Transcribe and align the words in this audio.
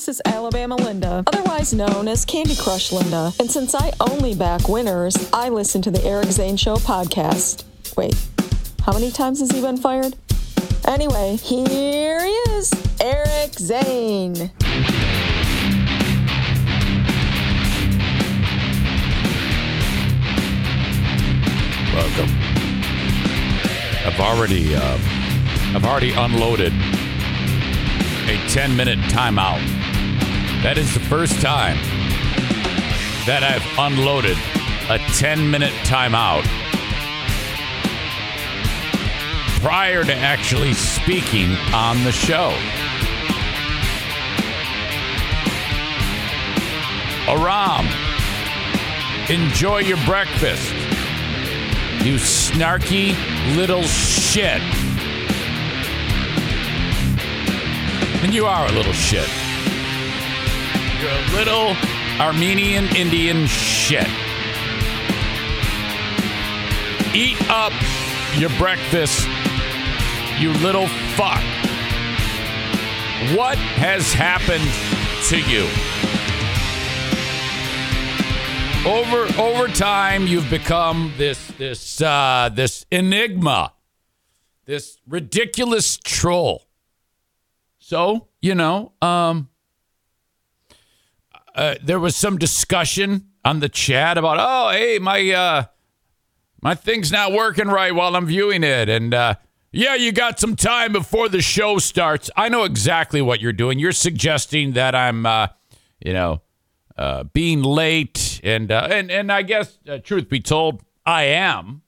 This 0.00 0.16
is 0.16 0.22
Alabama 0.24 0.76
Linda, 0.76 1.22
otherwise 1.26 1.74
known 1.74 2.08
as 2.08 2.24
Candy 2.24 2.56
Crush 2.56 2.90
Linda. 2.90 3.34
And 3.38 3.50
since 3.50 3.74
I 3.74 3.92
only 4.00 4.34
back 4.34 4.66
winners, 4.66 5.14
I 5.30 5.50
listen 5.50 5.82
to 5.82 5.90
the 5.90 6.02
Eric 6.02 6.28
Zane 6.28 6.56
Show 6.56 6.76
podcast. 6.76 7.64
Wait, 7.98 8.14
how 8.80 8.94
many 8.94 9.10
times 9.10 9.40
has 9.40 9.50
he 9.50 9.60
been 9.60 9.76
fired? 9.76 10.16
Anyway, 10.86 11.36
here 11.36 12.18
he 12.24 12.30
is, 12.30 12.72
Eric 12.98 13.52
Zane. 13.58 14.50
Welcome. 21.92 22.30
I've 24.06 24.18
already, 24.18 24.74
uh, 24.74 24.98
I've 25.74 25.84
already 25.84 26.14
unloaded 26.14 26.72
a 28.30 28.48
10 28.48 28.74
minute 28.74 28.98
timeout. 29.10 29.89
That 30.62 30.76
is 30.76 30.92
the 30.92 31.00
first 31.00 31.40
time 31.40 31.78
that 33.24 33.42
I've 33.42 33.64
unloaded 33.78 34.36
a 34.90 34.98
10 35.18 35.50
minute 35.50 35.72
timeout 35.84 36.44
prior 39.62 40.04
to 40.04 40.14
actually 40.14 40.74
speaking 40.74 41.52
on 41.72 42.04
the 42.04 42.12
show. 42.12 42.50
Aram, 47.26 47.86
enjoy 49.30 49.78
your 49.78 50.04
breakfast. 50.04 50.74
You 52.04 52.16
snarky 52.16 53.16
little 53.56 53.82
shit. 53.84 54.60
And 58.22 58.34
you 58.34 58.44
are 58.44 58.66
a 58.66 58.72
little 58.72 58.92
shit. 58.92 59.39
You're 61.00 61.38
little 61.38 61.74
Armenian 62.20 62.94
Indian 62.94 63.46
shit. 63.46 64.06
Eat 67.14 67.40
up 67.50 67.72
your 68.36 68.50
breakfast, 68.58 69.26
you 70.38 70.52
little 70.58 70.86
fuck. 71.16 71.42
What 73.36 73.58
has 73.76 74.12
happened 74.12 74.64
to 75.28 75.38
you? 75.50 75.68
Over 78.86 79.26
over 79.38 79.68
time, 79.68 80.26
you've 80.26 80.48
become 80.48 81.12
this 81.16 81.46
this 81.58 82.00
uh, 82.00 82.50
this 82.54 82.86
enigma, 82.90 83.72
this 84.64 84.98
ridiculous 85.06 85.98
troll. 85.98 86.66
So 87.78 88.28
you 88.40 88.54
know, 88.54 88.92
um, 89.02 89.49
uh, 91.60 91.74
there 91.82 92.00
was 92.00 92.16
some 92.16 92.38
discussion 92.38 93.26
on 93.44 93.60
the 93.60 93.68
chat 93.68 94.16
about, 94.16 94.38
oh, 94.40 94.70
hey, 94.70 94.98
my 94.98 95.30
uh, 95.30 95.64
my 96.62 96.74
thing's 96.74 97.12
not 97.12 97.32
working 97.32 97.68
right 97.68 97.94
while 97.94 98.16
I'm 98.16 98.24
viewing 98.24 98.64
it, 98.64 98.88
and 98.88 99.12
uh, 99.12 99.34
yeah, 99.70 99.94
you 99.94 100.10
got 100.10 100.40
some 100.40 100.56
time 100.56 100.92
before 100.92 101.28
the 101.28 101.42
show 101.42 101.76
starts. 101.76 102.30
I 102.34 102.48
know 102.48 102.64
exactly 102.64 103.20
what 103.20 103.42
you're 103.42 103.52
doing. 103.52 103.78
You're 103.78 103.92
suggesting 103.92 104.72
that 104.72 104.94
I'm, 104.94 105.26
uh, 105.26 105.48
you 106.02 106.14
know, 106.14 106.40
uh, 106.96 107.24
being 107.24 107.62
late, 107.62 108.40
and 108.42 108.72
uh, 108.72 108.88
and 108.90 109.10
and 109.10 109.30
I 109.30 109.42
guess, 109.42 109.78
uh, 109.86 109.98
truth 109.98 110.30
be 110.30 110.40
told, 110.40 110.82
I 111.04 111.24
am. 111.24 111.82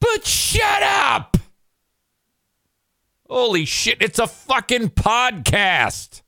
But 0.00 0.26
shut 0.26 0.82
up! 0.82 1.38
Holy 3.26 3.64
shit! 3.64 4.02
It's 4.02 4.18
a 4.18 4.26
fucking 4.26 4.90
podcast. 4.90 6.21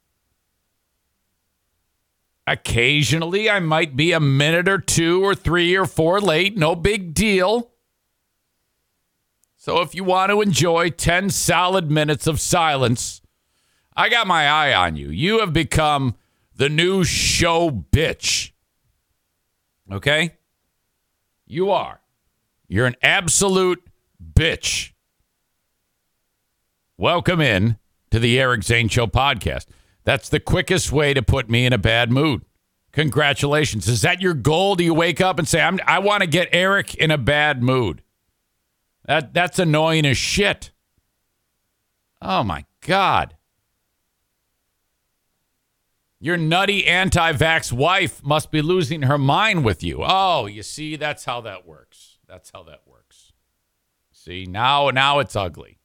Occasionally, 2.47 3.49
I 3.49 3.61
might 3.61 3.97
be 3.97 4.13
a 4.13 4.21
minute 4.21 4.69
or 4.69 4.79
two 4.79 5.25
or 5.25 5.35
three 5.35 5.75
or 5.75 5.87
four 5.87 6.21
late. 6.21 6.57
No 6.57 6.75
big 6.75 7.15
deal. 7.15 7.71
So 9.57 9.81
if 9.81 9.95
you 9.95 10.05
want 10.05 10.31
to 10.31 10.43
enjoy 10.43 10.91
10 10.91 11.31
solid 11.31 11.91
minutes 11.91 12.27
of 12.27 12.39
silence, 12.39 13.23
I 13.97 14.11
got 14.11 14.27
my 14.27 14.47
eye 14.47 14.75
on 14.75 14.97
you. 14.97 15.09
You 15.09 15.41
have 15.41 15.55
become 15.55 16.17
the 16.55 16.69
new 16.69 17.03
show 17.03 17.71
bitch. 17.71 18.53
Okay? 19.91 20.35
You 21.47 21.71
are. 21.71 22.01
You're 22.69 22.87
an 22.87 22.97
absolute 23.03 23.83
bitch. 24.35 24.93
Welcome 26.99 27.41
in 27.41 27.79
to 28.11 28.19
the 28.19 28.39
Eric 28.39 28.65
Zane 28.65 28.89
Show 28.89 29.07
podcast. 29.07 29.67
That's 30.05 30.29
the 30.29 30.41
quickest 30.41 30.93
way 30.93 31.15
to 31.15 31.23
put 31.23 31.49
me 31.49 31.67
in 31.67 31.73
a 31.73 31.79
bad 31.79 32.11
mood. 32.11 32.45
Congratulations. 32.93 33.89
Is 33.89 34.03
that 34.03 34.23
your 34.23 34.35
goal? 34.35 34.77
Do 34.77 34.85
you 34.85 34.95
wake 34.95 35.21
up 35.21 35.39
and 35.39 35.49
say, 35.49 35.61
I'm, 35.61 35.81
I 35.87 35.99
want 35.99 36.23
to 36.23 36.29
get 36.29 36.49
Eric 36.53 36.95
in 36.95 37.11
a 37.11 37.19
bad 37.19 37.63
mood? 37.63 38.03
That, 39.07 39.35
that's 39.35 39.59
annoying 39.59 40.07
as 40.07 40.17
shit. 40.17 40.71
Oh 42.23 42.45
my 42.45 42.65
God. 42.81 43.35
Your 46.21 46.37
nutty 46.37 46.87
anti 46.87 47.33
vax 47.33 47.71
wife 47.71 48.25
must 48.25 48.51
be 48.51 48.63
losing 48.63 49.03
her 49.03 49.19
mind 49.19 49.65
with 49.65 49.83
you. 49.83 49.99
Oh, 50.03 50.47
you 50.47 50.63
see, 50.63 50.97
that's 50.97 51.25
how 51.27 51.43
that 51.43 51.67
works. 51.67 52.19
That's 52.27 52.51
how 52.55 52.63
that 52.63 52.81
works. 52.87 53.33
See, 54.11 54.47
now 54.47 54.89
now 54.89 55.19
it's 55.19 55.37
ugly. 55.37 55.81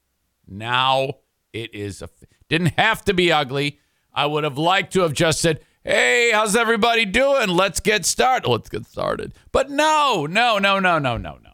Now 0.47 1.15
it 1.51 1.75
is 1.75 2.01
a 2.01 2.09
didn't 2.47 2.79
have 2.79 3.03
to 3.05 3.13
be 3.13 3.33
ugly. 3.33 3.79
I 4.13 4.25
would 4.25 4.43
have 4.43 4.57
liked 4.57 4.93
to 4.93 5.01
have 5.01 5.13
just 5.13 5.39
said, 5.39 5.61
"Hey, 5.83 6.31
how's 6.31 6.55
everybody 6.55 7.05
doing? 7.05 7.49
Let's 7.49 7.79
get 7.79 8.05
started. 8.05 8.49
Let's 8.49 8.69
get 8.69 8.85
started." 8.85 9.33
But 9.51 9.69
no, 9.69 10.25
no, 10.25 10.57
no, 10.57 10.79
no, 10.79 10.99
no, 10.99 11.17
no, 11.17 11.37
no. 11.43 11.49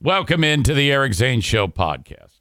Welcome 0.00 0.44
into 0.44 0.74
the 0.74 0.92
Eric 0.92 1.14
Zane 1.14 1.40
Show 1.40 1.66
podcast. 1.68 2.40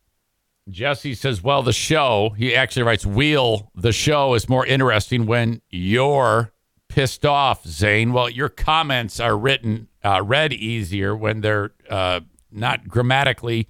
Jesse 0.69 1.13
says, 1.13 1.43
well, 1.43 1.61
the 1.61 1.73
show, 1.73 2.31
he 2.37 2.55
actually 2.55 2.83
writes, 2.83 3.05
Wheel, 3.05 3.71
the 3.75 3.91
show 3.91 4.33
is 4.33 4.49
more 4.49 4.65
interesting 4.65 5.25
when 5.25 5.61
you're 5.69 6.51
pissed 6.89 7.25
off, 7.25 7.65
Zane. 7.65 8.13
Well, 8.13 8.29
your 8.29 8.49
comments 8.49 9.19
are 9.19 9.37
written, 9.37 9.87
uh, 10.03 10.23
read 10.23 10.53
easier 10.53 11.15
when 11.15 11.41
they're 11.41 11.71
uh, 11.89 12.21
not 12.51 12.87
grammatically 12.87 13.69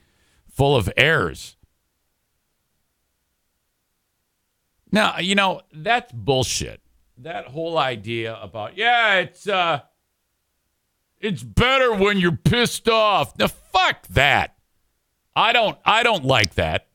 full 0.50 0.76
of 0.76 0.90
errors. 0.96 1.55
Now, 4.92 5.20
you 5.20 5.36
know, 5.36 5.62
that's 5.74 6.12
bullshit. 6.12 6.82
That 7.18 7.48
whole 7.48 7.78
idea 7.78 8.38
about, 8.42 8.78
yeah, 8.78 9.16
it's, 9.16 9.48
uh, 9.48 9.82
it's 11.20 11.44
better 11.44 11.94
when 11.94 12.18
you're 12.18 12.38
pissed 12.38 12.88
off. 12.90 13.38
Now, 13.38 13.48
fuck 13.48 14.08
that. 14.10 14.56
I 15.36 15.52
don't 15.52 15.78
I 15.84 16.04
don't 16.04 16.24
like 16.24 16.56
that. 16.56 16.88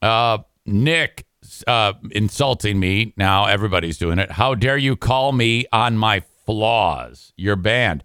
Uh 0.00 0.38
Nick 0.64 1.26
uh 1.66 1.92
insulting 2.12 2.80
me. 2.80 3.12
Now 3.16 3.44
everybody's 3.46 3.98
doing 3.98 4.18
it. 4.18 4.32
How 4.32 4.54
dare 4.54 4.78
you 4.78 4.96
call 4.96 5.32
me 5.32 5.66
on 5.72 5.98
my 5.98 6.20
flaws? 6.46 7.32
You're 7.36 7.56
banned. 7.56 8.04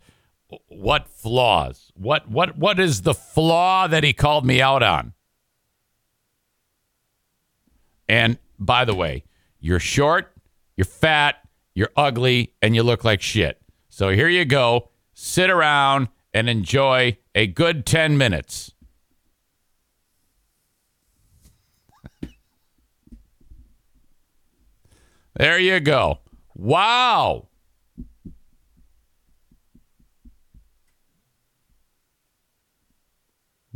What 0.68 1.10
flaws? 1.10 1.92
What 1.96 2.30
what 2.30 2.58
what 2.58 2.80
is 2.80 3.02
the 3.02 3.14
flaw 3.14 3.88
that 3.88 4.04
he 4.04 4.14
called 4.14 4.46
me 4.46 4.62
out 4.62 4.82
on? 4.82 5.14
And 8.08 8.38
by 8.58 8.86
the 8.86 8.96
way, 8.96 9.26
you're 9.60 9.80
short, 9.80 10.32
you're 10.78 10.86
fat, 10.86 11.36
you're 11.74 11.92
ugly, 11.98 12.54
and 12.62 12.76
you 12.76 12.84
look 12.84 13.04
like 13.04 13.22
shit. 13.22 13.62
So 13.90 14.10
here 14.10 14.30
you 14.30 14.46
go. 14.46 14.90
Sit 15.14 15.50
around 15.50 16.08
and 16.34 16.48
enjoy 16.50 17.18
a 17.36 17.48
good 17.48 17.86
10 17.86 18.18
minutes. 18.18 18.74
there 25.36 25.60
you 25.60 25.80
go. 25.80 26.20
Wow. 26.56 27.48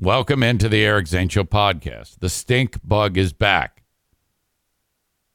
Welcome 0.04 0.42
into 0.42 0.68
the 0.68 0.84
Eric 0.84 1.06
Zane 1.06 1.30
podcast. 1.30 2.22
The 2.22 2.30
stink 2.30 2.80
bug 2.84 3.20
is 3.20 3.34
back. 3.34 3.84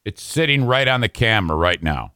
It's 0.05 0.21
sitting 0.21 0.65
right 0.65 0.89
on 0.89 1.03
the 1.03 1.09
camera 1.09 1.57
right 1.57 1.81
now. 1.81 2.15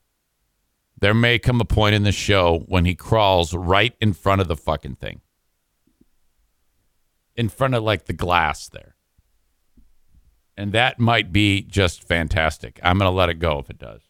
There 0.99 1.15
may 1.15 1.39
come 1.39 1.61
a 1.61 1.65
point 1.65 1.95
in 1.95 2.03
the 2.03 2.11
show 2.11 2.65
when 2.67 2.87
he 2.87 2.97
crawls 2.97 3.55
right 3.55 3.95
in 4.01 4.15
front 4.15 4.41
of 4.41 4.49
the 4.49 4.57
fucking 4.57 4.97
thing. 4.97 5.21
In 7.37 7.49
front 7.49 7.77
of 7.77 7.85
like 7.85 8.07
the 8.07 8.13
glass 8.13 8.69
there. 8.69 8.97
And 10.57 10.73
that 10.73 10.99
might 10.99 11.33
be 11.33 11.63
just 11.63 12.03
fantastic. 12.03 12.81
I'm 12.83 12.99
going 12.99 13.09
to 13.09 13.17
let 13.17 13.29
it 13.29 13.39
go 13.39 13.61
if 13.61 13.71
it 13.71 13.79
does. 13.79 14.03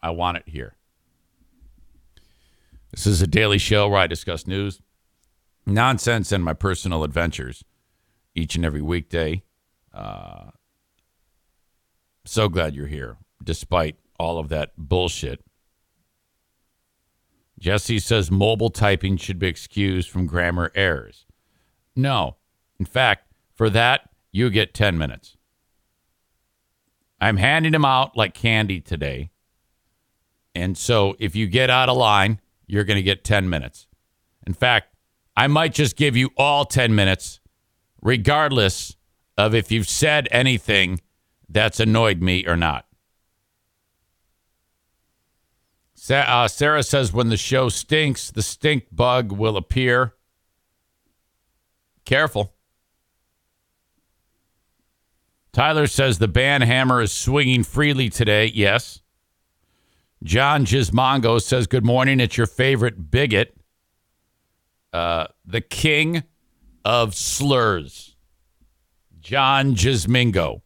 I 0.00 0.10
want 0.10 0.36
it 0.36 0.44
here. 0.46 0.76
This 2.92 3.08
is 3.08 3.20
a 3.20 3.26
daily 3.26 3.58
show 3.58 3.88
where 3.88 3.98
I 3.98 4.06
discuss 4.06 4.46
news, 4.46 4.80
nonsense 5.66 6.30
and 6.30 6.44
my 6.44 6.52
personal 6.52 7.02
adventures 7.02 7.64
each 8.34 8.56
and 8.56 8.64
every 8.64 8.82
weekday. 8.82 9.42
Uh, 9.92 10.50
so 12.24 12.48
glad 12.48 12.74
you're 12.74 12.86
here, 12.86 13.16
despite 13.42 13.96
all 14.18 14.38
of 14.38 14.48
that 14.48 14.72
bullshit. 14.76 15.44
Jesse 17.58 17.98
says 17.98 18.30
mobile 18.30 18.70
typing 18.70 19.16
should 19.16 19.38
be 19.38 19.46
excused 19.46 20.10
from 20.10 20.26
grammar 20.26 20.72
errors. 20.74 21.26
No. 21.94 22.36
In 22.78 22.86
fact, 22.86 23.32
for 23.54 23.70
that, 23.70 24.08
you 24.32 24.50
get 24.50 24.74
10 24.74 24.98
minutes. 24.98 25.36
I'm 27.20 27.36
handing 27.36 27.72
them 27.72 27.84
out 27.84 28.16
like 28.16 28.34
candy 28.34 28.80
today. 28.80 29.30
And 30.54 30.76
so 30.76 31.14
if 31.20 31.36
you 31.36 31.46
get 31.46 31.70
out 31.70 31.88
of 31.88 31.96
line, 31.96 32.40
you're 32.66 32.84
going 32.84 32.96
to 32.96 33.02
get 33.02 33.22
10 33.22 33.48
minutes. 33.48 33.86
In 34.46 34.54
fact, 34.54 34.94
I 35.36 35.46
might 35.46 35.72
just 35.72 35.96
give 35.96 36.16
you 36.16 36.30
all 36.36 36.64
10 36.64 36.94
minutes, 36.94 37.40
regardless 38.02 38.96
of 39.38 39.54
if 39.54 39.70
you've 39.72 39.88
said 39.88 40.28
anything 40.30 41.00
that's 41.48 41.80
annoyed 41.80 42.20
me 42.20 42.46
or 42.46 42.56
not. 42.56 42.86
Uh, 46.10 46.48
Sarah 46.48 46.82
says 46.82 47.12
when 47.12 47.28
the 47.28 47.36
show 47.36 47.68
stinks, 47.68 48.30
the 48.30 48.42
stink 48.42 48.86
bug 48.90 49.30
will 49.30 49.56
appear. 49.56 50.14
Careful. 52.04 52.54
Tyler 55.52 55.86
says 55.86 56.18
the 56.18 56.28
band 56.28 56.64
hammer 56.64 57.00
is 57.00 57.12
swinging 57.12 57.62
freely 57.62 58.08
today. 58.08 58.46
Yes. 58.46 59.00
John 60.24 60.64
Gismongo 60.64 61.40
says, 61.40 61.66
Good 61.66 61.84
morning. 61.84 62.20
It's 62.20 62.36
your 62.36 62.46
favorite 62.46 63.10
bigot, 63.10 63.54
uh, 64.92 65.26
the 65.44 65.60
king 65.60 66.24
of 66.84 67.14
slurs, 67.14 68.16
John 69.20 69.74
Gismingo. 69.74 70.62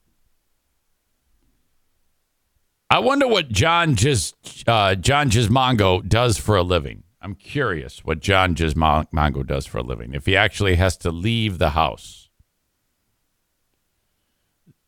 I 2.89 3.01
wonder 3.01 3.27
what 3.27 3.49
John 3.49 3.95
Gis, 3.95 4.35
uh, 4.67 4.95
John 4.95 5.29
Gismongo 5.29 6.09
does 6.09 6.39
for 6.39 6.57
a 6.57 6.63
living. 6.63 7.03
I'm 7.21 7.35
curious 7.35 8.05
what 8.05 8.21
John 8.21 8.55
Gismongo 8.55 9.45
does 9.45 9.67
for 9.67 9.79
a 9.79 9.83
living. 9.83 10.15
If 10.15 10.27
he 10.27 10.37
actually 10.37 10.77
has 10.77 10.97
to 10.99 11.11
leave 11.11 11.59
the 11.59 11.71
house, 11.71 12.29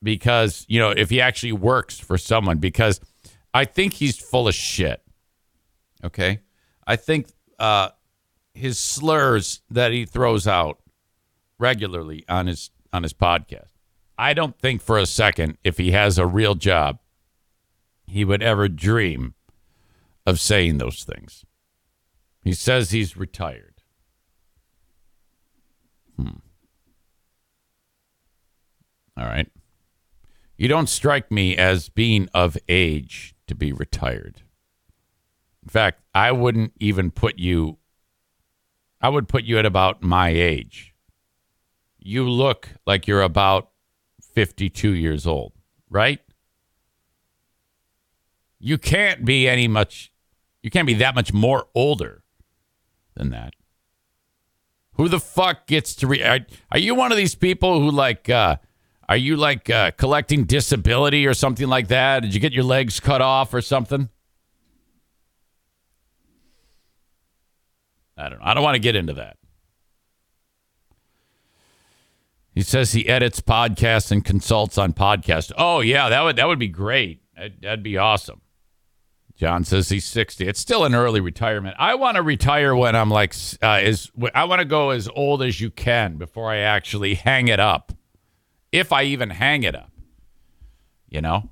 because 0.02 0.64
you 0.68 0.78
know, 0.78 0.90
if 0.90 1.10
he 1.10 1.20
actually 1.20 1.52
works 1.52 1.98
for 1.98 2.16
someone, 2.16 2.58
because 2.58 3.00
I 3.52 3.64
think 3.64 3.94
he's 3.94 4.16
full 4.16 4.46
of 4.46 4.54
shit. 4.54 5.02
Okay, 6.04 6.40
I 6.86 6.94
think 6.94 7.26
uh, 7.58 7.88
his 8.54 8.78
slurs 8.78 9.62
that 9.70 9.90
he 9.90 10.04
throws 10.04 10.46
out 10.46 10.78
regularly 11.58 12.24
on 12.28 12.46
his 12.46 12.70
on 12.92 13.02
his 13.02 13.12
podcast. 13.12 13.72
I 14.16 14.34
don't 14.34 14.58
think 14.58 14.82
for 14.82 14.98
a 14.98 15.06
second 15.06 15.58
if 15.62 15.78
he 15.78 15.92
has 15.92 16.18
a 16.18 16.26
real 16.26 16.54
job 16.54 16.98
he 18.06 18.24
would 18.24 18.42
ever 18.42 18.68
dream 18.68 19.34
of 20.26 20.40
saying 20.40 20.78
those 20.78 21.04
things. 21.04 21.44
He 22.42 22.52
says 22.52 22.90
he's 22.90 23.16
retired. 23.16 23.82
Hmm. 26.16 26.38
All 29.16 29.26
right. 29.26 29.48
You 30.56 30.68
don't 30.68 30.88
strike 30.88 31.30
me 31.30 31.56
as 31.56 31.88
being 31.88 32.28
of 32.34 32.56
age 32.68 33.34
to 33.46 33.54
be 33.54 33.72
retired. 33.72 34.42
In 35.62 35.68
fact, 35.68 36.02
I 36.14 36.32
wouldn't 36.32 36.72
even 36.80 37.10
put 37.10 37.38
you, 37.38 37.78
I 39.00 39.08
would 39.08 39.28
put 39.28 39.44
you 39.44 39.58
at 39.58 39.66
about 39.66 40.02
my 40.02 40.30
age. 40.30 40.87
You 42.08 42.26
look 42.26 42.70
like 42.86 43.06
you're 43.06 43.20
about 43.20 43.68
52 44.32 44.92
years 44.92 45.26
old, 45.26 45.52
right? 45.90 46.20
You 48.58 48.78
can't 48.78 49.26
be 49.26 49.46
any 49.46 49.68
much, 49.68 50.10
you 50.62 50.70
can't 50.70 50.86
be 50.86 50.94
that 50.94 51.14
much 51.14 51.34
more 51.34 51.66
older 51.74 52.22
than 53.14 53.28
that. 53.32 53.52
Who 54.94 55.08
the 55.08 55.20
fuck 55.20 55.66
gets 55.66 55.94
to 55.96 56.06
re? 56.06 56.22
Are, 56.22 56.40
are 56.72 56.78
you 56.78 56.94
one 56.94 57.12
of 57.12 57.18
these 57.18 57.34
people 57.34 57.78
who 57.78 57.90
like? 57.90 58.30
uh 58.30 58.56
Are 59.06 59.18
you 59.18 59.36
like 59.36 59.68
uh, 59.68 59.90
collecting 59.90 60.44
disability 60.44 61.26
or 61.26 61.34
something 61.34 61.68
like 61.68 61.88
that? 61.88 62.20
Did 62.20 62.32
you 62.32 62.40
get 62.40 62.54
your 62.54 62.64
legs 62.64 63.00
cut 63.00 63.20
off 63.20 63.52
or 63.52 63.60
something? 63.60 64.08
I 68.16 68.30
don't 68.30 68.38
know. 68.38 68.46
I 68.46 68.54
don't 68.54 68.64
want 68.64 68.76
to 68.76 68.80
get 68.80 68.96
into 68.96 69.12
that. 69.12 69.36
He 72.58 72.64
says 72.64 72.90
he 72.90 73.08
edits 73.08 73.40
podcasts 73.40 74.10
and 74.10 74.24
consults 74.24 74.78
on 74.78 74.92
podcasts. 74.92 75.52
Oh 75.56 75.78
yeah, 75.78 76.08
that 76.08 76.22
would 76.22 76.34
that 76.34 76.48
would 76.48 76.58
be 76.58 76.66
great. 76.66 77.22
That'd, 77.36 77.62
that'd 77.62 77.82
be 77.84 77.96
awesome. 77.96 78.40
John 79.36 79.62
says 79.62 79.90
he's 79.90 80.04
60. 80.06 80.48
It's 80.48 80.58
still 80.58 80.84
an 80.84 80.92
early 80.92 81.20
retirement. 81.20 81.76
I 81.78 81.94
want 81.94 82.16
to 82.16 82.22
retire 82.22 82.74
when 82.74 82.96
I'm 82.96 83.10
like, 83.10 83.32
uh, 83.62 83.78
is 83.80 84.10
I 84.34 84.42
want 84.42 84.58
to 84.58 84.64
go 84.64 84.90
as 84.90 85.08
old 85.14 85.40
as 85.40 85.60
you 85.60 85.70
can 85.70 86.16
before 86.16 86.50
I 86.50 86.56
actually 86.56 87.14
hang 87.14 87.46
it 87.46 87.60
up. 87.60 87.92
If 88.72 88.92
I 88.92 89.04
even 89.04 89.30
hang 89.30 89.62
it 89.62 89.76
up, 89.76 89.92
you 91.08 91.20
know? 91.20 91.50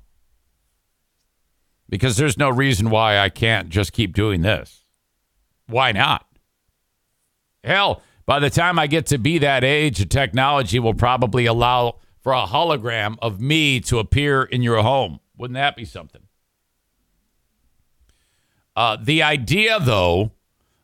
Because 1.87 2.17
there's 2.17 2.37
no 2.37 2.49
reason 2.49 2.89
why 2.89 3.17
I 3.17 3.29
can't 3.29 3.69
just 3.69 3.93
keep 3.93 4.13
doing 4.13 4.41
this. 4.41 4.83
Why 5.67 5.93
not? 5.93 6.25
Hell, 7.63 8.01
by 8.27 8.39
the 8.39 8.49
time 8.49 8.77
I 8.77 8.85
get 8.87 9.07
to 9.07 9.17
be 9.17 9.39
that 9.39 9.63
age, 9.63 9.97
the 9.97 10.05
technology 10.05 10.77
will 10.79 10.93
probably 10.93 11.45
allow 11.45 11.95
for 12.19 12.33
a 12.33 12.45
hologram 12.45 13.15
of 13.21 13.39
me 13.39 13.79
to 13.79 13.99
appear 13.99 14.43
in 14.43 14.61
your 14.61 14.83
home. 14.83 15.21
Wouldn't 15.37 15.55
that 15.55 15.77
be 15.77 15.85
something? 15.85 16.21
Uh, 18.75 18.97
the 19.01 19.23
idea, 19.23 19.79
though, 19.79 20.33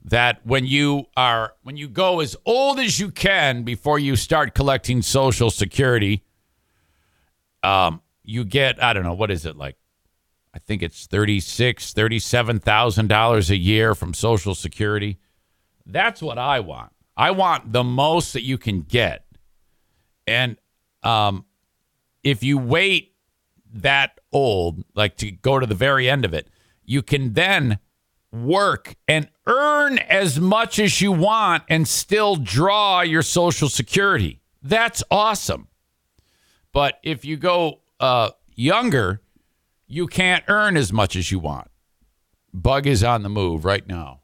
that 0.05 0.45
when 0.45 0.65
you 0.65 1.05
are 1.15 1.53
when 1.63 1.75
you 1.77 1.87
go 1.89 2.21
as 2.21 2.35
old 2.45 2.79
as 2.79 2.99
you 2.99 3.11
can 3.11 3.63
before 3.63 3.99
you 3.99 4.15
start 4.15 4.55
collecting 4.55 5.01
Social 5.01 5.51
Security, 5.51 6.23
um, 7.61 8.01
you 8.23 8.45
get 8.45 8.81
I 8.81 8.93
don't 8.93 9.03
know 9.03 9.13
what 9.13 9.31
is 9.31 9.45
it 9.45 9.57
like. 9.57 9.75
I 10.53 10.59
think 10.59 10.81
it's 10.81 11.07
thirty 11.07 11.39
six, 11.41 11.93
thirty 11.93 12.19
seven 12.19 12.59
thousand 12.59 13.07
dollars 13.07 13.49
a 13.49 13.57
year 13.57 13.95
from 13.95 14.13
Social 14.13 14.55
Security. 14.55 15.19
That's 15.85 16.21
what 16.21 16.37
I 16.37 16.61
want. 16.61 16.93
I 17.15 17.31
want 17.31 17.71
the 17.71 17.83
most 17.83 18.33
that 18.33 18.43
you 18.43 18.57
can 18.57 18.81
get, 18.81 19.25
and 20.25 20.57
um, 21.03 21.45
if 22.23 22.43
you 22.43 22.57
wait 22.57 23.13
that 23.73 24.19
old, 24.31 24.83
like 24.95 25.17
to 25.17 25.31
go 25.31 25.59
to 25.59 25.65
the 25.65 25.75
very 25.75 26.09
end 26.09 26.25
of 26.25 26.33
it, 26.33 26.47
you 26.85 27.01
can 27.01 27.33
then 27.33 27.79
work 28.31 28.95
and 29.07 29.29
earn 29.45 29.99
as 29.99 30.39
much 30.39 30.79
as 30.79 31.01
you 31.01 31.11
want 31.11 31.63
and 31.69 31.87
still 31.87 32.35
draw 32.35 33.01
your 33.01 33.21
Social 33.21 33.69
Security. 33.69 34.41
That's 34.61 35.03
awesome. 35.11 35.67
But 36.71 36.99
if 37.03 37.23
you 37.23 37.37
go 37.37 37.81
uh, 37.99 38.31
younger, 38.55 39.21
you 39.87 40.07
can't 40.07 40.43
earn 40.47 40.75
as 40.77 40.91
much 40.91 41.15
as 41.15 41.31
you 41.31 41.39
want. 41.39 41.69
Bug 42.53 42.87
is 42.87 43.03
on 43.03 43.23
the 43.23 43.29
move 43.29 43.65
right 43.65 43.87
now. 43.87 44.21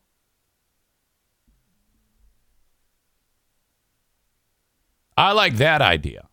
I 5.19 5.33
like 5.33 5.57
that 5.57 5.81
idea. 5.81 6.29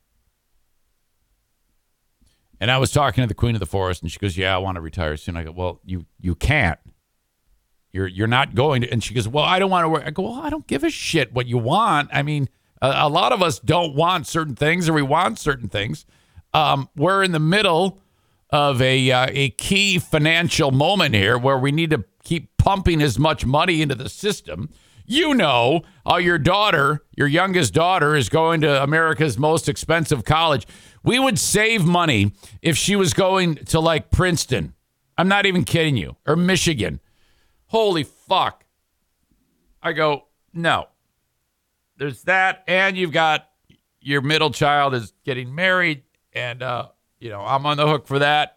And 2.61 2.71
I 2.71 2.79
was 2.79 2.93
talking 2.93 3.23
to 3.23 3.27
the 3.27 3.35
Queen 3.35 3.57
of 3.57 3.61
the 3.61 3.67
Forest, 3.67 4.03
and 4.03 4.11
she 4.11 4.19
goes, 4.19 4.39
"Yeah, 4.39 4.55
I 4.55 4.59
want 4.59 4.77
to 4.77 4.81
retire 4.81 5.17
soon." 5.17 5.37
I 5.37 5.43
go, 5.43 5.51
"Well, 5.51 5.81
you 5.85 6.07
you 6.21 6.35
can't. 6.37 6.79
You're 7.93 8.07
you're 8.07 8.29
not 8.29 8.55
going 8.55 8.83
to." 8.83 8.91
And 8.91 9.03
she 9.03 9.13
goes, 9.13 9.27
"Well, 9.29 9.45
I 9.45 9.59
don't 9.59 9.71
want 9.71 9.85
to 9.85 9.89
work." 9.89 10.05
I 10.07 10.11
go, 10.11 10.23
"Well, 10.23 10.41
I 10.41 10.51
don't 10.51 10.67
give 10.67 10.85
a 10.85 10.91
shit 10.91 11.33
what 11.35 11.47
you 11.47 11.59
want. 11.59 12.11
I 12.13 12.23
mean, 12.23 12.49
a, 12.81 12.93
a 12.99 13.09
lot 13.09 13.33
of 13.33 13.43
us 13.43 13.59
don't 13.59 13.95
want 13.95 14.27
certain 14.27 14.55
things, 14.55 14.89
or 14.89 14.93
we 14.93 15.03
want 15.03 15.39
certain 15.39 15.69
things. 15.69 16.07
Um, 16.55 16.89
we're 16.97 17.25
in 17.25 17.33
the 17.33 17.41
middle 17.41 18.01
of 18.51 18.81
a 18.81 19.11
uh, 19.11 19.27
a 19.31 19.51
key 19.51 19.99
financial 19.99 20.71
moment 20.71 21.15
here 21.15 21.37
where 21.37 21.59
we 21.59 21.73
need 21.73 21.91
to 21.91 22.05
keep 22.23 22.57
pumping 22.57 23.03
as 23.03 23.19
much 23.19 23.45
money 23.45 23.83
into 23.83 23.97
the 23.97 24.09
system." 24.09 24.71
You 25.07 25.35
know, 25.35 25.83
uh, 26.11 26.17
your 26.17 26.39
daughter, 26.39 27.05
your 27.17 27.29
youngest 27.29 27.73
daughter, 27.73 28.17
is 28.17 28.29
going 28.29 28.61
to 28.63 28.83
America's 28.83 29.39
most 29.39 29.69
expensive 29.69 30.25
college. 30.25 30.67
We 31.05 31.19
would 31.19 31.39
save 31.39 31.85
money 31.85 32.33
if 32.61 32.77
she 32.77 32.97
was 32.97 33.15
going 33.15 33.57
to 33.67 33.79
like 33.79 34.11
Princeton. 34.11 34.75
I'm 35.17 35.29
not 35.29 35.47
even 35.47 35.65
kidding 35.65 35.97
you, 35.97 36.17
or 36.27 36.35
Michigan. 36.35 37.01
Holy 37.67 38.03
fuck. 38.03 38.65
I 39.83 39.93
go, 39.93 40.25
no. 40.53 40.89
There's 41.97 42.23
that, 42.25 42.65
and 42.67 42.97
you've 42.97 43.13
got 43.13 43.49
your 44.01 44.21
middle 44.21 44.51
child 44.51 44.95
is 44.95 45.13
getting 45.25 45.55
married, 45.55 46.03
and 46.33 46.63
uh, 46.63 46.89
you 47.21 47.31
know, 47.31 47.41
I'm 47.41 47.65
on 47.67 47.77
the 47.77 47.87
hook 47.87 48.07
for 48.07 48.19
that. 48.19 48.57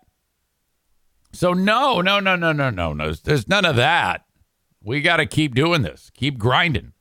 So 1.31 1.53
no, 1.53 2.01
no, 2.01 2.19
no, 2.19 2.35
no, 2.35 2.51
no, 2.51 2.69
no, 2.69 2.93
no. 2.93 3.13
There's 3.13 3.47
none 3.47 3.65
of 3.65 3.75
that. 3.75 4.25
We 4.83 5.01
got 5.01 5.17
to 5.17 5.25
keep 5.25 5.55
doing 5.55 5.81
this. 5.81 6.11
Keep 6.13 6.37
grinding. 6.37 6.93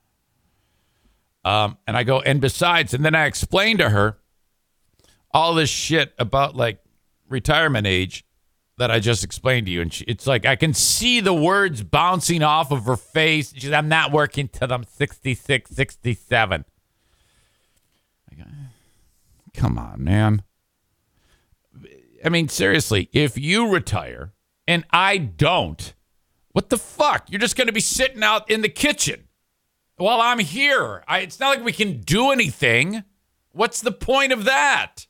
Um, 1.45 1.79
and 1.87 1.97
I 1.97 2.03
go, 2.03 2.21
and 2.21 2.41
besides, 2.41 2.93
and 2.93 3.05
then 3.05 3.15
I 3.15 3.27
explained 3.27 3.79
to 3.79 3.91
her 3.91 4.19
all 5.31 5.55
this 5.55 5.71
shit 5.71 6.13
about 6.19 6.57
like 6.57 6.81
retirement 7.29 7.87
age 7.87 8.25
that 8.79 8.91
I 8.91 9.01
just 9.01 9.25
explained 9.25 9.67
to 9.67 9.73
you. 9.73 9.81
And 9.81 9.93
she, 9.93 10.05
it's 10.05 10.27
like 10.27 10.47
I 10.47 10.57
can 10.57 10.73
see 10.73 11.21
the 11.21 11.35
words 11.35 11.83
bouncing 11.83 12.43
off 12.43 12.71
of 12.71 12.85
her 12.85 12.97
face. 12.97 13.53
She's, 13.57 13.73
I'm 13.73 13.89
not 13.89 14.13
working 14.13 14.49
till 14.49 14.73
I'm 14.73 14.85
66, 14.85 15.71
67. 15.71 16.65
Go, 18.37 18.45
Come 19.55 19.79
on, 19.79 20.05
man. 20.05 20.43
I 22.25 22.29
mean, 22.29 22.49
seriously, 22.49 23.09
if 23.13 23.39
you 23.39 23.71
retire 23.71 24.33
and 24.67 24.85
I 24.91 25.19
don't, 25.19 25.95
what 26.59 26.71
the 26.71 26.77
fuck? 26.77 27.31
You're 27.31 27.39
just 27.39 27.55
going 27.55 27.69
to 27.69 27.73
be 27.73 27.79
sitting 27.79 28.25
out 28.25 28.51
in 28.51 28.63
the 28.63 28.69
kitchen 28.69 29.29
while 29.97 30.21
I'm 30.21 30.41
here. 30.41 31.05
I, 31.07 31.21
it's 31.21 31.39
not 31.39 31.51
like 31.51 31.65
we 31.65 31.71
can 31.73 32.01
do 32.01 32.33
anything. 32.33 33.05
What's 33.53 33.81
the 33.81 33.93
point 33.93 34.33
of 34.33 34.43
that? 34.43 35.07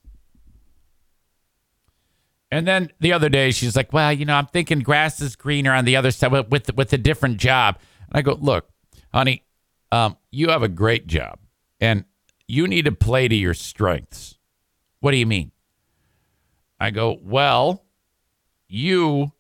And 2.50 2.68
then 2.68 2.92
the 3.00 3.14
other 3.14 3.30
day, 3.30 3.50
she's 3.50 3.74
like, 3.76 3.94
"Well, 3.94 4.12
you 4.12 4.26
know, 4.26 4.34
I'm 4.34 4.44
thinking 4.48 4.80
grass 4.80 5.22
is 5.22 5.36
greener 5.36 5.72
on 5.72 5.86
the 5.86 5.96
other 5.96 6.10
side 6.10 6.32
with 6.32 6.50
with, 6.50 6.76
with 6.76 6.92
a 6.92 6.98
different 6.98 7.38
job." 7.38 7.78
And 8.08 8.18
I 8.18 8.20
go, 8.20 8.34
"Look, 8.38 8.68
honey, 9.14 9.46
um, 9.90 10.18
you 10.30 10.50
have 10.50 10.62
a 10.62 10.68
great 10.68 11.06
job, 11.06 11.38
and 11.80 12.04
you 12.46 12.68
need 12.68 12.84
to 12.84 12.92
play 12.92 13.26
to 13.26 13.34
your 13.34 13.54
strengths." 13.54 14.36
What 15.00 15.12
do 15.12 15.16
you 15.16 15.24
mean? 15.24 15.52
I 16.78 16.90
go, 16.90 17.18
"Well, 17.22 17.86
you, 18.68 19.32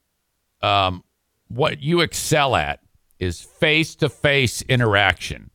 um, 0.62 1.04
what 1.48 1.82
you 1.82 2.00
excel 2.00 2.54
at 2.54 2.80
is 3.18 3.40
face 3.40 3.94
to 3.96 4.08
face 4.08 4.62
interaction, 4.62 5.50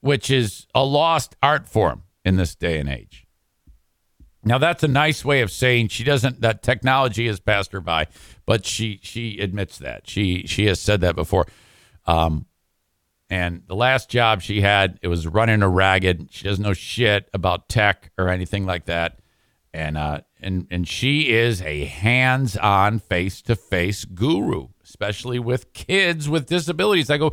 which 0.00 0.30
is 0.30 0.66
a 0.74 0.84
lost 0.84 1.36
art 1.42 1.68
form 1.68 2.02
in 2.24 2.36
this 2.36 2.54
day 2.54 2.78
and 2.78 2.88
age." 2.88 3.26
Now 4.44 4.58
that's 4.58 4.82
a 4.82 4.88
nice 4.88 5.24
way 5.24 5.40
of 5.40 5.52
saying 5.52 5.88
she 5.88 6.02
doesn't 6.02 6.40
that 6.40 6.62
technology 6.62 7.26
has 7.28 7.38
passed 7.38 7.72
her 7.72 7.80
by, 7.80 8.08
but 8.44 8.66
she 8.66 8.98
she 9.02 9.38
admits 9.38 9.78
that. 9.78 10.08
She 10.08 10.46
she 10.46 10.66
has 10.66 10.80
said 10.80 11.00
that 11.02 11.14
before. 11.14 11.46
Um 12.06 12.46
and 13.30 13.62
the 13.66 13.76
last 13.76 14.10
job 14.10 14.42
she 14.42 14.60
had, 14.60 14.98
it 15.00 15.08
was 15.08 15.26
running 15.26 15.62
a 15.62 15.68
ragged. 15.68 16.28
She 16.32 16.44
doesn't 16.44 16.62
know 16.62 16.74
shit 16.74 17.30
about 17.32 17.68
tech 17.68 18.10
or 18.18 18.28
anything 18.28 18.66
like 18.66 18.86
that. 18.86 19.20
And 19.72 19.96
uh 19.96 20.22
and 20.40 20.66
and 20.72 20.88
she 20.88 21.32
is 21.32 21.62
a 21.62 21.84
hands-on 21.84 22.98
face-to-face 22.98 24.06
guru, 24.06 24.68
especially 24.92 25.38
with 25.38 25.72
kids 25.72 26.28
with 26.28 26.46
disabilities. 26.46 27.08
I 27.08 27.16
go, 27.16 27.32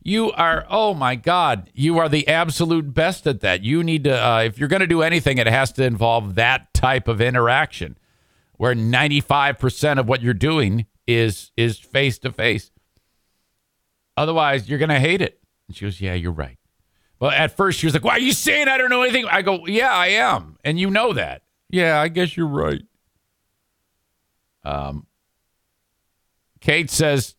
you 0.00 0.30
are, 0.30 0.64
oh 0.70 0.94
my 0.94 1.16
God, 1.16 1.68
you 1.74 1.98
are 1.98 2.08
the 2.08 2.28
absolute 2.28 2.94
best 2.94 3.26
at 3.26 3.40
that. 3.40 3.64
You 3.64 3.82
need 3.82 4.04
to, 4.04 4.16
uh, 4.16 4.42
if 4.42 4.60
you're 4.60 4.68
going 4.68 4.80
to 4.80 4.86
do 4.86 5.02
anything, 5.02 5.38
it 5.38 5.48
has 5.48 5.72
to 5.72 5.84
involve 5.84 6.36
that 6.36 6.72
type 6.72 7.08
of 7.08 7.20
interaction 7.20 7.98
where 8.58 8.76
95% 8.76 9.98
of 9.98 10.06
what 10.06 10.22
you're 10.22 10.34
doing 10.34 10.86
is 11.08 11.50
is 11.56 11.78
face 11.80 12.18
to 12.20 12.30
face. 12.30 12.70
Otherwise, 14.16 14.68
you're 14.68 14.78
going 14.78 14.90
to 14.90 15.00
hate 15.00 15.20
it. 15.20 15.40
And 15.66 15.76
she 15.76 15.84
goes, 15.84 16.00
Yeah, 16.00 16.14
you're 16.14 16.30
right. 16.30 16.58
Well, 17.18 17.32
at 17.32 17.56
first, 17.56 17.80
she 17.80 17.86
was 17.86 17.94
like, 17.94 18.04
Why 18.04 18.12
are 18.12 18.20
you 18.20 18.32
saying 18.32 18.68
I 18.68 18.78
don't 18.78 18.90
know 18.90 19.02
anything? 19.02 19.26
I 19.26 19.42
go, 19.42 19.66
Yeah, 19.66 19.92
I 19.92 20.08
am. 20.08 20.58
And 20.62 20.78
you 20.78 20.90
know 20.90 21.12
that. 21.14 21.42
Yeah, 21.68 22.00
I 22.00 22.06
guess 22.08 22.36
you're 22.36 22.46
right. 22.46 22.82
Um, 24.62 25.06
Kate 26.60 26.90
says, 26.90 27.34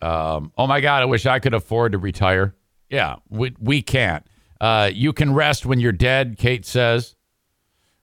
um, 0.00 0.52
oh 0.56 0.66
my 0.66 0.80
God, 0.80 1.02
I 1.02 1.06
wish 1.06 1.26
I 1.26 1.38
could 1.38 1.54
afford 1.54 1.92
to 1.92 1.98
retire. 1.98 2.54
Yeah, 2.88 3.16
we, 3.28 3.54
we 3.58 3.82
can't. 3.82 4.26
Uh, 4.60 4.90
you 4.92 5.12
can 5.12 5.34
rest 5.34 5.66
when 5.66 5.80
you're 5.80 5.92
dead, 5.92 6.36
Kate 6.38 6.64
says. 6.64 7.16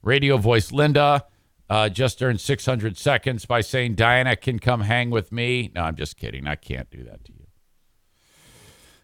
Radio 0.01 0.37
voice 0.37 0.71
Linda 0.71 1.25
uh, 1.69 1.89
just 1.89 2.21
earned 2.21 2.41
600 2.41 2.97
seconds 2.97 3.45
by 3.45 3.61
saying 3.61 3.95
Diana 3.95 4.35
can 4.35 4.59
come 4.59 4.81
hang 4.81 5.09
with 5.09 5.31
me. 5.31 5.71
No, 5.73 5.81
I'm 5.81 5.95
just 5.95 6.17
kidding. 6.17 6.45
I 6.47 6.55
can't 6.55 6.89
do 6.91 7.03
that 7.05 7.23
to 7.25 7.31
you. 7.33 7.47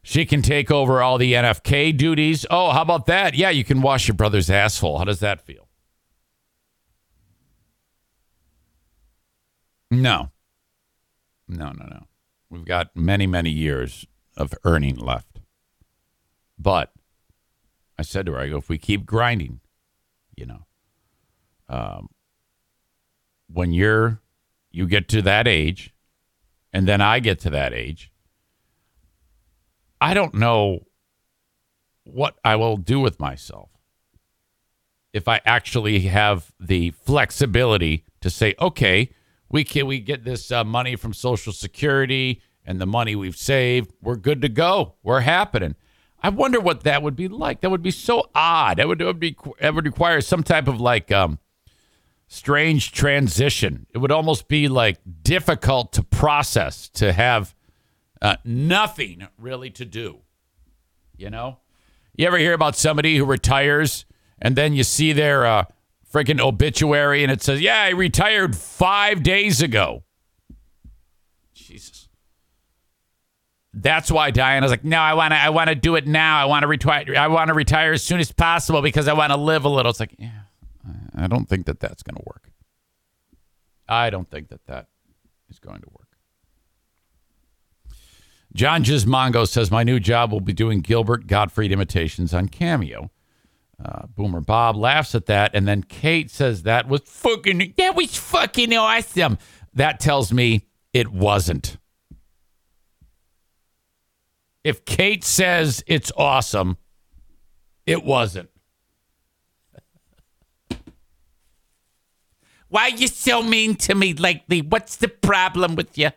She 0.03 0.25
can 0.25 0.41
take 0.41 0.71
over 0.71 1.01
all 1.01 1.17
the 1.17 1.33
NFK 1.33 1.95
duties. 1.95 2.45
Oh, 2.49 2.71
how 2.71 2.81
about 2.81 3.05
that? 3.07 3.35
Yeah, 3.35 3.49
you 3.49 3.63
can 3.63 3.81
wash 3.81 4.07
your 4.07 4.15
brother's 4.15 4.49
asshole. 4.49 4.97
How 4.97 5.03
does 5.03 5.19
that 5.19 5.41
feel? 5.41 5.67
No. 9.91 10.31
No, 11.49 11.71
no, 11.71 11.85
no. 11.85 12.05
We've 12.49 12.65
got 12.65 12.95
many, 12.95 13.25
many 13.25 13.49
years 13.49 14.05
of 14.37 14.53
earning 14.63 14.95
left. 14.95 15.41
But 16.57 16.93
I 17.97 18.03
said 18.03 18.27
to 18.27 18.33
her, 18.33 18.39
I 18.39 18.49
go, 18.49 18.57
if 18.57 18.69
we 18.69 18.77
keep 18.77 19.05
grinding, 19.05 19.59
you 20.35 20.45
know, 20.45 20.65
um, 21.67 22.09
when 23.51 23.73
you're, 23.73 24.21
you 24.71 24.87
get 24.87 25.07
to 25.09 25.21
that 25.23 25.47
age, 25.47 25.93
and 26.71 26.87
then 26.87 27.01
I 27.01 27.19
get 27.19 27.39
to 27.41 27.49
that 27.49 27.73
age, 27.73 28.11
I 29.99 30.13
don't 30.13 30.35
know 30.35 30.85
what 32.03 32.35
I 32.45 32.55
will 32.55 32.77
do 32.77 32.99
with 32.99 33.19
myself 33.19 33.69
if 35.11 35.27
I 35.27 35.41
actually 35.45 36.01
have 36.01 36.51
the 36.59 36.91
flexibility 36.91 38.05
to 38.21 38.29
say, 38.29 38.53
okay, 38.59 39.09
we 39.49 39.63
can 39.63 39.87
we 39.87 39.99
get 39.99 40.23
this 40.23 40.51
uh, 40.51 40.63
money 40.63 40.95
from 40.95 41.13
Social 41.13 41.53
Security 41.53 42.41
and 42.65 42.79
the 42.79 42.85
money 42.85 43.15
we've 43.15 43.37
saved. 43.37 43.91
We're 44.01 44.15
good 44.15 44.41
to 44.41 44.49
go. 44.49 44.95
We're 45.03 45.21
happening. 45.21 45.75
I 46.21 46.29
wonder 46.29 46.59
what 46.59 46.83
that 46.83 47.01
would 47.01 47.15
be 47.15 47.27
like. 47.27 47.61
That 47.61 47.71
would 47.71 47.81
be 47.81 47.91
so 47.91 48.29
odd. 48.35 48.77
That 48.77 48.87
would, 48.87 49.01
it 49.01 49.05
would 49.05 49.19
be 49.19 49.35
it 49.59 49.73
would 49.73 49.85
require 49.85 50.21
some 50.21 50.43
type 50.43 50.67
of 50.67 50.79
like 50.79 51.11
um, 51.11 51.39
strange 52.27 52.91
transition. 52.91 53.87
It 53.93 53.99
would 53.99 54.11
almost 54.11 54.47
be 54.47 54.67
like 54.67 54.99
difficult 55.23 55.93
to 55.93 56.03
process 56.03 56.89
to 56.89 57.13
have 57.13 57.55
uh, 58.21 58.35
nothing 58.43 59.27
really 59.37 59.69
to 59.71 59.85
do. 59.85 60.19
You 61.17 61.29
know, 61.29 61.59
you 62.15 62.27
ever 62.27 62.37
hear 62.37 62.53
about 62.53 62.75
somebody 62.75 63.17
who 63.17 63.25
retires 63.25 64.05
and 64.41 64.55
then 64.55 64.73
you 64.73 64.83
see 64.83 65.13
their 65.13 65.45
uh, 65.45 65.65
freaking 66.11 66.39
obituary 66.39 67.23
and 67.23 67.31
it 67.31 67.41
says, 67.41 67.61
"Yeah, 67.61 67.81
I 67.81 67.89
retired 67.89 68.55
five 68.55 69.23
days 69.23 69.61
ago." 69.61 70.03
Jesus. 71.53 72.07
That's 73.73 74.11
why 74.11 74.31
Diana's 74.31 74.71
like, 74.71 74.83
no, 74.83 74.97
I 74.97 75.13
want 75.13 75.31
to, 75.31 75.37
I 75.37 75.49
want 75.49 75.69
to 75.69 75.75
do 75.75 75.95
it 75.95 76.07
now. 76.07 76.41
I 76.41 76.45
want 76.45 76.63
to 76.63 76.67
retire. 76.67 77.05
I 77.15 77.27
want 77.27 77.49
to 77.49 77.53
retire 77.53 77.93
as 77.93 78.03
soon 78.03 78.19
as 78.19 78.31
possible 78.31 78.81
because 78.81 79.07
I 79.07 79.13
want 79.13 79.31
to 79.31 79.37
live 79.37 79.63
a 79.63 79.69
little. 79.69 79.91
It's 79.91 79.99
like, 79.99 80.15
yeah, 80.17 80.31
I 81.15 81.27
don't 81.27 81.47
think 81.47 81.67
that 81.67 81.79
that's 81.79 82.01
going 82.01 82.15
to 82.15 82.23
work. 82.25 82.49
I 83.87 84.09
don't 84.09 84.29
think 84.29 84.49
that 84.49 84.65
that 84.65 84.87
is 85.49 85.59
going 85.59 85.81
to 85.81 85.87
work. 85.91 86.07
John 88.53 88.83
Gismongo 88.83 89.47
says 89.47 89.69
my 89.69 89.83
new 89.83 89.99
job 89.99 90.31
will 90.31 90.41
be 90.41 90.53
doing 90.53 90.81
Gilbert 90.81 91.27
Gottfried 91.27 91.71
imitations 91.71 92.33
on 92.33 92.47
Cameo. 92.47 93.11
Uh, 93.83 94.07
Boomer 94.07 94.41
Bob 94.41 94.75
laughs 94.75 95.15
at 95.15 95.27
that, 95.27 95.51
and 95.53 95.67
then 95.67 95.83
Kate 95.83 96.29
says 96.29 96.63
that 96.63 96.89
was 96.89 97.01
fucking 97.05 97.73
that 97.77 97.95
was 97.95 98.17
fucking 98.17 98.73
awesome. 98.73 99.37
That 99.73 99.99
tells 99.99 100.33
me 100.33 100.67
it 100.93 101.09
wasn't. 101.11 101.77
If 104.63 104.83
Kate 104.83 105.23
says 105.23 105.81
it's 105.87 106.11
awesome, 106.17 106.77
it 107.85 108.03
wasn't. 108.03 108.49
Why 112.67 112.83
are 112.83 112.89
you 112.89 113.07
so 113.07 113.41
mean 113.41 113.75
to 113.77 113.95
me 113.95 114.13
lately? 114.13 114.61
What's 114.61 114.97
the 114.97 115.07
problem 115.07 115.75
with 115.75 115.97
you? 115.97 116.11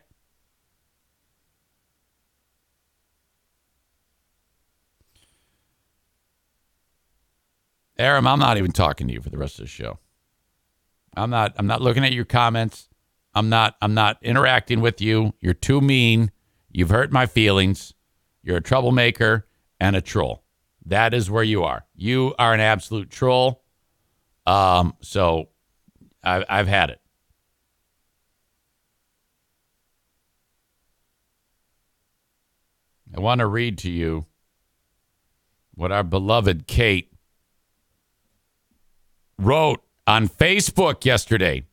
Aram, 8.03 8.27
I'm 8.27 8.41
not 8.41 8.59
even 8.59 8.73
talking 8.73 9.07
to 9.07 9.15
you 9.15 9.21
for 9.21 9.31
the 9.31 9.39
rest 9.39 9.61
of 9.61 9.65
the 9.65 9.69
show. 9.69 10.01
I'm 11.17 11.31
not 11.31 11.55
I'm 11.57 11.69
not 11.69 11.81
looking 11.81 12.05
at 12.05 12.13
your 12.13 12.25
comments. 12.25 12.89
I'm 13.33 13.49
not 13.49 13.77
I'm 13.81 13.95
not 13.95 14.19
interacting 14.23 14.81
with 14.81 15.01
you. 15.01 15.35
You're 15.41 15.55
too 15.55 15.81
mean. 15.81 16.33
You've 16.71 16.91
hurt 16.91 17.13
my 17.13 17.27
feelings. 17.27 17.95
You're 18.43 18.57
a 18.57 18.63
troublemaker 18.63 19.47
and 19.79 19.95
a 19.95 20.01
troll. 20.01 20.43
That 20.85 21.15
is 21.15 21.31
where 21.31 21.45
you 21.45 21.63
are. 21.63 21.87
You 21.95 22.35
are 22.41 22.53
an 22.53 22.59
absolute 22.59 23.09
troll. 23.09 23.63
Um, 24.47 24.97
so 25.01 25.51
I, 26.25 26.45
I've 26.49 26.67
had 26.67 26.91
it. 26.91 27.01
I 33.17 33.21
want 33.21 33.39
to 33.39 33.47
read 33.47 33.79
to 33.79 33.91
you 33.91 34.27
what 35.75 35.93
our 35.93 36.03
beloved 36.03 36.67
Kate 36.67 37.12
wrote 39.39 39.83
on 40.07 40.29
Facebook 40.29 41.05
yesterday. 41.05 41.65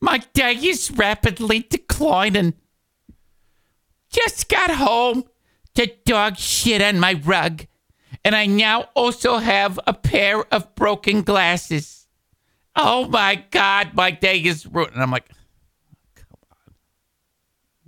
My 0.00 0.18
day 0.34 0.54
is 0.54 0.90
rapidly 0.90 1.60
declining. 1.68 2.54
just 4.10 4.48
got 4.48 4.70
home. 4.70 5.24
The 5.74 5.94
dog 6.04 6.36
shit 6.36 6.82
on 6.82 7.00
my 7.00 7.14
rug. 7.24 7.66
And 8.24 8.34
I 8.34 8.46
now 8.46 8.88
also 8.94 9.38
have 9.38 9.80
a 9.86 9.94
pair 9.94 10.44
of 10.52 10.74
broken 10.74 11.22
glasses. 11.22 12.06
Oh 12.76 13.06
my 13.08 13.44
God, 13.50 13.94
my 13.94 14.10
day 14.10 14.38
is 14.38 14.66
ruined. 14.66 14.94
And 14.94 15.02
I'm 15.02 15.10
like, 15.10 15.28
oh, 15.32 15.36
come 16.14 16.38
on. 16.50 16.74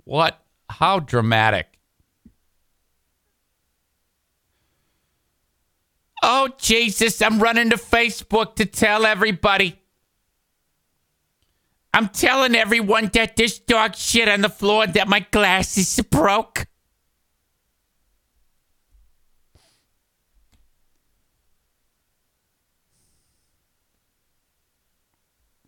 What? 0.03 0.41
How 0.69 0.99
dramatic. 0.99 1.74
Oh, 6.27 6.49
Jesus, 6.57 7.21
I'm 7.21 7.37
running 7.37 7.69
to 7.69 7.75
Facebook 7.75 8.55
to 8.55 8.65
tell 8.65 9.05
everybody. 9.05 9.79
I'm 11.93 12.09
telling 12.09 12.55
everyone 12.55 13.11
that 13.13 13.35
this 13.35 13.59
dog 13.59 13.93
shit 13.95 14.27
on 14.27 14.41
the 14.41 14.49
floor 14.49 14.87
that 14.87 15.07
my 15.07 15.19
glasses 15.19 15.99
broke. 16.09 16.65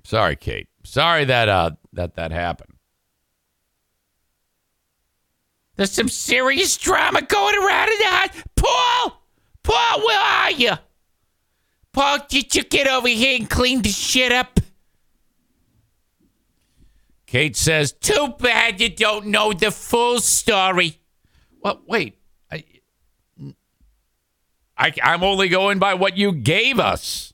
Sorry, 0.03 0.35
Kate. 0.35 0.69
Sorry 0.83 1.23
that 1.25 1.49
uh 1.49 1.71
that 1.93 2.15
that 2.15 2.31
happened. 2.31 2.73
There's 5.75 5.91
some 5.91 6.09
serious 6.09 6.75
drama 6.77 7.21
going 7.21 7.55
around 7.55 7.89
in 7.89 7.99
the 7.99 8.05
house. 8.05 8.43
Paul! 8.55 9.26
Paul, 9.67 10.05
where 10.05 10.19
are 10.19 10.51
you? 10.51 10.71
Paul, 11.91 12.19
did 12.29 12.55
you 12.55 12.63
get 12.63 12.87
over 12.87 13.09
here 13.09 13.37
and 13.37 13.49
clean 13.49 13.81
the 13.81 13.89
shit 13.89 14.31
up? 14.31 14.61
Kate 17.25 17.57
says, 17.57 17.91
Too 17.91 18.33
bad 18.39 18.79
you 18.79 18.87
don't 18.87 19.27
know 19.27 19.51
the 19.51 19.71
full 19.71 20.21
story. 20.21 20.99
"Well, 21.59 21.81
wait. 21.85 22.17
I, 22.49 22.63
I 24.77 24.93
I'm 25.03 25.21
only 25.21 25.49
going 25.49 25.79
by 25.79 25.95
what 25.95 26.15
you 26.15 26.31
gave 26.31 26.79
us. 26.79 27.33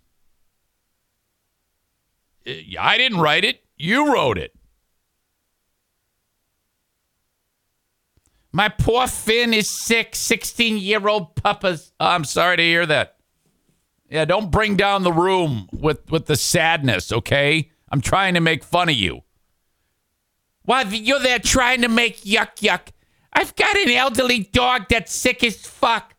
Uh, 2.47 2.53
I 2.79 2.97
didn't 2.97 3.19
write 3.19 3.45
it. 3.45 3.63
You 3.77 4.11
wrote 4.11 4.39
it. 4.39 4.52
My 8.53 8.69
poor 8.69 9.07
Finn 9.07 9.53
is 9.53 9.67
sick, 9.67 10.15
16 10.15 10.77
year 10.77 11.07
old 11.07 11.35
puppas. 11.35 11.91
I'm 11.99 12.23
sorry 12.23 12.57
to 12.57 12.63
hear 12.63 12.85
that. 12.85 13.17
Yeah, 14.09 14.25
don't 14.25 14.51
bring 14.51 14.75
down 14.75 15.01
the 15.01 15.11
room 15.11 15.67
with 15.73 16.11
with 16.11 16.27
the 16.27 16.35
sadness, 16.35 17.11
okay? 17.11 17.71
I'm 17.91 17.99
trying 18.01 18.35
to 18.35 18.39
make 18.39 18.63
fun 18.63 18.89
of 18.89 18.95
you. 18.95 19.21
Why, 20.65 20.83
you're 20.83 21.19
there 21.19 21.39
trying 21.39 21.81
to 21.81 21.89
make 21.89 22.21
yuck 22.21 22.57
yuck, 22.57 22.89
I've 23.33 23.55
got 23.55 23.75
an 23.75 23.89
elderly 23.89 24.39
dog 24.39 24.85
that's 24.89 25.13
sick 25.13 25.43
as 25.43 25.65
fuck. 25.65 26.13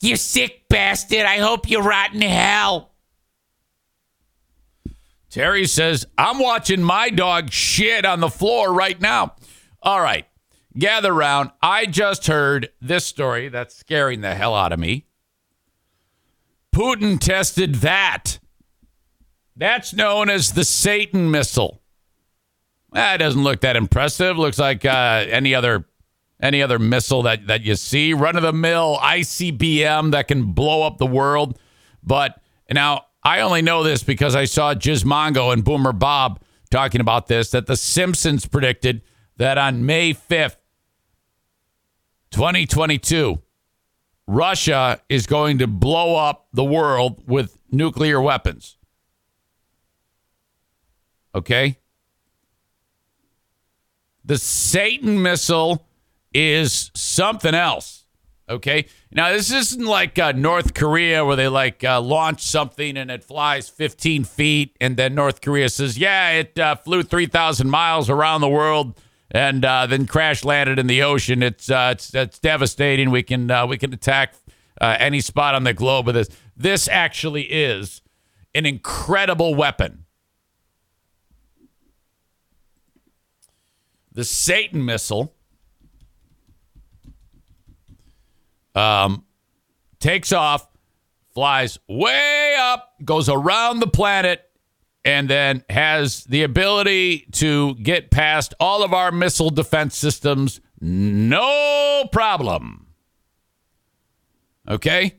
You 0.00 0.16
sick 0.16 0.68
bastard. 0.68 1.22
I 1.22 1.38
hope 1.38 1.70
you 1.70 1.80
rot 1.80 2.14
in 2.14 2.20
hell. 2.20 2.92
Terry 5.30 5.66
says, 5.66 6.04
I'm 6.18 6.38
watching 6.38 6.82
my 6.82 7.08
dog 7.08 7.50
shit 7.50 8.04
on 8.04 8.20
the 8.20 8.28
floor 8.28 8.72
right 8.72 9.00
now. 9.00 9.36
All 9.80 10.00
right, 10.00 10.26
gather 10.78 11.12
round. 11.12 11.50
I 11.62 11.86
just 11.86 12.26
heard 12.26 12.70
this 12.80 13.04
story 13.04 13.48
that's 13.48 13.76
scaring 13.76 14.20
the 14.20 14.34
hell 14.34 14.54
out 14.54 14.72
of 14.72 14.78
me. 14.78 15.06
Putin 16.74 17.18
tested 17.18 17.76
that. 17.76 18.38
That's 19.54 19.92
known 19.92 20.30
as 20.30 20.52
the 20.52 20.64
Satan 20.64 21.30
missile. 21.30 21.82
That 22.92 23.18
doesn't 23.18 23.42
look 23.42 23.60
that 23.60 23.76
impressive. 23.76 24.38
Looks 24.38 24.58
like 24.58 24.84
uh, 24.84 25.24
any 25.28 25.54
other 25.54 25.86
any 26.40 26.60
other 26.60 26.78
missile 26.78 27.22
that, 27.22 27.46
that 27.46 27.62
you 27.62 27.76
see, 27.76 28.12
run 28.12 28.36
of 28.36 28.42
the 28.42 28.52
mill 28.52 28.98
ICBM 29.00 30.10
that 30.10 30.26
can 30.26 30.52
blow 30.52 30.82
up 30.82 30.98
the 30.98 31.06
world. 31.06 31.56
But 32.02 32.40
now 32.68 33.06
I 33.22 33.40
only 33.40 33.62
know 33.62 33.84
this 33.84 34.02
because 34.02 34.34
I 34.34 34.46
saw 34.46 34.74
Gizmongo 34.74 35.52
and 35.52 35.62
Boomer 35.62 35.92
Bob 35.92 36.40
talking 36.70 37.00
about 37.00 37.28
this 37.28 37.52
that 37.52 37.66
the 37.66 37.76
Simpsons 37.76 38.46
predicted 38.46 39.02
that 39.36 39.56
on 39.56 39.86
May 39.86 40.12
5th, 40.12 40.56
2022, 42.32 43.40
Russia 44.26 45.00
is 45.08 45.26
going 45.26 45.58
to 45.58 45.66
blow 45.66 46.16
up 46.16 46.48
the 46.52 46.64
world 46.64 47.22
with 47.26 47.56
nuclear 47.70 48.20
weapons. 48.20 48.76
Okay? 51.34 51.78
The 54.24 54.38
Satan 54.38 55.22
missile 55.22 55.86
is 56.32 56.90
something 56.94 57.54
else. 57.54 58.04
Okay. 58.48 58.86
Now, 59.10 59.32
this 59.32 59.52
isn't 59.52 59.84
like 59.84 60.18
uh, 60.18 60.32
North 60.32 60.74
Korea 60.74 61.24
where 61.24 61.36
they 61.36 61.48
like 61.48 61.84
uh, 61.84 62.00
launch 62.00 62.42
something 62.42 62.96
and 62.96 63.10
it 63.10 63.24
flies 63.24 63.68
15 63.68 64.24
feet, 64.24 64.76
and 64.80 64.96
then 64.96 65.14
North 65.14 65.40
Korea 65.40 65.68
says, 65.68 65.96
yeah, 65.96 66.32
it 66.32 66.58
uh, 66.58 66.74
flew 66.74 67.02
3,000 67.02 67.70
miles 67.70 68.10
around 68.10 68.40
the 68.40 68.48
world 68.48 69.00
and 69.32 69.64
uh, 69.64 69.86
then 69.86 70.06
crash 70.06 70.44
landed 70.44 70.78
in 70.78 70.86
the 70.86 71.02
ocean. 71.02 71.42
It's 71.42 71.68
uh, 71.70 71.90
it's, 71.92 72.14
it's 72.14 72.38
devastating. 72.38 73.10
We 73.10 73.24
can 73.24 73.50
uh, 73.50 73.66
we 73.66 73.78
can 73.78 73.92
attack 73.92 74.34
any 74.80 75.20
spot 75.20 75.54
on 75.54 75.64
the 75.64 75.74
globe 75.74 76.06
with 76.06 76.14
this. 76.14 76.28
This 76.56 76.88
actually 76.88 77.44
is 77.44 78.02
an 78.54 78.66
incredible 78.66 79.54
weapon. 79.54 80.04
The 84.12 84.24
Satan 84.24 84.84
missile 84.84 85.34
um, 88.74 89.24
takes 90.00 90.32
off, 90.32 90.66
flies 91.32 91.78
way 91.88 92.54
up, 92.58 92.92
goes 93.02 93.30
around 93.30 93.80
the 93.80 93.86
planet, 93.86 94.50
and 95.04 95.28
then 95.28 95.64
has 95.68 96.24
the 96.24 96.42
ability 96.42 97.26
to 97.32 97.74
get 97.76 98.10
past 98.10 98.54
all 98.60 98.82
of 98.82 98.92
our 98.92 99.10
missile 99.10 99.50
defense 99.50 99.96
systems 99.96 100.60
no 100.80 102.08
problem. 102.12 102.86
Okay? 104.68 105.16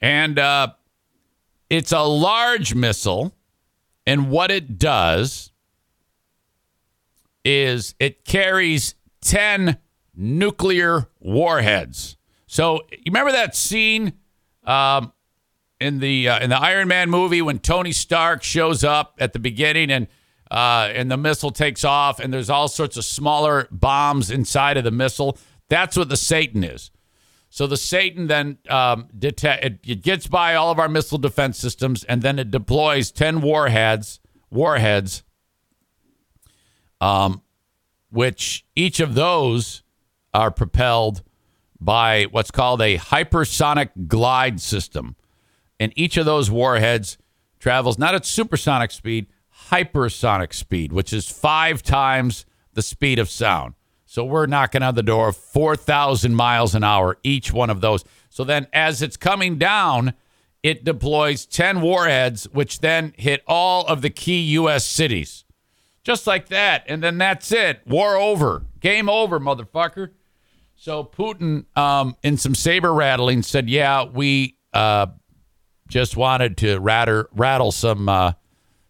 And 0.00 0.38
uh, 0.38 0.68
it's 1.70 1.92
a 1.92 2.02
large 2.02 2.74
missile, 2.74 3.34
and 4.06 4.30
what 4.30 4.50
it 4.50 4.78
does 4.78 5.50
is 7.44 7.94
it 7.98 8.24
carries 8.24 8.94
10 9.22 9.78
nuclear 10.14 11.08
warheads. 11.20 12.16
So 12.46 12.80
you 12.90 13.04
remember 13.06 13.32
that 13.32 13.56
scene 13.56 14.12
um, 14.64 15.12
in 15.84 15.98
the 15.98 16.28
uh, 16.28 16.42
in 16.42 16.48
the 16.48 16.58
Iron 16.58 16.88
Man 16.88 17.10
movie 17.10 17.42
when 17.42 17.58
Tony 17.58 17.92
Stark 17.92 18.42
shows 18.42 18.82
up 18.82 19.14
at 19.18 19.34
the 19.34 19.38
beginning 19.38 19.90
and 19.90 20.08
uh, 20.50 20.88
and 20.94 21.10
the 21.10 21.16
missile 21.16 21.50
takes 21.50 21.84
off 21.84 22.20
and 22.20 22.32
there's 22.32 22.48
all 22.48 22.68
sorts 22.68 22.96
of 22.96 23.04
smaller 23.04 23.68
bombs 23.70 24.30
inside 24.30 24.78
of 24.78 24.84
the 24.84 24.90
missile. 24.90 25.36
That's 25.68 25.96
what 25.96 26.08
the 26.08 26.16
Satan 26.16 26.64
is. 26.64 26.90
So 27.50 27.66
the 27.66 27.76
Satan 27.76 28.26
then 28.28 28.58
um, 28.68 29.08
detect 29.16 29.64
it, 29.64 29.78
it 29.86 30.02
gets 30.02 30.26
by 30.26 30.54
all 30.54 30.70
of 30.70 30.78
our 30.78 30.88
missile 30.88 31.18
defense 31.18 31.58
systems 31.58 32.02
and 32.04 32.22
then 32.22 32.38
it 32.38 32.50
deploys 32.50 33.10
ten 33.10 33.42
warheads 33.42 34.20
warheads. 34.50 35.22
Um, 37.00 37.42
which 38.10 38.64
each 38.74 39.00
of 39.00 39.14
those 39.14 39.82
are 40.32 40.50
propelled 40.50 41.22
by 41.78 42.24
what's 42.30 42.50
called 42.50 42.80
a 42.80 42.96
hypersonic 42.96 43.90
glide 44.06 44.60
system. 44.60 45.16
And 45.78 45.92
each 45.96 46.16
of 46.16 46.26
those 46.26 46.50
warheads 46.50 47.18
travels 47.58 47.98
not 47.98 48.14
at 48.14 48.26
supersonic 48.26 48.90
speed, 48.90 49.26
hypersonic 49.70 50.52
speed, 50.52 50.92
which 50.92 51.12
is 51.12 51.28
five 51.28 51.82
times 51.82 52.46
the 52.74 52.82
speed 52.82 53.18
of 53.18 53.30
sound. 53.30 53.74
So 54.04 54.24
we're 54.24 54.46
knocking 54.46 54.82
on 54.82 54.94
the 54.94 55.02
door 55.02 55.28
of 55.28 55.36
4,000 55.36 56.34
miles 56.34 56.74
an 56.74 56.84
hour, 56.84 57.18
each 57.24 57.52
one 57.52 57.70
of 57.70 57.80
those. 57.80 58.04
So 58.30 58.44
then 58.44 58.68
as 58.72 59.02
it's 59.02 59.16
coming 59.16 59.58
down, 59.58 60.14
it 60.62 60.84
deploys 60.84 61.46
10 61.46 61.80
warheads, 61.80 62.44
which 62.50 62.80
then 62.80 63.12
hit 63.16 63.42
all 63.46 63.86
of 63.86 64.02
the 64.02 64.10
key 64.10 64.40
U.S. 64.52 64.86
cities. 64.86 65.44
Just 66.04 66.26
like 66.26 66.48
that. 66.48 66.84
And 66.86 67.02
then 67.02 67.18
that's 67.18 67.50
it. 67.50 67.80
War 67.86 68.16
over. 68.16 68.64
Game 68.80 69.08
over, 69.08 69.40
motherfucker. 69.40 70.10
So 70.76 71.02
Putin, 71.02 71.64
um, 71.76 72.16
in 72.22 72.36
some 72.36 72.54
saber 72.54 72.92
rattling, 72.92 73.42
said, 73.42 73.70
"Yeah, 73.70 74.04
we 74.04 74.56
uh, 74.72 75.06
just 75.94 76.16
wanted 76.16 76.56
to 76.56 76.76
rattle, 76.80 77.26
rattle 77.30 77.70
some 77.70 78.08
uh, 78.08 78.32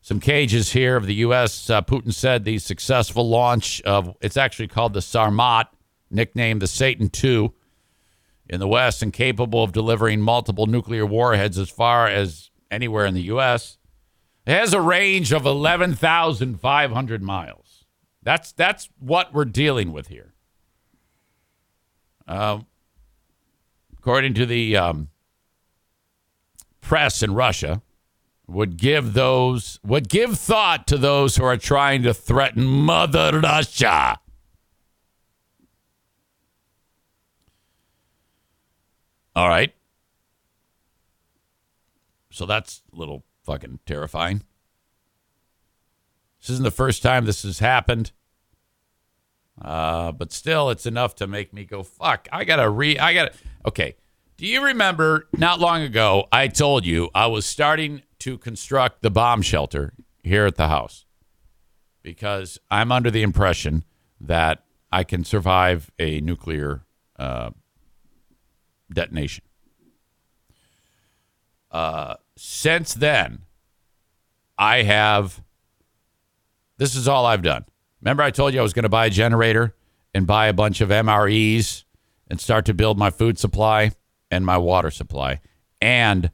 some 0.00 0.20
cages 0.20 0.72
here 0.72 0.96
of 0.96 1.04
the 1.04 1.16
U.S." 1.16 1.68
Uh, 1.68 1.82
Putin 1.82 2.14
said 2.14 2.44
the 2.44 2.56
successful 2.56 3.28
launch 3.28 3.82
of 3.82 4.16
it's 4.22 4.38
actually 4.38 4.68
called 4.68 4.94
the 4.94 5.00
Sarmat, 5.00 5.66
nicknamed 6.10 6.62
the 6.62 6.66
Satan 6.66 7.10
II, 7.22 7.52
in 8.48 8.58
the 8.58 8.66
West, 8.66 9.02
and 9.02 9.12
capable 9.12 9.62
of 9.62 9.72
delivering 9.72 10.22
multiple 10.22 10.66
nuclear 10.66 11.04
warheads 11.04 11.58
as 11.58 11.68
far 11.68 12.06
as 12.06 12.48
anywhere 12.70 13.04
in 13.04 13.12
the 13.12 13.24
U.S. 13.24 13.76
It 14.46 14.52
has 14.52 14.72
a 14.72 14.80
range 14.80 15.30
of 15.30 15.44
eleven 15.44 15.94
thousand 15.94 16.58
five 16.58 16.90
hundred 16.90 17.22
miles. 17.22 17.84
That's 18.22 18.50
that's 18.50 18.88
what 18.98 19.34
we're 19.34 19.44
dealing 19.44 19.92
with 19.92 20.08
here. 20.08 20.32
Uh, 22.26 22.60
according 23.98 24.32
to 24.32 24.46
the 24.46 24.78
um, 24.78 25.10
press 26.84 27.22
in 27.22 27.34
Russia, 27.34 27.82
would 28.46 28.76
give 28.76 29.14
those 29.14 29.80
would 29.82 30.08
give 30.08 30.38
thought 30.38 30.86
to 30.86 30.98
those 30.98 31.36
who 31.36 31.44
are 31.44 31.56
trying 31.56 32.02
to 32.02 32.14
threaten 32.14 32.64
Mother 32.64 33.40
Russia. 33.40 34.18
All 39.34 39.48
right. 39.48 39.74
So 42.30 42.46
that's 42.46 42.82
a 42.92 42.96
little 42.96 43.24
fucking 43.44 43.80
terrifying. 43.86 44.42
This 46.40 46.50
isn't 46.50 46.64
the 46.64 46.70
first 46.70 47.02
time 47.02 47.24
this 47.24 47.42
has 47.42 47.58
happened. 47.58 48.12
Uh, 49.60 50.12
but 50.12 50.32
still, 50.32 50.68
it's 50.70 50.84
enough 50.84 51.14
to 51.14 51.26
make 51.26 51.52
me 51.52 51.64
go, 51.64 51.82
fuck, 51.82 52.28
I 52.32 52.44
gotta 52.44 52.68
re, 52.68 52.98
I 52.98 53.14
gotta, 53.14 53.32
okay. 53.64 53.96
Do 54.36 54.46
you 54.48 54.64
remember 54.64 55.28
not 55.36 55.60
long 55.60 55.82
ago, 55.82 56.26
I 56.32 56.48
told 56.48 56.84
you 56.84 57.08
I 57.14 57.28
was 57.28 57.46
starting 57.46 58.02
to 58.20 58.36
construct 58.36 59.02
the 59.02 59.10
bomb 59.10 59.42
shelter 59.42 59.92
here 60.24 60.44
at 60.46 60.56
the 60.56 60.66
house 60.66 61.04
because 62.02 62.58
I'm 62.68 62.90
under 62.90 63.12
the 63.12 63.22
impression 63.22 63.84
that 64.20 64.64
I 64.90 65.04
can 65.04 65.24
survive 65.24 65.90
a 66.00 66.20
nuclear 66.20 66.82
uh, 67.16 67.50
detonation. 68.92 69.44
Uh, 71.70 72.14
since 72.36 72.94
then, 72.94 73.40
I 74.58 74.82
have. 74.82 75.42
This 76.76 76.96
is 76.96 77.06
all 77.06 77.24
I've 77.24 77.42
done. 77.42 77.64
Remember, 78.00 78.24
I 78.24 78.32
told 78.32 78.52
you 78.52 78.58
I 78.58 78.64
was 78.64 78.72
going 78.72 78.82
to 78.82 78.88
buy 78.88 79.06
a 79.06 79.10
generator 79.10 79.76
and 80.12 80.26
buy 80.26 80.48
a 80.48 80.52
bunch 80.52 80.80
of 80.80 80.88
MREs 80.88 81.84
and 82.28 82.40
start 82.40 82.64
to 82.66 82.74
build 82.74 82.98
my 82.98 83.10
food 83.10 83.38
supply 83.38 83.92
and 84.30 84.44
my 84.44 84.58
water 84.58 84.90
supply 84.90 85.40
and 85.80 86.30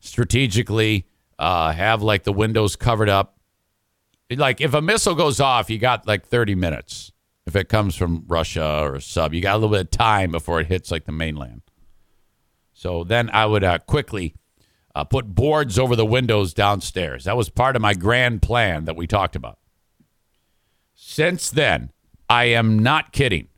strategically 0.00 1.06
uh, 1.38 1.72
have 1.72 2.02
like 2.02 2.24
the 2.24 2.32
windows 2.32 2.76
covered 2.76 3.08
up. 3.08 3.38
Like 4.30 4.60
if 4.60 4.74
a 4.74 4.80
missile 4.80 5.14
goes 5.14 5.40
off, 5.40 5.68
you 5.68 5.78
got 5.78 6.06
like 6.06 6.26
30 6.26 6.54
minutes. 6.54 7.12
If 7.46 7.56
it 7.56 7.68
comes 7.68 7.96
from 7.96 8.24
Russia 8.28 8.80
or 8.82 9.00
sub, 9.00 9.34
you 9.34 9.40
got 9.40 9.54
a 9.54 9.58
little 9.58 9.70
bit 9.70 9.80
of 9.80 9.90
time 9.90 10.30
before 10.30 10.60
it 10.60 10.68
hits 10.68 10.90
like 10.90 11.04
the 11.04 11.12
mainland. 11.12 11.62
So 12.72 13.04
then 13.04 13.28
I 13.30 13.46
would 13.46 13.64
uh, 13.64 13.78
quickly 13.80 14.34
uh, 14.94 15.04
put 15.04 15.34
boards 15.34 15.78
over 15.78 15.96
the 15.96 16.06
windows 16.06 16.54
downstairs. 16.54 17.24
That 17.24 17.36
was 17.36 17.48
part 17.48 17.76
of 17.76 17.82
my 17.82 17.94
grand 17.94 18.42
plan 18.42 18.84
that 18.84 18.96
we 18.96 19.06
talked 19.06 19.36
about. 19.36 19.58
Since 20.94 21.50
then, 21.50 21.90
I 22.28 22.44
am 22.44 22.78
not 22.78 23.12
kidding. 23.12 23.48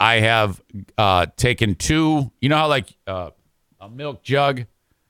I 0.00 0.20
have 0.20 0.62
uh, 0.96 1.26
taken 1.36 1.74
two, 1.74 2.30
you 2.40 2.48
know 2.48 2.56
how 2.56 2.68
like 2.68 2.96
uh, 3.06 3.30
a 3.80 3.88
milk 3.88 4.22
jug? 4.22 4.66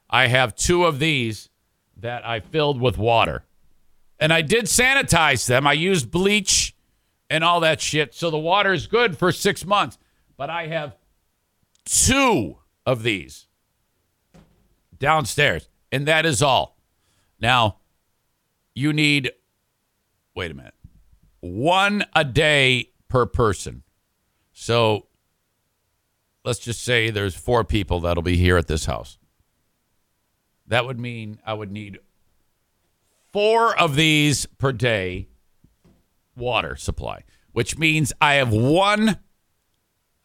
I 0.09 0.29
have 0.29 0.55
two 0.55 0.85
of 0.85 0.99
these 0.99 1.51
that 1.99 2.27
I 2.27 2.41
filled 2.41 2.81
with 2.81 2.97
water. 2.97 3.45
And 4.19 4.33
I 4.33 4.43
did 4.43 4.65
sanitize 4.65 5.47
them. 5.47 5.67
I 5.67 5.75
used 5.75 6.11
bleach 6.11 6.75
and 7.31 7.45
all 7.45 7.61
that 7.61 7.81
shit. 7.81 8.15
So 8.15 8.31
the 8.31 8.39
water 8.39 8.73
is 8.73 8.87
good 8.87 9.19
for 9.19 9.31
six 9.31 9.65
months. 9.65 9.99
But 10.37 10.51
I 10.51 10.69
have 10.69 10.97
two 11.85 12.59
of 12.87 13.03
these 13.03 13.47
downstairs. 14.99 15.69
And 15.93 16.07
that 16.07 16.27
is 16.27 16.43
all. 16.43 16.77
Now, 17.41 17.79
you 18.75 18.93
need, 18.93 19.33
wait 20.35 20.51
a 20.51 20.55
minute, 20.55 20.75
one 21.41 22.05
a 22.15 22.25
day 22.25 22.91
per 23.09 23.27
person. 23.27 23.83
So 24.61 25.07
let's 26.45 26.59
just 26.59 26.83
say 26.83 27.11
there's 27.11 27.37
four 27.37 27.63
people 27.63 28.01
that'll 28.01 28.25
be 28.25 28.37
here 28.37 28.57
at 28.57 28.67
this 28.67 28.87
house. 28.87 29.17
That 30.67 30.85
would 30.85 30.99
mean 30.99 31.39
I 31.47 31.55
would 31.55 31.71
need 31.71 32.01
four 33.33 33.79
of 33.79 33.95
these 33.95 34.47
per 34.47 34.73
day 34.73 35.29
water 36.37 36.75
supply, 36.75 37.23
which 37.53 37.79
means 37.79 38.13
I 38.21 38.35
have 38.35 38.53
one. 38.53 39.21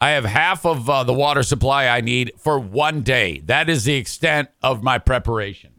I 0.01 0.09
have 0.09 0.25
half 0.25 0.65
of 0.65 0.89
uh, 0.89 1.03
the 1.03 1.13
water 1.13 1.43
supply 1.43 1.85
I 1.85 2.01
need 2.01 2.31
for 2.39 2.57
one 2.57 3.01
day. 3.01 3.39
That 3.45 3.69
is 3.69 3.83
the 3.83 3.93
extent 3.93 4.49
of 4.63 4.81
my 4.81 4.97
preparation. 4.97 5.73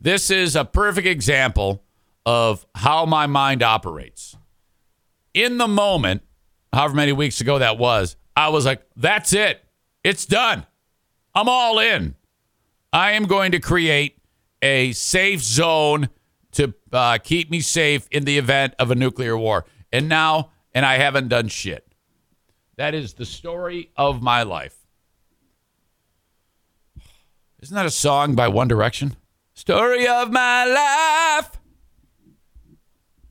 This 0.00 0.30
is 0.30 0.56
a 0.56 0.64
perfect 0.64 1.06
example 1.06 1.84
of 2.24 2.66
how 2.74 3.04
my 3.04 3.26
mind 3.26 3.62
operates. 3.62 4.34
In 5.34 5.58
the 5.58 5.68
moment, 5.68 6.22
however 6.76 6.94
many 6.94 7.12
weeks 7.12 7.40
ago 7.40 7.58
that 7.58 7.78
was, 7.78 8.16
I 8.36 8.50
was 8.50 8.66
like, 8.66 8.82
that's 8.96 9.32
it. 9.32 9.64
It's 10.04 10.26
done. 10.26 10.66
I'm 11.34 11.48
all 11.48 11.78
in. 11.78 12.14
I 12.92 13.12
am 13.12 13.24
going 13.24 13.52
to 13.52 13.58
create 13.58 14.18
a 14.60 14.92
safe 14.92 15.42
zone 15.42 16.10
to 16.52 16.74
uh, 16.92 17.16
keep 17.16 17.50
me 17.50 17.60
safe 17.60 18.06
in 18.10 18.24
the 18.24 18.36
event 18.36 18.74
of 18.78 18.90
a 18.90 18.94
nuclear 18.94 19.38
war. 19.38 19.64
And 19.90 20.06
now, 20.06 20.50
and 20.74 20.84
I 20.84 20.98
haven't 20.98 21.28
done 21.28 21.48
shit. 21.48 21.94
That 22.76 22.94
is 22.94 23.14
the 23.14 23.24
story 23.24 23.90
of 23.96 24.20
my 24.20 24.42
life. 24.42 24.76
Isn't 27.60 27.74
that 27.74 27.86
a 27.86 27.90
song 27.90 28.34
by 28.34 28.48
One 28.48 28.68
Direction? 28.68 29.16
Story 29.54 30.06
of 30.06 30.30
my 30.30 30.66
life. 30.66 31.58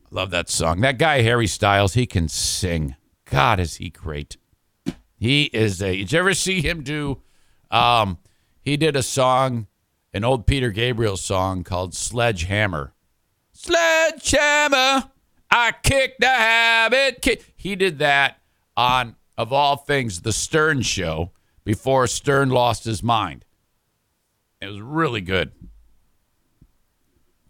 Love 0.10 0.32
that 0.32 0.50
song. 0.50 0.82
That 0.82 0.98
guy, 0.98 1.22
Harry 1.22 1.46
Styles, 1.46 1.94
he 1.94 2.08
can 2.08 2.28
sing. 2.28 2.96
God, 3.26 3.60
is 3.60 3.76
he 3.76 3.90
great. 3.90 4.38
He 5.18 5.46
is 5.46 5.82
a. 5.82 5.98
Did 5.98 6.12
you 6.12 6.20
ever 6.20 6.34
see 6.34 6.62
him 6.62 6.84
do? 6.84 7.22
Um, 7.72 8.20
he 8.62 8.78
did 8.78 8.96
a 8.96 9.04
song, 9.04 9.68
an 10.14 10.24
old 10.24 10.46
Peter 10.46 10.72
Gabriel 10.72 11.18
song 11.18 11.64
called 11.64 11.94
Sledgehammer. 11.94 12.94
Sledgehammer, 13.52 15.10
I 15.50 15.74
kick 15.84 16.18
the 16.20 16.28
habit. 16.28 17.46
He 17.56 17.76
did 17.76 18.00
that 18.00 18.40
on 18.78 19.16
of 19.38 19.52
all 19.52 19.78
things, 19.78 20.22
the 20.22 20.34
Stern 20.34 20.82
show 20.82 21.32
before 21.64 22.08
Stern 22.08 22.50
lost 22.50 22.86
his 22.86 23.04
mind. 23.04 23.46
It 24.62 24.68
was 24.68 24.82
really 24.82 25.22
good. 25.22 25.52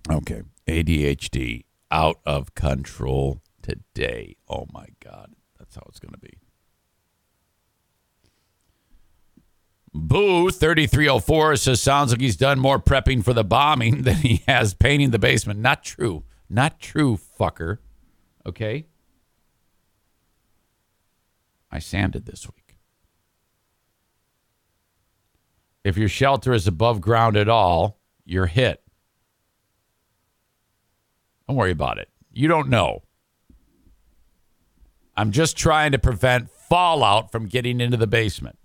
Okay. 0.10 0.42
ADHD 0.68 1.66
out 1.92 2.20
of 2.26 2.56
control 2.56 3.42
today. 3.62 4.36
Oh 4.50 4.66
my 4.74 4.88
God. 5.00 5.35
That's 5.76 5.84
how 5.84 5.90
it's 5.90 6.00
going 6.00 6.14
to 6.14 6.20
be. 6.20 6.38
Boo 9.94 10.50
3304 10.50 11.56
says 11.58 11.82
sounds 11.82 12.12
like 12.12 12.22
he's 12.22 12.36
done 12.38 12.60
more 12.60 12.80
prepping 12.80 13.24
for 13.24 13.34
the 13.34 13.44
bombing 13.44 14.02
than 14.04 14.16
he 14.16 14.44
has 14.48 14.74
painting 14.74 15.12
the 15.12 15.20
basement. 15.20 15.60
Not 15.60 15.84
true. 15.84 16.24
Not 16.50 16.80
true, 16.80 17.18
fucker. 17.40 17.80
Okay? 18.46 18.86
I 21.72 21.80
sanded 21.80 22.26
this 22.26 22.46
week. 22.48 22.78
If 25.84 25.98
your 25.98 26.10
shelter 26.10 26.54
is 26.54 26.68
above 26.68 27.02
ground 27.02 27.36
at 27.38 27.50
all, 27.50 28.00
you're 28.26 28.48
hit. 28.48 28.82
Don't 31.48 31.58
worry 31.58 31.72
about 31.72 32.00
it. 32.00 32.10
You 32.32 32.48
don't 32.48 32.70
know. 32.70 33.05
I'm 35.18 35.32
just 35.32 35.58
trying 35.58 35.92
to 35.94 36.00
prevent 36.00 36.50
fallout 36.50 37.32
from 37.32 37.48
getting 37.48 37.80
into 37.80 37.98
the 37.98 38.08
basement. 38.08 38.58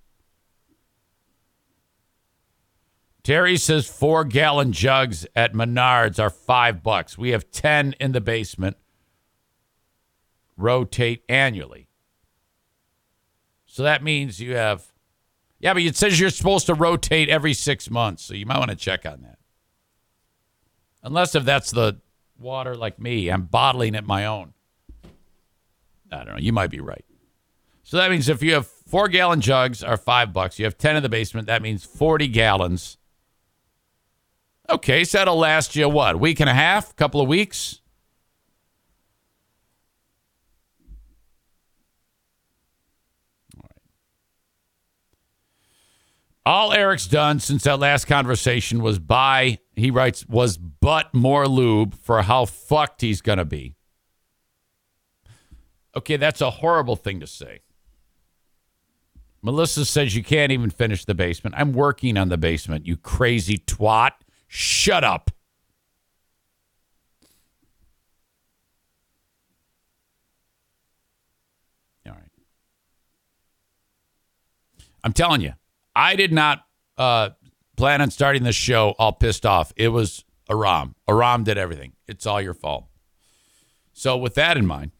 Terry 3.22 3.56
says 3.56 3.86
four 3.86 4.24
gallon 4.24 4.72
jugs 4.72 5.26
at 5.36 5.52
Menards 5.52 6.18
are 6.18 6.30
five 6.30 6.82
bucks. 6.82 7.18
We 7.18 7.30
have 7.30 7.50
10 7.50 7.94
in 8.00 8.12
the 8.12 8.20
basement. 8.20 8.76
Rotate 10.56 11.22
annually. 11.28 11.88
So 13.66 13.82
that 13.84 14.02
means 14.02 14.40
you 14.40 14.56
have, 14.56 14.90
yeah, 15.60 15.74
but 15.74 15.82
it 15.82 15.96
says 15.96 16.18
you're 16.18 16.30
supposed 16.30 16.66
to 16.66 16.74
rotate 16.74 17.28
every 17.28 17.54
six 17.54 17.90
months. 17.90 18.24
So 18.24 18.34
you 18.34 18.46
might 18.46 18.58
want 18.58 18.70
to 18.70 18.76
check 18.76 19.06
on 19.06 19.22
that. 19.22 19.38
Unless 21.02 21.34
if 21.34 21.44
that's 21.44 21.70
the 21.70 22.00
water 22.38 22.74
like 22.74 22.98
me, 22.98 23.28
I'm 23.28 23.42
bottling 23.42 23.94
it 23.94 24.04
my 24.04 24.26
own. 24.26 24.54
I 26.12 26.24
don't 26.24 26.34
know. 26.34 26.40
You 26.40 26.52
might 26.52 26.70
be 26.70 26.80
right. 26.80 27.04
So 27.82 27.96
that 27.96 28.10
means 28.10 28.28
if 28.28 28.42
you 28.42 28.54
have 28.54 28.66
four 28.66 29.08
gallon 29.08 29.40
jugs 29.40 29.82
are 29.82 29.96
five 29.96 30.32
bucks, 30.32 30.58
you 30.58 30.64
have 30.64 30.78
10 30.78 30.96
in 30.96 31.02
the 31.02 31.08
basement, 31.08 31.46
that 31.46 31.62
means 31.62 31.84
40 31.84 32.28
gallons. 32.28 32.98
Okay, 34.68 35.02
so 35.02 35.18
that'll 35.18 35.36
last 35.36 35.74
you 35.74 35.88
what, 35.88 36.20
week 36.20 36.38
and 36.38 36.48
a 36.48 36.54
half, 36.54 36.94
couple 36.94 37.20
of 37.20 37.26
weeks? 37.26 37.80
All 46.46 46.72
Eric's 46.72 47.06
done 47.06 47.38
since 47.38 47.64
that 47.64 47.78
last 47.78 48.06
conversation 48.06 48.82
was 48.82 48.98
buy, 48.98 49.58
he 49.76 49.90
writes, 49.90 50.26
was 50.26 50.56
but 50.56 51.12
more 51.12 51.46
lube 51.46 51.94
for 51.94 52.22
how 52.22 52.44
fucked 52.44 53.02
he's 53.02 53.20
going 53.20 53.38
to 53.38 53.44
be. 53.44 53.74
Okay, 56.00 56.16
that's 56.16 56.40
a 56.40 56.48
horrible 56.48 56.96
thing 56.96 57.20
to 57.20 57.26
say. 57.26 57.60
Melissa 59.42 59.84
says 59.84 60.16
you 60.16 60.24
can't 60.24 60.50
even 60.50 60.70
finish 60.70 61.04
the 61.04 61.14
basement. 61.14 61.56
I'm 61.58 61.74
working 61.74 62.16
on 62.16 62.30
the 62.30 62.38
basement, 62.38 62.86
you 62.86 62.96
crazy 62.96 63.58
twat. 63.58 64.12
Shut 64.48 65.04
up. 65.04 65.30
All 72.06 72.12
right. 72.12 72.30
I'm 75.04 75.12
telling 75.12 75.42
you, 75.42 75.52
I 75.94 76.16
did 76.16 76.32
not 76.32 76.64
uh, 76.96 77.28
plan 77.76 78.00
on 78.00 78.10
starting 78.10 78.42
this 78.44 78.56
show 78.56 78.94
all 78.98 79.12
pissed 79.12 79.44
off. 79.44 79.70
It 79.76 79.88
was 79.88 80.24
Aram. 80.50 80.94
Aram 81.06 81.44
did 81.44 81.58
everything. 81.58 81.92
It's 82.08 82.24
all 82.24 82.40
your 82.40 82.54
fault. 82.54 82.86
So, 83.92 84.16
with 84.16 84.34
that 84.36 84.56
in 84.56 84.64
mind, 84.64 84.92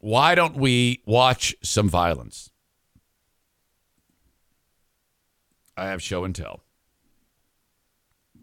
why 0.00 0.34
don't 0.34 0.56
we 0.56 1.02
watch 1.06 1.54
some 1.62 1.88
violence? 1.88 2.50
I 5.76 5.86
have 5.86 6.02
show 6.02 6.24
and 6.24 6.34
tell, 6.34 6.62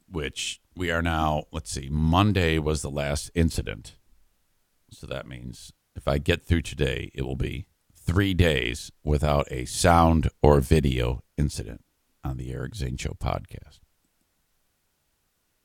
which 0.10 0.62
we 0.76 0.92
are 0.92 1.02
now, 1.02 1.44
let's 1.52 1.72
see, 1.72 1.90
Monday 1.92 2.58
was 2.58 2.82
the 2.82 2.90
last 2.90 3.30
incident. 3.36 3.96
So 4.92 5.06
that 5.08 5.28
means 5.28 5.74
if 5.96 6.08
I 6.08 6.20
get 6.20 6.46
through 6.46 6.62
today, 6.62 7.12
it 7.14 7.24
will 7.24 7.36
be 7.36 7.68
three 7.96 8.34
days 8.34 8.92
without 9.04 9.52
a 9.52 9.66
sound 9.66 10.30
or 10.42 10.62
video 10.62 11.24
incident 11.38 11.84
on 12.24 12.38
the 12.38 12.54
Eric 12.54 12.76
Zane 12.76 12.98
Show 12.98 13.16
podcast. 13.20 13.80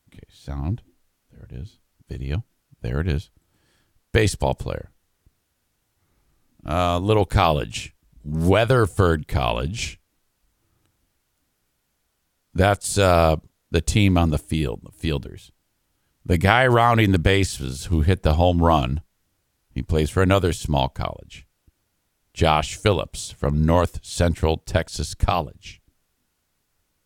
Okay, 0.09 0.27
sound. 0.31 0.83
There 1.31 1.47
it 1.49 1.55
is. 1.55 1.79
Video. 2.09 2.45
There 2.81 3.01
it 3.01 3.09
is. 3.09 3.31
Baseball 4.13 4.55
player. 4.55 4.91
Uh, 6.67 6.99
little 6.99 7.25
college. 7.25 7.95
Weatherford 8.25 9.27
College. 9.27 9.99
That's 12.55 12.99
uh, 12.99 13.37
the 13.71 13.81
team 13.81 14.17
on 14.17 14.31
the 14.31 14.39
field, 14.39 14.83
the 14.85 14.93
fielders. 14.93 15.51
The 16.25 16.39
guy 16.39 16.67
rounding 16.67 17.11
the 17.13 17.19
bases 17.19 17.87
who 17.87 18.03
hit 18.03 18.23
the 18.23 18.35
home 18.35 18.63
run, 18.63 19.03
he 19.71 19.83
plays 19.83 20.11
for 20.11 20.23
another 20.23 20.53
small 20.53 20.89
college. 20.89 21.47
Josh 22.33 22.77
Phillips 22.77 23.31
from 23.31 23.67
North 23.67 24.05
Central 24.05 24.59
Texas 24.59 25.15
College. 25.15 25.83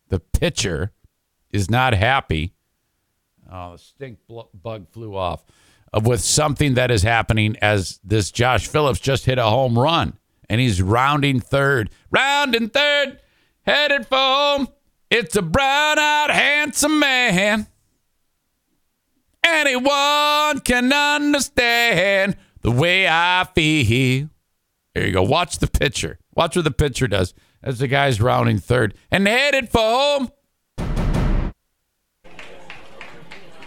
The 0.09 0.19
pitcher 0.19 0.93
is 1.51 1.69
not 1.69 1.93
happy. 1.93 2.53
Oh, 3.51 3.73
the 3.73 3.77
stink 3.77 4.19
bug 4.53 4.87
flew 4.89 5.15
off 5.15 5.45
with 6.03 6.21
something 6.21 6.75
that 6.75 6.91
is 6.91 7.03
happening 7.03 7.55
as 7.61 7.99
this 8.03 8.31
Josh 8.31 8.67
Phillips 8.67 8.99
just 8.99 9.25
hit 9.25 9.37
a 9.37 9.43
home 9.43 9.77
run 9.77 10.17
and 10.49 10.61
he's 10.61 10.81
rounding 10.81 11.39
third, 11.39 11.89
rounding 12.11 12.69
third, 12.69 13.19
headed 13.65 14.07
for 14.07 14.17
home. 14.17 14.67
It's 15.09 15.35
a 15.35 15.41
brown 15.41 15.99
eyed, 15.99 16.29
handsome 16.31 16.99
man. 16.99 17.67
Anyone 19.43 20.59
can 20.59 20.91
understand 20.91 22.35
the 22.61 22.71
way 22.71 23.07
I 23.07 23.47
feel. 23.55 24.29
There 24.93 25.05
you 25.05 25.13
go. 25.13 25.23
Watch 25.23 25.59
the 25.59 25.67
pitcher. 25.67 26.19
Watch 26.35 26.55
what 26.55 26.65
the 26.65 26.71
pitcher 26.71 27.07
does 27.07 27.33
as 27.63 27.79
the 27.79 27.87
guy's 27.87 28.19
rounding 28.19 28.59
third 28.59 28.95
and 29.09 29.27
headed 29.27 29.69
for 29.69 29.79
home. 29.79 30.31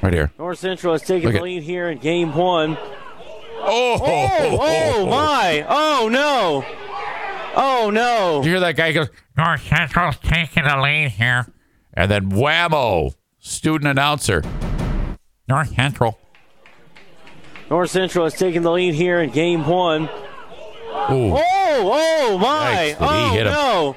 Right 0.02 0.12
here. 0.14 0.32
North 0.38 0.58
Central 0.58 0.94
has 0.94 1.02
taken 1.02 1.28
Look 1.28 1.36
the 1.36 1.42
lead 1.42 1.62
here 1.62 1.88
in 1.88 1.98
game 1.98 2.34
one. 2.34 2.76
Oh, 3.62 3.98
Oh, 4.02 4.58
oh 4.60 5.06
my! 5.06 5.66
Oh 5.68 6.08
no! 6.10 6.64
Oh 7.54 7.90
no! 7.90 8.40
Did 8.42 8.46
you 8.46 8.52
hear 8.52 8.60
that 8.60 8.76
guy 8.76 8.92
go, 8.92 9.06
North 9.36 9.62
Central's 9.66 10.16
taking 10.22 10.64
the 10.64 10.76
lead 10.78 11.10
here. 11.10 11.46
and 11.92 12.10
then 12.10 12.30
whammo, 12.30 13.12
student 13.38 13.90
announcer. 13.90 14.42
North 15.46 15.74
Central. 15.74 16.18
North 17.68 17.90
Central 17.90 18.24
has 18.24 18.34
taken 18.34 18.62
the 18.62 18.72
lead 18.72 18.94
here 18.94 19.20
in 19.20 19.30
game 19.30 19.66
one. 19.66 20.04
Ooh. 20.04 21.34
Oh, 21.36 21.38
oh 21.92 22.38
my! 22.38 22.94
Yikes, 22.98 23.00
oh 23.00 23.44
no! 23.44 23.96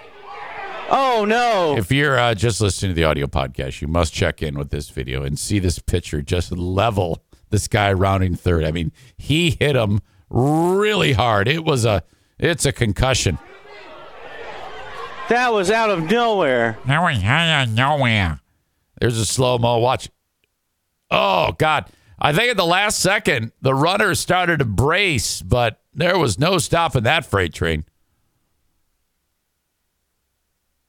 Oh 0.90 1.26
no! 1.28 1.76
If 1.78 1.92
you're 1.92 2.20
uh, 2.20 2.36
just 2.36 2.62
listening 2.62 2.92
to 2.92 2.96
the 2.96 3.06
audio 3.06 3.28
podcast, 3.28 3.82
you 3.82 3.88
must 3.88 4.14
check 4.14 4.42
in 4.42 4.58
with 4.58 4.70
this 4.70 4.90
video 4.90 5.24
and 5.24 5.40
see 5.40 5.60
this 5.60 5.80
picture 5.80 6.22
just 6.22 6.52
level 6.52 7.24
this 7.50 7.68
guy 7.68 7.94
rounding 7.94 8.36
third. 8.36 8.64
I 8.64 8.72
mean, 8.72 8.92
he 9.18 9.52
hit 9.52 9.76
him 9.76 10.02
really 10.30 11.14
hard. 11.14 11.48
It 11.48 11.64
was 11.64 11.86
a, 11.86 12.04
it's 12.40 12.66
a 12.66 12.72
concussion. 12.72 13.38
that 15.30 15.54
was 15.54 15.72
out 15.72 15.90
of 15.90 16.10
nowhere. 16.10 16.78
Now 16.86 17.06
we 17.06 17.24
out 17.24 17.68
of 17.68 17.74
nowhere. 17.74 18.40
There's 19.00 19.18
a 19.18 19.26
slow 19.26 19.58
mo. 19.58 19.78
Watch. 19.78 20.10
Oh 21.10 21.54
God! 21.58 21.90
I 22.20 22.34
think 22.34 22.50
at 22.50 22.58
the 22.58 22.66
last 22.66 23.00
second 23.00 23.52
the 23.62 23.74
runner 23.74 24.16
started 24.16 24.60
to 24.60 24.66
brace, 24.66 25.42
but 25.42 25.80
there 25.94 26.18
was 26.18 26.40
no 26.40 26.58
stopping 26.58 27.04
that 27.04 27.26
freight 27.26 27.54
train. 27.54 27.86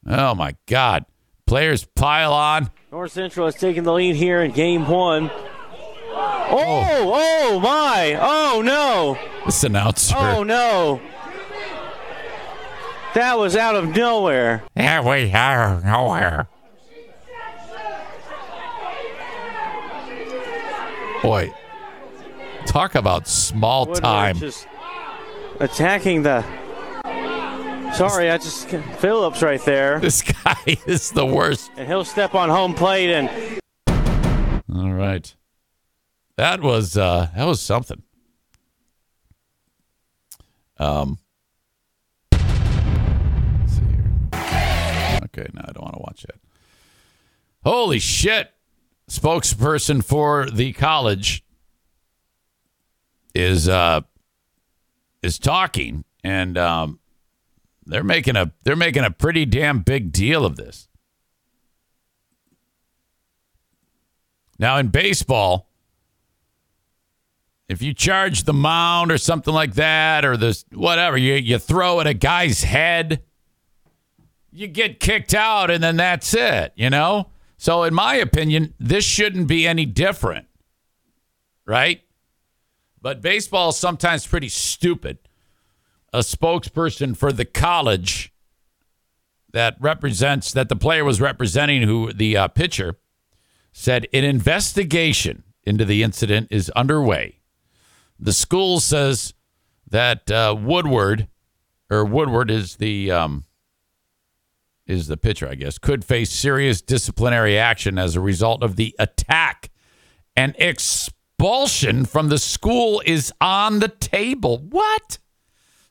Oh 0.07 0.35
my 0.35 0.57
God! 0.67 1.07
Players 1.47 1.85
pile 1.85 2.33
on. 2.33 2.71
North 2.93 3.13
Central 3.13 3.47
has 3.47 3.55
taken 3.55 3.85
the 3.85 3.93
lead 3.93 4.17
here 4.17 4.43
in 4.43 4.51
game 4.53 4.87
one. 4.87 5.31
Oh, 6.17 7.13
oh 7.15 7.61
my! 7.61 8.17
Oh 8.21 8.63
no! 8.63 9.19
This 9.47 9.65
announcer. 9.65 10.15
Oh 10.17 10.43
no! 10.43 11.01
That 13.15 13.39
was 13.39 13.57
out 13.57 13.77
of 13.77 13.95
nowhere. 13.97 14.65
Now 14.77 15.09
we 15.11 15.33
out 15.33 15.79
of 15.79 15.85
nowhere. 15.85 16.49
Boy, 21.23 21.53
talk 22.67 22.95
about 22.95 23.27
small 23.27 23.87
Woodward 23.87 24.03
time. 24.03 24.37
Just 24.37 24.67
attacking 25.61 26.23
the. 26.23 26.45
Sorry, 27.97 28.29
I 28.31 28.39
just 28.39 28.69
Phillips 28.69 29.41
right 29.41 29.65
there, 29.65 30.01
This 30.01 30.23
guy 30.23 30.57
is 30.87 31.13
the 31.13 31.25
worst. 31.25 31.71
and 31.77 31.87
he'll 31.87 32.05
step 32.05 32.35
on 32.35 32.49
home 32.49 32.75
plate 32.75 33.11
and 33.11 33.29
All 34.75 34.93
right. 34.93 35.33
That 36.37 36.61
was 36.61 36.97
uh 36.97 37.29
that 37.37 37.45
was 37.47 37.61
something. 37.63 38.03
Um 40.79 41.19
let's 42.33 43.75
see 43.75 43.85
here. 43.85 45.21
Okay, 45.27 45.47
no, 45.55 45.63
I 45.65 45.73
don't 45.73 45.83
want 45.85 45.95
to 45.95 46.01
watch 46.03 46.25
it. 46.25 46.41
Holy 47.63 48.01
shit. 48.01 48.51
Spokesperson 49.09 50.05
for 50.05 50.51
the 50.51 50.73
college 50.73 51.45
is 53.35 53.69
uh 53.69 54.01
is 55.23 55.39
talking 55.39 56.05
and 56.25 56.59
um 56.59 56.99
they're 57.87 58.05
making 58.05 58.37
a 58.37 58.53
they're 58.65 58.77
making 58.77 59.05
a 59.05 59.11
pretty 59.11 59.45
damn 59.45 59.81
big 59.81 60.13
deal 60.13 60.45
of 60.45 60.57
this. 60.57 60.89
Now, 64.59 64.79
in 64.79 64.89
baseball, 64.89 65.69
if 67.69 67.83
you 67.83 67.93
charge 67.93 68.45
the 68.45 68.53
mound 68.53 69.11
or 69.11 69.19
something 69.19 69.53
like 69.53 69.75
that, 69.75 70.25
or 70.25 70.37
this 70.37 70.65
whatever, 70.73 71.17
you, 71.17 71.35
you 71.35 71.59
throw 71.59 72.01
at 72.01 72.07
a 72.07 72.15
guy's 72.15 72.63
head, 72.63 73.23
you 74.53 74.69
get 74.69 75.01
kicked 75.01 75.35
out, 75.35 75.71
and 75.71 75.83
then 75.83 75.97
that's 75.97 76.35
it, 76.35 76.73
you 76.77 76.91
know? 76.91 77.31
So, 77.57 77.83
in 77.83 77.95
my 77.95 78.15
opinion, 78.15 78.75
this 78.79 79.05
shouldn't 79.05 79.49
be 79.49 79.67
any 79.67 79.87
different, 79.87 80.47
right? 81.67 82.03
But 83.01 83.21
baseball 83.21 83.71
is 83.71 83.77
sometimes 83.77 84.27
pretty 84.27 84.49
stupid. 84.49 85.19
A 86.15 86.19
spokesperson 86.19 87.17
for 87.17 87.33
the 87.33 87.45
college 87.45 88.33
that 89.53 89.77
represents, 89.81 90.53
that 90.53 90.69
the 90.69 90.77
player 90.77 91.05
was 91.05 91.21
representing, 91.21 91.83
who 91.83 92.13
the 92.13 92.37
uh, 92.37 92.47
pitcher, 92.47 92.99
said 93.73 94.07
an 94.13 94.23
investigation 94.23 95.43
into 95.65 95.85
the 95.85 96.05
incident 96.05 96.47
is 96.53 96.71
underway. 96.71 97.41
The 98.21 98.33
school 98.33 98.79
says 98.79 99.35
that 99.91 100.31
uh, 100.31 100.55
Woodward, 100.57 101.27
or 101.91 102.05
Woodward 102.05 102.49
is 102.49 102.77
the 102.77 103.11
um, 103.11 103.45
is 104.87 105.09
the 105.09 105.17
pitcher, 105.17 105.49
I 105.49 105.57
guess, 105.57 105.79
could 105.79 106.05
face 106.05 106.31
serious 106.31 106.81
disciplinary 106.81 107.59
action 107.59 107.99
as 107.99 108.15
a 108.15 108.21
result 108.21 108.63
of 108.63 108.77
the 108.77 108.95
attack. 109.01 109.73
And 110.37 110.55
expulsion 110.61 112.05
from 112.05 112.29
the 112.29 112.39
school 112.39 113.03
is 113.05 113.33
on 113.41 113.81
the 113.81 113.89
table. 113.89 114.59
What? 114.59 115.19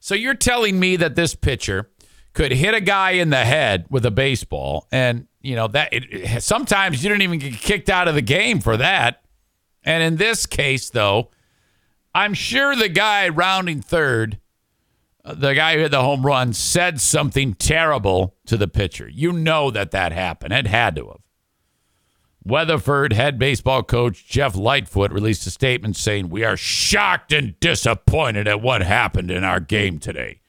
So 0.03 0.15
you're 0.15 0.33
telling 0.33 0.81
me 0.81 0.97
that 0.97 1.15
this 1.15 1.33
pitcher 1.33 1.89
could 2.33 2.51
hit 2.51 2.73
a 2.73 2.81
guy 2.81 3.11
in 3.11 3.29
the 3.29 3.45
head 3.45 3.85
with 3.89 4.05
a 4.05 4.11
baseball, 4.11 4.85
and 4.91 5.27
you 5.39 5.55
know 5.55 5.69
that 5.69 5.93
it, 5.93 6.43
sometimes 6.43 7.01
you 7.01 7.09
don't 7.09 7.21
even 7.21 7.39
get 7.39 7.53
kicked 7.53 7.89
out 7.89 8.09
of 8.09 8.13
the 8.13 8.21
game 8.21 8.59
for 8.59 8.75
that. 8.75 9.23
And 9.81 10.03
in 10.03 10.17
this 10.17 10.45
case, 10.45 10.89
though, 10.89 11.31
I'm 12.13 12.33
sure 12.33 12.75
the 12.75 12.89
guy 12.89 13.29
rounding 13.29 13.81
third 13.81 14.41
uh, 15.23 15.35
the 15.35 15.53
guy 15.53 15.75
who 15.75 15.79
hit 15.79 15.91
the 15.91 16.01
home 16.01 16.25
run 16.25 16.51
said 16.51 16.99
something 16.99 17.53
terrible 17.53 18.35
to 18.47 18.57
the 18.57 18.67
pitcher. 18.67 19.07
You 19.07 19.31
know 19.31 19.71
that 19.71 19.91
that 19.91 20.11
happened. 20.11 20.51
It 20.51 20.67
had 20.67 20.97
to 20.97 21.07
have. 21.07 21.22
Weatherford 22.45 23.13
head 23.13 23.39
baseball 23.39 23.83
coach 23.83 24.27
Jeff 24.27 24.55
Lightfoot 24.55 25.11
released 25.11 25.47
a 25.47 25.49
statement 25.49 25.95
saying, 25.95 26.29
We 26.29 26.43
are 26.43 26.57
shocked 26.57 27.31
and 27.31 27.57
disappointed 27.59 28.47
at 28.47 28.61
what 28.61 28.81
happened 28.81 29.31
in 29.31 29.43
our 29.43 29.59
game 29.59 29.97
today. 29.97 30.41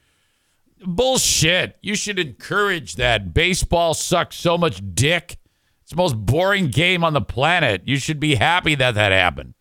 Bullshit. 0.84 1.78
You 1.82 1.94
should 1.94 2.18
encourage 2.18 2.96
that. 2.96 3.32
Baseball 3.32 3.94
sucks 3.94 4.36
so 4.36 4.58
much 4.58 4.82
dick. 4.94 5.38
It's 5.82 5.90
the 5.90 5.96
most 5.96 6.16
boring 6.16 6.68
game 6.68 7.04
on 7.04 7.12
the 7.12 7.20
planet. 7.20 7.82
You 7.84 7.98
should 7.98 8.18
be 8.18 8.34
happy 8.34 8.74
that 8.74 8.94
that 8.94 9.12
happened. 9.12 9.54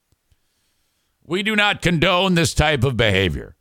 We 1.26 1.43
do 1.43 1.56
not 1.56 1.82
condone 1.82 2.36
this 2.36 2.54
type 2.54 2.84
of 2.84 2.98
behavior. 2.98 3.56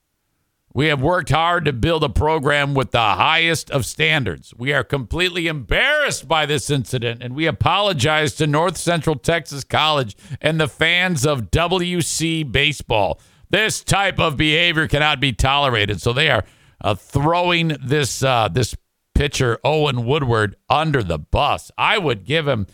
We 0.74 0.86
have 0.86 1.02
worked 1.02 1.28
hard 1.28 1.66
to 1.66 1.72
build 1.72 2.02
a 2.02 2.08
program 2.08 2.72
with 2.72 2.92
the 2.92 2.98
highest 2.98 3.70
of 3.70 3.84
standards. 3.84 4.54
We 4.56 4.72
are 4.72 4.82
completely 4.82 5.46
embarrassed 5.46 6.26
by 6.26 6.46
this 6.46 6.70
incident 6.70 7.22
and 7.22 7.34
we 7.34 7.46
apologize 7.46 8.34
to 8.36 8.46
North 8.46 8.78
Central 8.78 9.16
Texas 9.16 9.64
College 9.64 10.16
and 10.40 10.58
the 10.58 10.68
fans 10.68 11.26
of 11.26 11.50
WC 11.50 12.50
baseball. 12.50 13.20
This 13.50 13.84
type 13.84 14.18
of 14.18 14.38
behavior 14.38 14.88
cannot 14.88 15.20
be 15.20 15.34
tolerated. 15.34 16.00
So 16.00 16.14
they 16.14 16.30
are 16.30 16.44
uh, 16.80 16.94
throwing 16.94 17.76
this 17.84 18.22
uh, 18.22 18.48
this 18.48 18.74
pitcher 19.14 19.58
Owen 19.62 20.06
Woodward 20.06 20.56
under 20.70 21.02
the 21.02 21.18
bus. 21.18 21.70
I 21.76 21.98
would 21.98 22.24
give 22.24 22.48
him 22.48 22.66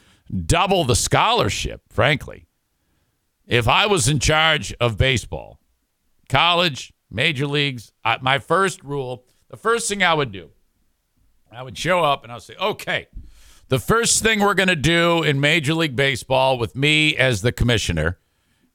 double 0.46 0.84
the 0.84 0.94
scholarship, 0.94 1.82
frankly. 1.90 2.46
If 3.44 3.66
I 3.66 3.86
was 3.86 4.08
in 4.08 4.20
charge 4.20 4.72
of 4.74 4.96
baseball, 4.96 5.58
college, 6.28 6.92
major 7.10 7.46
leagues, 7.46 7.92
I, 8.04 8.18
my 8.20 8.38
first 8.38 8.82
rule, 8.82 9.24
the 9.48 9.56
first 9.56 9.88
thing 9.88 10.02
I 10.02 10.14
would 10.14 10.32
do, 10.32 10.50
I 11.50 11.62
would 11.62 11.76
show 11.76 12.02
up 12.04 12.24
and 12.24 12.32
I'll 12.32 12.40
say, 12.40 12.54
okay, 12.60 13.08
the 13.68 13.78
first 13.78 14.22
thing 14.22 14.40
we're 14.40 14.54
going 14.54 14.68
to 14.68 14.76
do 14.76 15.22
in 15.22 15.40
Major 15.40 15.74
League 15.74 15.96
Baseball 15.96 16.58
with 16.58 16.74
me 16.74 17.16
as 17.16 17.42
the 17.42 17.52
commissioner 17.52 18.18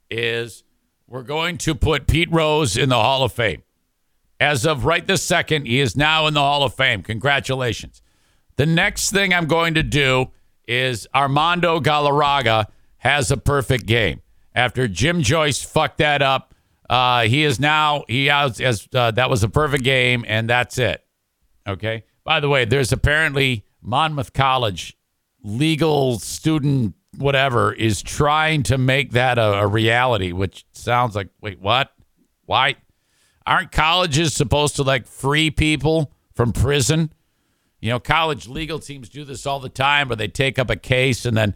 is 0.09 0.63
we're 1.07 1.23
going 1.23 1.57
to 1.59 1.75
put 1.75 2.07
Pete 2.07 2.31
Rose 2.31 2.77
in 2.77 2.89
the 2.89 2.95
Hall 2.95 3.23
of 3.23 3.31
Fame. 3.31 3.63
As 4.39 4.65
of 4.65 4.85
right 4.85 5.05
this 5.05 5.23
second, 5.23 5.67
he 5.67 5.79
is 5.79 5.95
now 5.95 6.27
in 6.27 6.33
the 6.33 6.41
Hall 6.41 6.63
of 6.63 6.73
Fame. 6.73 7.01
Congratulations. 7.03 8.01
The 8.55 8.65
next 8.65 9.11
thing 9.11 9.33
I'm 9.33 9.45
going 9.45 9.73
to 9.75 9.83
do 9.83 10.31
is 10.67 11.07
Armando 11.13 11.79
Galarraga 11.79 12.67
has 12.97 13.31
a 13.31 13.37
perfect 13.37 13.85
game. 13.85 14.21
After 14.55 14.87
Jim 14.87 15.21
Joyce 15.21 15.63
fucked 15.63 15.97
that 15.97 16.21
up, 16.21 16.52
uh, 16.89 17.21
he 17.23 17.43
is 17.43 17.59
now 17.59 18.03
he 18.07 18.27
has 18.27 18.59
as 18.59 18.87
uh, 18.93 19.11
that 19.11 19.29
was 19.29 19.43
a 19.43 19.49
perfect 19.49 19.83
game, 19.83 20.25
and 20.27 20.49
that's 20.49 20.77
it. 20.77 21.03
Okay. 21.67 22.03
By 22.23 22.39
the 22.39 22.49
way, 22.49 22.65
there's 22.65 22.91
apparently 22.91 23.65
Monmouth 23.81 24.33
College 24.33 24.97
legal 25.43 26.19
student 26.19 26.95
whatever 27.17 27.73
is 27.73 28.01
trying 28.01 28.63
to 28.63 28.77
make 28.77 29.11
that 29.11 29.37
a, 29.37 29.59
a 29.59 29.67
reality, 29.67 30.31
which 30.31 30.65
sounds 30.71 31.15
like 31.15 31.29
wait 31.41 31.59
what? 31.59 31.91
Why? 32.45 32.75
aren't 33.45 33.71
colleges 33.71 34.33
supposed 34.33 34.75
to 34.77 34.83
like 34.83 35.07
free 35.07 35.51
people 35.51 36.11
from 36.33 36.51
prison? 36.51 37.11
You 37.79 37.89
know, 37.89 37.99
college 37.99 38.47
legal 38.47 38.79
teams 38.79 39.09
do 39.09 39.25
this 39.25 39.45
all 39.45 39.59
the 39.59 39.69
time, 39.69 40.07
where 40.07 40.15
they 40.15 40.27
take 40.27 40.57
up 40.57 40.69
a 40.69 40.75
case 40.75 41.25
and 41.25 41.35
then 41.35 41.55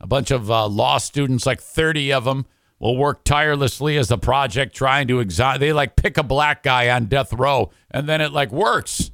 a 0.00 0.06
bunch 0.06 0.30
of 0.30 0.50
uh, 0.50 0.66
law 0.66 0.98
students, 0.98 1.44
like 1.44 1.60
30 1.60 2.12
of 2.12 2.24
them, 2.24 2.46
will 2.78 2.96
work 2.96 3.24
tirelessly 3.24 3.96
as 3.96 4.10
a 4.10 4.18
project 4.18 4.74
trying 4.74 5.08
to 5.08 5.20
exonerate. 5.20 5.60
They 5.60 5.72
like 5.72 5.96
pick 5.96 6.16
a 6.16 6.22
black 6.22 6.62
guy 6.62 6.88
on 6.90 7.06
death 7.06 7.32
row 7.32 7.70
and 7.90 8.08
then 8.08 8.20
it 8.20 8.32
like 8.32 8.52
works. 8.52 9.10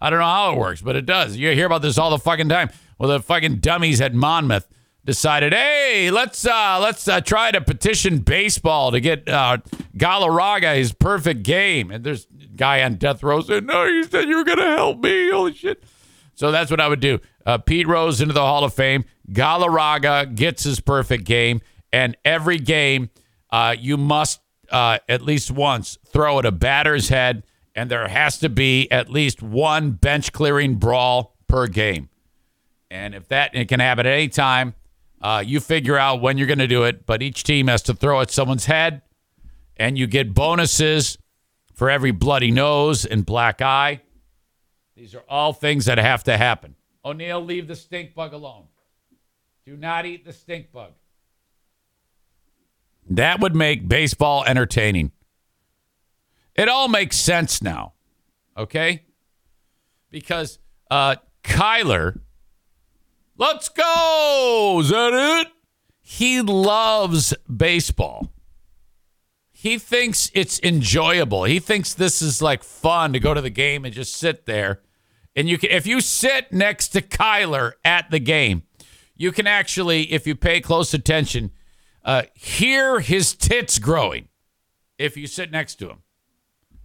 I 0.00 0.10
don't 0.10 0.18
know 0.18 0.24
how 0.24 0.52
it 0.52 0.58
works, 0.58 0.80
but 0.80 0.96
it 0.96 1.06
does. 1.06 1.36
You 1.36 1.52
hear 1.52 1.66
about 1.66 1.82
this 1.82 1.98
all 1.98 2.10
the 2.10 2.18
fucking 2.18 2.48
time. 2.48 2.70
Well, 2.98 3.10
the 3.10 3.20
fucking 3.20 3.56
dummies 3.56 4.00
at 4.00 4.14
Monmouth 4.14 4.66
decided, 5.04 5.52
hey, 5.52 6.10
let's 6.10 6.46
uh, 6.46 6.78
let's 6.80 7.06
uh, 7.08 7.20
try 7.20 7.50
to 7.50 7.60
petition 7.60 8.18
baseball 8.18 8.92
to 8.92 9.00
get 9.00 9.28
uh, 9.28 9.58
Galarraga 9.96 10.76
his 10.76 10.92
perfect 10.92 11.42
game. 11.42 11.90
And 11.90 12.04
there's 12.04 12.26
guy 12.56 12.82
on 12.82 12.96
death 12.96 13.22
row 13.22 13.40
said, 13.40 13.66
no, 13.66 13.84
you 13.84 14.04
said 14.04 14.28
you 14.28 14.36
were 14.36 14.44
gonna 14.44 14.76
help 14.76 15.00
me. 15.00 15.30
Holy 15.30 15.54
shit! 15.54 15.82
So 16.34 16.50
that's 16.50 16.70
what 16.70 16.80
I 16.80 16.88
would 16.88 17.00
do. 17.00 17.20
Uh, 17.44 17.58
Pete 17.58 17.86
Rose 17.86 18.20
into 18.20 18.34
the 18.34 18.40
Hall 18.40 18.64
of 18.64 18.74
Fame. 18.74 19.04
Galarraga 19.30 20.34
gets 20.34 20.64
his 20.64 20.80
perfect 20.80 21.24
game, 21.24 21.60
and 21.92 22.16
every 22.24 22.58
game 22.58 23.10
uh, 23.50 23.74
you 23.78 23.96
must 23.96 24.40
uh, 24.70 24.98
at 25.08 25.22
least 25.22 25.50
once 25.50 25.98
throw 26.06 26.38
at 26.38 26.46
a 26.46 26.52
batter's 26.52 27.08
head, 27.08 27.44
and 27.74 27.90
there 27.90 28.08
has 28.08 28.38
to 28.38 28.48
be 28.48 28.90
at 28.90 29.10
least 29.10 29.42
one 29.42 29.92
bench 29.92 30.32
clearing 30.32 30.76
brawl 30.76 31.36
per 31.46 31.66
game. 31.66 32.08
And 32.90 33.14
if 33.14 33.28
that 33.28 33.54
it 33.54 33.68
can 33.68 33.80
happen 33.80 34.06
at 34.06 34.12
any 34.12 34.28
time, 34.28 34.74
uh, 35.20 35.42
you 35.44 35.60
figure 35.60 35.96
out 35.96 36.20
when 36.20 36.38
you're 36.38 36.46
going 36.46 36.58
to 36.58 36.66
do 36.66 36.84
it, 36.84 37.06
but 37.06 37.22
each 37.22 37.42
team 37.42 37.68
has 37.68 37.82
to 37.82 37.94
throw 37.94 38.20
at 38.20 38.30
someone's 38.30 38.66
head, 38.66 39.02
and 39.76 39.98
you 39.98 40.06
get 40.06 40.34
bonuses 40.34 41.18
for 41.74 41.90
every 41.90 42.10
bloody 42.10 42.50
nose 42.50 43.04
and 43.04 43.24
black 43.24 43.60
eye. 43.60 44.00
These 44.96 45.14
are 45.14 45.24
all 45.28 45.52
things 45.52 45.86
that 45.86 45.98
have 45.98 46.24
to 46.24 46.36
happen. 46.36 46.76
O'Neill, 47.04 47.42
leave 47.42 47.68
the 47.68 47.76
stink 47.76 48.14
bug 48.14 48.32
alone. 48.32 48.64
Do 49.64 49.76
not 49.76 50.04
eat 50.04 50.24
the 50.24 50.32
stink 50.32 50.72
bug. 50.72 50.92
That 53.10 53.40
would 53.40 53.54
make 53.54 53.88
baseball 53.88 54.44
entertaining. 54.46 55.12
It 56.54 56.68
all 56.68 56.88
makes 56.88 57.16
sense 57.16 57.60
now, 57.60 57.92
okay? 58.56 59.02
Because 60.10 60.58
uh, 60.90 61.16
Kyler 61.42 62.20
Let's 63.40 63.70
go. 63.70 64.80
Is 64.82 64.90
that 64.90 65.14
it? 65.14 65.48
He 66.02 66.42
loves 66.42 67.32
baseball. 67.44 68.30
He 69.50 69.78
thinks 69.78 70.30
it's 70.34 70.60
enjoyable. 70.62 71.44
He 71.44 71.58
thinks 71.58 71.94
this 71.94 72.20
is 72.20 72.42
like 72.42 72.62
fun 72.62 73.14
to 73.14 73.18
go 73.18 73.32
to 73.32 73.40
the 73.40 73.48
game 73.48 73.86
and 73.86 73.94
just 73.94 74.14
sit 74.14 74.44
there. 74.44 74.82
And 75.34 75.48
you 75.48 75.56
can 75.56 75.70
if 75.70 75.86
you 75.86 76.02
sit 76.02 76.52
next 76.52 76.88
to 76.88 77.00
Kyler 77.00 77.72
at 77.82 78.10
the 78.10 78.18
game, 78.18 78.64
you 79.16 79.32
can 79.32 79.46
actually, 79.46 80.12
if 80.12 80.26
you 80.26 80.36
pay 80.36 80.60
close 80.60 80.92
attention, 80.92 81.50
uh, 82.04 82.22
hear 82.34 83.00
his 83.00 83.34
tits 83.34 83.78
growing 83.78 84.28
if 84.98 85.16
you 85.16 85.26
sit 85.26 85.50
next 85.50 85.76
to 85.76 85.90
him. 85.90 86.02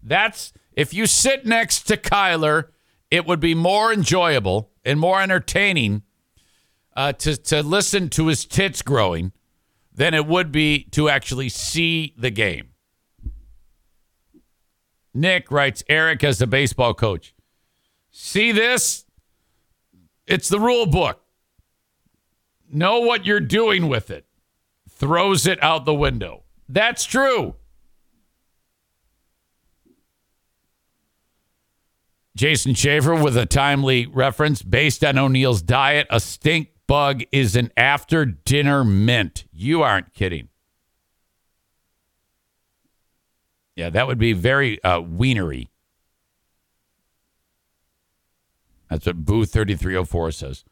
That's 0.04 0.54
if 0.73 0.93
you 0.93 1.06
sit 1.06 1.45
next 1.45 1.84
to 1.88 1.97
Kyler, 1.97 2.69
it 3.10 3.25
would 3.25 3.39
be 3.39 3.56
more 3.56 3.93
enjoyable 3.93 4.71
and 4.84 4.99
more 4.99 5.21
entertaining 5.21 6.04
uh, 6.95 7.13
to 7.13 7.36
to 7.36 7.63
listen 7.63 8.10
to 8.10 8.28
his 8.28 8.45
tits 8.45 8.82
growing 8.82 9.32
than 9.93 10.13
it 10.13 10.25
would 10.25 10.51
be 10.51 10.84
to 10.91 11.10
actually 11.10 11.49
see 11.49 12.13
the 12.17 12.30
game. 12.30 12.69
Nick 15.13 15.49
writes 15.49 15.84
Eric 15.88 16.23
as 16.23 16.39
the 16.39 16.47
baseball 16.47 16.93
coach. 16.93 17.34
See 18.12 18.51
this? 18.51 19.06
It's 20.28 20.49
the 20.49 20.60
rule 20.60 20.86
book. 20.86 21.21
Know 22.69 22.99
what 22.99 23.25
you're 23.25 23.39
doing 23.39 23.88
with 23.88 24.12
it. 24.12 24.24
Throws 25.05 25.45
it 25.45 25.61
out 25.61 25.85
the 25.85 25.93
window. 25.93 26.45
That's 26.67 27.05
true. 27.05 27.53
Jason 32.35 32.73
Schaefer 32.73 33.13
with 33.13 33.37
a 33.37 33.45
timely 33.45 34.07
reference 34.07 34.63
based 34.63 35.05
on 35.05 35.19
O'Neill's 35.19 35.61
diet, 35.61 36.07
a 36.09 36.19
stink 36.19 36.69
bug 36.87 37.21
is 37.31 37.55
an 37.55 37.71
after 37.77 38.25
dinner 38.25 38.83
mint. 38.83 39.45
You 39.51 39.83
aren't 39.83 40.11
kidding. 40.15 40.49
Yeah, 43.75 43.91
that 43.91 44.08
would 44.08 44.17
be 44.17 44.33
very 44.33 44.83
uh, 44.83 45.01
wienery. 45.01 45.69
That's 48.89 49.06
what 49.06 49.23
Boo 49.23 49.45
thirty 49.45 49.75
three 49.75 49.95
oh 49.95 50.03
four 50.03 50.31
says. 50.31 50.63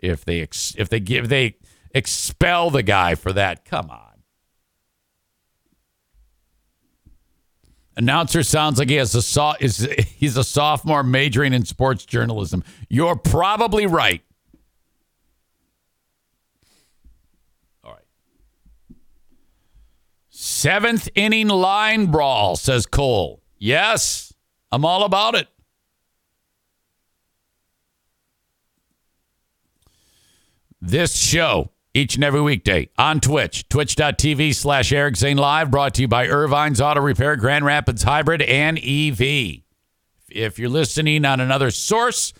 If 0.00 0.24
they 0.24 0.40
ex- 0.40 0.74
if 0.76 0.88
they 0.88 0.98
give 0.98 1.28
they 1.28 1.56
expel 1.96 2.70
the 2.70 2.82
guy 2.82 3.14
for 3.14 3.32
that, 3.32 3.64
come 3.64 3.90
on. 3.90 4.02
Announcer 7.96 8.42
sounds 8.42 8.78
like 8.78 8.90
he 8.90 8.96
has 8.96 9.14
a 9.14 9.22
so- 9.22 9.54
is 9.58 9.88
he's 10.16 10.36
a 10.36 10.44
sophomore 10.44 11.02
majoring 11.02 11.54
in 11.54 11.64
sports 11.64 12.04
journalism. 12.04 12.62
You're 12.90 13.16
probably 13.16 13.86
right. 13.86 14.22
All 17.82 17.92
right. 17.92 18.02
Seventh 20.28 21.08
inning 21.14 21.48
line 21.48 22.06
brawl, 22.10 22.56
says 22.56 22.84
Cole. 22.84 23.42
Yes, 23.58 24.34
I'm 24.70 24.84
all 24.84 25.04
about 25.04 25.34
it. 25.34 25.48
This 30.82 31.16
show, 31.16 31.70
each 31.96 32.14
and 32.14 32.22
every 32.22 32.42
weekday 32.42 32.90
on 32.98 33.20
Twitch, 33.20 33.66
twitch.tv 33.70 34.54
slash 34.54 34.92
Eric 34.92 35.16
Zane 35.16 35.38
Live, 35.38 35.70
brought 35.70 35.94
to 35.94 36.02
you 36.02 36.08
by 36.08 36.26
Irvine's 36.26 36.78
Auto 36.78 37.00
Repair, 37.00 37.36
Grand 37.36 37.64
Rapids 37.64 38.02
Hybrid, 38.02 38.42
and 38.42 38.78
EV. 38.78 39.62
if 40.30 40.58
you're 40.58 40.68
listening 40.68 41.24
on 41.24 41.40
another 41.40 41.70
source, 41.70 42.34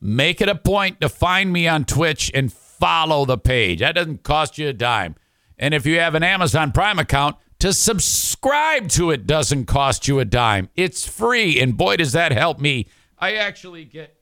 make 0.00 0.40
it 0.40 0.48
a 0.48 0.56
point 0.56 1.00
to 1.00 1.08
find 1.08 1.52
me 1.52 1.68
on 1.68 1.84
Twitch 1.84 2.32
and 2.34 2.52
follow 2.52 3.24
the 3.24 3.38
page. 3.38 3.78
That 3.78 3.94
doesn't 3.94 4.24
cost 4.24 4.58
you 4.58 4.66
a 4.66 4.72
dime. 4.72 5.14
And 5.56 5.74
if 5.74 5.86
you 5.86 6.00
have 6.00 6.16
an 6.16 6.24
Amazon 6.24 6.72
Prime 6.72 6.98
account, 6.98 7.36
to 7.60 7.72
subscribe 7.72 8.88
to 8.88 9.12
it 9.12 9.28
doesn't 9.28 9.66
cost 9.66 10.08
you 10.08 10.18
a 10.18 10.24
dime. 10.24 10.70
It's 10.74 11.06
free. 11.06 11.60
And 11.60 11.76
boy, 11.76 11.98
does 11.98 12.12
that 12.12 12.32
help 12.32 12.58
me. 12.58 12.88
I 13.16 13.34
actually 13.34 13.84
get 13.84 14.16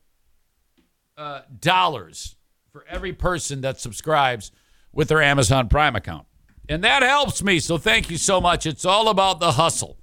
uh, 1.17 1.43
dollars 1.61 2.37
for 2.73 2.85
every 2.91 3.15
person 3.15 3.63
that 3.63 3.81
subscribes 3.81 4.53
with 4.97 5.09
their 5.09 5.23
Amazon 5.23 5.69
Prime 5.69 5.95
account. 5.95 6.27
And 6.69 6.83
that 6.83 7.03
helps 7.03 7.43
me. 7.43 7.61
So 7.61 7.79
thank 7.79 8.11
you 8.11 8.17
so 8.17 8.41
much. 8.41 8.67
It's 8.67 8.85
all 8.85 9.09
about 9.09 9.39
the 9.39 9.53
hustle, 9.53 9.99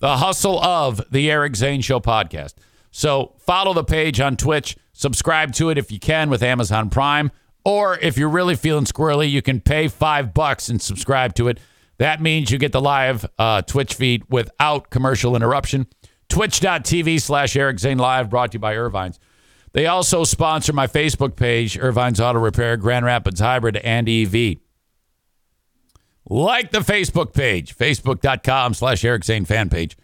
the 0.00 0.16
hustle 0.16 0.60
of 0.60 1.00
the 1.12 1.30
Eric 1.30 1.54
Zane 1.54 1.82
Show 1.82 2.00
podcast. 2.00 2.54
So 2.90 3.34
follow 3.38 3.74
the 3.74 3.84
page 3.84 4.20
on 4.20 4.36
Twitch, 4.36 4.76
subscribe 4.92 5.52
to 5.54 5.68
it 5.68 5.78
if 5.78 5.92
you 5.92 6.00
can 6.00 6.30
with 6.30 6.42
Amazon 6.42 6.90
Prime. 6.90 7.30
Or 7.64 7.98
if 7.98 8.18
you're 8.18 8.28
really 8.28 8.56
feeling 8.56 8.84
squirrely, 8.84 9.30
you 9.30 9.40
can 9.40 9.60
pay 9.60 9.88
five 9.88 10.34
bucks 10.34 10.68
and 10.68 10.82
subscribe 10.82 11.34
to 11.34 11.48
it. 11.48 11.58
That 11.98 12.20
means 12.20 12.50
you 12.50 12.58
get 12.58 12.72
the 12.72 12.80
live 12.80 13.24
uh, 13.38 13.62
Twitch 13.62 13.94
feed 13.94 14.24
without 14.28 14.90
commercial 14.90 15.36
interruption. 15.36 15.86
Twitch.tv 16.28 17.20
slash 17.20 17.56
Eric 17.56 17.78
Zane 17.78 17.98
Live, 17.98 18.28
brought 18.30 18.52
to 18.52 18.56
you 18.56 18.60
by 18.60 18.74
Irvine's. 18.74 19.18
They 19.74 19.86
also 19.86 20.22
sponsor 20.22 20.72
my 20.72 20.86
Facebook 20.86 21.34
page, 21.34 21.76
Irvine's 21.76 22.20
Auto 22.20 22.38
Repair, 22.38 22.76
Grand 22.76 23.04
Rapids 23.04 23.40
Hybrid, 23.40 23.76
and 23.78 24.08
EV. 24.08 24.58
Like 26.30 26.70
the 26.70 26.78
Facebook 26.78 27.34
page, 27.34 27.76
facebook.com 27.76 28.74
slash 28.74 29.04
Eric 29.04 29.24
Zane 29.24 29.44
fan 29.44 29.68
page. 29.68 29.96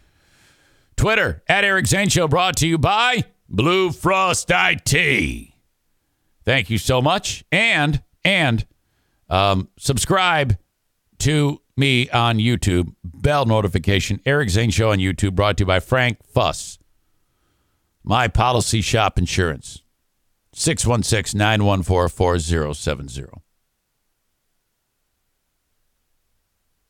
Twitter, 0.97 1.41
at 1.47 1.63
Eric 1.63 1.87
Zane 1.87 2.09
Show, 2.09 2.27
brought 2.27 2.57
to 2.57 2.67
you 2.67 2.77
by 2.77 3.23
Blue 3.47 3.91
Frost 3.91 4.51
IT. 4.53 5.53
Thank 6.43 6.69
you 6.69 6.77
so 6.77 7.01
much. 7.01 7.45
And, 7.49 8.03
and, 8.25 8.67
um, 9.29 9.69
subscribe 9.77 10.57
to 11.19 11.61
me 11.77 12.09
on 12.09 12.39
YouTube. 12.39 12.93
Bell 13.05 13.45
notification. 13.45 14.19
Eric 14.25 14.49
Zane 14.49 14.69
Show 14.69 14.91
on 14.91 14.97
YouTube, 14.97 15.33
brought 15.33 15.57
to 15.57 15.61
you 15.61 15.65
by 15.65 15.79
Frank 15.79 16.17
Fuss. 16.27 16.77
My 18.03 18.27
Policy 18.27 18.81
Shop 18.81 19.17
Insurance. 19.17 19.83
616 20.53 21.37
914 21.37 22.09
4070. 22.09 23.25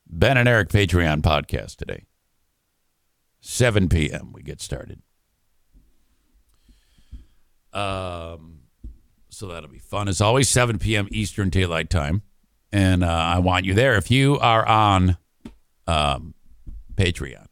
Ben 0.07 0.38
and 0.38 0.47
Eric 0.47 0.70
Patreon 0.70 1.22
podcast 1.22 1.78
today. 1.78 2.05
7 3.39 3.89
p.m. 3.89 4.32
We 4.34 4.43
get 4.43 4.62
started. 4.62 5.01
Um, 7.74 8.62
so 9.30 9.47
that'll 9.47 9.70
be 9.70 9.80
fun. 9.80 10.07
As 10.07 10.22
always, 10.22 10.49
7 10.49 10.80
p.m. 10.80 11.07
Eastern 11.12 11.49
Daylight 11.49 11.89
Time. 11.89 12.24
And 12.72 13.03
uh, 13.03 13.07
I 13.07 13.39
want 13.39 13.66
you 13.66 13.74
there. 13.74 13.95
If 13.95 14.12
you 14.12 14.38
are 14.39 14.66
on 14.66 15.18
um, 15.88 16.36
Patreon, 16.95 17.47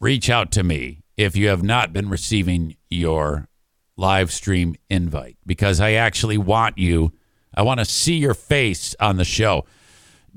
reach 0.00 0.28
out 0.28 0.50
to 0.52 0.62
me 0.62 1.02
if 1.16 1.36
you 1.36 1.48
have 1.48 1.62
not 1.62 1.92
been 1.92 2.08
receiving 2.08 2.76
your 2.90 3.48
live 3.96 4.32
stream 4.32 4.76
invite 4.90 5.36
because 5.46 5.80
I 5.80 5.92
actually 5.92 6.38
want 6.38 6.78
you. 6.78 7.12
I 7.54 7.62
want 7.62 7.80
to 7.80 7.86
see 7.86 8.16
your 8.16 8.34
face 8.34 8.94
on 9.00 9.16
the 9.16 9.24
show. 9.24 9.64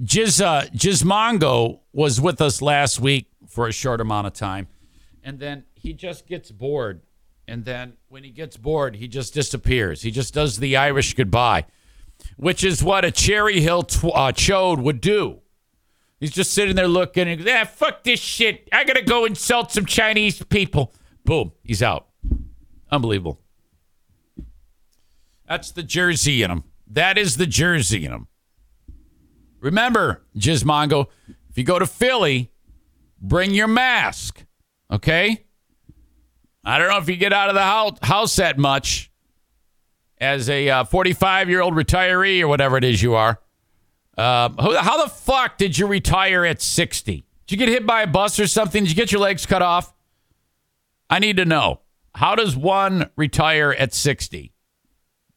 Jiz, 0.02 0.42
uh, 0.42 0.68
Gizmongo 0.74 1.82
was 1.92 2.22
with 2.22 2.42
us 2.42 2.62
last 2.62 3.02
week 3.02 3.28
for 3.48 3.68
a 3.68 3.74
short 3.74 4.00
amount 4.00 4.28
of 4.28 4.34
time, 4.34 4.68
and 5.24 5.40
then 5.40 5.66
he 5.76 5.94
just 5.94 6.26
gets 6.26 6.52
bored. 6.52 7.02
And 7.50 7.66
then 7.66 7.94
when 8.10 8.24
he 8.24 8.30
gets 8.30 8.58
bored, 8.58 8.96
he 8.96 9.08
just 9.08 9.34
disappears. 9.34 10.04
He 10.04 10.12
just 10.12 10.36
does 10.36 10.60
the 10.60 10.78
Irish 10.78 11.16
goodbye, 11.16 11.66
which 12.38 12.64
is 12.64 12.84
what 12.84 13.04
a 13.04 13.12
Cherry 13.12 13.60
Hill 13.60 13.84
tw- 13.84 14.06
uh, 14.06 14.32
chode 14.32 14.82
would 14.82 15.02
do. 15.02 15.42
He's 16.20 16.32
just 16.32 16.54
sitting 16.54 16.76
there 16.76 16.88
looking 16.88 17.28
and 17.28 17.44
goes, 17.44 17.54
ah, 17.54 17.66
fuck 17.66 18.04
this 18.04 18.20
shit. 18.20 18.68
I 18.74 18.84
gotta 18.84 19.02
go 19.02 19.26
insult 19.26 19.72
some 19.72 19.86
Chinese 19.86 20.44
people. 20.44 20.94
Boom, 21.24 21.54
he's 21.64 21.82
out. 21.82 22.08
Unbelievable. 22.92 23.40
That's 25.48 25.72
the 25.72 25.84
jersey 25.84 26.44
in 26.44 26.52
him. 26.52 26.64
That 26.88 27.18
is 27.18 27.38
the 27.38 27.48
jersey 27.48 28.06
in 28.06 28.12
him. 28.12 28.28
Remember, 29.60 30.24
Gizmongo, 30.38 31.08
if 31.50 31.58
you 31.58 31.64
go 31.64 31.80
to 31.80 31.86
Philly, 31.86 32.52
bring 33.22 33.54
your 33.54 33.68
mask. 33.68 34.46
Okay? 34.92 35.46
I 36.64 36.78
don't 36.78 36.90
know 36.90 36.98
if 36.98 37.10
you 37.10 37.16
get 37.16 37.34
out 37.34 37.50
of 37.50 37.56
the 37.56 38.06
house 38.06 38.36
that 38.36 38.58
much 38.58 39.12
as 40.20 40.50
a 40.50 40.84
45 40.86 41.48
uh, 41.48 41.50
year 41.50 41.62
old 41.62 41.74
retiree 41.74 42.42
or 42.42 42.48
whatever 42.48 42.78
it 42.78 42.84
is 42.84 43.02
you 43.02 43.16
are. 43.16 43.40
Uh, 44.20 44.50
how 44.82 45.02
the 45.02 45.10
fuck 45.10 45.58
did 45.58 45.78
you 45.78 45.88
retire 45.88 46.44
at 46.44 46.62
60? 46.62 47.26
Did 47.48 47.52
you 47.52 47.58
get 47.58 47.70
hit 47.70 47.86
by 47.86 48.02
a 48.02 48.08
bus 48.08 48.38
or 48.38 48.48
something? 48.48 48.84
Did 48.84 48.90
you 48.90 48.96
get 48.96 49.14
your 49.14 49.22
legs 49.22 49.46
cut 49.46 49.62
off? 49.62 49.94
I 51.10 51.20
need 51.20 51.38
to 51.38 51.46
know. 51.46 51.80
How 52.16 52.36
does 52.36 52.54
one 52.54 53.12
retire 53.16 53.72
at 53.72 53.94
60? 53.94 54.52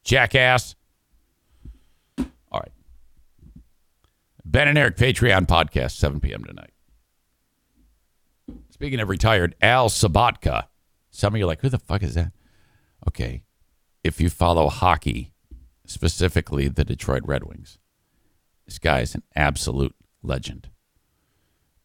Jackass. 0.03 0.75
All 2.17 2.59
right. 2.59 2.73
Ben 4.43 4.67
and 4.67 4.77
Eric 4.77 4.97
Patreon 4.97 5.47
podcast, 5.47 5.91
7 5.91 6.19
p.m. 6.19 6.43
tonight. 6.43 6.71
Speaking 8.69 8.99
of 8.99 9.07
retired, 9.07 9.55
Al 9.61 9.87
Sobotka. 9.87 10.65
Some 11.09 11.35
of 11.35 11.37
you 11.37 11.45
are 11.45 11.47
like, 11.47 11.61
who 11.61 11.69
the 11.69 11.79
fuck 11.79 12.03
is 12.03 12.15
that? 12.15 12.33
Okay. 13.07 13.45
If 14.03 14.19
you 14.19 14.29
follow 14.29 14.67
hockey, 14.67 15.31
specifically 15.85 16.67
the 16.67 16.83
Detroit 16.83 17.21
Red 17.23 17.45
Wings, 17.45 17.79
this 18.65 18.79
guy 18.79 19.01
is 19.01 19.15
an 19.15 19.23
absolute 19.35 19.95
legend. 20.21 20.69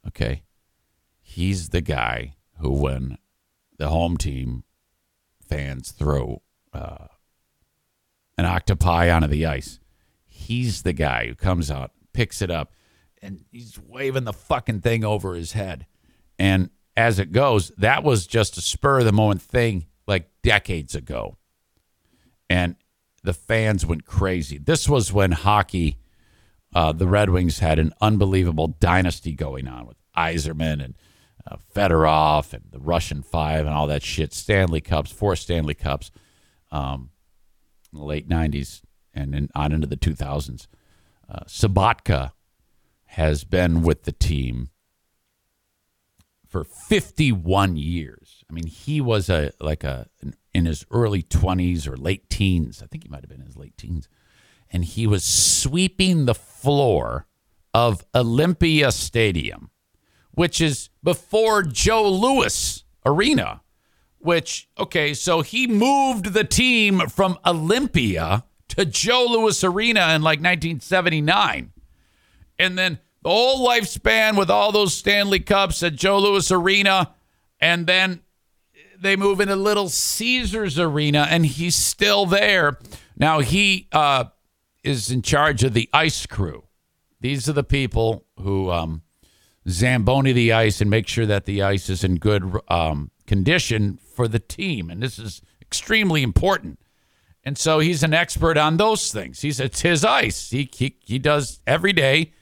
Okay. 0.06 0.42
He's 1.20 1.70
the 1.70 1.80
guy 1.80 2.34
who, 2.58 2.72
when 2.72 3.18
the 3.76 3.88
home 3.88 4.16
team 4.16 4.64
fans 5.46 5.90
throw 5.92 6.42
uh, 6.72 7.08
an 8.36 8.44
octopi 8.44 9.10
onto 9.10 9.28
the 9.28 9.46
ice, 9.46 9.80
he's 10.24 10.82
the 10.82 10.92
guy 10.92 11.26
who 11.26 11.34
comes 11.34 11.70
out, 11.70 11.92
picks 12.12 12.40
it 12.40 12.50
up, 12.50 12.72
and 13.20 13.44
he's 13.50 13.78
waving 13.78 14.24
the 14.24 14.32
fucking 14.32 14.80
thing 14.80 15.04
over 15.04 15.34
his 15.34 15.52
head. 15.52 15.86
And 16.38 16.70
as 16.96 17.18
it 17.18 17.32
goes, 17.32 17.70
that 17.76 18.02
was 18.02 18.26
just 18.26 18.56
a 18.56 18.60
spur 18.60 19.00
of 19.00 19.04
the 19.04 19.12
moment 19.12 19.42
thing 19.42 19.86
like 20.06 20.30
decades 20.42 20.94
ago. 20.94 21.36
And 22.48 22.76
the 23.22 23.34
fans 23.34 23.84
went 23.84 24.04
crazy. 24.04 24.58
This 24.58 24.88
was 24.88 25.12
when 25.12 25.32
hockey, 25.32 25.98
uh, 26.78 26.92
the 26.92 27.08
Red 27.08 27.30
Wings 27.30 27.58
had 27.58 27.80
an 27.80 27.92
unbelievable 28.00 28.68
dynasty 28.68 29.32
going 29.32 29.66
on 29.66 29.84
with 29.84 29.96
Yzerman 30.16 30.80
and 30.84 30.94
uh, 31.44 31.56
Fedorov 31.74 32.52
and 32.52 32.66
the 32.70 32.78
Russian 32.78 33.20
Five 33.20 33.66
and 33.66 33.74
all 33.74 33.88
that 33.88 34.04
shit. 34.04 34.32
Stanley 34.32 34.80
Cups, 34.80 35.10
four 35.10 35.34
Stanley 35.34 35.74
Cups, 35.74 36.12
um, 36.70 37.10
in 37.92 37.98
the 37.98 38.04
late 38.04 38.28
'90s 38.28 38.82
and 39.12 39.34
then 39.34 39.48
on 39.56 39.72
into 39.72 39.88
the 39.88 39.96
2000s. 39.96 40.68
Uh, 41.28 41.40
Sobotka 41.48 42.30
has 43.06 43.42
been 43.42 43.82
with 43.82 44.04
the 44.04 44.12
team 44.12 44.68
for 46.46 46.62
51 46.62 47.76
years. 47.76 48.44
I 48.48 48.52
mean, 48.52 48.68
he 48.68 49.00
was 49.00 49.28
a 49.28 49.50
like 49.58 49.82
a 49.82 50.06
in 50.54 50.66
his 50.66 50.86
early 50.92 51.24
20s 51.24 51.88
or 51.88 51.96
late 51.96 52.30
teens. 52.30 52.84
I 52.84 52.86
think 52.86 53.02
he 53.02 53.08
might 53.08 53.22
have 53.22 53.30
been 53.30 53.40
in 53.40 53.46
his 53.46 53.56
late 53.56 53.76
teens. 53.76 54.08
And 54.70 54.84
he 54.84 55.06
was 55.06 55.24
sweeping 55.24 56.26
the 56.26 56.34
floor 56.34 57.26
of 57.72 58.04
Olympia 58.14 58.92
Stadium, 58.92 59.70
which 60.32 60.60
is 60.60 60.90
before 61.02 61.62
Joe 61.62 62.08
Louis 62.08 62.84
Arena, 63.06 63.62
which 64.18 64.68
okay, 64.78 65.14
so 65.14 65.42
he 65.42 65.66
moved 65.66 66.32
the 66.32 66.44
team 66.44 67.08
from 67.08 67.38
Olympia 67.46 68.44
to 68.68 68.84
Joe 68.84 69.26
Louis 69.28 69.62
Arena 69.64 70.14
in 70.14 70.22
like 70.22 70.38
1979. 70.40 71.72
And 72.58 72.78
then 72.78 72.98
the 73.22 73.30
whole 73.30 73.66
lifespan 73.66 74.36
with 74.36 74.50
all 74.50 74.72
those 74.72 74.94
Stanley 74.94 75.40
Cups 75.40 75.82
at 75.82 75.94
Joe 75.94 76.18
Louis 76.18 76.50
Arena, 76.50 77.14
and 77.60 77.86
then 77.86 78.20
they 79.00 79.16
move 79.16 79.40
into 79.40 79.56
Little 79.56 79.88
Caesars 79.88 80.78
Arena, 80.78 81.26
and 81.30 81.46
he's 81.46 81.76
still 81.76 82.26
there. 82.26 82.78
Now 83.16 83.40
he 83.40 83.88
uh, 83.92 84.24
is 84.88 85.10
in 85.10 85.22
charge 85.22 85.62
of 85.64 85.74
the 85.74 85.88
ice 85.92 86.26
crew. 86.26 86.64
These 87.20 87.48
are 87.48 87.52
the 87.52 87.64
people 87.64 88.24
who 88.40 88.70
um, 88.70 89.02
zamboni 89.68 90.32
the 90.32 90.52
ice 90.52 90.80
and 90.80 90.90
make 90.90 91.08
sure 91.08 91.26
that 91.26 91.44
the 91.44 91.62
ice 91.62 91.88
is 91.90 92.04
in 92.04 92.16
good 92.16 92.58
um, 92.68 93.10
condition 93.26 93.98
for 94.14 94.28
the 94.28 94.38
team, 94.38 94.90
and 94.90 95.02
this 95.02 95.18
is 95.18 95.42
extremely 95.60 96.22
important. 96.22 96.80
And 97.44 97.56
so 97.56 97.78
he's 97.78 98.02
an 98.02 98.14
expert 98.14 98.56
on 98.56 98.76
those 98.76 99.12
things. 99.12 99.40
He's 99.40 99.60
it's 99.60 99.80
his 99.80 100.04
ice. 100.04 100.50
He 100.50 100.68
he, 100.72 100.96
he 101.04 101.18
does 101.18 101.60
every 101.66 101.92
day 101.92 102.32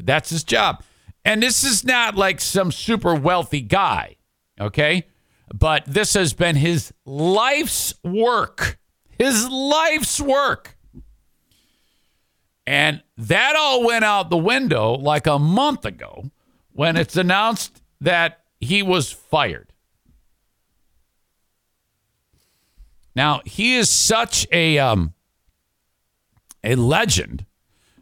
that's 0.00 0.30
his 0.30 0.44
job. 0.44 0.82
And 1.24 1.42
this 1.42 1.62
is 1.62 1.84
not 1.84 2.16
like 2.16 2.40
some 2.40 2.72
super 2.72 3.14
wealthy 3.14 3.60
guy, 3.60 4.16
okay? 4.58 5.04
but 5.52 5.84
this 5.86 6.14
has 6.14 6.32
been 6.32 6.56
his 6.56 6.92
life's 7.04 7.94
work. 8.04 8.78
His 9.18 9.48
life's 9.48 10.20
work. 10.20 10.76
And 12.66 13.02
that 13.16 13.56
all 13.56 13.84
went 13.84 14.04
out 14.04 14.30
the 14.30 14.36
window 14.36 14.92
like 14.94 15.26
a 15.26 15.38
month 15.38 15.84
ago 15.84 16.30
when 16.72 16.96
it's 16.96 17.16
announced 17.16 17.82
that 18.00 18.44
he 18.60 18.82
was 18.82 19.10
fired. 19.10 19.72
Now, 23.16 23.40
he 23.44 23.76
is 23.76 23.90
such 23.90 24.46
a 24.52 24.78
um, 24.78 25.14
a 26.62 26.74
legend 26.76 27.44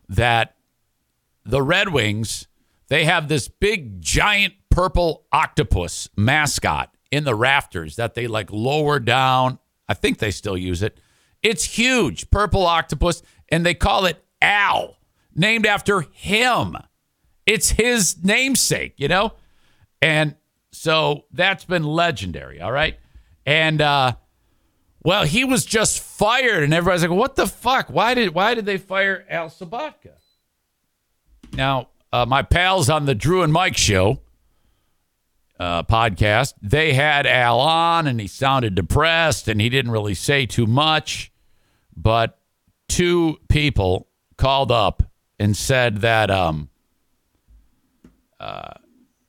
that 0.09 0.55
the 1.45 1.63
Red 1.63 1.91
Wings, 1.91 2.47
they 2.89 3.05
have 3.05 3.29
this 3.29 3.49
big 3.49 4.01
giant 4.01 4.55
purple 4.71 5.25
octopus 5.33 6.09
mascot 6.17 6.95
in 7.11 7.25
the 7.25 7.35
rafters 7.35 7.97
that 7.97 8.15
they 8.15 8.27
like 8.27 8.53
lower 8.53 9.01
down. 9.01 9.59
I 9.89 9.95
think 9.95 10.19
they 10.19 10.31
still 10.31 10.57
use 10.57 10.83
it. 10.83 11.01
It's 11.43 11.65
huge, 11.65 12.31
purple 12.31 12.67
octopus, 12.67 13.23
and 13.49 13.65
they 13.65 13.75
call 13.75 14.05
it 14.05 14.23
Al, 14.41 14.97
named 15.35 15.67
after 15.67 16.03
him. 16.13 16.77
It's 17.47 17.71
his 17.71 18.23
namesake, 18.23 18.95
you 18.97 19.09
know? 19.09 19.33
And 20.03 20.37
so 20.71 21.25
that's 21.33 21.65
been 21.65 21.85
legendary, 21.85 22.61
all 22.61 22.73
right? 22.73 22.99
And 23.47 23.81
uh 23.81 24.13
well, 25.03 25.25
he 25.25 25.45
was 25.45 25.65
just 25.65 26.01
fired, 26.01 26.65
and 26.65 26.75
everybody's 26.75 27.03
like, 27.03 27.17
"What 27.17 27.37
the 27.37 27.47
fuck? 27.47 27.89
Why 27.89 28.15
did 28.15 28.35
why 28.35 28.55
did 28.55 28.67
they 28.67 28.79
fire 28.79 29.25
Al 29.31 29.49
Sobotka?" 29.49 30.13
Now, 31.53 31.89
uh, 32.13 32.27
my 32.27 32.43
pals 32.43 32.91
on 32.91 33.07
the 33.07 33.15
Drew 33.15 33.43
and 33.43 33.53
Mike 33.53 33.77
show 33.77 34.21
uh, 35.59 35.83
podcast, 35.85 36.55
they 36.61 36.93
had 36.93 37.27
Al 37.27 37.61
on, 37.61 38.07
and 38.07 38.21
he 38.21 38.27
sounded 38.27 38.75
depressed, 38.75 39.49
and 39.49 39.61
he 39.61 39.69
didn't 39.69 39.93
really 39.93 40.15
say 40.15 40.47
too 40.47 40.67
much. 40.67 41.33
But 41.97 42.39
two 42.89 43.39
people 43.49 44.08
called 44.39 44.73
up 44.73 45.03
and 45.39 45.57
said 45.57 45.99
that 45.99 46.31
um, 46.31 46.71
uh, 48.41 48.75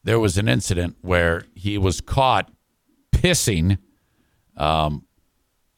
there 0.04 0.20
was 0.20 0.38
an 0.38 0.48
incident 0.48 0.96
where 1.02 1.44
he 1.54 1.78
was 1.78 2.00
caught 2.00 2.50
pissing 3.12 3.78
um, 4.56 5.06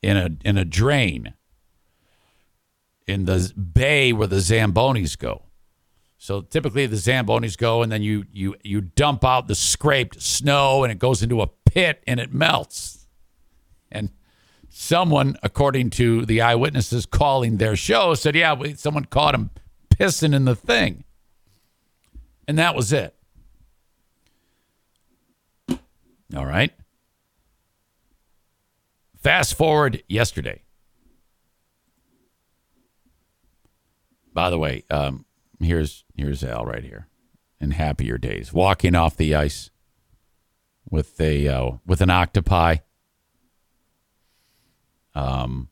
in 0.04 0.18
a 0.18 0.30
in 0.46 0.58
a 0.58 0.66
drain 0.66 1.34
in 3.08 3.26
the 3.26 3.52
bay 3.56 4.14
where 4.14 4.28
the 4.28 4.38
zambonis 4.38 5.18
go. 5.18 5.44
So 6.18 6.42
typically 6.42 6.86
the 6.86 6.98
zambonis 6.98 7.58
go, 7.58 7.82
and 7.82 7.92
then 7.92 8.04
you 8.04 8.26
you 8.32 8.56
you 8.64 8.82
dump 8.82 9.26
out 9.26 9.48
the 9.48 9.56
scraped 9.56 10.22
snow, 10.22 10.84
and 10.84 10.92
it 10.92 11.00
goes 11.00 11.24
into 11.24 11.42
a 11.42 11.48
pit 11.48 12.04
and 12.06 12.20
it 12.20 12.34
melts. 12.34 13.08
And 13.92 14.12
someone, 14.72 15.38
according 15.44 15.90
to 15.92 16.26
the 16.26 16.42
eyewitnesses 16.42 17.06
calling 17.06 17.58
their 17.58 17.76
show, 17.76 18.14
said, 18.14 18.36
"Yeah, 18.36 18.54
we, 18.54 18.74
someone 18.74 19.06
caught 19.06 19.36
him 19.36 19.52
pissing 19.90 20.34
in 20.34 20.46
the 20.46 20.56
thing," 20.56 21.04
and 22.48 22.58
that 22.58 22.76
was 22.76 22.92
it. 22.92 23.16
All 26.36 26.46
right. 26.46 26.72
Fast 29.22 29.54
forward 29.56 30.02
yesterday. 30.08 30.64
By 34.34 34.50
the 34.50 34.58
way, 34.58 34.86
um, 34.90 35.26
here's 35.60 36.06
here's 36.16 36.44
Al 36.44 36.66
right 36.66 36.84
here 36.84 37.08
in 37.60 37.72
happier 37.72 38.18
days, 38.18 38.54
walking 38.54 38.96
off 38.96 39.18
the 39.18 39.36
ice 39.36 39.70
with 40.90 41.20
a 41.20 41.48
uh, 41.48 41.72
with 41.86 42.02
an 42.02 42.10
octopi. 42.10 42.78
Um, 45.14 45.70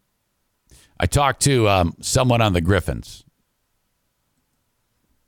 I 0.99 1.05
talked 1.05 1.41
to 1.43 1.69
um, 1.69 1.95
someone 2.01 2.41
on 2.41 2.53
the 2.53 2.61
Griffins, 2.61 3.23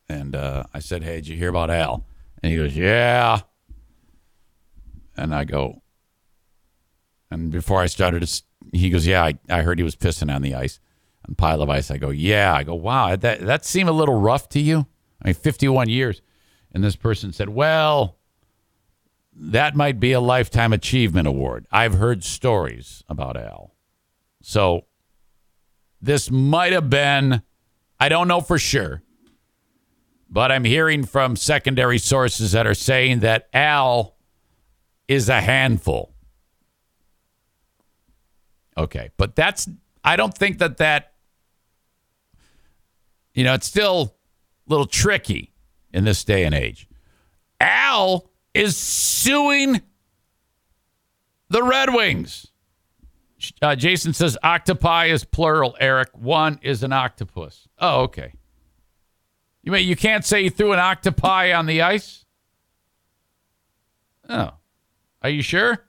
and 0.09 0.35
uh, 0.35 0.63
I 0.73 0.79
said, 0.79 1.03
"Hey, 1.03 1.15
did 1.15 1.27
you 1.27 1.37
hear 1.37 1.49
about 1.49 1.69
Al?" 1.69 2.05
And 2.43 2.51
he 2.51 2.57
goes, 2.57 2.75
"Yeah." 2.75 3.41
And 5.17 5.35
I 5.35 5.43
go, 5.43 5.81
and 7.29 7.51
before 7.51 7.81
I 7.81 7.85
started, 7.85 8.27
he 8.73 8.89
goes, 8.89 9.07
"Yeah, 9.07 9.23
I, 9.23 9.37
I 9.49 9.61
heard 9.61 9.79
he 9.79 9.83
was 9.83 9.95
pissing 9.95 10.33
on 10.33 10.41
the 10.41 10.55
ice, 10.55 10.79
on 11.27 11.35
pile 11.35 11.61
of 11.61 11.69
ice." 11.69 11.89
I 11.89 11.97
go, 11.97 12.09
"Yeah." 12.09 12.53
I 12.53 12.63
go, 12.63 12.75
"Wow, 12.75 13.15
that 13.15 13.39
that 13.41 13.65
seemed 13.65 13.89
a 13.89 13.93
little 13.93 14.19
rough 14.19 14.49
to 14.49 14.59
you." 14.59 14.87
I 15.21 15.27
mean, 15.29 15.35
51 15.35 15.87
years, 15.87 16.21
and 16.73 16.83
this 16.83 16.95
person 16.97 17.31
said, 17.31 17.49
"Well, 17.49 18.17
that 19.33 19.75
might 19.75 19.99
be 19.99 20.11
a 20.11 20.19
lifetime 20.19 20.73
achievement 20.73 21.27
award." 21.27 21.65
I've 21.71 21.93
heard 21.95 22.23
stories 22.23 23.03
about 23.07 23.37
Al, 23.37 23.73
so 24.41 24.85
this 26.01 26.31
might 26.31 26.73
have 26.73 26.89
been. 26.89 27.41
I 27.99 28.09
don't 28.09 28.27
know 28.27 28.41
for 28.41 28.57
sure, 28.57 29.03
but 30.29 30.51
I'm 30.51 30.63
hearing 30.63 31.03
from 31.03 31.35
secondary 31.35 31.99
sources 31.99 32.53
that 32.53 32.65
are 32.65 32.73
saying 32.73 33.19
that 33.19 33.47
Al 33.53 34.15
is 35.07 35.29
a 35.29 35.41
handful. 35.41 36.13
Okay, 38.77 39.11
but 39.17 39.35
that's 39.35 39.69
I 40.03 40.15
don't 40.15 40.35
think 40.35 40.57
that 40.59 40.77
that 40.77 41.11
you 43.33 43.43
know, 43.43 43.53
it's 43.53 43.67
still 43.67 44.15
a 44.67 44.69
little 44.69 44.85
tricky 44.85 45.53
in 45.93 46.03
this 46.03 46.23
day 46.23 46.43
and 46.43 46.53
age. 46.53 46.87
Al 47.59 48.29
is 48.53 48.75
suing 48.77 49.81
the 51.49 51.63
Red 51.63 51.93
Wings. 51.93 52.47
Uh, 53.61 53.75
Jason 53.75 54.13
says 54.13 54.37
octopi 54.43 55.07
is 55.07 55.23
plural, 55.23 55.75
Eric. 55.79 56.09
One 56.13 56.59
is 56.61 56.83
an 56.83 56.93
octopus. 56.93 57.67
Oh, 57.79 58.01
okay. 58.01 58.33
You 59.63 59.71
mean 59.71 59.87
you 59.87 59.95
can't 59.95 60.25
say 60.25 60.41
you 60.41 60.49
threw 60.49 60.73
an 60.73 60.79
octopi 60.79 61.53
on 61.53 61.65
the 61.65 61.81
ice? 61.81 62.25
Oh. 64.27 64.51
Are 65.21 65.29
you 65.29 65.41
sure? 65.41 65.85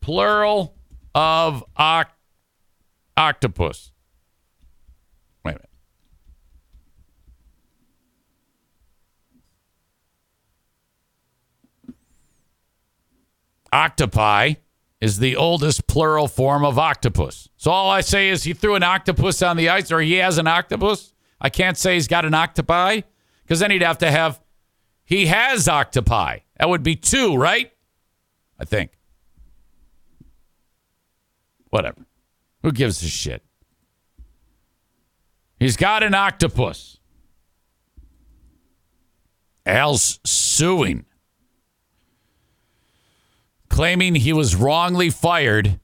Plural 0.00 0.74
of 1.14 1.64
oct- 1.78 2.10
octopus. 3.16 3.92
Wait 5.44 5.52
a 5.52 5.54
minute. 5.54 5.68
Octopi 13.74 14.54
is 15.00 15.18
the 15.18 15.34
oldest 15.36 15.86
plural 15.88 16.28
form 16.28 16.64
of 16.64 16.78
octopus. 16.78 17.48
So 17.56 17.72
all 17.72 17.90
I 17.90 18.00
say 18.00 18.28
is 18.28 18.44
he 18.44 18.52
threw 18.54 18.76
an 18.76 18.84
octopus 18.84 19.42
on 19.42 19.56
the 19.56 19.68
ice 19.68 19.90
or 19.90 20.00
he 20.00 20.14
has 20.14 20.38
an 20.38 20.46
octopus. 20.46 21.12
I 21.40 21.50
can't 21.50 21.76
say 21.76 21.94
he's 21.94 22.06
got 22.06 22.24
an 22.24 22.34
octopi 22.34 23.00
because 23.42 23.58
then 23.58 23.72
he'd 23.72 23.82
have 23.82 23.98
to 23.98 24.10
have 24.10 24.40
he 25.04 25.26
has 25.26 25.68
octopi. 25.68 26.38
That 26.58 26.68
would 26.68 26.82
be 26.82 26.96
two, 26.96 27.36
right? 27.36 27.70
I 28.58 28.64
think. 28.64 28.92
Whatever. 31.70 32.06
Who 32.62 32.70
gives 32.70 33.02
a 33.02 33.08
shit? 33.08 33.42
He's 35.58 35.76
got 35.76 36.02
an 36.02 36.14
octopus. 36.14 36.98
Al's 39.66 40.20
suing, 40.24 41.06
claiming 43.74 44.14
he 44.14 44.32
was 44.32 44.54
wrongly 44.54 45.10
fired 45.10 45.80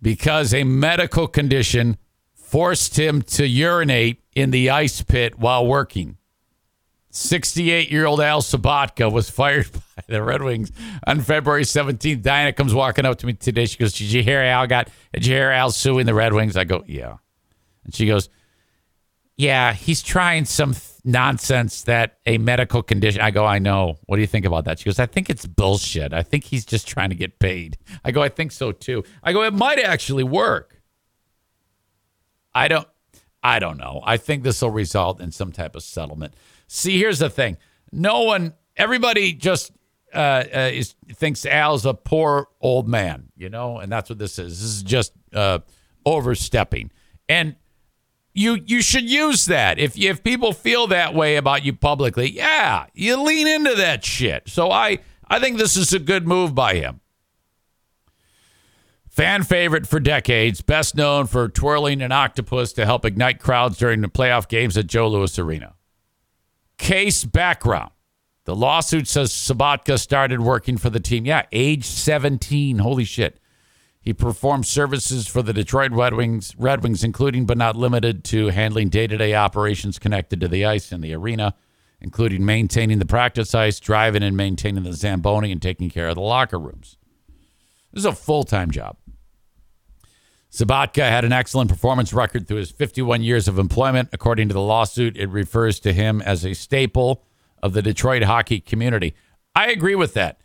because 0.00 0.54
a 0.54 0.64
medical 0.64 1.28
condition 1.28 1.98
forced 2.34 2.98
him 2.98 3.20
to 3.20 3.46
urinate 3.46 4.22
in 4.34 4.50
the 4.52 4.70
ice 4.70 5.02
pit 5.02 5.38
while 5.38 5.66
working. 5.66 6.16
68 7.10 7.90
year 7.90 8.06
old 8.06 8.22
Al 8.22 8.40
Sobotka 8.40 9.12
was 9.12 9.28
fired 9.28 9.70
by 9.72 10.02
the 10.06 10.22
Red 10.22 10.42
Wings 10.42 10.72
on 11.06 11.20
February 11.20 11.64
17th. 11.64 12.22
Diana 12.22 12.54
comes 12.54 12.72
walking 12.72 13.04
up 13.04 13.18
to 13.18 13.26
me 13.26 13.34
today. 13.34 13.66
She 13.66 13.76
goes, 13.76 13.92
Did 13.92 14.10
you 14.10 14.22
hear 14.22 14.40
Al 14.40 14.66
got, 14.66 14.88
did 15.12 15.26
you 15.26 15.34
hear 15.34 15.50
Al 15.50 15.70
suing 15.70 16.06
the 16.06 16.14
Red 16.14 16.32
Wings? 16.32 16.56
I 16.56 16.64
go, 16.64 16.84
Yeah. 16.86 17.18
And 17.84 17.94
she 17.94 18.06
goes, 18.06 18.30
Yeah, 19.36 19.74
he's 19.74 20.02
trying 20.02 20.46
some 20.46 20.72
nonsense 21.08 21.82
that 21.84 22.18
a 22.26 22.36
medical 22.36 22.82
condition. 22.82 23.22
I 23.22 23.30
go, 23.30 23.46
I 23.46 23.58
know. 23.58 23.98
What 24.04 24.16
do 24.16 24.20
you 24.20 24.26
think 24.26 24.44
about 24.44 24.66
that? 24.66 24.78
She 24.78 24.84
goes, 24.84 24.98
I 24.98 25.06
think 25.06 25.30
it's 25.30 25.46
bullshit. 25.46 26.12
I 26.12 26.22
think 26.22 26.44
he's 26.44 26.66
just 26.66 26.86
trying 26.86 27.08
to 27.08 27.16
get 27.16 27.38
paid. 27.38 27.78
I 28.04 28.10
go, 28.10 28.22
I 28.22 28.28
think 28.28 28.52
so 28.52 28.72
too. 28.72 29.02
I 29.22 29.32
go, 29.32 29.42
it 29.42 29.54
might 29.54 29.78
actually 29.78 30.24
work. 30.24 30.82
I 32.54 32.68
don't, 32.68 32.86
I 33.42 33.58
don't 33.58 33.78
know. 33.78 34.02
I 34.04 34.18
think 34.18 34.42
this 34.42 34.60
will 34.60 34.70
result 34.70 35.20
in 35.20 35.32
some 35.32 35.50
type 35.50 35.74
of 35.74 35.82
settlement. 35.82 36.34
See, 36.66 36.98
here's 36.98 37.20
the 37.20 37.30
thing. 37.30 37.56
No 37.90 38.24
one, 38.24 38.52
everybody 38.76 39.32
just 39.32 39.72
uh, 40.12 40.44
uh, 40.54 40.70
is, 40.72 40.94
thinks 41.14 41.46
Al's 41.46 41.86
a 41.86 41.94
poor 41.94 42.48
old 42.60 42.86
man, 42.86 43.28
you 43.34 43.48
know, 43.48 43.78
and 43.78 43.90
that's 43.90 44.10
what 44.10 44.18
this 44.18 44.38
is. 44.38 44.60
This 44.60 44.76
is 44.76 44.82
just 44.82 45.14
uh, 45.32 45.60
overstepping. 46.04 46.90
And 47.30 47.56
you 48.38 48.60
you 48.66 48.80
should 48.80 49.10
use 49.10 49.46
that. 49.46 49.78
If 49.78 49.98
if 49.98 50.22
people 50.22 50.52
feel 50.52 50.86
that 50.86 51.14
way 51.14 51.36
about 51.36 51.64
you 51.64 51.72
publicly, 51.72 52.30
yeah, 52.30 52.86
you 52.94 53.20
lean 53.20 53.46
into 53.46 53.74
that 53.74 54.04
shit. 54.04 54.48
So 54.48 54.70
I 54.70 54.98
I 55.26 55.40
think 55.40 55.58
this 55.58 55.76
is 55.76 55.92
a 55.92 55.98
good 55.98 56.26
move 56.26 56.54
by 56.54 56.74
him. 56.74 57.00
Fan 59.08 59.42
favorite 59.42 59.86
for 59.86 59.98
decades, 59.98 60.60
best 60.60 60.94
known 60.94 61.26
for 61.26 61.48
twirling 61.48 62.00
an 62.02 62.12
octopus 62.12 62.72
to 62.74 62.86
help 62.86 63.04
ignite 63.04 63.40
crowds 63.40 63.76
during 63.76 64.00
the 64.00 64.08
playoff 64.08 64.46
games 64.46 64.76
at 64.76 64.86
Joe 64.86 65.08
Louis 65.08 65.36
Arena. 65.38 65.74
Case 66.78 67.24
background. 67.24 67.90
The 68.44 68.54
lawsuit 68.54 69.08
says 69.08 69.32
Sobotka 69.32 69.98
started 69.98 70.40
working 70.40 70.78
for 70.78 70.88
the 70.88 71.00
team. 71.00 71.26
Yeah, 71.26 71.42
age 71.50 71.84
17. 71.84 72.78
Holy 72.78 73.04
shit. 73.04 73.40
He 74.00 74.12
performed 74.14 74.66
services 74.66 75.26
for 75.26 75.42
the 75.42 75.52
Detroit 75.52 75.92
Red 75.92 76.14
Wings, 76.14 76.54
Red 76.56 76.82
Wings, 76.82 77.04
including 77.04 77.46
but 77.46 77.58
not 77.58 77.76
limited 77.76 78.24
to 78.24 78.48
handling 78.48 78.88
day-to-day 78.88 79.34
operations 79.34 79.98
connected 79.98 80.40
to 80.40 80.48
the 80.48 80.64
ice 80.64 80.92
in 80.92 81.00
the 81.00 81.14
arena, 81.14 81.54
including 82.00 82.44
maintaining 82.44 83.00
the 83.00 83.06
practice 83.06 83.54
ice, 83.54 83.80
driving 83.80 84.22
and 84.22 84.36
maintaining 84.36 84.84
the 84.84 84.92
Zamboni, 84.92 85.52
and 85.52 85.60
taking 85.60 85.90
care 85.90 86.08
of 86.08 86.14
the 86.14 86.20
locker 86.20 86.58
rooms. 86.58 86.96
This 87.92 88.02
is 88.02 88.06
a 88.06 88.12
full-time 88.12 88.70
job. 88.70 88.96
Sobotka 90.50 91.02
had 91.02 91.24
an 91.24 91.32
excellent 91.32 91.68
performance 91.68 92.12
record 92.12 92.48
through 92.48 92.58
his 92.58 92.70
51 92.70 93.22
years 93.22 93.48
of 93.48 93.58
employment. 93.58 94.08
According 94.12 94.48
to 94.48 94.54
the 94.54 94.62
lawsuit, 94.62 95.16
it 95.16 95.28
refers 95.28 95.78
to 95.80 95.92
him 95.92 96.22
as 96.22 96.44
a 96.44 96.54
staple 96.54 97.24
of 97.62 97.74
the 97.74 97.82
Detroit 97.82 98.22
hockey 98.22 98.60
community. 98.60 99.14
I 99.54 99.70
agree 99.70 99.94
with 99.94 100.14
that. 100.14 100.40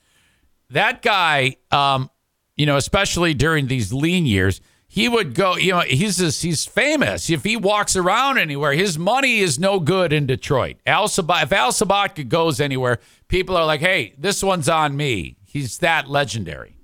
That 0.69 1.01
guy, 1.01 1.57
um, 1.71 2.09
you 2.55 2.65
know, 2.65 2.77
especially 2.77 3.33
during 3.33 3.67
these 3.67 3.91
lean 3.91 4.25
years, 4.25 4.61
he 4.87 5.09
would 5.09 5.33
go. 5.33 5.55
You 5.57 5.71
know, 5.71 5.79
he's 5.79 6.17
just, 6.17 6.43
he's 6.43 6.65
famous. 6.65 7.29
If 7.29 7.43
he 7.43 7.57
walks 7.57 7.95
around 7.95 8.37
anywhere, 8.37 8.73
his 8.73 8.97
money 8.99 9.39
is 9.39 9.57
no 9.57 9.79
good 9.79 10.13
in 10.13 10.27
Detroit. 10.27 10.77
Al 10.85 11.05
if 11.05 11.19
Al 11.19 11.71
Sobotka 11.71 12.27
goes 12.27 12.59
anywhere, 12.59 12.99
people 13.27 13.57
are 13.57 13.65
like, 13.65 13.81
"Hey, 13.81 14.13
this 14.17 14.43
one's 14.43 14.69
on 14.69 14.95
me." 14.95 15.37
He's 15.45 15.79
that 15.79 16.09
legendary. 16.09 16.75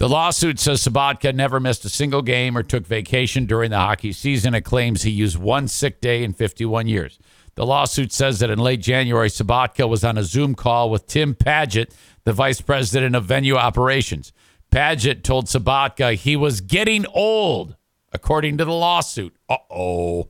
The 0.00 0.08
lawsuit 0.08 0.58
says 0.58 0.82
Sobotka 0.82 1.34
never 1.34 1.60
missed 1.60 1.84
a 1.84 1.90
single 1.90 2.22
game 2.22 2.56
or 2.56 2.62
took 2.62 2.86
vacation 2.86 3.44
during 3.44 3.70
the 3.70 3.76
hockey 3.76 4.12
season. 4.12 4.54
It 4.54 4.62
claims 4.62 5.02
he 5.02 5.10
used 5.10 5.36
one 5.36 5.68
sick 5.68 6.00
day 6.00 6.24
in 6.24 6.32
51 6.32 6.86
years. 6.88 7.18
The 7.56 7.66
lawsuit 7.66 8.10
says 8.10 8.38
that 8.38 8.48
in 8.48 8.58
late 8.58 8.80
January, 8.80 9.28
Sobotka 9.28 9.86
was 9.86 10.02
on 10.02 10.16
a 10.16 10.24
Zoom 10.24 10.54
call 10.54 10.88
with 10.88 11.06
Tim 11.06 11.34
Paget, 11.34 11.94
the 12.30 12.34
vice 12.34 12.60
president 12.60 13.16
of 13.16 13.24
venue 13.24 13.56
operations. 13.56 14.32
Paget 14.70 15.24
told 15.24 15.46
Sobotka 15.46 16.14
he 16.14 16.36
was 16.36 16.60
getting 16.60 17.04
old, 17.08 17.74
according 18.12 18.56
to 18.58 18.64
the 18.64 18.72
lawsuit. 18.72 19.34
Uh 19.48 19.56
oh. 19.68 20.28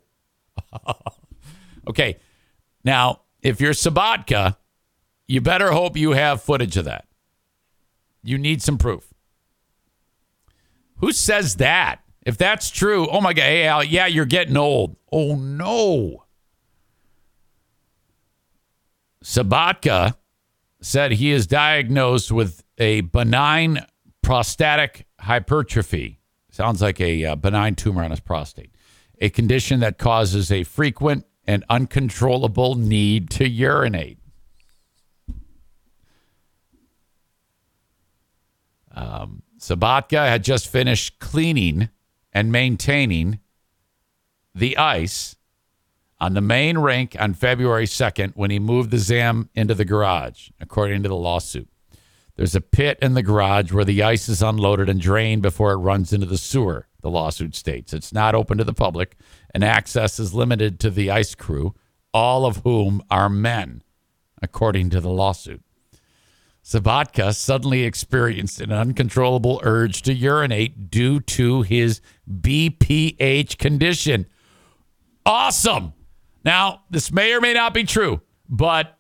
okay. 1.87 2.17
Now, 2.83 3.21
if 3.43 3.61
you're 3.61 3.75
Sobotka, 3.75 4.57
you 5.29 5.43
better 5.43 5.73
hope 5.73 5.95
you 5.95 6.13
have 6.13 6.43
footage 6.43 6.79
of 6.79 6.87
that. 6.87 7.07
You 8.23 8.39
need 8.39 8.63
some 8.63 8.79
proof. 8.79 9.13
Who 11.01 11.13
says 11.13 11.57
that? 11.57 12.01
If 12.25 12.39
that's 12.39 12.71
true, 12.71 13.09
oh 13.11 13.21
my 13.21 13.35
God, 13.35 13.43
hey, 13.43 13.67
Al, 13.67 13.85
yeah, 13.85 14.07
you're 14.07 14.25
getting 14.25 14.57
old. 14.57 14.97
Oh 15.13 15.35
no. 15.35 16.25
Sobotka 19.23 20.15
said 20.81 21.13
he 21.13 21.31
is 21.31 21.47
diagnosed 21.47 22.33
with 22.33 22.65
a 22.79 23.03
benign 23.03 23.85
prostatic 24.23 25.07
hypertrophy. 25.21 26.21
Sounds 26.51 26.83
like 26.83 27.01
a 27.01 27.25
uh, 27.25 27.37
benign 27.37 27.75
tumor 27.75 28.03
on 28.03 28.11
his 28.11 28.21
prostate, 28.21 28.75
a 29.21 29.31
condition 29.31 29.81
that 29.81 29.99
causes 29.99 30.51
a 30.51 30.65
frequent 30.65 31.25
and 31.47 31.65
uncontrollable 31.69 32.75
need 32.75 33.31
to 33.31 33.49
urinate. 33.49 34.19
Um, 38.93 39.43
Sobotka 39.59 40.29
had 40.29 40.43
just 40.43 40.69
finished 40.69 41.19
cleaning 41.19 41.91
and 42.33 42.51
maintaining 42.51 43.41
the 44.55 44.77
ice 44.77 45.37
on 46.21 46.35
the 46.35 46.41
main 46.41 46.79
rink 46.79 47.17
on 47.19 47.35
February 47.35 47.87
2nd 47.87 48.33
when 48.35 48.51
he 48.51 48.59
moved 48.59 48.91
the 48.91 48.99
ZAM 48.99 49.49
into 49.55 49.75
the 49.75 49.85
garage, 49.85 50.51
according 50.61 51.03
to 51.03 51.09
the 51.09 51.17
lawsuit. 51.17 51.69
There's 52.37 52.55
a 52.55 52.61
pit 52.61 52.99
in 53.03 53.15
the 53.15 53.23
garage 53.23 53.73
where 53.73 53.85
the 53.85 54.03
ice 54.03 54.29
is 54.29 54.43
unloaded 54.43 54.89
and 54.89 55.01
drained 55.01 55.43
before 55.43 55.73
it 55.73 55.77
runs 55.77 56.13
into 56.13 56.27
the 56.27 56.39
sewer, 56.39 56.89
the 57.03 57.11
lawsuit 57.11 57.55
states. 57.55 57.93
It's 57.93 58.13
not 58.13 58.35
open 58.35 58.59
to 58.59 58.65
the 58.65 58.73
public, 58.73 59.17
and 59.55 59.65
access 59.65 60.19
is 60.19 60.35
limited 60.35 60.79
to 60.81 60.91
the 60.91 61.11
ice 61.11 61.35
crew, 61.35 61.75
all 62.15 62.47
of 62.47 62.59
whom 62.59 63.03
are 63.11 63.29
men, 63.29 63.83
according 64.43 64.91
to 64.91 65.01
the 65.01 65.11
lawsuit. 65.11 65.63
Sobotka 66.65 67.35
suddenly 67.35 67.83
experienced 67.85 68.61
an 68.61 68.73
uncontrollable 68.73 69.61
urge 69.65 70.03
to 70.03 70.13
urinate 70.13 70.91
due 70.91 71.21
to 71.21 71.63
his 71.63 72.01
BPH 72.31 73.59
condition. 73.59 74.27
Awesome. 75.25 75.95
Now, 76.45 76.83
this 76.91 77.13
may 77.13 77.33
or 77.33 77.41
may 77.41 77.53
not 77.53 77.75
be 77.75 77.85
true, 77.85 78.21
but 78.49 78.99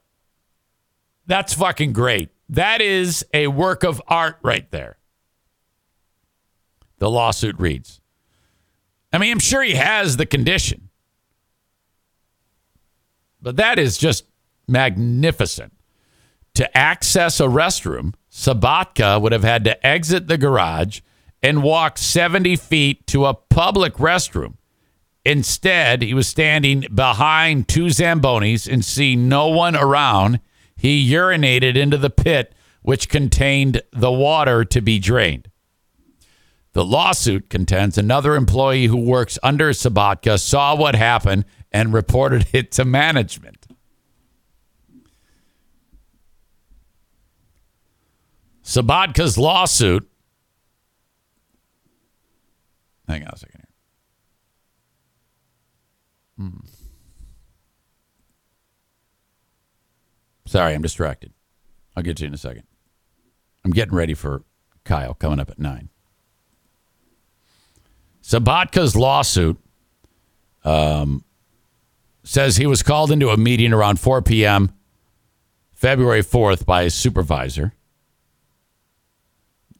that's 1.26 1.54
fucking 1.54 1.92
great. 1.92 2.30
That 2.48 2.80
is 2.80 3.24
a 3.32 3.46
work 3.46 3.84
of 3.84 4.02
art 4.08 4.38
right 4.42 4.70
there. 4.70 4.98
The 6.98 7.10
lawsuit 7.10 7.58
reads. 7.58 8.00
I 9.12 9.18
mean, 9.18 9.32
I'm 9.32 9.38
sure 9.38 9.62
he 9.62 9.74
has 9.74 10.16
the 10.16 10.26
condition, 10.26 10.90
but 13.40 13.56
that 13.56 13.78
is 13.78 13.96
just 13.96 14.24
magnificent 14.68 15.72
to 16.54 16.76
access 16.76 17.40
a 17.40 17.44
restroom, 17.44 18.14
Sobotka 18.30 19.20
would 19.20 19.32
have 19.32 19.44
had 19.44 19.64
to 19.64 19.86
exit 19.86 20.28
the 20.28 20.38
garage 20.38 21.00
and 21.42 21.62
walk 21.62 21.98
70 21.98 22.56
feet 22.56 23.06
to 23.08 23.26
a 23.26 23.34
public 23.34 23.94
restroom. 23.94 24.54
Instead, 25.24 26.02
he 26.02 26.14
was 26.14 26.26
standing 26.26 26.86
behind 26.94 27.68
two 27.68 27.86
Zambonis 27.86 28.70
and 28.70 28.84
seeing 28.84 29.28
no 29.28 29.48
one 29.48 29.76
around. 29.76 30.40
He 30.76 31.10
urinated 31.10 31.76
into 31.76 31.98
the 31.98 32.08
pit, 32.08 32.54
which 32.82 33.08
contained 33.08 33.82
the 33.92 34.10
water 34.10 34.64
to 34.64 34.80
be 34.80 34.98
drained. 34.98 35.50
The 36.72 36.84
lawsuit 36.84 37.50
contends 37.50 37.98
another 37.98 38.34
employee 38.36 38.86
who 38.86 38.96
works 38.96 39.38
under 39.42 39.70
Sobotka 39.70 40.38
saw 40.38 40.74
what 40.76 40.94
happened 40.94 41.44
and 41.72 41.92
reported 41.92 42.46
it 42.52 42.70
to 42.72 42.84
management. 42.84 43.66
Sobotka's 48.62 49.36
lawsuit. 49.36 50.08
Hang 53.08 53.24
on 53.24 53.30
a 53.32 53.36
second 53.36 53.58
here. 53.58 53.69
Hmm. 56.40 56.60
Sorry, 60.46 60.72
I'm 60.72 60.80
distracted. 60.80 61.34
I'll 61.94 62.02
get 62.02 62.16
to 62.16 62.22
you 62.22 62.28
in 62.28 62.34
a 62.34 62.38
second. 62.38 62.62
I'm 63.62 63.72
getting 63.72 63.94
ready 63.94 64.14
for 64.14 64.44
Kyle 64.84 65.12
coming 65.12 65.38
up 65.38 65.50
at 65.50 65.58
nine. 65.58 65.90
Sobotka's 68.22 68.96
lawsuit 68.96 69.58
um, 70.64 71.24
says 72.24 72.56
he 72.56 72.66
was 72.66 72.82
called 72.82 73.10
into 73.10 73.28
a 73.28 73.36
meeting 73.36 73.74
around 73.74 74.00
4 74.00 74.22
p.m. 74.22 74.72
February 75.72 76.22
4th 76.22 76.64
by 76.64 76.84
his 76.84 76.94
supervisor. 76.94 77.74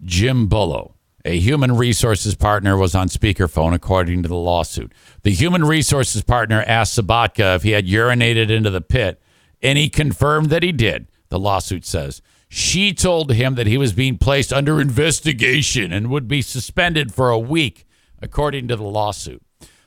Jim 0.05 0.47
Bullough, 0.47 0.93
a 1.25 1.39
human 1.39 1.77
resources 1.77 2.35
partner, 2.35 2.77
was 2.77 2.95
on 2.95 3.09
speakerphone, 3.09 3.75
according 3.75 4.23
to 4.23 4.29
the 4.29 4.37
lawsuit. 4.37 4.93
The 5.23 5.33
human 5.33 5.65
resources 5.65 6.23
partner 6.23 6.65
asked 6.67 6.99
Sobotka 6.99 7.57
if 7.57 7.63
he 7.63 7.73
had 7.73 7.87
urinated 7.87 8.51
into 8.51 8.71
the 8.71 8.81
pit, 8.81 9.21
and 9.63 9.77
he 9.79 9.89
confirmed 9.89 10.51
that 10.51 10.63
he 10.63 10.73
did, 10.73 11.09
the 11.29 11.39
lawsuit 11.39 11.85
says. 11.85 12.23
She 12.49 12.93
told 12.93 13.33
him 13.33 13.55
that 13.55 13.67
he 13.67 13.79
was 13.79 13.93
being 13.93 14.19
placed 14.19 14.53
under 14.53 14.81
investigation 14.81 15.93
and 15.93 16.11
would 16.11 16.27
be 16.27 16.43
suspended 16.43 17.15
for 17.15 17.31
a 17.31 17.39
week, 17.39 17.87
according 18.21 18.69
to 18.69 18.77
the 18.77 18.83
lawsuit. 18.83 19.43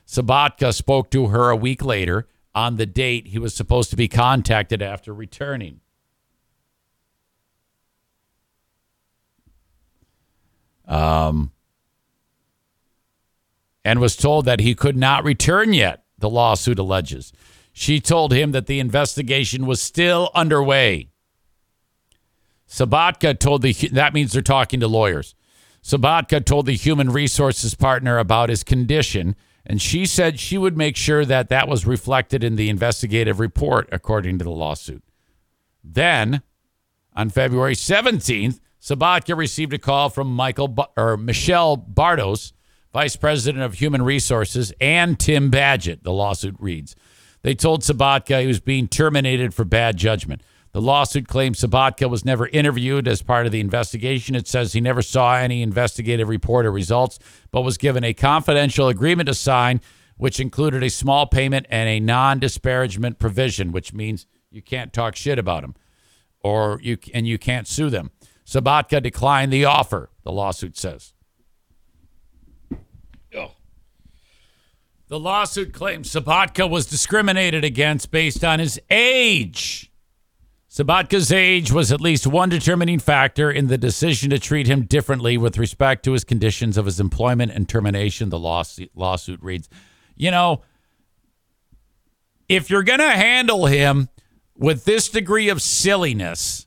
Sobotka 0.06 0.72
spoke 0.72 1.10
to 1.10 1.26
her 1.26 1.50
a 1.50 1.56
week 1.56 1.84
later 1.84 2.26
on 2.54 2.76
the 2.76 2.86
date 2.86 3.28
he 3.28 3.38
was 3.38 3.54
supposed 3.54 3.90
to 3.90 3.96
be 3.96 4.08
contacted 4.08 4.80
after 4.80 5.12
returning. 5.12 5.80
Um, 10.86 11.52
and 13.84 14.00
was 14.00 14.16
told 14.16 14.44
that 14.44 14.60
he 14.60 14.74
could 14.74 14.96
not 14.96 15.24
return 15.24 15.72
yet, 15.72 16.04
the 16.18 16.30
lawsuit 16.30 16.78
alleges. 16.78 17.32
She 17.72 18.00
told 18.00 18.32
him 18.32 18.52
that 18.52 18.66
the 18.66 18.80
investigation 18.80 19.66
was 19.66 19.82
still 19.82 20.30
underway. 20.34 21.08
Sobotka 22.68 23.38
told 23.38 23.62
the, 23.62 23.72
that 23.72 24.14
means 24.14 24.32
they're 24.32 24.42
talking 24.42 24.80
to 24.80 24.88
lawyers. 24.88 25.34
Sobotka 25.82 26.44
told 26.44 26.66
the 26.66 26.72
human 26.72 27.10
resources 27.10 27.74
partner 27.74 28.18
about 28.18 28.48
his 28.48 28.64
condition 28.64 29.36
And 29.66 29.80
she 29.80 30.06
said 30.06 30.38
she 30.38 30.58
would 30.58 30.76
make 30.76 30.96
sure 30.96 31.24
that 31.24 31.48
that 31.48 31.68
was 31.68 31.86
reflected 31.86 32.44
in 32.44 32.56
the 32.56 32.68
investigative 32.68 33.40
report, 33.40 33.88
according 33.90 34.38
to 34.38 34.44
the 34.44 34.50
lawsuit. 34.50 35.02
Then, 35.82 36.42
on 37.14 37.30
February 37.30 37.74
17th, 37.74 38.60
Sobotka 38.84 39.34
received 39.34 39.72
a 39.72 39.78
call 39.78 40.10
from 40.10 40.30
Michael 40.30 40.76
or 40.94 41.16
Michelle 41.16 41.74
Bardos, 41.74 42.52
Vice 42.92 43.16
President 43.16 43.64
of 43.64 43.72
Human 43.72 44.02
Resources, 44.02 44.74
and 44.78 45.18
Tim 45.18 45.50
Badgett, 45.50 46.02
the 46.02 46.12
lawsuit 46.12 46.54
reads. 46.58 46.94
They 47.40 47.54
told 47.54 47.80
Sobotka 47.80 48.42
he 48.42 48.46
was 48.46 48.60
being 48.60 48.86
terminated 48.86 49.54
for 49.54 49.64
bad 49.64 49.96
judgment. 49.96 50.42
The 50.72 50.82
lawsuit 50.82 51.28
claims 51.28 51.62
Sobotka 51.62 52.10
was 52.10 52.26
never 52.26 52.48
interviewed 52.48 53.08
as 53.08 53.22
part 53.22 53.46
of 53.46 53.52
the 53.52 53.60
investigation. 53.60 54.34
It 54.34 54.46
says 54.46 54.74
he 54.74 54.82
never 54.82 55.00
saw 55.00 55.36
any 55.36 55.62
investigative 55.62 56.28
report 56.28 56.66
or 56.66 56.70
results, 56.72 57.18
but 57.50 57.62
was 57.62 57.78
given 57.78 58.04
a 58.04 58.12
confidential 58.12 58.88
agreement 58.88 59.28
to 59.28 59.34
sign, 59.34 59.80
which 60.18 60.40
included 60.40 60.82
a 60.82 60.90
small 60.90 61.26
payment 61.26 61.64
and 61.70 61.88
a 61.88 62.00
non 62.00 62.38
disparagement 62.38 63.18
provision, 63.18 63.72
which 63.72 63.94
means 63.94 64.26
you 64.50 64.60
can't 64.60 64.92
talk 64.92 65.16
shit 65.16 65.38
about 65.38 65.64
him 65.64 65.74
or 66.44 66.78
you 66.82 66.98
and 67.14 67.26
you 67.26 67.38
can't 67.38 67.66
sue 67.66 67.88
them. 67.88 68.10
Sobotka 68.46 69.02
declined 69.02 69.52
the 69.52 69.64
offer, 69.64 70.10
the 70.22 70.32
lawsuit 70.32 70.76
says. 70.76 71.12
Oh. 73.36 73.52
The 75.08 75.18
lawsuit 75.18 75.72
claims 75.72 76.10
Sobotka 76.10 76.68
was 76.68 76.86
discriminated 76.86 77.64
against 77.64 78.10
based 78.10 78.44
on 78.44 78.58
his 78.58 78.80
age. 78.90 79.90
Sobotka's 80.74 81.30
age 81.30 81.70
was 81.70 81.92
at 81.92 82.00
least 82.00 82.26
one 82.26 82.48
determining 82.48 82.98
factor 82.98 83.48
in 83.48 83.68
the 83.68 83.78
decision 83.78 84.30
to 84.30 84.40
treat 84.40 84.66
him 84.66 84.82
differently 84.86 85.38
with 85.38 85.56
respect 85.56 86.04
to 86.04 86.12
his 86.12 86.24
conditions 86.24 86.76
of 86.76 86.86
his 86.86 86.98
employment 86.98 87.52
and 87.52 87.68
termination, 87.68 88.28
the 88.28 88.40
lawsuit, 88.40 88.90
lawsuit 88.96 89.40
reads. 89.40 89.68
You 90.16 90.32
know, 90.32 90.62
if 92.48 92.70
you're 92.70 92.82
going 92.82 92.98
to 92.98 93.10
handle 93.10 93.66
him 93.66 94.08
with 94.56 94.84
this 94.84 95.08
degree 95.08 95.48
of 95.48 95.62
silliness, 95.62 96.66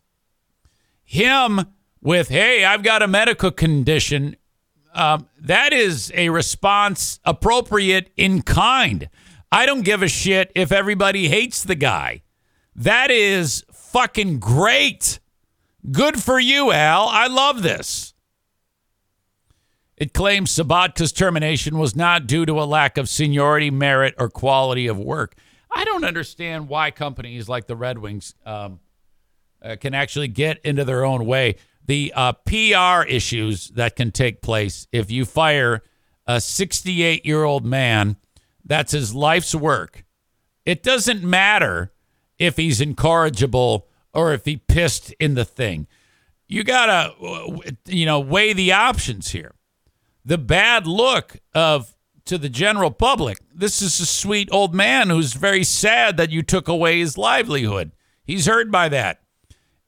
him 1.07 1.61
with, 2.01 2.27
hey, 2.27 2.65
I've 2.65 2.83
got 2.83 3.01
a 3.01 3.07
medical 3.07 3.49
condition, 3.49 4.35
um, 4.93 5.29
that 5.39 5.71
is 5.71 6.11
a 6.13 6.29
response 6.29 7.19
appropriate 7.23 8.11
in 8.17 8.41
kind. 8.41 9.09
I 9.49 9.65
don't 9.65 9.83
give 9.83 10.01
a 10.01 10.09
shit 10.09 10.51
if 10.53 10.73
everybody 10.73 11.29
hates 11.29 11.63
the 11.63 11.75
guy. 11.75 12.23
That 12.75 13.09
is 13.09 13.63
fucking 13.71 14.39
great. 14.39 15.19
Good 15.89 16.21
for 16.21 16.39
you, 16.39 16.73
Al. 16.73 17.07
I 17.07 17.27
love 17.27 17.63
this. 17.63 18.13
It 19.95 20.13
claims 20.13 20.51
Sobotka's 20.51 21.13
termination 21.13 21.77
was 21.77 21.95
not 21.95 22.27
due 22.27 22.45
to 22.45 22.61
a 22.61 22.65
lack 22.65 22.97
of 22.97 23.07
seniority, 23.07 23.71
merit, 23.71 24.13
or 24.19 24.29
quality 24.29 24.87
of 24.87 24.99
work. 24.99 25.35
I 25.71 25.85
don't 25.85 26.03
understand 26.03 26.67
why 26.67 26.91
companies 26.91 27.47
like 27.47 27.65
the 27.65 27.77
Red 27.77 27.97
Wings 27.97 28.35
um, 28.45 28.81
uh, 29.61 29.75
can 29.79 29.93
actually 29.93 30.27
get 30.27 30.59
into 30.63 30.83
their 30.83 31.05
own 31.05 31.25
way. 31.25 31.55
The 31.85 32.13
uh, 32.15 32.33
PR 32.33 33.07
issues 33.07 33.69
that 33.69 33.95
can 33.95 34.11
take 34.11 34.41
place 34.41 34.87
if 34.91 35.09
you 35.09 35.25
fire 35.25 35.81
a 36.25 36.41
68 36.41 37.25
year 37.25 37.43
old 37.43 37.65
man, 37.65 38.17
that's 38.63 38.91
his 38.91 39.15
life's 39.15 39.55
work. 39.55 40.03
It 40.65 40.83
doesn't 40.83 41.23
matter 41.23 41.93
if 42.37 42.57
he's 42.57 42.81
incorrigible 42.81 43.87
or 44.13 44.33
if 44.33 44.45
he 44.45 44.57
pissed 44.57 45.11
in 45.19 45.35
the 45.35 45.45
thing. 45.45 45.87
You 46.47 46.63
got 46.63 46.85
to, 46.87 47.73
you 47.85 48.05
know, 48.05 48.19
weigh 48.19 48.53
the 48.53 48.73
options 48.73 49.31
here. 49.31 49.53
The 50.25 50.37
bad 50.37 50.85
look 50.87 51.37
of 51.53 51.95
to 52.25 52.37
the 52.37 52.49
general 52.49 52.91
public. 52.91 53.39
This 53.53 53.81
is 53.81 53.99
a 53.99 54.05
sweet 54.05 54.49
old 54.51 54.75
man 54.75 55.09
who's 55.09 55.33
very 55.33 55.63
sad 55.63 56.17
that 56.17 56.29
you 56.29 56.43
took 56.43 56.67
away 56.67 56.99
his 56.99 57.17
livelihood. 57.17 57.91
He's 58.25 58.45
hurt 58.45 58.69
by 58.69 58.89
that. 58.89 59.21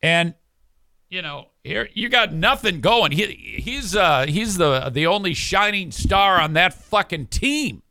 And 0.01 0.33
you 1.09 1.21
know, 1.21 1.47
here 1.63 1.89
you 1.93 2.09
got 2.09 2.33
nothing 2.33 2.81
going. 2.81 3.11
He, 3.11 3.25
he's 3.63 3.95
uh 3.95 4.25
he's 4.27 4.57
the 4.57 4.89
the 4.89 5.07
only 5.07 5.33
shining 5.33 5.91
star 5.91 6.39
on 6.39 6.53
that 6.53 6.73
fucking 6.73 7.27
team. 7.27 7.81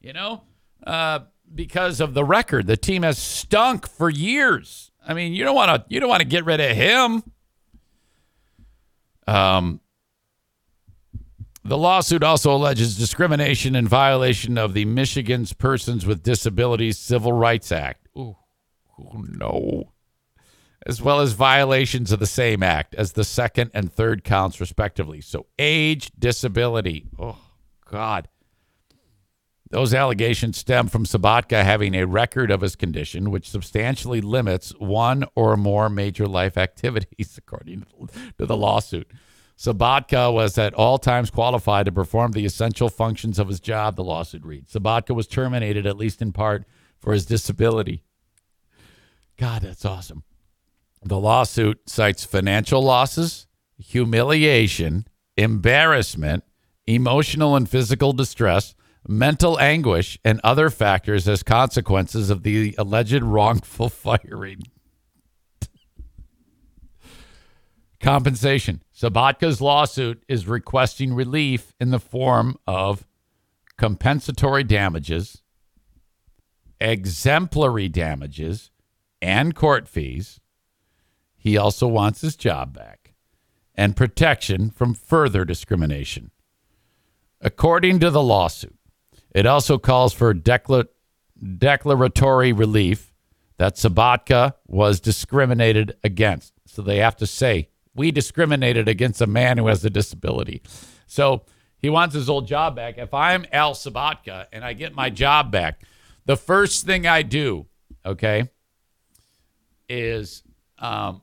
You 0.00 0.12
know? 0.12 0.42
Uh 0.86 1.20
because 1.54 2.00
of 2.00 2.14
the 2.14 2.24
record. 2.24 2.66
The 2.66 2.76
team 2.76 3.02
has 3.02 3.18
stunk 3.18 3.88
for 3.88 4.10
years. 4.10 4.90
I 5.06 5.14
mean, 5.14 5.32
you 5.32 5.44
don't 5.44 5.54
want 5.54 5.70
to 5.70 5.94
you 5.94 6.00
don't 6.00 6.08
want 6.08 6.22
to 6.22 6.28
get 6.28 6.44
rid 6.44 6.60
of 6.60 6.76
him. 6.76 7.22
Um 9.26 9.80
the 11.64 11.76
lawsuit 11.76 12.22
also 12.22 12.54
alleges 12.54 12.96
discrimination 12.96 13.76
and 13.76 13.86
violation 13.88 14.56
of 14.56 14.72
the 14.72 14.86
Michigan's 14.86 15.52
Persons 15.52 16.06
with 16.06 16.22
Disabilities 16.22 16.98
Civil 16.98 17.32
Rights 17.32 17.70
Act. 17.70 18.08
Ooh, 18.16 18.36
oh 18.98 19.24
no. 19.28 19.92
As 20.88 21.02
well 21.02 21.20
as 21.20 21.32
violations 21.34 22.12
of 22.12 22.18
the 22.18 22.26
same 22.26 22.62
act 22.62 22.94
as 22.94 23.12
the 23.12 23.22
second 23.22 23.70
and 23.74 23.92
third 23.92 24.24
counts, 24.24 24.58
respectively. 24.58 25.20
So, 25.20 25.46
age, 25.58 26.10
disability. 26.18 27.06
Oh, 27.18 27.36
God. 27.84 28.28
Those 29.70 29.92
allegations 29.92 30.56
stem 30.56 30.88
from 30.88 31.04
Sobotka 31.04 31.62
having 31.62 31.94
a 31.94 32.06
record 32.06 32.50
of 32.50 32.62
his 32.62 32.74
condition, 32.74 33.30
which 33.30 33.50
substantially 33.50 34.22
limits 34.22 34.70
one 34.78 35.26
or 35.34 35.58
more 35.58 35.90
major 35.90 36.26
life 36.26 36.56
activities, 36.56 37.34
according 37.38 37.84
to 38.38 38.46
the 38.46 38.56
lawsuit. 38.56 39.10
Sobotka 39.58 40.32
was 40.32 40.56
at 40.56 40.72
all 40.72 40.98
times 40.98 41.30
qualified 41.30 41.84
to 41.84 41.92
perform 41.92 42.32
the 42.32 42.46
essential 42.46 42.88
functions 42.88 43.38
of 43.38 43.48
his 43.48 43.60
job, 43.60 43.96
the 43.96 44.04
lawsuit 44.04 44.44
reads. 44.44 44.72
Sobotka 44.72 45.14
was 45.14 45.26
terminated, 45.26 45.84
at 45.84 45.98
least 45.98 46.22
in 46.22 46.32
part, 46.32 46.64
for 46.98 47.12
his 47.12 47.26
disability. 47.26 48.04
God, 49.36 49.62
that's 49.62 49.84
awesome. 49.84 50.22
The 51.02 51.18
lawsuit 51.18 51.88
cites 51.88 52.24
financial 52.24 52.82
losses, 52.82 53.46
humiliation, 53.78 55.06
embarrassment, 55.36 56.44
emotional 56.86 57.54
and 57.54 57.68
physical 57.68 58.12
distress, 58.12 58.74
mental 59.06 59.58
anguish, 59.60 60.18
and 60.24 60.40
other 60.42 60.70
factors 60.70 61.28
as 61.28 61.42
consequences 61.42 62.30
of 62.30 62.42
the 62.42 62.74
alleged 62.78 63.22
wrongful 63.22 63.88
firing. 63.88 64.62
Compensation. 68.00 68.82
Sobotka's 68.94 69.60
lawsuit 69.60 70.22
is 70.28 70.46
requesting 70.46 71.14
relief 71.14 71.74
in 71.80 71.90
the 71.90 71.98
form 71.98 72.56
of 72.66 73.06
compensatory 73.76 74.62
damages, 74.64 75.42
exemplary 76.80 77.88
damages, 77.88 78.70
and 79.20 79.54
court 79.54 79.88
fees. 79.88 80.40
He 81.38 81.56
also 81.56 81.86
wants 81.86 82.20
his 82.20 82.36
job 82.36 82.74
back 82.74 83.14
and 83.74 83.96
protection 83.96 84.70
from 84.70 84.92
further 84.92 85.44
discrimination. 85.44 86.32
According 87.40 88.00
to 88.00 88.10
the 88.10 88.22
lawsuit, 88.22 88.76
it 89.32 89.46
also 89.46 89.78
calls 89.78 90.12
for 90.12 90.34
decla- 90.34 90.88
declaratory 91.58 92.52
relief 92.52 93.14
that 93.58 93.76
Sobotka 93.76 94.54
was 94.66 95.00
discriminated 95.00 95.96
against. 96.02 96.52
So 96.66 96.82
they 96.82 96.98
have 96.98 97.16
to 97.16 97.26
say, 97.26 97.68
we 97.94 98.10
discriminated 98.10 98.88
against 98.88 99.20
a 99.20 99.26
man 99.26 99.58
who 99.58 99.68
has 99.68 99.84
a 99.84 99.90
disability. 99.90 100.62
So 101.06 101.44
he 101.76 101.88
wants 101.88 102.14
his 102.14 102.28
old 102.28 102.46
job 102.46 102.74
back. 102.76 102.98
If 102.98 103.14
I'm 103.14 103.46
Al 103.52 103.74
Sobotka 103.74 104.46
and 104.52 104.64
I 104.64 104.72
get 104.72 104.94
my 104.94 105.10
job 105.10 105.50
back, 105.52 105.82
the 106.26 106.36
first 106.36 106.84
thing 106.84 107.06
I 107.06 107.22
do, 107.22 107.66
okay, 108.04 108.50
is 109.88 110.42
um, 110.78 111.22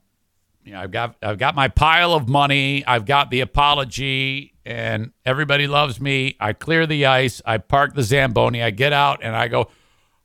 you 0.65 0.73
know, 0.73 0.81
I've 0.81 0.91
got 0.91 1.15
I've 1.21 1.37
got 1.37 1.55
my 1.55 1.67
pile 1.67 2.13
of 2.13 2.27
money, 2.27 2.83
I've 2.85 3.05
got 3.05 3.29
the 3.29 3.41
apology, 3.41 4.55
and 4.65 5.11
everybody 5.23 5.67
loves 5.67 6.01
me. 6.01 6.35
I 6.39 6.53
clear 6.53 6.87
the 6.87 7.05
ice, 7.05 7.39
I 7.45 7.59
park 7.59 7.93
the 7.93 8.01
Zamboni, 8.01 8.63
I 8.63 8.71
get 8.71 8.91
out 8.91 9.19
and 9.21 9.35
I 9.35 9.47
go, 9.47 9.69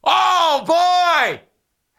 Oh 0.02 0.64
boy! 0.66 1.42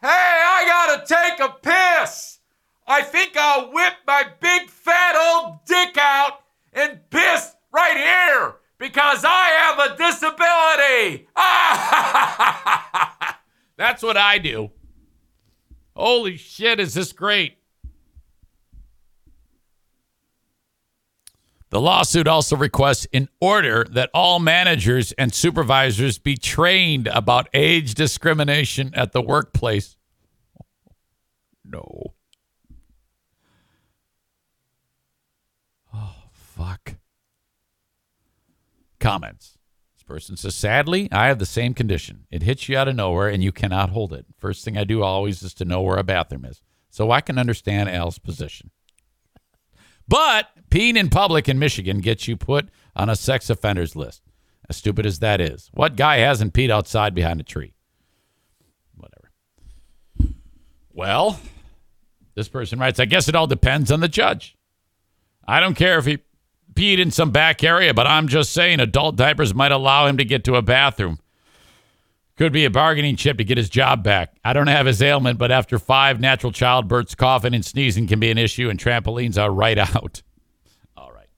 Hey, 0.00 0.08
I 0.08 0.64
gotta 0.66 1.06
take 1.06 1.38
a 1.40 1.50
piss! 1.62 2.40
I 2.84 3.02
think 3.02 3.36
I'll 3.36 3.70
whip 3.72 3.94
my 4.08 4.24
big 4.40 4.68
fat 4.68 5.14
old 5.14 5.64
dick 5.64 5.96
out 5.96 6.40
and 6.72 6.98
piss 7.10 7.54
right 7.72 7.96
here 7.96 8.56
because 8.76 9.24
I 9.24 9.50
have 9.60 9.78
a 9.78 9.96
disability. 9.96 11.28
That's 13.76 14.02
what 14.02 14.16
I 14.16 14.38
do. 14.38 14.72
Holy 15.94 16.36
shit, 16.36 16.80
is 16.80 16.94
this 16.94 17.12
great? 17.12 17.61
The 21.72 21.80
lawsuit 21.80 22.28
also 22.28 22.54
requests 22.54 23.06
an 23.14 23.30
order 23.40 23.86
that 23.92 24.10
all 24.12 24.38
managers 24.38 25.12
and 25.12 25.32
supervisors 25.32 26.18
be 26.18 26.36
trained 26.36 27.06
about 27.06 27.48
age 27.54 27.94
discrimination 27.94 28.92
at 28.94 29.12
the 29.12 29.22
workplace. 29.22 29.96
No. 31.64 32.12
Oh, 35.94 36.14
fuck. 36.30 36.96
Comments. 39.00 39.56
This 39.94 40.02
person 40.02 40.36
says, 40.36 40.54
sadly, 40.54 41.08
I 41.10 41.28
have 41.28 41.38
the 41.38 41.46
same 41.46 41.72
condition. 41.72 42.26
It 42.30 42.42
hits 42.42 42.68
you 42.68 42.76
out 42.76 42.88
of 42.88 42.96
nowhere 42.96 43.30
and 43.30 43.42
you 43.42 43.50
cannot 43.50 43.88
hold 43.88 44.12
it. 44.12 44.26
First 44.36 44.62
thing 44.62 44.76
I 44.76 44.84
do 44.84 45.02
always 45.02 45.42
is 45.42 45.54
to 45.54 45.64
know 45.64 45.80
where 45.80 45.96
a 45.96 46.04
bathroom 46.04 46.44
is. 46.44 46.60
So 46.90 47.10
I 47.10 47.22
can 47.22 47.38
understand 47.38 47.88
Al's 47.88 48.18
position. 48.18 48.72
But 50.12 50.48
peeing 50.68 50.98
in 50.98 51.08
public 51.08 51.48
in 51.48 51.58
Michigan 51.58 52.00
gets 52.02 52.28
you 52.28 52.36
put 52.36 52.68
on 52.94 53.08
a 53.08 53.16
sex 53.16 53.48
offenders 53.48 53.96
list. 53.96 54.20
As 54.68 54.76
stupid 54.76 55.06
as 55.06 55.20
that 55.20 55.40
is. 55.40 55.70
What 55.72 55.96
guy 55.96 56.18
hasn't 56.18 56.52
peed 56.52 56.68
outside 56.68 57.14
behind 57.14 57.40
a 57.40 57.44
tree? 57.44 57.72
Whatever. 58.94 59.30
Well, 60.92 61.40
this 62.34 62.46
person 62.48 62.78
writes, 62.78 63.00
I 63.00 63.06
guess 63.06 63.26
it 63.26 63.34
all 63.34 63.46
depends 63.46 63.90
on 63.90 64.00
the 64.00 64.08
judge. 64.08 64.54
I 65.48 65.60
don't 65.60 65.76
care 65.76 65.98
if 65.98 66.04
he 66.04 66.18
peed 66.74 66.98
in 66.98 67.10
some 67.10 67.30
back 67.30 67.64
area, 67.64 67.94
but 67.94 68.06
I'm 68.06 68.28
just 68.28 68.52
saying 68.52 68.80
adult 68.80 69.16
diapers 69.16 69.54
might 69.54 69.72
allow 69.72 70.06
him 70.06 70.18
to 70.18 70.26
get 70.26 70.44
to 70.44 70.56
a 70.56 70.62
bathroom. 70.62 71.20
Could 72.36 72.52
be 72.52 72.64
a 72.64 72.70
bargaining 72.70 73.16
chip 73.16 73.36
to 73.38 73.44
get 73.44 73.58
his 73.58 73.68
job 73.68 74.02
back. 74.02 74.34
I 74.42 74.52
don't 74.52 74.66
have 74.66 74.86
his 74.86 75.02
ailment, 75.02 75.38
but 75.38 75.52
after 75.52 75.78
five 75.78 76.18
natural 76.18 76.50
childbirths, 76.50 77.16
coughing 77.16 77.54
and 77.54 77.64
sneezing 77.64 78.06
can 78.06 78.20
be 78.20 78.30
an 78.30 78.38
issue, 78.38 78.70
and 78.70 78.78
trampolines 78.78 79.40
are 79.40 79.50
right 79.50 79.78
out. 79.78 80.22
All 80.96 81.12
right. 81.12 81.28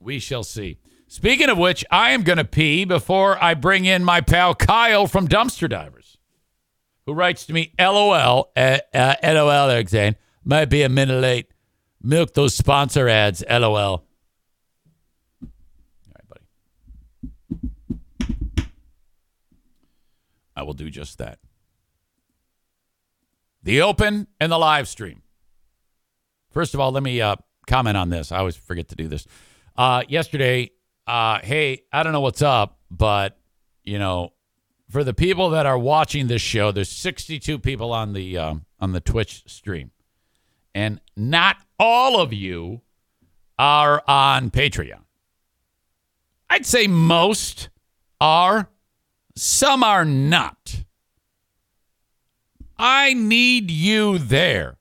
We 0.00 0.18
shall 0.18 0.42
see. 0.42 0.78
Speaking 1.06 1.48
of 1.48 1.58
which, 1.58 1.84
I 1.90 2.10
am 2.10 2.22
going 2.22 2.38
to 2.38 2.44
pee 2.44 2.84
before 2.84 3.42
I 3.42 3.54
bring 3.54 3.84
in 3.84 4.04
my 4.04 4.20
pal 4.20 4.54
Kyle 4.54 5.06
from 5.06 5.26
Dumpster 5.28 5.68
Divers, 5.68 6.18
who 7.06 7.14
writes 7.14 7.46
to 7.46 7.52
me, 7.52 7.72
LOL, 7.78 8.52
uh, 8.56 8.78
uh, 8.94 9.14
LOL, 9.22 9.50
Alexander. 9.70 10.18
Might 10.44 10.66
be 10.66 10.82
a 10.82 10.88
minute 10.88 11.20
late. 11.20 11.46
Milk 12.02 12.34
those 12.34 12.54
sponsor 12.54 13.08
ads, 13.08 13.44
LOL. 13.48 13.76
All 13.76 14.04
right, 16.14 16.28
buddy. 16.28 17.28
I 20.60 20.62
will 20.62 20.74
do 20.74 20.90
just 20.90 21.16
that. 21.16 21.38
The 23.62 23.80
open 23.80 24.26
and 24.38 24.52
the 24.52 24.58
live 24.58 24.88
stream. 24.88 25.22
First 26.50 26.74
of 26.74 26.80
all, 26.80 26.92
let 26.92 27.02
me 27.02 27.18
uh, 27.22 27.36
comment 27.66 27.96
on 27.96 28.10
this. 28.10 28.30
I 28.30 28.38
always 28.40 28.56
forget 28.56 28.88
to 28.88 28.94
do 28.94 29.08
this. 29.08 29.26
Uh, 29.74 30.02
yesterday, 30.06 30.72
uh, 31.06 31.38
hey, 31.42 31.84
I 31.90 32.02
don't 32.02 32.12
know 32.12 32.20
what's 32.20 32.42
up, 32.42 32.78
but 32.90 33.38
you 33.84 33.98
know, 33.98 34.34
for 34.90 35.02
the 35.02 35.14
people 35.14 35.48
that 35.50 35.64
are 35.64 35.78
watching 35.78 36.26
this 36.26 36.42
show, 36.42 36.72
there's 36.72 36.90
62 36.90 37.58
people 37.58 37.94
on 37.94 38.12
the 38.12 38.36
um, 38.36 38.66
on 38.80 38.92
the 38.92 39.00
Twitch 39.00 39.44
stream, 39.46 39.92
and 40.74 41.00
not 41.16 41.56
all 41.78 42.20
of 42.20 42.34
you 42.34 42.82
are 43.58 44.02
on 44.06 44.50
Patreon. 44.50 45.04
I'd 46.50 46.66
say 46.66 46.86
most 46.86 47.70
are, 48.20 48.68
some 49.36 49.82
are 49.82 50.04
not. 50.04 50.84
I 52.78 53.12
need 53.12 53.70
you 53.70 54.18
there. 54.18 54.78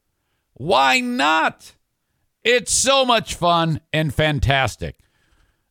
Why 0.54 1.00
not? 1.00 1.76
It's 2.44 2.74
so 2.74 3.06
much 3.06 3.36
fun 3.36 3.82
and 3.92 4.14
fantastic. 4.14 5.00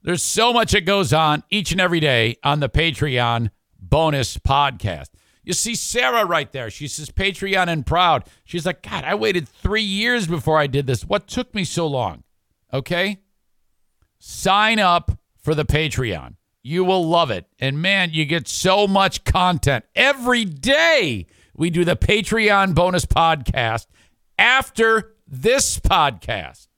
There's 0.02 0.22
so 0.22 0.52
much 0.52 0.72
that 0.72 0.84
goes 0.84 1.12
on 1.12 1.42
each 1.50 1.72
and 1.72 1.80
every 1.80 2.00
day 2.00 2.36
on 2.44 2.60
the 2.60 2.68
Patreon 2.68 3.50
bonus 3.78 4.38
podcast. 4.38 5.08
You 5.42 5.54
see 5.54 5.74
Sarah 5.74 6.24
right 6.26 6.50
there. 6.52 6.70
She 6.70 6.88
says 6.88 7.10
Patreon 7.10 7.68
and 7.68 7.86
proud. 7.86 8.24
She's 8.44 8.66
like, 8.66 8.82
God, 8.82 9.04
I 9.04 9.14
waited 9.14 9.48
three 9.48 9.82
years 9.82 10.26
before 10.26 10.58
I 10.58 10.66
did 10.66 10.86
this. 10.86 11.04
What 11.04 11.26
took 11.26 11.54
me 11.54 11.64
so 11.64 11.86
long? 11.86 12.24
Okay. 12.72 13.18
Sign 14.18 14.78
up 14.78 15.18
for 15.40 15.54
the 15.54 15.64
Patreon. 15.64 16.34
You 16.68 16.84
will 16.84 17.08
love 17.08 17.30
it. 17.30 17.46
And 17.58 17.80
man, 17.80 18.10
you 18.12 18.26
get 18.26 18.46
so 18.46 18.86
much 18.86 19.24
content 19.24 19.86
every 19.94 20.44
day. 20.44 21.26
We 21.56 21.70
do 21.70 21.82
the 21.82 21.96
Patreon 21.96 22.74
bonus 22.74 23.06
podcast 23.06 23.86
after 24.38 25.14
this 25.26 25.80
podcast. 25.80 26.68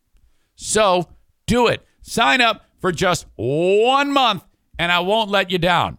So 0.54 1.08
do 1.48 1.66
it. 1.66 1.84
Sign 2.02 2.40
up 2.40 2.66
for 2.78 2.92
just 2.92 3.26
one 3.34 4.12
month, 4.12 4.44
and 4.78 4.92
I 4.92 5.00
won't 5.00 5.28
let 5.28 5.50
you 5.50 5.58
down. 5.58 5.98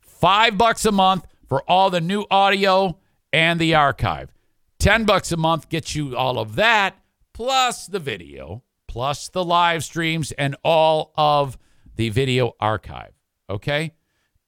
Five 0.00 0.56
bucks 0.56 0.86
a 0.86 0.92
month 0.92 1.26
for 1.46 1.62
all 1.70 1.90
the 1.90 2.00
new 2.00 2.24
audio 2.30 2.98
and 3.30 3.60
the 3.60 3.74
archive. 3.74 4.32
10 4.78 5.04
bucks 5.04 5.30
a 5.32 5.36
month 5.36 5.68
gets 5.68 5.94
you 5.94 6.16
all 6.16 6.38
of 6.38 6.54
that, 6.54 6.96
plus 7.34 7.86
the 7.86 7.98
video, 7.98 8.64
plus 8.88 9.28
the 9.28 9.44
live 9.44 9.84
streams, 9.84 10.32
and 10.32 10.56
all 10.64 11.12
of 11.14 11.58
the 12.02 12.08
video 12.08 12.52
archive. 12.58 13.12
Okay? 13.48 13.92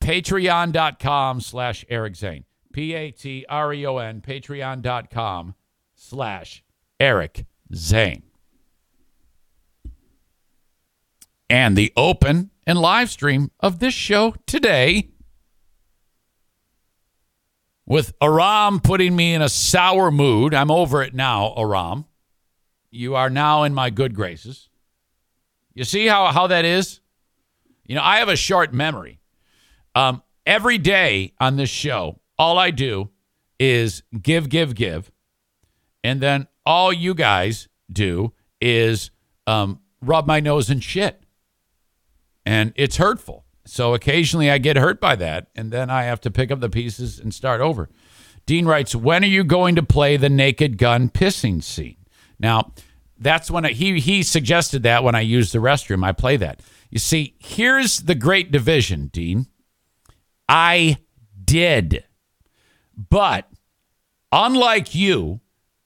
Patreon.com 0.01 1.41
slash 1.41 1.85
Eric 1.89 2.17
Zane. 2.17 2.45
P 2.73 2.95
A 2.95 3.13
T 3.13 3.47
R 3.49 3.73
E 3.73 3.87
O 3.87 3.99
N, 3.99 4.21
patreon.com 4.21 5.55
slash 5.95 6.65
Eric 6.99 7.47
Zane. 7.73 8.25
And 11.49 11.77
the 11.77 11.93
open 11.97 12.51
and 12.67 12.81
live 12.81 13.09
stream 13.09 13.53
of 13.61 13.79
this 13.79 13.95
show 13.95 14.35
today 14.47 15.11
with 17.87 18.15
Aram 18.21 18.81
putting 18.81 19.15
me 19.15 19.33
in 19.33 19.43
a 19.43 19.49
sour 19.49 20.11
mood. 20.11 20.55
I'm 20.55 20.73
over 20.73 21.05
it 21.05 21.15
now, 21.15 21.55
Aram. 21.57 22.07
You 22.91 23.15
are 23.15 23.31
now 23.31 23.63
in 23.63 23.75
my 23.75 23.91
good 23.91 24.17
graces. 24.17 24.69
You 25.73 25.85
see 25.85 26.09
how, 26.09 26.33
how 26.33 26.49
that 26.49 26.65
is? 26.65 27.01
You 27.87 27.95
know, 27.95 28.03
I 28.03 28.19
have 28.19 28.29
a 28.29 28.37
short 28.37 28.73
memory. 28.73 29.21
Um, 29.95 30.23
every 30.47 30.79
day 30.79 31.33
on 31.41 31.57
this 31.57 31.71
show, 31.71 32.21
all 32.39 32.59
I 32.59 32.71
do 32.71 33.11
is 33.59 34.03
give, 34.21 34.49
give, 34.49 34.75
give. 34.75 35.11
And 36.03 36.21
then 36.21 36.49
all 36.67 36.93
you 36.93 37.15
guys 37.15 37.69
do 37.91 38.33
is 38.61 39.11
um, 39.47 39.81
rub 40.03 40.27
my 40.27 40.41
nose 40.41 40.71
in 40.71 40.81
shit. 40.81 41.23
And 42.47 42.73
it's 42.77 42.97
hurtful. 42.97 43.45
So 43.67 43.95
occasionally 43.95 44.51
I 44.51 44.59
get 44.59 44.77
hurt 44.77 45.01
by 45.01 45.17
that. 45.17 45.49
And 45.55 45.71
then 45.71 45.91
I 45.91 46.05
have 46.05 46.21
to 46.23 46.31
pick 46.31 46.51
up 46.51 46.61
the 46.61 46.69
pieces 46.69 47.19
and 47.19 47.33
start 47.33 47.61
over. 47.61 47.89
Dean 48.47 48.67
writes, 48.67 48.95
When 48.95 49.25
are 49.25 49.29
you 49.29 49.45
going 49.45 49.75
to 49.77 49.83
play 49.83 50.17
the 50.17 50.29
naked 50.29 50.77
gun 50.77 51.09
pissing 51.09 51.63
scene? 51.63 51.97
Now, 52.39 52.73
that's 53.19 53.51
when 53.51 53.65
I, 53.65 53.71
he, 53.71 54.01
he 54.01 54.23
suggested 54.23 54.83
that 54.83 55.05
when 55.05 55.15
I 55.15 55.21
use 55.21 55.53
the 55.53 55.61
restroom. 55.61 56.05
I 56.05 56.13
play 56.13 56.37
that. 56.37 56.61
You 56.91 56.99
see, 56.99 57.35
here's 57.39 58.01
the 58.01 58.15
great 58.15 58.51
division, 58.51 59.09
Dean. 59.09 59.47
I 60.49 60.99
did. 61.45 62.05
But 62.97 63.49
unlike 64.31 64.95
you, 64.95 65.41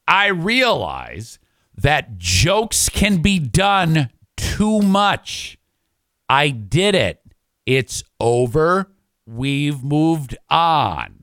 I 0.06 0.26
realize 0.28 1.38
that 1.76 2.18
jokes 2.18 2.88
can 2.88 3.22
be 3.22 3.38
done 3.38 4.10
too 4.36 4.80
much. 4.80 5.58
I 6.28 6.50
did 6.50 6.94
it. 6.94 7.22
It's 7.66 8.02
over. 8.20 8.90
We've 9.26 9.82
moved 9.82 10.36
on. 10.48 11.22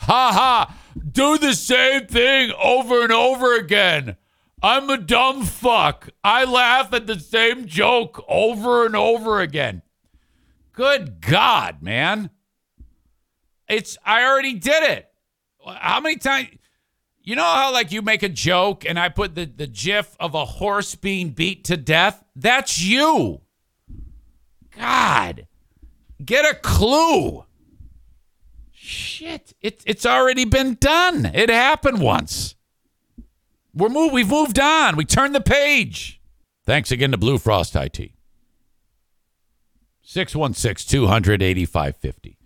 Ha 0.00 0.32
ha! 0.32 0.76
Do 1.12 1.38
the 1.38 1.54
same 1.54 2.06
thing 2.06 2.52
over 2.62 3.02
and 3.02 3.12
over 3.12 3.56
again. 3.56 4.16
I'm 4.62 4.88
a 4.88 4.96
dumb 4.96 5.44
fuck. 5.44 6.08
I 6.24 6.44
laugh 6.44 6.92
at 6.92 7.06
the 7.06 7.20
same 7.20 7.66
joke 7.66 8.24
over 8.28 8.86
and 8.86 8.96
over 8.96 9.40
again. 9.40 9.82
Good 10.72 11.20
God, 11.20 11.82
man. 11.82 12.30
It's 13.68 13.98
I 14.04 14.24
already 14.24 14.54
did 14.54 14.82
it. 14.82 15.08
How 15.64 16.00
many 16.00 16.16
times 16.16 16.48
you 17.22 17.36
know 17.36 17.42
how 17.42 17.72
like 17.72 17.92
you 17.92 18.02
make 18.02 18.22
a 18.22 18.28
joke 18.28 18.84
and 18.84 18.98
I 18.98 19.08
put 19.08 19.34
the, 19.34 19.44
the 19.44 19.66
gif 19.66 20.16
of 20.20 20.34
a 20.34 20.44
horse 20.44 20.94
being 20.94 21.30
beat 21.30 21.64
to 21.64 21.76
death? 21.76 22.24
That's 22.34 22.80
you. 22.80 23.42
God. 24.76 25.46
Get 26.24 26.44
a 26.44 26.54
clue. 26.54 27.44
Shit. 28.72 29.54
It, 29.60 29.82
it's 29.86 30.06
already 30.06 30.44
been 30.44 30.74
done. 30.74 31.26
It 31.26 31.50
happened 31.50 32.00
once. 32.00 32.55
We're 33.76 33.90
move, 33.90 34.12
we've 34.12 34.30
moved 34.30 34.58
on. 34.58 34.96
We 34.96 35.04
turned 35.04 35.34
the 35.34 35.40
page. 35.40 36.18
Thanks 36.64 36.90
again 36.90 37.10
to 37.10 37.18
Blue 37.18 37.36
Frost 37.36 37.76
IT. 37.76 38.12
616 40.00 40.90
200 40.90 41.42
8550. 41.42 42.38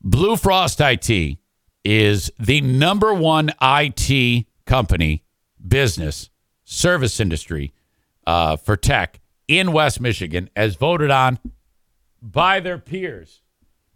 Blue 0.00 0.36
Frost 0.36 0.80
IT 0.80 1.38
is 1.84 2.32
the 2.38 2.62
number 2.62 3.12
one 3.12 3.52
IT 3.60 4.46
company, 4.64 5.24
business, 5.66 6.30
service 6.64 7.20
industry 7.20 7.74
uh, 8.26 8.56
for 8.56 8.78
tech 8.78 9.20
in 9.46 9.72
West 9.72 10.00
Michigan, 10.00 10.48
as 10.56 10.76
voted 10.76 11.10
on 11.10 11.38
by 12.22 12.60
their 12.60 12.78
peers. 12.78 13.42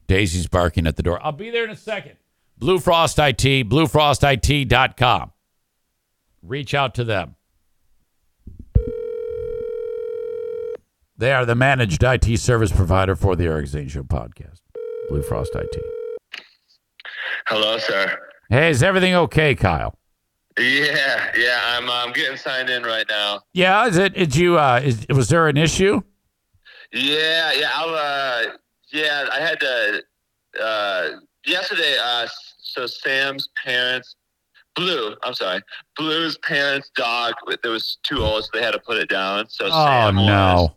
Daisy's 0.07 0.47
barking 0.47 0.87
at 0.87 0.97
the 0.97 1.03
door. 1.03 1.24
I'll 1.24 1.33
be 1.33 1.49
there 1.49 1.64
in 1.64 1.70
a 1.70 1.76
second. 1.76 2.16
Blue 2.59 2.79
Frost 2.79 3.18
IT, 3.18 3.68
bluefrostit.com. 3.68 5.33
Reach 6.49 6.72
out 6.72 6.94
to 6.94 7.05
them. 7.05 7.36
They 11.18 11.32
are 11.32 11.44
the 11.44 11.55
managed 11.55 12.03
IT 12.03 12.38
service 12.38 12.72
provider 12.72 13.14
for 13.14 13.36
the 13.36 13.44
Eric 13.44 13.66
Zane 13.66 13.88
Show 13.88 14.03
podcast. 14.03 14.61
Blue 15.11 15.20
Frost 15.20 15.55
IT. 15.55 15.76
Hello, 17.46 17.76
sir. 17.76 18.18
Hey, 18.49 18.70
is 18.70 18.82
everything 18.82 19.14
okay, 19.14 19.55
Kyle? 19.55 19.99
Yeah, 20.59 21.30
yeah, 21.36 21.61
I'm 21.66 21.88
I'm 21.90 22.12
getting 22.12 22.36
signed 22.36 22.70
in 22.70 22.82
right 22.82 23.07
now. 23.09 23.42
Yeah, 23.53 23.86
is 23.86 23.96
it? 23.99 24.14
Did 24.14 24.34
you? 24.34 24.59
Uh, 24.59 24.80
is 24.82 25.07
was 25.11 25.28
there 25.28 25.49
an 25.49 25.57
issue? 25.57 26.01
Yeah, 26.92 27.53
yeah, 27.53 27.70
I'll 27.74 27.94
uh, 27.94 28.53
yeah, 28.90 29.26
I 29.30 29.38
had 29.40 29.61
to 29.61 30.03
uh, 30.61 31.09
yesterday. 31.46 31.96
Uh, 32.03 32.26
so 32.61 32.86
Sam's 32.86 33.49
parents, 33.64 34.16
Blue, 34.79 35.14
I'm 35.24 35.35
sorry, 35.35 35.61
Blue's 35.97 36.39
parents' 36.39 36.91
dog. 36.95 37.35
There 37.62 37.72
was 37.72 37.99
too 38.03 38.18
old, 38.22 38.45
so 38.45 38.51
they 38.55 38.62
had 38.62 38.72
to 38.72 38.79
put 38.81 38.97
it 38.97 39.09
down. 39.09 39.49
So 39.49 39.66
Oh 39.66 39.70
Sam 39.87 40.16
was- 40.16 40.26
no! 40.26 40.74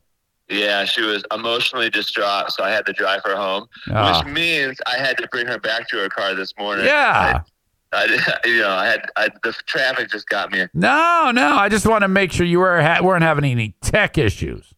Yeah, 0.49 0.83
she 0.83 1.01
was 1.01 1.23
emotionally 1.33 1.89
distraught, 1.89 2.51
so 2.51 2.63
I 2.63 2.71
had 2.71 2.85
to 2.87 2.93
drive 2.93 3.21
her 3.23 3.35
home, 3.37 3.67
Ah. 3.93 4.17
which 4.21 4.27
means 4.33 4.77
I 4.85 4.97
had 4.97 5.17
to 5.19 5.27
bring 5.31 5.47
her 5.47 5.57
back 5.59 5.87
to 5.89 5.97
her 5.97 6.09
car 6.09 6.33
this 6.35 6.53
morning. 6.59 6.85
Yeah. 6.85 7.41
I, 7.93 8.03
I 8.03 8.37
you 8.45 8.59
know, 8.59 8.69
I 8.71 8.85
had 8.87 9.05
I, 9.15 9.29
the 9.43 9.53
traffic 9.65 10.09
just 10.11 10.27
got 10.27 10.51
me. 10.51 10.65
No, 10.73 11.31
no. 11.33 11.55
I 11.55 11.69
just 11.69 11.85
want 11.85 12.01
to 12.01 12.07
make 12.09 12.31
sure 12.33 12.45
you 12.45 12.59
were 12.59 12.81
ha- 12.81 12.99
weren't 13.01 13.23
having 13.23 13.45
any 13.45 13.75
tech 13.81 14.17
issues. 14.17 14.73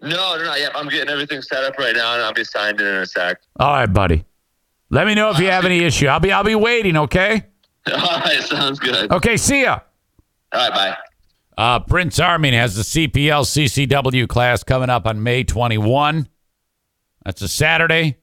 No, 0.00 0.36
no, 0.36 0.44
no. 0.44 0.54
Yeah, 0.54 0.68
I'm 0.76 0.88
getting 0.88 1.08
everything 1.10 1.42
set 1.42 1.64
up 1.64 1.76
right 1.78 1.96
now, 1.96 2.14
and 2.14 2.22
I'll 2.22 2.32
be 2.32 2.44
signed 2.44 2.80
in 2.80 2.86
in 2.86 2.94
a 3.02 3.06
sec. 3.06 3.40
All 3.58 3.72
right, 3.72 3.92
buddy. 3.92 4.24
Let 4.90 5.06
me 5.06 5.14
know 5.16 5.30
if 5.30 5.38
you 5.40 5.46
have 5.50 5.64
any 5.64 5.80
issue. 5.84 6.06
I'll 6.06 6.20
be 6.20 6.30
I'll 6.30 6.44
be 6.44 6.54
waiting. 6.54 6.96
Okay. 6.96 7.44
All 7.92 8.20
right, 8.20 8.42
sounds 8.42 8.78
good. 8.78 9.10
Okay. 9.10 9.36
See 9.36 9.62
ya. 9.62 9.80
All 10.52 10.68
right, 10.68 10.72
bye. 10.72 10.96
Uh, 11.56 11.80
Prince 11.80 12.20
Arming 12.20 12.52
has 12.52 12.76
the 12.76 12.82
CPL 12.82 13.44
CCW 13.44 14.28
class 14.28 14.62
coming 14.62 14.90
up 14.90 15.06
on 15.06 15.22
May 15.22 15.42
21. 15.42 16.28
That's 17.24 17.42
a 17.42 17.48
Saturday. 17.48 18.18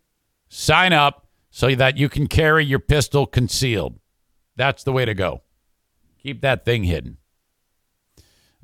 Sign 0.48 0.94
up 0.94 1.28
so 1.50 1.74
that 1.76 1.98
you 1.98 2.08
can 2.08 2.28
carry 2.28 2.66
your 2.66 2.80
pistol 2.80 3.26
concealed. 3.26 4.00
That's 4.56 4.84
the 4.84 4.94
way 4.94 5.06
to 5.06 5.14
go. 5.14 5.42
Keep 6.24 6.42
that 6.42 6.66
thing 6.66 6.86
hidden. 6.86 7.18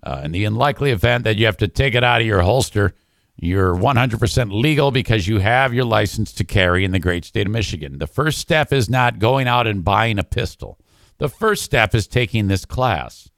Uh, 0.03 0.21
in 0.23 0.31
the 0.31 0.45
unlikely 0.45 0.91
event 0.91 1.25
that 1.25 1.37
you 1.37 1.45
have 1.45 1.57
to 1.57 1.67
take 1.67 1.93
it 1.93 2.03
out 2.03 2.21
of 2.21 2.27
your 2.27 2.41
holster, 2.41 2.95
you're 3.35 3.75
100% 3.75 4.51
legal 4.51 4.91
because 4.91 5.27
you 5.27 5.39
have 5.39 5.73
your 5.73 5.85
license 5.85 6.31
to 6.33 6.43
carry 6.43 6.83
in 6.83 6.91
the 6.91 6.99
great 6.99 7.25
state 7.25 7.45
of 7.45 7.53
Michigan. 7.53 7.97
The 7.97 8.07
first 8.07 8.39
step 8.39 8.73
is 8.73 8.89
not 8.89 9.19
going 9.19 9.47
out 9.47 9.67
and 9.67 9.83
buying 9.83 10.17
a 10.17 10.23
pistol. 10.23 10.79
The 11.21 11.29
first 11.29 11.61
step 11.61 11.93
is 11.93 12.07
taking 12.07 12.47
this 12.47 12.65
class. 12.65 13.29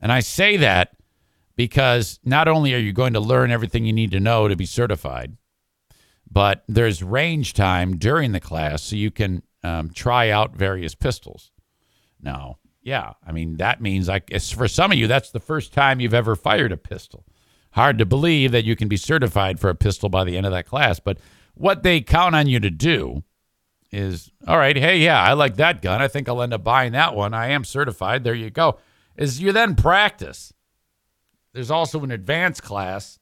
And 0.00 0.12
I 0.12 0.20
say 0.20 0.58
that 0.58 0.92
because 1.56 2.20
not 2.24 2.46
only 2.46 2.72
are 2.72 2.78
you 2.78 2.92
going 2.92 3.14
to 3.14 3.20
learn 3.20 3.50
everything 3.50 3.84
you 3.84 3.92
need 3.92 4.12
to 4.12 4.20
know 4.20 4.46
to 4.46 4.54
be 4.54 4.64
certified, 4.64 5.36
but 6.30 6.62
there's 6.68 7.02
range 7.02 7.52
time 7.52 7.96
during 7.96 8.30
the 8.30 8.38
class 8.38 8.84
so 8.84 8.94
you 8.94 9.10
can 9.10 9.42
um, 9.64 9.90
try 9.90 10.30
out 10.30 10.54
various 10.54 10.94
pistols. 10.94 11.50
Now, 12.22 12.58
yeah, 12.80 13.14
I 13.26 13.32
mean, 13.32 13.56
that 13.56 13.80
means 13.80 14.06
like 14.06 14.30
for 14.40 14.68
some 14.68 14.92
of 14.92 14.96
you, 14.98 15.08
that's 15.08 15.32
the 15.32 15.40
first 15.40 15.72
time 15.72 15.98
you've 15.98 16.14
ever 16.14 16.36
fired 16.36 16.70
a 16.70 16.76
pistol. 16.76 17.24
Hard 17.72 17.98
to 17.98 18.06
believe 18.06 18.52
that 18.52 18.64
you 18.64 18.76
can 18.76 18.86
be 18.86 18.96
certified 18.96 19.58
for 19.58 19.68
a 19.68 19.74
pistol 19.74 20.08
by 20.08 20.22
the 20.22 20.36
end 20.36 20.46
of 20.46 20.52
that 20.52 20.66
class. 20.66 21.00
But 21.00 21.18
what 21.54 21.82
they 21.82 22.02
count 22.02 22.36
on 22.36 22.46
you 22.46 22.60
to 22.60 22.70
do 22.70 23.24
is 23.90 24.30
all 24.46 24.58
right, 24.58 24.76
hey, 24.76 24.98
yeah, 24.98 25.22
I 25.22 25.32
like 25.34 25.56
that 25.56 25.82
gun. 25.82 26.02
I 26.02 26.08
think 26.08 26.28
I'll 26.28 26.42
end 26.42 26.54
up 26.54 26.64
buying 26.64 26.92
that 26.92 27.14
one. 27.14 27.34
I 27.34 27.48
am 27.48 27.64
certified. 27.64 28.24
There 28.24 28.34
you 28.34 28.50
go. 28.50 28.78
Is 29.16 29.40
you 29.40 29.52
then 29.52 29.74
practice. 29.74 30.52
There's 31.52 31.70
also 31.70 32.02
an 32.04 32.10
advanced 32.10 32.62
class 32.62 33.18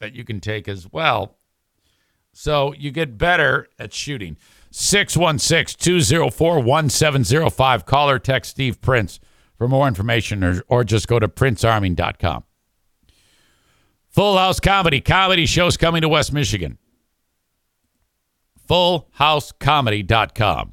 that 0.00 0.14
you 0.14 0.24
can 0.24 0.40
take 0.40 0.66
as 0.66 0.90
well. 0.90 1.36
So 2.32 2.74
you 2.74 2.90
get 2.90 3.18
better 3.18 3.68
at 3.78 3.92
shooting. 3.92 4.36
616 4.70 5.78
204 5.78 6.60
1705. 6.60 7.86
Call 7.86 8.10
or 8.10 8.18
text 8.18 8.50
Steve 8.50 8.80
Prince 8.80 9.20
for 9.56 9.68
more 9.68 9.86
information 9.86 10.42
or, 10.42 10.62
or 10.68 10.84
just 10.84 11.06
go 11.06 11.18
to 11.18 11.28
princearming.com. 11.28 12.44
Full 14.08 14.38
House 14.38 14.60
Comedy. 14.60 15.00
Comedy 15.00 15.46
shows 15.46 15.76
coming 15.76 16.02
to 16.02 16.08
West 16.08 16.32
Michigan. 16.32 16.78
FullHouseComedy.com. 18.68 20.72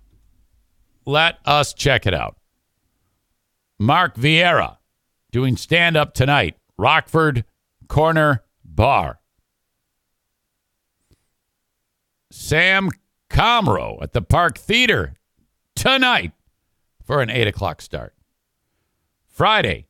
Let 1.05 1.37
us 1.45 1.73
check 1.73 2.05
it 2.05 2.13
out. 2.13 2.37
Mark 3.79 4.15
Vieira 4.15 4.77
doing 5.31 5.57
stand 5.57 5.97
up 5.97 6.13
tonight, 6.13 6.55
Rockford 6.77 7.43
Corner 7.87 8.43
Bar. 8.63 9.19
Sam 12.31 12.89
Comroe 13.29 14.01
at 14.01 14.13
the 14.13 14.21
Park 14.21 14.57
Theater 14.57 15.15
tonight 15.75 16.31
for 17.03 17.21
an 17.21 17.29
8 17.29 17.47
o'clock 17.47 17.81
start. 17.81 18.13
Friday, 19.27 19.87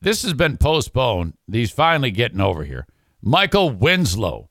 this 0.00 0.22
has 0.22 0.34
been 0.34 0.56
postponed. 0.56 1.34
He's 1.50 1.70
finally 1.70 2.10
getting 2.10 2.40
over 2.40 2.64
here. 2.64 2.86
Michael 3.22 3.70
Winslow 3.70 4.50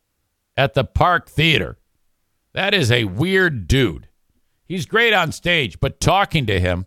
at 0.58 0.74
the 0.74 0.84
Park 0.84 1.30
Theater. 1.30 1.78
That 2.56 2.74
is 2.74 2.90
a 2.90 3.04
weird 3.04 3.68
dude. 3.68 4.08
He's 4.64 4.86
great 4.86 5.12
on 5.12 5.34
stage, 5.34 5.78
but 5.82 6.00
talking 6.00 6.46
to 6.46 6.58
him, 6.58 6.86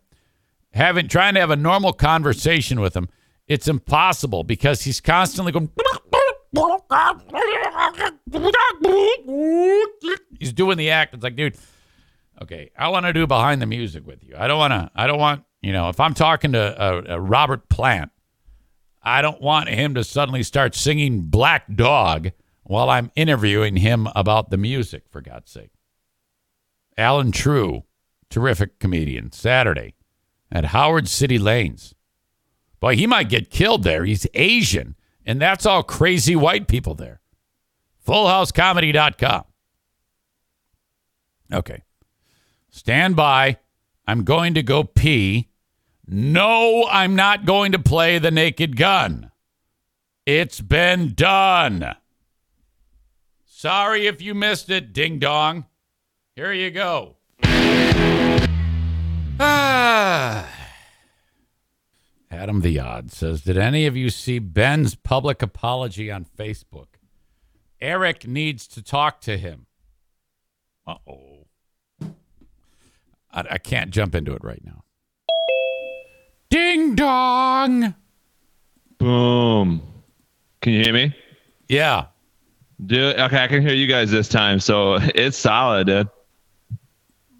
having 0.72 1.08
trying 1.08 1.34
to 1.34 1.40
have 1.40 1.50
a 1.50 1.56
normal 1.56 1.92
conversation 1.92 2.80
with 2.80 2.96
him, 2.96 3.10
it's 3.46 3.68
impossible 3.68 4.44
because 4.44 4.80
he's 4.80 5.02
constantly 5.02 5.52
going. 5.52 5.70
He's 10.38 10.54
doing 10.54 10.78
the 10.78 10.88
act. 10.88 11.12
It's 11.12 11.22
like, 11.22 11.36
dude, 11.36 11.58
okay, 12.40 12.70
I 12.76 12.88
want 12.88 13.04
to 13.04 13.12
do 13.12 13.26
behind 13.26 13.60
the 13.60 13.66
music 13.66 14.06
with 14.06 14.24
you. 14.24 14.36
I 14.38 14.48
don't 14.48 14.58
want 14.58 14.72
to. 14.72 14.90
I 14.94 15.06
don't 15.06 15.18
want 15.18 15.44
you 15.60 15.74
know. 15.74 15.90
If 15.90 16.00
I'm 16.00 16.14
talking 16.14 16.52
to 16.52 17.12
uh, 17.12 17.18
Robert 17.18 17.68
Plant, 17.68 18.10
I 19.02 19.20
don't 19.20 19.42
want 19.42 19.68
him 19.68 19.96
to 19.96 20.02
suddenly 20.02 20.44
start 20.44 20.74
singing 20.74 21.24
Black 21.24 21.64
Dog 21.74 22.30
while 22.68 22.90
I'm 22.90 23.10
interviewing 23.16 23.76
him 23.76 24.08
about 24.14 24.50
the 24.50 24.58
music. 24.58 25.04
For 25.10 25.20
God's 25.20 25.50
sake, 25.50 25.70
Alan 26.96 27.32
True, 27.32 27.84
terrific 28.30 28.78
comedian, 28.78 29.32
Saturday 29.32 29.94
at 30.52 30.66
Howard 30.66 31.08
City 31.08 31.38
Lanes. 31.38 31.94
Boy, 32.78 32.94
he 32.94 33.06
might 33.06 33.28
get 33.28 33.50
killed 33.50 33.82
there. 33.82 34.04
He's 34.04 34.26
Asian, 34.34 34.94
and 35.26 35.40
that's 35.40 35.66
all 35.66 35.82
crazy 35.82 36.36
white 36.36 36.68
people 36.68 36.94
there. 36.94 37.20
FullHouseComedy.com. 38.06 39.44
Okay. 41.52 41.82
Stand 42.70 43.16
by. 43.16 43.58
I'm 44.06 44.24
going 44.24 44.54
to 44.54 44.62
go 44.62 44.84
pee. 44.84 45.48
No, 46.06 46.86
I'm 46.90 47.16
not 47.16 47.44
going 47.46 47.72
to 47.72 47.78
play 47.78 48.18
the 48.18 48.30
naked 48.30 48.76
gun. 48.76 49.30
It's 50.24 50.60
been 50.60 51.14
done. 51.14 51.96
Sorry 53.58 54.06
if 54.06 54.22
you 54.22 54.36
missed 54.36 54.70
it, 54.70 54.92
ding 54.92 55.18
dong. 55.18 55.64
Here 56.36 56.52
you 56.52 56.70
go. 56.70 57.16
Ah. 59.40 60.48
Adam 62.30 62.60
the 62.60 62.78
Odd 62.78 63.10
says, 63.10 63.42
Did 63.42 63.58
any 63.58 63.84
of 63.86 63.96
you 63.96 64.10
see 64.10 64.38
Ben's 64.38 64.94
public 64.94 65.42
apology 65.42 66.08
on 66.08 66.24
Facebook? 66.24 66.86
Eric 67.80 68.28
needs 68.28 68.68
to 68.68 68.80
talk 68.80 69.20
to 69.22 69.36
him. 69.36 69.66
Uh 70.86 70.94
oh. 71.08 71.46
I, 73.32 73.44
I 73.50 73.58
can't 73.58 73.90
jump 73.90 74.14
into 74.14 74.34
it 74.34 74.44
right 74.44 74.62
now. 74.64 74.84
Ding 76.48 76.94
dong. 76.94 77.96
Boom. 78.98 79.82
Can 80.60 80.74
you 80.74 80.84
hear 80.84 80.94
me? 80.94 81.16
Yeah. 81.68 82.06
Dude, 82.84 83.18
okay, 83.18 83.42
I 83.42 83.48
can 83.48 83.60
hear 83.62 83.74
you 83.74 83.86
guys 83.86 84.10
this 84.10 84.28
time, 84.28 84.60
so 84.60 84.98
it's 85.14 85.36
solid, 85.36 85.86
dude. 85.88 86.08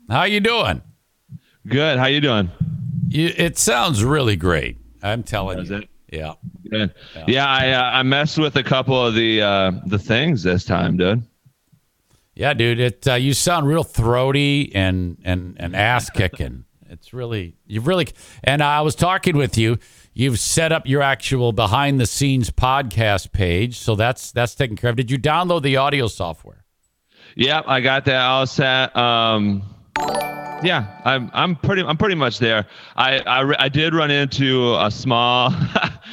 How 0.08 0.24
you 0.24 0.40
doing? 0.40 0.82
Good. 1.66 1.98
How 1.98 2.06
you 2.06 2.20
doing? 2.20 2.50
You, 3.08 3.32
it 3.36 3.58
sounds 3.58 4.02
really 4.02 4.36
great. 4.36 4.78
I'm 5.02 5.22
telling 5.22 5.58
Does 5.58 5.70
you. 5.70 5.76
it? 5.76 5.88
Yeah. 6.10 6.34
Good. 6.70 6.94
Yeah, 7.26 7.46
I 7.46 7.70
uh, 7.70 7.82
I 7.82 8.02
messed 8.02 8.38
with 8.38 8.56
a 8.56 8.62
couple 8.62 9.04
of 9.04 9.14
the 9.14 9.42
uh, 9.42 9.72
the 9.86 9.98
things 9.98 10.42
this 10.42 10.64
time, 10.64 10.96
dude. 10.96 11.22
Yeah, 12.34 12.54
dude. 12.54 12.80
It 12.80 13.06
uh, 13.06 13.14
you 13.14 13.34
sound 13.34 13.66
real 13.66 13.84
throaty 13.84 14.74
and 14.74 15.18
and 15.24 15.56
and 15.58 15.76
ass 15.76 16.08
kicking. 16.10 16.64
it's 16.88 17.12
really 17.12 17.56
you 17.66 17.80
really 17.82 18.08
and 18.42 18.62
I 18.62 18.80
was 18.80 18.94
talking 18.94 19.36
with 19.36 19.58
you. 19.58 19.78
You've 20.18 20.40
set 20.40 20.72
up 20.72 20.88
your 20.88 21.00
actual 21.00 21.52
behind 21.52 22.00
the 22.00 22.06
scenes 22.06 22.50
podcast 22.50 23.30
page, 23.30 23.78
so 23.78 23.94
that's 23.94 24.32
that's 24.32 24.56
taken 24.56 24.76
care 24.76 24.90
of. 24.90 24.96
Did 24.96 25.12
you 25.12 25.16
download 25.16 25.62
the 25.62 25.76
audio 25.76 26.08
software? 26.08 26.64
Yep, 27.36 27.66
I 27.68 27.80
got 27.80 28.04
that 28.06 28.20
all 28.20 28.44
set. 28.44 28.96
Um, 28.96 29.62
Yeah, 30.60 31.00
I'm 31.04 31.30
I'm 31.32 31.54
pretty 31.54 31.84
I'm 31.84 31.96
pretty 31.96 32.16
much 32.16 32.40
there. 32.40 32.66
I 32.96 33.20
I, 33.20 33.66
I 33.66 33.68
did 33.68 33.94
run 33.94 34.10
into 34.10 34.74
a 34.74 34.90
small 34.90 35.54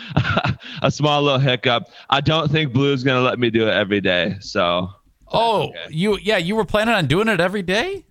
a 0.83 0.91
small 0.91 1.23
little 1.23 1.39
hiccup. 1.39 1.85
I 2.11 2.21
don't 2.21 2.51
think 2.51 2.73
Blue's 2.73 3.03
gonna 3.03 3.21
let 3.21 3.39
me 3.39 3.49
do 3.49 3.67
it 3.67 3.71
every 3.73 4.01
day. 4.01 4.35
So 4.39 4.87
Oh, 5.33 5.73
you 5.89 6.19
yeah, 6.21 6.37
you 6.37 6.55
were 6.55 6.65
planning 6.65 6.93
on 6.93 7.07
doing 7.07 7.27
it 7.27 7.39
every 7.39 7.63
day? 7.63 8.05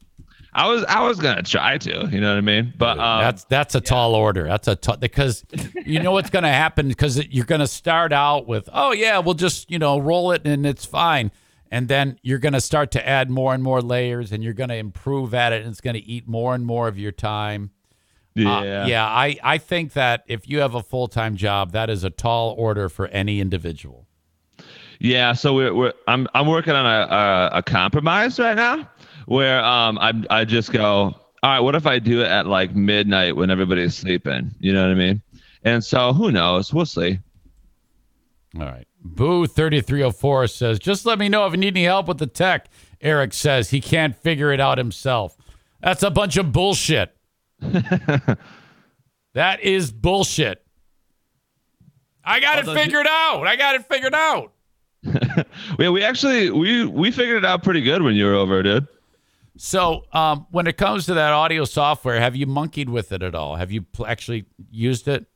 I 0.55 0.69
was 0.69 0.85
I 0.85 1.03
was 1.03 1.19
gonna 1.19 1.43
try 1.43 1.79
to. 1.79 2.09
You 2.11 2.21
know 2.21 2.29
what 2.29 2.39
I 2.39 2.43
mean? 2.43 2.75
But 2.77 2.99
um, 2.99 3.21
that's 3.21 3.45
that's 3.45 3.75
a 3.75 3.81
tall 3.81 4.15
order. 4.15 4.45
That's 4.47 4.69
a 4.69 4.75
a 4.75 4.77
t- 4.77 4.97
because 5.01 5.45
you 5.85 6.01
know 6.01 6.13
what's 6.13 6.31
going 6.31 6.43
to 6.43 6.49
happen 6.49 6.89
because 6.89 7.25
you're 7.27 7.45
going 7.45 7.61
to 7.61 7.67
start 7.67 8.13
out 8.13 8.47
with 8.47 8.69
oh 8.73 8.93
yeah 8.93 9.19
we'll 9.19 9.35
just 9.35 9.71
you 9.71 9.79
know 9.79 9.99
roll 9.99 10.33
it 10.33 10.43
and 10.47 10.67
it's 10.67 10.85
fine, 10.85 11.33
and 11.71 11.89
then 11.89 12.19
you're 12.23 12.39
going 12.39 12.53
to 12.53 12.61
start 12.61 12.91
to 12.93 13.09
add 13.09 13.31
more 13.31 13.55
and 13.55 13.63
more 13.63 13.81
layers 13.81 14.33
and 14.33 14.45
you're 14.45 14.53
going 14.53 14.69
to 14.69 14.77
improve 14.77 15.35
at 15.35 15.53
it 15.53 15.63
and 15.63 15.71
it's 15.71 15.81
going 15.81 15.95
to 15.95 16.05
eat 16.05 16.29
more 16.29 16.55
and 16.55 16.67
more 16.67 16.89
of 16.89 16.99
your 16.99 17.13
time. 17.13 17.71
yeah. 18.35 18.59
Uh, 18.59 18.87
yeah. 18.87 19.07
I 19.07 19.37
I 19.43 19.59
think 19.59 19.95
that 19.95 20.25
if 20.27 20.49
you 20.49 20.61
have 20.61 20.75
a 20.75 20.83
full 20.83 21.09
time 21.09 21.37
job, 21.37 21.73
that 21.73 21.89
is 21.89 22.05
a 22.05 22.11
tall 22.11 22.55
order 22.59 22.89
for 22.89 23.07
any 23.09 23.41
individual. 23.41 24.07
Yeah, 25.01 25.33
so 25.33 25.55
we're, 25.55 25.75
we're 25.75 25.93
I'm 26.07 26.29
I'm 26.35 26.47
working 26.47 26.73
on 26.73 26.87
a, 26.87 27.15
a 27.15 27.59
a 27.59 27.63
compromise 27.63 28.39
right 28.39 28.57
now 28.57 28.89
where 29.27 29.63
um 29.65 29.99
I 29.99 30.13
I 30.31 30.45
just 30.45 30.73
go 30.73 31.15
all 31.43 31.51
right 31.51 31.61
what 31.61 31.75
if 31.75 31.87
I 31.87 31.99
do 31.99 32.21
it 32.21 32.27
at 32.27 32.47
like 32.47 32.75
midnight 32.75 33.37
when 33.37 33.51
everybody's 33.51 33.95
sleeping 33.95 34.51
you 34.61 34.73
know 34.73 34.83
what 34.83 34.91
I 34.91 34.95
mean 34.95 35.23
and 35.65 35.83
so 35.85 36.13
who 36.13 36.31
knows 36.33 36.73
we'll 36.73 36.87
see 36.87 37.19
All 38.59 38.63
right. 38.67 38.87
Boo 39.07 39.47
thirty 39.47 39.81
three 39.83 40.03
oh 40.03 40.11
four 40.11 40.47
says 40.47 40.79
just 40.79 41.05
let 41.07 41.19
me 41.19 41.29
know 41.29 41.47
if 41.47 41.53
you 41.53 41.59
need 41.59 41.77
any 41.77 41.85
help 41.85 42.09
with 42.09 42.19
the 42.19 42.27
tech. 42.27 42.67
Eric 43.01 43.35
says 43.35 43.69
he 43.71 43.81
can't 43.83 44.17
figure 44.17 44.51
it 44.53 44.61
out 44.61 44.79
himself. 44.79 45.37
That's 45.83 46.03
a 46.03 46.11
bunch 46.11 46.39
of 46.39 46.53
bullshit. 46.53 47.15
that 49.35 49.61
is 49.61 49.93
bullshit. 49.93 50.65
I 52.25 52.41
got 52.41 52.59
it 52.59 52.67
Although 52.67 52.79
he- 52.81 52.85
figured 52.87 53.07
out. 53.07 53.47
I 53.47 53.57
got 53.57 53.75
it 53.75 53.85
figured 53.87 54.15
out. 54.15 54.53
yeah 55.79 55.91
we 55.91 56.03
actually 56.03 56.51
we 56.51 56.87
we 56.87 57.11
figured 57.11 57.37
it 57.37 57.45
out 57.45 57.63
pretty 57.63 57.83
good 57.83 58.01
when 58.01 58.15
you 58.15 58.25
were 58.25 58.33
over 58.35 58.63
dude 58.63 58.87
So, 59.57 60.05
um, 60.13 60.47
when 60.51 60.67
it 60.67 60.77
comes 60.77 61.07
to 61.07 61.15
that 61.15 61.33
audio 61.33 61.65
software, 61.65 62.19
have 62.21 62.35
you 62.35 62.47
monkeyed 62.47 62.89
with 62.89 63.13
it 63.13 63.23
at 63.23 63.35
all? 63.35 63.55
Have 63.57 63.71
you 63.71 63.83
pl- 63.83 64.07
actually 64.07 64.47
used 64.71 65.09
it? 65.09 65.27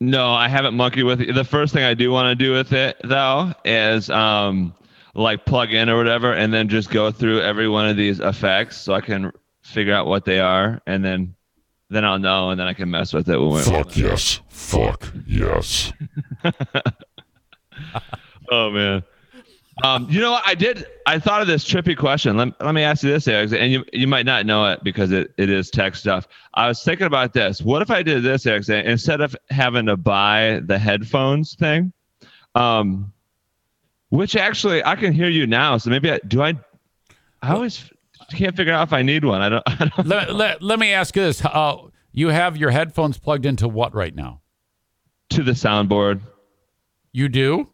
no 0.00 0.32
I 0.32 0.48
haven't 0.48 0.74
monkeyed 0.74 1.04
with 1.04 1.20
it 1.20 1.34
the 1.34 1.44
first 1.44 1.74
thing 1.74 1.84
I 1.84 1.92
do 1.92 2.10
want 2.10 2.26
to 2.30 2.34
do 2.34 2.52
with 2.52 2.72
it 2.72 2.96
though 3.04 3.52
is 3.66 4.08
um 4.08 4.72
like 5.14 5.44
plug 5.44 5.74
in 5.74 5.90
or 5.90 5.98
whatever 5.98 6.32
and 6.32 6.54
then 6.54 6.68
just 6.68 6.88
go 6.90 7.10
through 7.10 7.42
every 7.42 7.68
one 7.68 7.86
of 7.86 7.98
these 7.98 8.18
effects 8.18 8.78
so 8.78 8.94
I 8.94 9.02
can 9.02 9.30
figure 9.60 9.92
out 9.92 10.06
what 10.06 10.24
they 10.24 10.40
are 10.40 10.80
and 10.86 11.04
then 11.04 11.34
then 11.90 12.06
I'll 12.06 12.18
know 12.18 12.48
and 12.48 12.58
then 12.58 12.66
I 12.66 12.72
can 12.72 12.90
mess 12.90 13.12
with 13.12 13.28
it 13.28 13.36
when 13.36 13.50
we're 13.50 13.62
Fuck 13.62 13.94
yes. 13.94 14.40
Fuck 14.48 15.12
yes. 15.26 15.92
Oh 18.52 18.70
man. 18.70 19.04
Um, 19.82 20.06
you 20.10 20.20
know 20.20 20.32
what? 20.32 20.42
I 20.46 20.54
did. 20.54 20.86
I 21.06 21.18
thought 21.18 21.40
of 21.40 21.46
this 21.46 21.64
trippy 21.64 21.96
question. 21.96 22.36
Let, 22.36 22.60
let 22.62 22.74
me 22.74 22.82
ask 22.82 23.02
you 23.02 23.10
this, 23.10 23.26
Eric, 23.26 23.52
and 23.52 23.72
you 23.72 23.84
you 23.92 24.06
might 24.06 24.26
not 24.26 24.44
know 24.44 24.66
it 24.66 24.84
because 24.84 25.10
it, 25.12 25.32
it 25.38 25.48
is 25.48 25.70
tech 25.70 25.94
stuff. 25.96 26.28
I 26.54 26.68
was 26.68 26.82
thinking 26.82 27.06
about 27.06 27.32
this. 27.32 27.62
What 27.62 27.80
if 27.80 27.90
I 27.90 28.02
did 28.02 28.22
this, 28.22 28.46
Eric? 28.46 28.68
Instead 28.68 29.20
of 29.20 29.34
having 29.48 29.86
to 29.86 29.96
buy 29.96 30.60
the 30.64 30.78
headphones 30.78 31.54
thing, 31.54 31.92
um, 32.54 33.12
which 34.10 34.36
actually 34.36 34.84
I 34.84 34.96
can 34.96 35.12
hear 35.12 35.28
you 35.28 35.46
now. 35.46 35.78
So 35.78 35.88
maybe 35.90 36.10
I 36.10 36.18
do. 36.26 36.42
I 36.42 36.54
I 37.42 37.54
always 37.54 37.90
can't 38.32 38.56
figure 38.56 38.74
out 38.74 38.88
if 38.88 38.92
I 38.92 39.02
need 39.02 39.24
one. 39.24 39.40
I 39.40 39.48
don't. 39.48 39.62
I 39.66 39.90
don't 39.96 40.06
Let, 40.06 40.34
let, 40.34 40.62
let 40.62 40.78
me 40.78 40.92
ask 40.92 41.16
you 41.16 41.22
this. 41.22 41.42
Uh, 41.44 41.76
you 42.12 42.28
have 42.28 42.56
your 42.56 42.70
headphones 42.70 43.18
plugged 43.18 43.46
into 43.46 43.66
what 43.68 43.94
right 43.94 44.14
now? 44.14 44.40
to 45.30 45.42
the 45.42 45.52
soundboard. 45.52 46.20
You 47.12 47.28
do? 47.28 47.69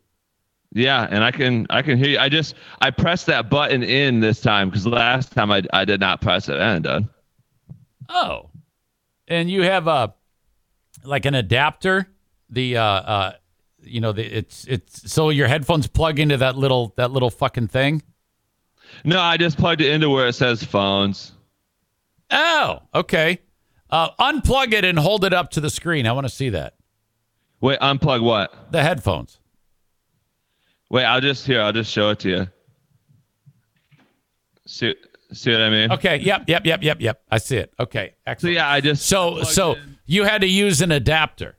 Yeah, 0.76 1.08
and 1.10 1.24
I 1.24 1.30
can 1.30 1.66
I 1.70 1.80
can 1.80 1.96
hear 1.96 2.08
you. 2.08 2.18
I 2.18 2.28
just 2.28 2.54
I 2.82 2.90
pressed 2.90 3.24
that 3.26 3.48
button 3.48 3.82
in 3.82 4.20
this 4.20 4.42
time 4.42 4.68
because 4.68 4.86
last 4.86 5.32
time 5.32 5.50
I 5.50 5.62
I 5.72 5.86
did 5.86 6.00
not 6.00 6.20
press 6.20 6.50
it 6.50 6.60
in, 6.60 6.82
done. 6.82 7.08
Oh. 8.10 8.50
And 9.26 9.50
you 9.50 9.62
have 9.62 9.86
a 9.86 10.12
like 11.02 11.24
an 11.24 11.34
adapter, 11.34 12.06
the 12.50 12.76
uh 12.76 12.82
uh 12.82 13.32
you 13.84 14.02
know, 14.02 14.12
the 14.12 14.22
it's 14.26 14.66
it's 14.66 15.10
so 15.10 15.30
your 15.30 15.48
headphones 15.48 15.86
plug 15.86 16.18
into 16.18 16.36
that 16.36 16.56
little 16.56 16.92
that 16.98 17.10
little 17.10 17.30
fucking 17.30 17.68
thing? 17.68 18.02
No, 19.02 19.18
I 19.18 19.38
just 19.38 19.56
plugged 19.56 19.80
it 19.80 19.90
into 19.90 20.10
where 20.10 20.28
it 20.28 20.34
says 20.34 20.62
phones. 20.62 21.32
Oh, 22.30 22.80
okay. 22.94 23.40
Uh 23.88 24.10
unplug 24.20 24.74
it 24.74 24.84
and 24.84 24.98
hold 24.98 25.24
it 25.24 25.32
up 25.32 25.52
to 25.52 25.60
the 25.62 25.70
screen. 25.70 26.06
I 26.06 26.12
want 26.12 26.26
to 26.26 26.32
see 26.32 26.50
that. 26.50 26.74
Wait, 27.62 27.80
unplug 27.80 28.22
what? 28.22 28.72
The 28.72 28.82
headphones. 28.82 29.40
Wait, 30.90 31.04
I'll 31.04 31.20
just 31.20 31.46
here. 31.46 31.60
I'll 31.62 31.72
just 31.72 31.90
show 31.90 32.10
it 32.10 32.18
to 32.20 32.28
you. 32.28 32.46
See, 34.66 34.94
see 35.32 35.52
what 35.52 35.60
I 35.62 35.70
mean? 35.70 35.92
Okay, 35.92 36.16
yep, 36.18 36.44
yep, 36.46 36.64
yep, 36.66 36.82
yep, 36.82 37.00
yep. 37.00 37.22
I 37.30 37.38
see 37.38 37.56
it. 37.56 37.72
Okay. 37.78 38.14
So 38.38 38.48
yeah, 38.48 38.68
I 38.68 38.80
just 38.80 39.06
So 39.06 39.42
so 39.42 39.74
in. 39.74 39.98
you 40.06 40.24
had 40.24 40.40
to 40.42 40.46
use 40.48 40.80
an 40.82 40.92
adapter. 40.92 41.56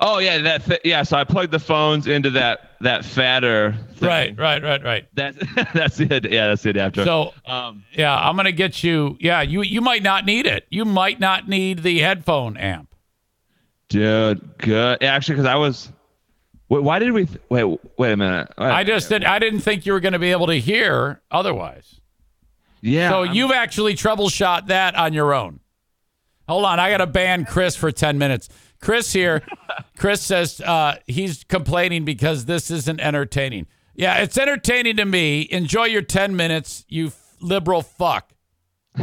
Oh 0.00 0.18
yeah, 0.18 0.38
that 0.38 0.64
th- 0.64 0.80
yeah. 0.84 1.04
So 1.04 1.16
I 1.16 1.22
plugged 1.22 1.52
the 1.52 1.60
phones 1.60 2.08
into 2.08 2.30
that 2.30 2.70
that 2.80 3.04
fatter. 3.04 3.76
Thing. 3.94 4.08
Right, 4.08 4.36
right, 4.38 4.60
right, 4.62 4.82
right. 4.82 5.06
That's 5.14 5.38
that's 5.72 6.00
it. 6.00 6.30
yeah. 6.30 6.48
That's 6.48 6.62
the 6.62 6.70
adapter. 6.70 7.04
So 7.04 7.32
um, 7.46 7.84
yeah, 7.92 8.16
I'm 8.16 8.34
gonna 8.34 8.50
get 8.50 8.82
you. 8.82 9.16
Yeah, 9.20 9.42
you 9.42 9.62
you 9.62 9.80
might 9.80 10.02
not 10.02 10.26
need 10.26 10.46
it. 10.46 10.66
You 10.70 10.84
might 10.84 11.20
not 11.20 11.48
need 11.48 11.84
the 11.84 12.00
headphone 12.00 12.56
amp. 12.56 12.92
dude, 13.88 14.58
good. 14.58 14.98
Yeah, 15.00 15.14
actually, 15.14 15.36
because 15.36 15.46
I 15.46 15.54
was. 15.56 15.92
Wait, 16.74 16.82
why 16.82 16.98
did 16.98 17.12
we? 17.12 17.26
Th- 17.26 17.40
wait, 17.48 17.78
wait 17.98 18.12
a 18.12 18.16
minute. 18.16 18.48
Wait, 18.58 18.66
I 18.66 18.82
just 18.84 19.08
did. 19.08 19.24
I 19.24 19.38
didn't 19.38 19.60
think 19.60 19.86
you 19.86 19.92
were 19.92 20.00
going 20.00 20.12
to 20.14 20.18
be 20.18 20.32
able 20.32 20.48
to 20.48 20.58
hear 20.58 21.20
otherwise. 21.30 22.00
yeah. 22.80 23.10
So 23.10 23.22
I'm- 23.22 23.34
you've 23.34 23.52
actually 23.52 23.94
troubleshot 23.94 24.66
that 24.68 24.94
on 24.96 25.12
your 25.12 25.32
own. 25.34 25.60
Hold 26.48 26.64
on, 26.64 26.78
I 26.80 26.90
got 26.90 26.98
to 26.98 27.06
ban 27.06 27.44
Chris 27.44 27.76
for 27.76 27.90
ten 27.92 28.18
minutes. 28.18 28.48
Chris 28.80 29.12
here. 29.12 29.42
Chris 29.96 30.20
says 30.20 30.60
uh, 30.60 30.96
he's 31.06 31.44
complaining 31.44 32.04
because 32.04 32.44
this 32.44 32.70
isn't 32.70 33.00
entertaining. 33.00 33.66
Yeah, 33.94 34.18
it's 34.18 34.36
entertaining 34.36 34.96
to 34.96 35.04
me. 35.04 35.46
Enjoy 35.50 35.84
your 35.84 36.02
ten 36.02 36.34
minutes, 36.36 36.84
you 36.88 37.06
f- 37.06 37.36
liberal 37.40 37.82
fuck. 37.82 38.30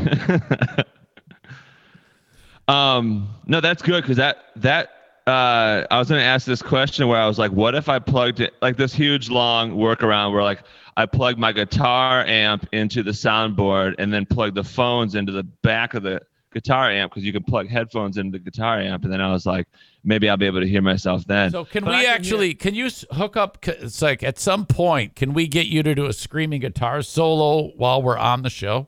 Um, 2.68 3.30
no, 3.48 3.60
that's 3.60 3.82
good 3.82 4.02
because 4.04 4.18
that 4.18 4.38
that 4.58 4.90
uh, 5.28 5.86
I 5.92 6.00
was 6.00 6.10
gonna 6.10 6.22
ask 6.22 6.46
this 6.46 6.62
question 6.62 7.08
where 7.08 7.20
I 7.20 7.28
was 7.28 7.38
like, 7.40 7.52
what 7.52 7.76
if 7.76 7.90
I 7.90 8.00
plugged 8.00 8.40
it 8.40 8.54
like 8.62 8.78
this 8.78 8.94
huge 8.94 9.30
long 9.30 9.72
workaround 9.74 10.34
where 10.34 10.44
like 10.44 10.64
I 10.98 11.06
plug 11.06 11.38
my 11.38 11.52
guitar 11.52 12.26
amp 12.26 12.68
into 12.72 13.04
the 13.04 13.12
soundboard 13.12 13.96
and 14.00 14.12
then 14.14 14.26
plug 14.26 14.56
the 14.56 14.64
phones 14.64 15.16
into 15.16 15.32
the 15.32 15.44
back 15.44 15.94
of 15.94 16.04
the 16.04 16.22
guitar 16.54 16.90
amp 16.92 17.12
because 17.12 17.24
you 17.24 17.32
can 17.32 17.44
plug 17.44 17.68
headphones 17.70 18.18
into 18.18 18.38
the 18.38 18.44
guitar 18.44 18.80
amp 18.82 19.04
and 19.04 19.14
then 19.14 19.22
I 19.22 19.32
was 19.32 19.46
like, 19.46 19.68
maybe 20.04 20.30
I'll 20.30 20.38
be 20.38 20.48
able 20.48 20.60
to 20.62 20.68
hear 20.68 20.82
myself 20.82 21.24
then. 21.26 21.52
So 21.52 21.64
can 21.66 21.84
But 21.86 21.92
we 21.92 21.98
hear- 22.02 22.10
actually? 22.10 22.54
Can 22.56 22.74
you 22.76 22.90
hook 23.12 23.38
up? 23.38 23.66
It's 23.68 24.02
like 24.02 24.22
at 24.24 24.38
some 24.40 24.66
point, 24.66 25.16
can 25.16 25.34
we 25.34 25.48
get 25.48 25.68
you 25.68 25.82
to 25.84 25.96
do 25.96 26.08
a 26.08 26.14
screaming 26.14 26.62
guitar 26.62 27.02
solo 27.04 27.68
while 27.78 28.02
we're 28.02 28.18
on 28.18 28.42
the 28.42 28.50
show? 28.50 28.88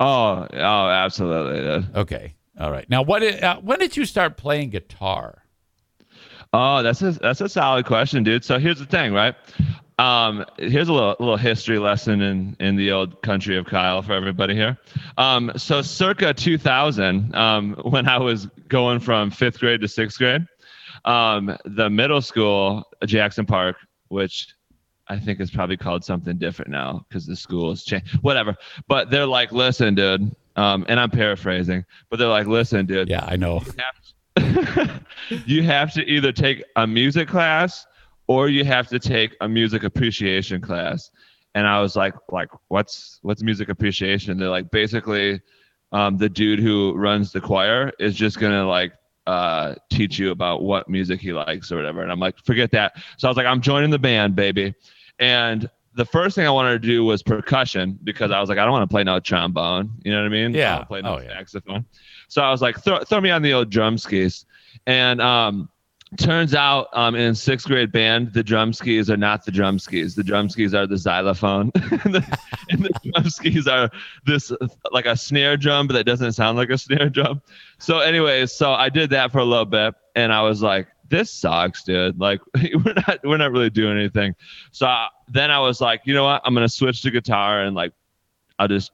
Oh, 0.00 0.46
oh, 0.52 0.88
absolutely. 0.88 1.86
Okay. 2.00 2.34
All 2.58 2.70
right. 2.72 2.88
Now, 2.90 3.02
what? 3.02 3.20
Did, 3.20 3.42
uh, 3.42 3.58
when 3.60 3.78
did 3.78 3.96
you 3.96 4.04
start 4.04 4.36
playing 4.36 4.70
guitar? 4.70 5.41
Oh, 6.52 6.82
that's 6.82 7.00
a 7.02 7.12
that's 7.12 7.40
a 7.40 7.48
solid 7.48 7.86
question, 7.86 8.22
dude. 8.24 8.44
So 8.44 8.58
here's 8.58 8.78
the 8.78 8.84
thing, 8.86 9.12
right? 9.14 9.34
Um, 9.98 10.44
here's 10.58 10.88
a 10.88 10.92
little 10.92 11.16
little 11.18 11.36
history 11.36 11.78
lesson 11.78 12.20
in 12.20 12.56
in 12.60 12.76
the 12.76 12.92
old 12.92 13.22
country 13.22 13.56
of 13.56 13.64
Kyle 13.66 14.02
for 14.02 14.12
everybody 14.12 14.54
here. 14.54 14.76
Um, 15.16 15.52
so 15.56 15.80
circa 15.80 16.34
2000, 16.34 17.34
um, 17.34 17.74
when 17.84 18.06
I 18.08 18.18
was 18.18 18.46
going 18.68 19.00
from 19.00 19.30
fifth 19.30 19.60
grade 19.60 19.80
to 19.80 19.88
sixth 19.88 20.18
grade, 20.18 20.46
um, 21.06 21.56
the 21.64 21.88
middle 21.88 22.20
school 22.20 22.84
Jackson 23.06 23.46
Park, 23.46 23.76
which 24.08 24.48
I 25.08 25.18
think 25.18 25.40
is 25.40 25.50
probably 25.50 25.76
called 25.78 26.04
something 26.04 26.36
different 26.36 26.70
now 26.70 27.06
because 27.08 27.26
the 27.26 27.36
school 27.36 27.70
has 27.70 27.82
changed. 27.84 28.22
Whatever, 28.22 28.56
but 28.88 29.10
they're 29.10 29.26
like, 29.26 29.52
listen, 29.52 29.94
dude. 29.94 30.34
Um, 30.54 30.84
and 30.86 31.00
I'm 31.00 31.10
paraphrasing, 31.10 31.82
but 32.10 32.18
they're 32.18 32.28
like, 32.28 32.46
listen, 32.46 32.84
dude 32.84 33.08
Yeah, 33.08 33.24
I 33.26 33.36
know. 33.36 33.54
you 33.54 33.72
have 33.78 34.01
to 35.92 36.02
either 36.04 36.32
take 36.32 36.62
a 36.76 36.86
music 36.86 37.28
class 37.28 37.86
or 38.26 38.48
you 38.48 38.64
have 38.64 38.88
to 38.88 38.98
take 38.98 39.36
a 39.40 39.48
music 39.48 39.82
appreciation 39.84 40.60
class 40.60 41.10
and 41.54 41.66
i 41.66 41.80
was 41.80 41.96
like 41.96 42.14
like 42.30 42.48
what's 42.68 43.18
what's 43.22 43.42
music 43.42 43.68
appreciation 43.68 44.38
they're 44.38 44.48
like 44.48 44.70
basically 44.70 45.40
um, 45.92 46.16
the 46.16 46.28
dude 46.28 46.58
who 46.58 46.94
runs 46.94 47.32
the 47.32 47.40
choir 47.40 47.92
is 47.98 48.14
just 48.14 48.38
gonna 48.38 48.66
like 48.66 48.94
uh, 49.26 49.74
teach 49.90 50.18
you 50.18 50.30
about 50.30 50.62
what 50.62 50.88
music 50.88 51.20
he 51.20 51.32
likes 51.32 51.70
or 51.70 51.76
whatever 51.76 52.02
and 52.02 52.10
i'm 52.10 52.18
like 52.18 52.36
forget 52.44 52.70
that 52.70 52.94
so 53.18 53.28
i 53.28 53.30
was 53.30 53.36
like 53.36 53.46
i'm 53.46 53.60
joining 53.60 53.90
the 53.90 53.98
band 53.98 54.34
baby 54.34 54.74
and 55.18 55.68
the 55.94 56.04
first 56.04 56.34
thing 56.34 56.46
I 56.46 56.50
wanted 56.50 56.82
to 56.82 56.88
do 56.88 57.04
was 57.04 57.22
percussion 57.22 57.98
because 58.02 58.30
I 58.30 58.40
was 58.40 58.48
like, 58.48 58.58
I 58.58 58.64
don't 58.64 58.72
want 58.72 58.88
to 58.88 58.92
play 58.92 59.04
no 59.04 59.20
trombone. 59.20 59.90
You 60.04 60.12
know 60.12 60.20
what 60.20 60.26
I 60.26 60.30
mean? 60.30 60.54
Yeah. 60.54 60.74
I 60.74 60.76
don't 60.78 60.88
play 60.88 61.02
no 61.02 61.16
Oh, 61.16 61.20
yeah. 61.20 61.38
So 62.32 62.40
I 62.40 62.50
was 62.50 62.62
like, 62.62 62.82
throw, 62.82 62.98
throw 63.00 63.20
me 63.20 63.28
on 63.28 63.42
the 63.42 63.52
old 63.52 63.68
drum 63.68 63.98
skis. 63.98 64.46
And 64.86 65.20
um, 65.20 65.68
turns 66.16 66.54
out 66.54 66.88
um, 66.94 67.14
in 67.14 67.34
sixth 67.34 67.66
grade 67.66 67.92
band, 67.92 68.32
the 68.32 68.42
drum 68.42 68.72
skis 68.72 69.10
are 69.10 69.18
not 69.18 69.44
the 69.44 69.50
drum 69.50 69.78
skis. 69.78 70.14
The 70.14 70.24
drum 70.24 70.48
skis 70.48 70.72
are 70.72 70.86
the 70.86 70.96
xylophone. 70.96 71.70
and, 71.74 72.14
the, 72.14 72.38
and 72.70 72.84
the 72.84 72.90
drum 73.04 73.28
skis 73.28 73.68
are 73.68 73.90
this 74.24 74.50
like 74.92 75.04
a 75.04 75.14
snare 75.14 75.58
drum, 75.58 75.86
but 75.86 75.92
that 75.92 76.04
doesn't 76.04 76.32
sound 76.32 76.56
like 76.56 76.70
a 76.70 76.78
snare 76.78 77.10
drum. 77.10 77.42
So, 77.78 77.98
anyways, 77.98 78.50
so 78.50 78.72
I 78.72 78.88
did 78.88 79.10
that 79.10 79.30
for 79.30 79.40
a 79.40 79.44
little 79.44 79.66
bit, 79.66 79.92
and 80.14 80.32
I 80.32 80.40
was 80.40 80.62
like, 80.62 80.88
"This 81.10 81.30
sucks, 81.30 81.82
dude. 81.82 82.18
Like, 82.18 82.40
we're 82.54 82.94
not 82.94 83.20
we're 83.24 83.36
not 83.36 83.52
really 83.52 83.68
doing 83.68 83.98
anything." 83.98 84.34
So 84.70 84.86
I, 84.86 85.08
then 85.28 85.50
I 85.50 85.58
was 85.58 85.82
like, 85.82 86.00
"You 86.06 86.14
know 86.14 86.24
what? 86.24 86.40
I'm 86.46 86.54
gonna 86.54 86.66
switch 86.70 87.02
to 87.02 87.10
guitar 87.10 87.60
and 87.60 87.76
like, 87.76 87.92
I'll 88.58 88.68
just, 88.68 88.90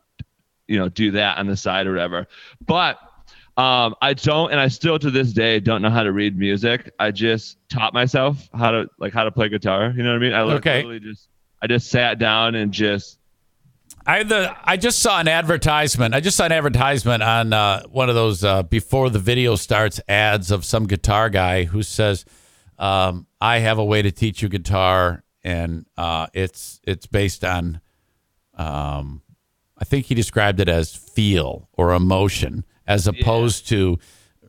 you 0.66 0.76
know, 0.76 0.88
do 0.88 1.12
that 1.12 1.38
on 1.38 1.46
the 1.46 1.56
side 1.56 1.86
or 1.86 1.92
whatever." 1.92 2.26
But 2.66 2.98
um, 3.58 3.94
I 4.00 4.14
don't, 4.14 4.52
and 4.52 4.60
I 4.60 4.68
still 4.68 4.98
to 5.00 5.10
this 5.10 5.32
day 5.32 5.58
don't 5.60 5.82
know 5.82 5.90
how 5.90 6.04
to 6.04 6.12
read 6.12 6.38
music. 6.38 6.90
I 6.98 7.10
just 7.10 7.58
taught 7.68 7.92
myself 7.92 8.48
how 8.54 8.70
to 8.70 8.88
like 8.98 9.12
how 9.12 9.24
to 9.24 9.32
play 9.32 9.48
guitar. 9.48 9.92
You 9.94 10.02
know 10.04 10.10
what 10.10 10.16
I 10.16 10.18
mean? 10.20 10.32
I 10.32 10.40
Okay. 10.42 10.76
literally 10.76 11.00
just 11.00 11.28
I 11.60 11.66
just 11.66 11.90
sat 11.90 12.18
down 12.18 12.54
and 12.54 12.72
just 12.72 13.18
I 14.06 14.22
the 14.22 14.54
I 14.64 14.76
just 14.76 15.00
saw 15.00 15.18
an 15.18 15.26
advertisement. 15.28 16.14
I 16.14 16.20
just 16.20 16.36
saw 16.36 16.46
an 16.46 16.52
advertisement 16.52 17.22
on 17.22 17.52
uh, 17.52 17.82
one 17.88 18.08
of 18.08 18.14
those 18.14 18.44
uh, 18.44 18.62
before 18.62 19.10
the 19.10 19.18
video 19.18 19.56
starts 19.56 20.00
ads 20.08 20.50
of 20.50 20.64
some 20.64 20.86
guitar 20.86 21.28
guy 21.28 21.64
who 21.64 21.82
says, 21.82 22.24
um, 22.78 23.26
"I 23.40 23.58
have 23.58 23.78
a 23.78 23.84
way 23.84 24.02
to 24.02 24.12
teach 24.12 24.40
you 24.40 24.48
guitar, 24.48 25.24
and 25.42 25.84
uh, 25.96 26.28
it's 26.32 26.80
it's 26.84 27.06
based 27.06 27.44
on, 27.44 27.80
um, 28.54 29.20
I 29.76 29.84
think 29.84 30.06
he 30.06 30.14
described 30.14 30.60
it 30.60 30.68
as 30.68 30.94
feel 30.94 31.68
or 31.72 31.92
emotion, 31.92 32.64
as 32.88 33.06
opposed 33.06 33.68
to 33.68 33.98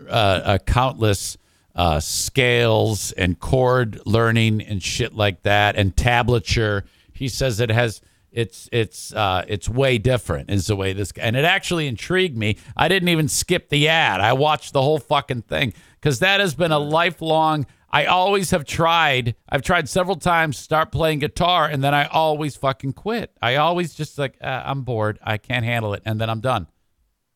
uh, 0.09 0.41
a 0.43 0.59
countless." 0.59 1.37
Uh, 1.75 1.97
scales 1.97 3.13
and 3.13 3.39
chord 3.39 4.01
learning 4.05 4.59
and 4.61 4.83
shit 4.83 5.13
like 5.13 5.43
that, 5.43 5.77
and 5.77 5.95
tablature. 5.95 6.83
He 7.13 7.29
says 7.29 7.61
it 7.61 7.69
has 7.69 8.01
it's 8.31 8.69
it's 8.71 9.13
uh, 9.13 9.43
it's 9.47 9.67
way 9.67 9.97
different 9.97 10.49
is 10.49 10.67
the 10.67 10.75
way 10.75 10.93
this 10.93 11.11
and 11.17 11.35
it 11.35 11.45
actually 11.45 11.87
intrigued 11.87 12.37
me. 12.37 12.57
I 12.77 12.87
didn't 12.87 13.09
even 13.09 13.27
skip 13.27 13.69
the 13.69 13.87
ad. 13.87 14.21
I 14.21 14.33
watched 14.33 14.73
the 14.73 14.81
whole 14.81 14.99
fucking 14.99 15.43
thing 15.43 15.73
because 15.99 16.19
that 16.19 16.39
has 16.39 16.53
been 16.53 16.71
a 16.71 16.79
lifelong. 16.79 17.65
I 17.91 18.05
always 18.05 18.51
have 18.51 18.65
tried. 18.65 19.35
I've 19.49 19.63
tried 19.63 19.89
several 19.89 20.15
times 20.15 20.57
start 20.57 20.91
playing 20.91 21.19
guitar 21.19 21.65
and 21.65 21.83
then 21.83 21.95
I 21.95 22.05
always 22.05 22.55
fucking 22.55 22.93
quit. 22.93 23.35
I 23.41 23.55
always 23.55 23.95
just 23.95 24.17
like 24.19 24.37
uh, 24.41 24.63
I'm 24.65 24.83
bored. 24.83 25.17
I 25.23 25.37
can't 25.37 25.65
handle 25.65 25.93
it 25.93 26.03
and 26.05 26.21
then 26.21 26.29
I'm 26.29 26.41
done. 26.41 26.67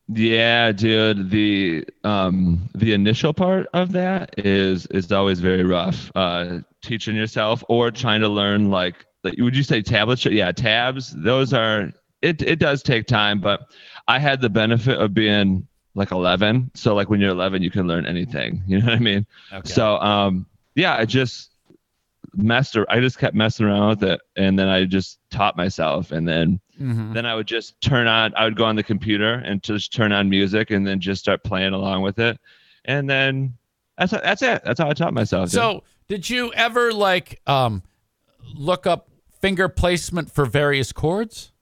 Yeah, 0.08 0.72
dude. 0.72 1.30
The 1.30 1.86
um 2.04 2.68
the 2.74 2.92
initial 2.92 3.32
part 3.32 3.66
of 3.72 3.92
that 3.92 4.34
is 4.38 4.86
is 4.86 5.10
always 5.10 5.40
very 5.40 5.64
rough. 5.64 6.10
Uh 6.14 6.58
teaching 6.82 7.16
yourself 7.16 7.64
or 7.68 7.90
trying 7.90 8.20
to 8.20 8.28
learn 8.28 8.70
like 8.70 9.06
like 9.22 9.34
would 9.38 9.56
you 9.56 9.62
say 9.62 9.80
tablets? 9.80 10.24
Yeah, 10.26 10.52
tabs. 10.52 11.14
Those 11.16 11.54
are 11.54 11.90
it 12.20 12.42
it 12.42 12.58
does 12.58 12.82
take 12.82 13.06
time, 13.06 13.40
but 13.40 13.72
I 14.06 14.18
had 14.18 14.42
the 14.42 14.50
benefit 14.50 15.00
of 15.00 15.14
being 15.14 15.66
like 15.94 16.10
11. 16.10 16.72
So 16.74 16.94
like 16.94 17.08
when 17.08 17.20
you're 17.20 17.30
11 17.30 17.62
you 17.62 17.70
can 17.70 17.86
learn 17.86 18.04
anything. 18.04 18.62
You 18.66 18.80
know 18.80 18.86
what 18.86 18.94
I 18.94 18.98
mean? 18.98 19.26
Okay. 19.52 19.68
So 19.68 19.96
um 20.00 20.46
yeah, 20.74 20.96
I 20.96 21.06
just 21.06 21.50
messed 22.34 22.76
I 22.90 23.00
just 23.00 23.18
kept 23.18 23.34
messing 23.34 23.64
around 23.64 23.88
with 23.88 24.04
it 24.04 24.20
and 24.36 24.58
then 24.58 24.68
I 24.68 24.84
just 24.84 25.18
taught 25.30 25.56
myself 25.56 26.10
and 26.12 26.28
then 26.28 26.60
then 26.78 27.26
I 27.26 27.34
would 27.34 27.46
just 27.46 27.80
turn 27.80 28.06
on 28.06 28.34
I 28.36 28.44
would 28.44 28.56
go 28.56 28.64
on 28.64 28.76
the 28.76 28.82
computer 28.82 29.34
and 29.34 29.62
just 29.62 29.92
turn 29.92 30.12
on 30.12 30.28
music 30.28 30.70
and 30.70 30.86
then 30.86 31.00
just 31.00 31.20
start 31.20 31.44
playing 31.44 31.72
along 31.72 32.02
with 32.02 32.18
it. 32.18 32.38
And 32.84 33.08
then 33.08 33.54
that's 33.96 34.12
that's 34.12 34.42
it. 34.42 34.62
That's 34.64 34.80
how 34.80 34.88
I 34.88 34.92
taught 34.92 35.14
myself. 35.14 35.50
So, 35.50 35.84
did 36.08 36.28
you 36.28 36.52
ever 36.54 36.92
like 36.92 37.40
um 37.46 37.82
look 38.54 38.86
up 38.86 39.08
finger 39.40 39.68
placement 39.68 40.30
for 40.30 40.44
various 40.44 40.92
chords? 40.92 41.52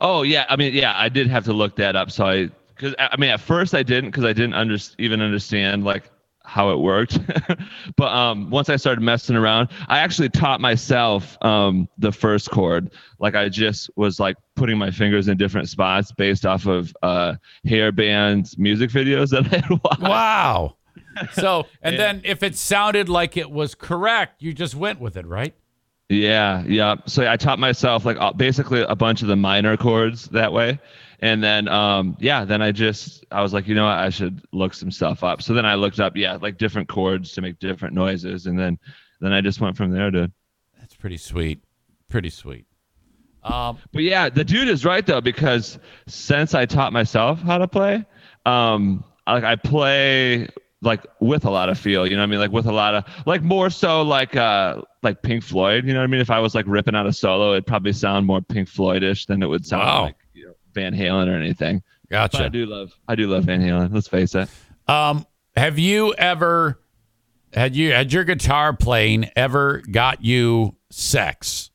Oh 0.00 0.22
yeah, 0.22 0.46
I 0.48 0.56
mean 0.56 0.74
yeah, 0.74 0.94
I 0.96 1.08
did 1.08 1.26
have 1.28 1.44
to 1.44 1.52
look 1.52 1.76
that 1.76 1.96
up. 1.96 2.10
So 2.10 2.26
I 2.26 2.48
because 2.68 2.94
I 2.98 3.16
mean 3.18 3.30
at 3.30 3.40
first 3.40 3.74
I 3.74 3.82
didn't 3.82 4.10
because 4.10 4.24
I 4.24 4.32
didn't 4.32 4.54
under, 4.54 4.76
even 4.98 5.20
understand 5.20 5.84
like 5.84 6.10
how 6.50 6.70
it 6.72 6.80
worked. 6.80 7.18
but 7.96 8.12
um, 8.12 8.50
once 8.50 8.68
I 8.68 8.74
started 8.74 9.02
messing 9.02 9.36
around, 9.36 9.68
I 9.86 10.00
actually 10.00 10.28
taught 10.30 10.60
myself 10.60 11.38
um, 11.44 11.88
the 11.98 12.10
first 12.10 12.50
chord. 12.50 12.90
Like 13.20 13.36
I 13.36 13.48
just 13.48 13.88
was 13.94 14.18
like 14.18 14.36
putting 14.56 14.76
my 14.76 14.90
fingers 14.90 15.28
in 15.28 15.36
different 15.36 15.68
spots 15.68 16.10
based 16.10 16.44
off 16.44 16.66
of 16.66 16.92
uh, 17.02 17.34
hair 17.64 17.92
bands 17.92 18.58
music 18.58 18.90
videos 18.90 19.30
that 19.30 19.46
I 19.52 19.58
had 19.58 19.80
watched. 19.84 20.02
Wow. 20.02 20.76
So, 21.32 21.66
and 21.82 21.94
Yeah. 21.94 21.98
then 21.98 22.22
if 22.24 22.42
it 22.42 22.56
sounded 22.56 23.08
like 23.08 23.36
it 23.36 23.50
was 23.50 23.74
correct, 23.74 24.42
you 24.42 24.52
just 24.54 24.74
went 24.74 25.00
with 25.00 25.16
it, 25.16 25.26
right? 25.26 25.54
Yeah, 26.08 26.64
yeah. 26.66 26.96
So 27.06 27.28
I 27.30 27.36
taught 27.36 27.58
myself 27.58 28.04
like 28.04 28.16
uh, 28.18 28.32
basically 28.32 28.82
a 28.82 28.96
bunch 28.96 29.22
of 29.22 29.28
the 29.28 29.36
minor 29.36 29.76
chords 29.76 30.26
that 30.26 30.52
way. 30.52 30.80
And 31.22 31.42
then 31.44 31.68
um 31.68 32.16
yeah, 32.18 32.44
then 32.44 32.62
I 32.62 32.72
just 32.72 33.24
I 33.30 33.42
was 33.42 33.52
like, 33.52 33.68
you 33.68 33.74
know 33.74 33.84
what, 33.84 33.98
I 33.98 34.08
should 34.10 34.42
look 34.52 34.74
some 34.74 34.90
stuff 34.90 35.22
up. 35.22 35.42
So 35.42 35.52
then 35.54 35.66
I 35.66 35.74
looked 35.74 36.00
up, 36.00 36.16
yeah, 36.16 36.36
like 36.40 36.56
different 36.58 36.88
chords 36.88 37.32
to 37.32 37.42
make 37.42 37.58
different 37.58 37.94
noises 37.94 38.46
and 38.46 38.58
then 38.58 38.78
then 39.20 39.32
I 39.32 39.40
just 39.42 39.60
went 39.60 39.76
from 39.76 39.90
there 39.90 40.10
to 40.10 40.32
That's 40.78 40.94
pretty 40.94 41.18
sweet. 41.18 41.62
Pretty 42.08 42.30
sweet. 42.30 42.64
Um, 43.42 43.78
But 43.92 44.02
yeah, 44.02 44.28
the 44.28 44.44
dude 44.44 44.68
is 44.68 44.84
right 44.84 45.04
though 45.06 45.20
because 45.20 45.78
since 46.06 46.54
I 46.54 46.66
taught 46.66 46.92
myself 46.92 47.40
how 47.40 47.58
to 47.58 47.68
play, 47.68 48.04
um 48.46 49.04
like 49.26 49.44
I 49.44 49.56
play 49.56 50.48
like 50.82 51.04
with 51.20 51.44
a 51.44 51.50
lot 51.50 51.68
of 51.68 51.78
feel, 51.78 52.06
you 52.06 52.16
know 52.16 52.22
what 52.22 52.28
I 52.28 52.30
mean? 52.30 52.40
Like 52.40 52.52
with 52.52 52.64
a 52.66 52.72
lot 52.72 52.94
of 52.94 53.04
like 53.26 53.42
more 53.42 53.68
so 53.68 54.00
like 54.02 54.36
uh 54.36 54.80
like 55.02 55.20
Pink 55.22 55.42
Floyd, 55.44 55.84
you 55.86 55.92
know 55.92 56.00
what 56.00 56.04
I 56.04 56.08
mean? 56.08 56.20
If 56.22 56.30
I 56.30 56.38
was 56.40 56.54
like 56.54 56.64
ripping 56.66 56.94
out 56.94 57.06
a 57.06 57.12
solo, 57.12 57.52
it'd 57.52 57.66
probably 57.66 57.92
sound 57.92 58.26
more 58.26 58.40
Pink 58.40 58.68
Floydish 58.68 59.26
than 59.26 59.42
it 59.42 59.46
would 59.46 59.66
sound 59.66 59.82
Wow. 59.84 60.02
like 60.04 60.16
Van 60.74 60.94
Halen 60.94 61.28
or 61.28 61.34
anything. 61.34 61.82
But 62.38 62.46
I 62.46 62.48
do 62.48 62.66
love 62.66 62.92
I 63.08 63.14
do 63.14 63.28
love 63.28 63.44
Van 63.44 63.60
Halen, 63.60 63.92
let's 63.92 64.08
face 64.08 64.34
it. 64.34 64.48
Um, 64.88 65.26
have 65.56 65.78
you 65.78 66.14
ever 66.14 66.80
had 67.52 67.74
you 67.76 67.92
had 67.92 68.12
your 68.12 68.24
guitar 68.24 68.72
playing 68.72 69.30
ever 69.36 69.82
got 69.90 70.24
you 70.24 70.76
sex? 70.90 71.70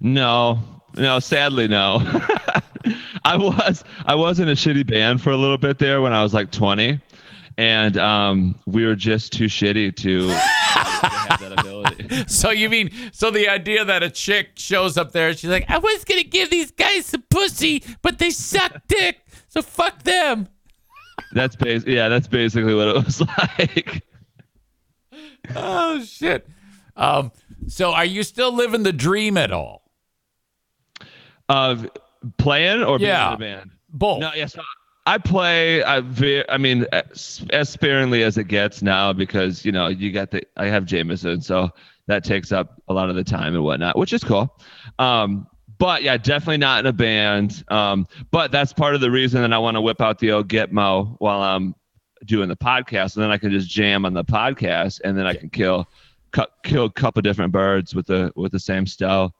No, 0.00 0.60
no, 0.96 1.18
sadly 1.18 1.68
no. 1.68 2.00
I 3.24 3.36
was 3.36 3.84
I 4.06 4.14
was 4.14 4.40
in 4.40 4.48
a 4.48 4.52
shitty 4.52 4.86
band 4.86 5.22
for 5.22 5.30
a 5.30 5.36
little 5.36 5.58
bit 5.58 5.78
there 5.78 6.00
when 6.00 6.12
I 6.12 6.22
was 6.22 6.34
like 6.34 6.50
20, 6.50 7.00
and 7.58 7.96
um, 7.96 8.58
we 8.66 8.84
were 8.84 8.96
just 8.96 9.32
too 9.32 9.46
shitty 9.46 9.94
to 9.96 10.28
have 11.08 11.40
that 11.40 11.52
ability. 11.60 12.24
So 12.26 12.50
you 12.50 12.68
mean 12.70 12.90
so 13.12 13.30
the 13.30 13.48
idea 13.48 13.84
that 13.84 14.02
a 14.02 14.10
chick 14.10 14.50
shows 14.56 14.96
up 14.98 15.12
there, 15.12 15.32
she's 15.34 15.50
like, 15.50 15.64
I 15.68 15.78
was 15.78 16.04
gonna 16.04 16.22
give 16.22 16.50
these 16.50 16.70
guys 16.70 17.06
some 17.06 17.22
pussy, 17.30 17.82
but 18.02 18.18
they 18.18 18.30
suck 18.30 18.82
dick, 18.88 19.20
so 19.48 19.62
fuck 19.62 20.02
them. 20.02 20.48
That's 21.32 21.56
bas- 21.56 21.86
yeah, 21.86 22.08
that's 22.08 22.26
basically 22.28 22.74
what 22.74 22.88
it 22.88 23.04
was 23.04 23.20
like. 23.38 24.04
Oh 25.54 26.02
shit. 26.04 26.46
Um, 26.96 27.32
so 27.68 27.92
are 27.92 28.04
you 28.04 28.22
still 28.22 28.52
living 28.52 28.82
the 28.82 28.92
dream 28.92 29.36
at 29.36 29.52
all? 29.52 29.90
Of 31.48 31.88
playing 32.38 32.82
or 32.82 32.98
being 32.98 33.10
in 33.10 33.16
a 33.16 33.36
band. 33.38 33.70
Both. 33.88 34.20
No, 34.20 34.32
yes, 34.34 34.56
I 35.04 35.18
play. 35.18 35.82
I, 35.82 36.00
ve- 36.00 36.44
I 36.48 36.58
mean, 36.58 36.86
as, 36.92 37.44
as 37.50 37.68
sparingly 37.68 38.22
as 38.22 38.38
it 38.38 38.44
gets 38.44 38.82
now 38.82 39.12
because 39.12 39.64
you 39.64 39.72
know 39.72 39.88
you 39.88 40.12
got 40.12 40.30
the. 40.30 40.42
I 40.56 40.66
have 40.66 40.84
Jameson, 40.84 41.40
so 41.42 41.70
that 42.06 42.24
takes 42.24 42.52
up 42.52 42.80
a 42.88 42.94
lot 42.94 43.10
of 43.10 43.16
the 43.16 43.24
time 43.24 43.54
and 43.54 43.64
whatnot, 43.64 43.98
which 43.98 44.12
is 44.12 44.22
cool. 44.22 44.56
Um, 44.98 45.46
but 45.78 46.02
yeah, 46.02 46.16
definitely 46.16 46.58
not 46.58 46.80
in 46.80 46.86
a 46.86 46.92
band. 46.92 47.64
Um, 47.68 48.06
but 48.30 48.52
that's 48.52 48.72
part 48.72 48.94
of 48.94 49.00
the 49.00 49.10
reason 49.10 49.42
that 49.42 49.52
I 49.52 49.58
want 49.58 49.76
to 49.76 49.80
whip 49.80 50.00
out 50.00 50.18
the 50.18 50.32
old 50.32 50.48
Gitmo 50.48 51.16
while 51.18 51.42
I'm 51.42 51.74
doing 52.24 52.48
the 52.48 52.56
podcast, 52.56 53.16
and 53.16 53.24
then 53.24 53.32
I 53.32 53.38
can 53.38 53.50
just 53.50 53.68
jam 53.68 54.04
on 54.04 54.14
the 54.14 54.24
podcast, 54.24 55.00
and 55.02 55.18
then 55.18 55.26
I 55.26 55.34
can 55.34 55.50
kill, 55.50 55.88
cu- 56.30 56.44
kill 56.62 56.84
a 56.84 56.90
couple 56.90 57.20
different 57.22 57.52
birds 57.52 57.94
with 57.94 58.06
the 58.06 58.32
with 58.36 58.52
the 58.52 58.60
same 58.60 58.86
style. 58.86 59.34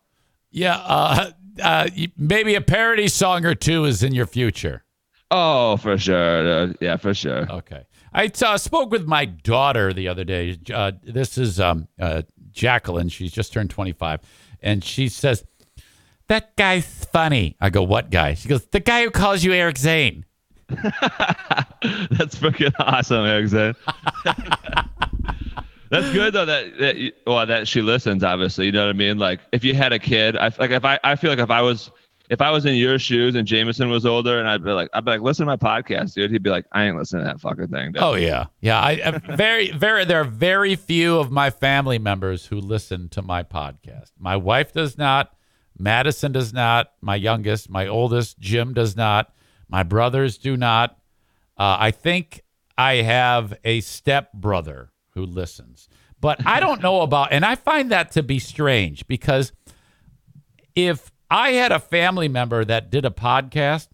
Yeah, 0.51 0.79
uh, 0.79 1.31
uh, 1.63 1.89
maybe 2.17 2.57
a 2.57 2.61
parody 2.61 3.07
song 3.07 3.47
or 3.47 3.55
two 3.55 3.85
is 3.85 4.03
in 4.03 4.13
your 4.13 4.27
future. 4.27 4.82
Oh, 5.35 5.79
for 5.79 5.97
sure. 5.97 6.65
Uh, 6.65 6.73
yeah, 6.81 6.99
for 6.99 7.15
sure. 7.15 7.51
Okay. 7.51 7.87
I 8.13 8.31
uh, 8.45 8.59
spoke 8.59 8.91
with 8.91 9.07
my 9.07 9.25
daughter 9.25 9.95
the 9.95 10.09
other 10.09 10.25
day. 10.25 10.59
Uh, 10.73 10.93
this 11.03 11.39
is 11.39 11.59
um, 11.59 11.89
uh, 11.99 12.23
Jacqueline. 12.51 13.09
She's 13.09 13.33
just 13.33 13.51
turned 13.51 13.71
25. 13.71 14.21
And 14.61 14.85
she 14.85 15.09
says, 15.09 15.43
That 16.29 16.55
guy's 16.57 17.07
funny. 17.07 17.57
I 17.63 17.71
go, 17.71 17.83
What 17.83 18.11
guy? 18.11 18.35
She 18.35 18.47
goes, 18.47 18.67
The 18.67 18.81
guy 18.81 19.05
who 19.05 19.11
calls 19.11 19.43
you 19.43 19.55
Eric 19.55 19.79
Zane. 19.79 20.27
That's 20.69 22.37
freaking 22.37 22.75
awesome, 22.79 23.25
Eric 23.25 23.49
Zane. 23.49 23.75
That's 25.91 26.11
good 26.13 26.35
though. 26.35 26.47
That, 26.47 26.79
that 26.79 27.13
well, 27.27 27.47
that 27.47 27.69
she 27.69 27.83
listens. 27.83 28.25
Obviously, 28.25 28.67
you 28.67 28.73
know 28.73 28.85
what 28.87 28.95
I 28.95 28.99
mean. 28.99 29.19
Like 29.19 29.41
if 29.53 29.63
you 29.63 29.75
had 29.75 29.93
a 29.93 29.99
kid, 29.99 30.39
I 30.39 30.51
like 30.59 30.71
if 30.71 30.87
I 30.87 30.99
I 31.05 31.17
feel 31.17 31.29
like 31.29 31.39
if 31.39 31.51
I 31.51 31.61
was 31.61 31.91
if 32.33 32.41
I 32.41 32.51
was 32.51 32.65
in 32.65 32.77
your 32.77 32.99
shoes 32.99 33.35
and 33.35 33.47
Jameson 33.47 33.91
was 33.91 34.07
older, 34.07 34.39
and 34.39 34.49
I'd 34.49 34.65
be 34.65 34.71
like 34.71 34.89
I'd 34.95 35.05
be 35.05 35.11
like 35.11 35.21
listen 35.21 35.47
to 35.47 35.55
my 35.55 35.57
podcast, 35.59 36.15
dude. 36.15 36.31
He'd 36.31 36.43
be 36.43 36.49
like 36.49 36.65
I 36.73 36.85
ain't 36.85 36.97
listening 36.97 37.27
to 37.27 37.31
that 37.31 37.41
fucking 37.43 37.69
thing. 37.69 37.93
Dude. 37.93 38.03
Oh 38.03 38.15
yeah, 38.15 38.47
yeah. 38.63 38.81
I, 38.81 38.93
I 39.05 39.11
very, 39.37 39.71
very. 39.71 40.07
There 40.07 40.19
are 40.19 40.25
very 40.25 40.75
few 40.75 41.19
of 41.19 41.31
my 41.31 41.51
family 41.51 41.99
members 41.99 42.47
who 42.47 42.59
listen 42.59 43.11
to 43.11 43.21
my 43.21 43.43
podcast. 43.43 44.13
My 44.19 44.37
wife 44.37 44.73
does 44.73 44.97
not. 44.97 45.37
Madison 45.79 46.33
does 46.33 46.55
not. 46.55 46.93
My 47.03 47.17
youngest, 47.17 47.69
my 47.69 47.87
oldest, 47.87 48.39
Jim 48.39 48.73
does 48.73 48.97
not. 48.97 49.35
My 49.69 49.83
brothers 49.83 50.39
do 50.39 50.57
not. 50.57 50.93
Uh, 51.59 51.77
I 51.79 51.91
think 51.91 52.45
I 52.79 52.95
have 52.95 53.53
a 53.63 53.81
step 53.83 54.33
brother 54.33 54.91
who 55.11 55.27
listens, 55.27 55.87
but 56.19 56.41
I 56.47 56.61
don't 56.61 56.81
know 56.81 57.01
about. 57.03 57.31
And 57.31 57.45
I 57.45 57.57
find 57.57 57.91
that 57.91 58.13
to 58.13 58.23
be 58.23 58.39
strange 58.39 59.07
because 59.07 59.53
if 60.75 61.12
I 61.33 61.53
had 61.53 61.73
a 61.73 61.79
family 61.79 62.29
member 62.29 62.63
that 62.63 62.91
did 62.91 63.07
a 63.07 63.11
podcast, 63.11 63.89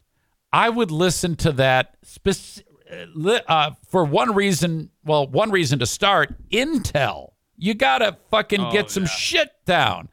I 0.52 0.68
would 0.68 0.90
listen 0.90 1.36
to 1.36 1.52
that 1.52 1.96
spec- 2.02 2.64
li- 3.14 3.40
uh, 3.46 3.72
for 3.88 4.04
one 4.04 4.34
reason. 4.34 4.90
Well, 5.04 5.26
one 5.28 5.50
reason 5.52 5.78
to 5.78 5.86
start 5.86 6.34
intel. 6.50 7.30
You 7.56 7.74
gotta 7.74 8.16
fucking 8.30 8.70
get 8.70 8.90
some 8.90 9.06
shit 9.06 9.50
down, 9.66 10.08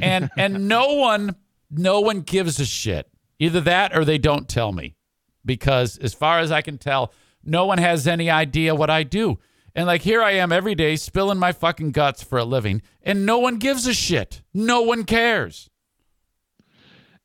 and 0.00 0.30
and 0.38 0.66
no 0.66 0.94
one, 0.94 1.36
no 1.70 2.00
one 2.00 2.22
gives 2.22 2.58
a 2.58 2.64
shit. 2.64 3.06
Either 3.38 3.60
that 3.60 3.94
or 3.96 4.04
they 4.04 4.18
don't 4.18 4.48
tell 4.48 4.72
me, 4.72 4.96
because 5.44 5.98
as 5.98 6.14
far 6.14 6.38
as 6.38 6.50
I 6.50 6.62
can 6.62 6.78
tell, 6.78 7.12
no 7.44 7.66
one 7.66 7.78
has 7.78 8.06
any 8.06 8.30
idea 8.30 8.74
what 8.74 8.88
I 8.88 9.02
do. 9.02 9.38
And 9.74 9.86
like 9.86 10.02
here 10.02 10.22
I 10.22 10.32
am 10.32 10.52
every 10.52 10.74
day 10.74 10.96
spilling 10.96 11.38
my 11.38 11.52
fucking 11.52 11.90
guts 11.90 12.22
for 12.22 12.38
a 12.38 12.44
living, 12.44 12.80
and 13.02 13.26
no 13.26 13.38
one 13.38 13.56
gives 13.56 13.86
a 13.86 13.92
shit. 13.94 14.42
No 14.54 14.82
one 14.82 15.04
cares. 15.04 15.68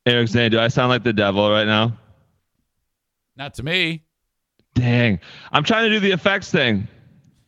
Eric 0.08 0.30
saying, 0.30 0.52
do 0.52 0.60
I 0.60 0.70
sound 0.70 0.90
like 0.90 1.04
the 1.04 1.14
devil 1.14 1.50
right 1.52 1.68
now? 1.68 1.98
Not 3.36 3.54
to 3.56 3.64
me. 3.64 4.04
Dang, 4.74 5.20
I'm 5.52 5.64
trying 5.64 5.86
to 5.86 5.90
do 5.90 6.00
the 6.00 6.12
effects 6.12 6.50
thing. 6.52 6.88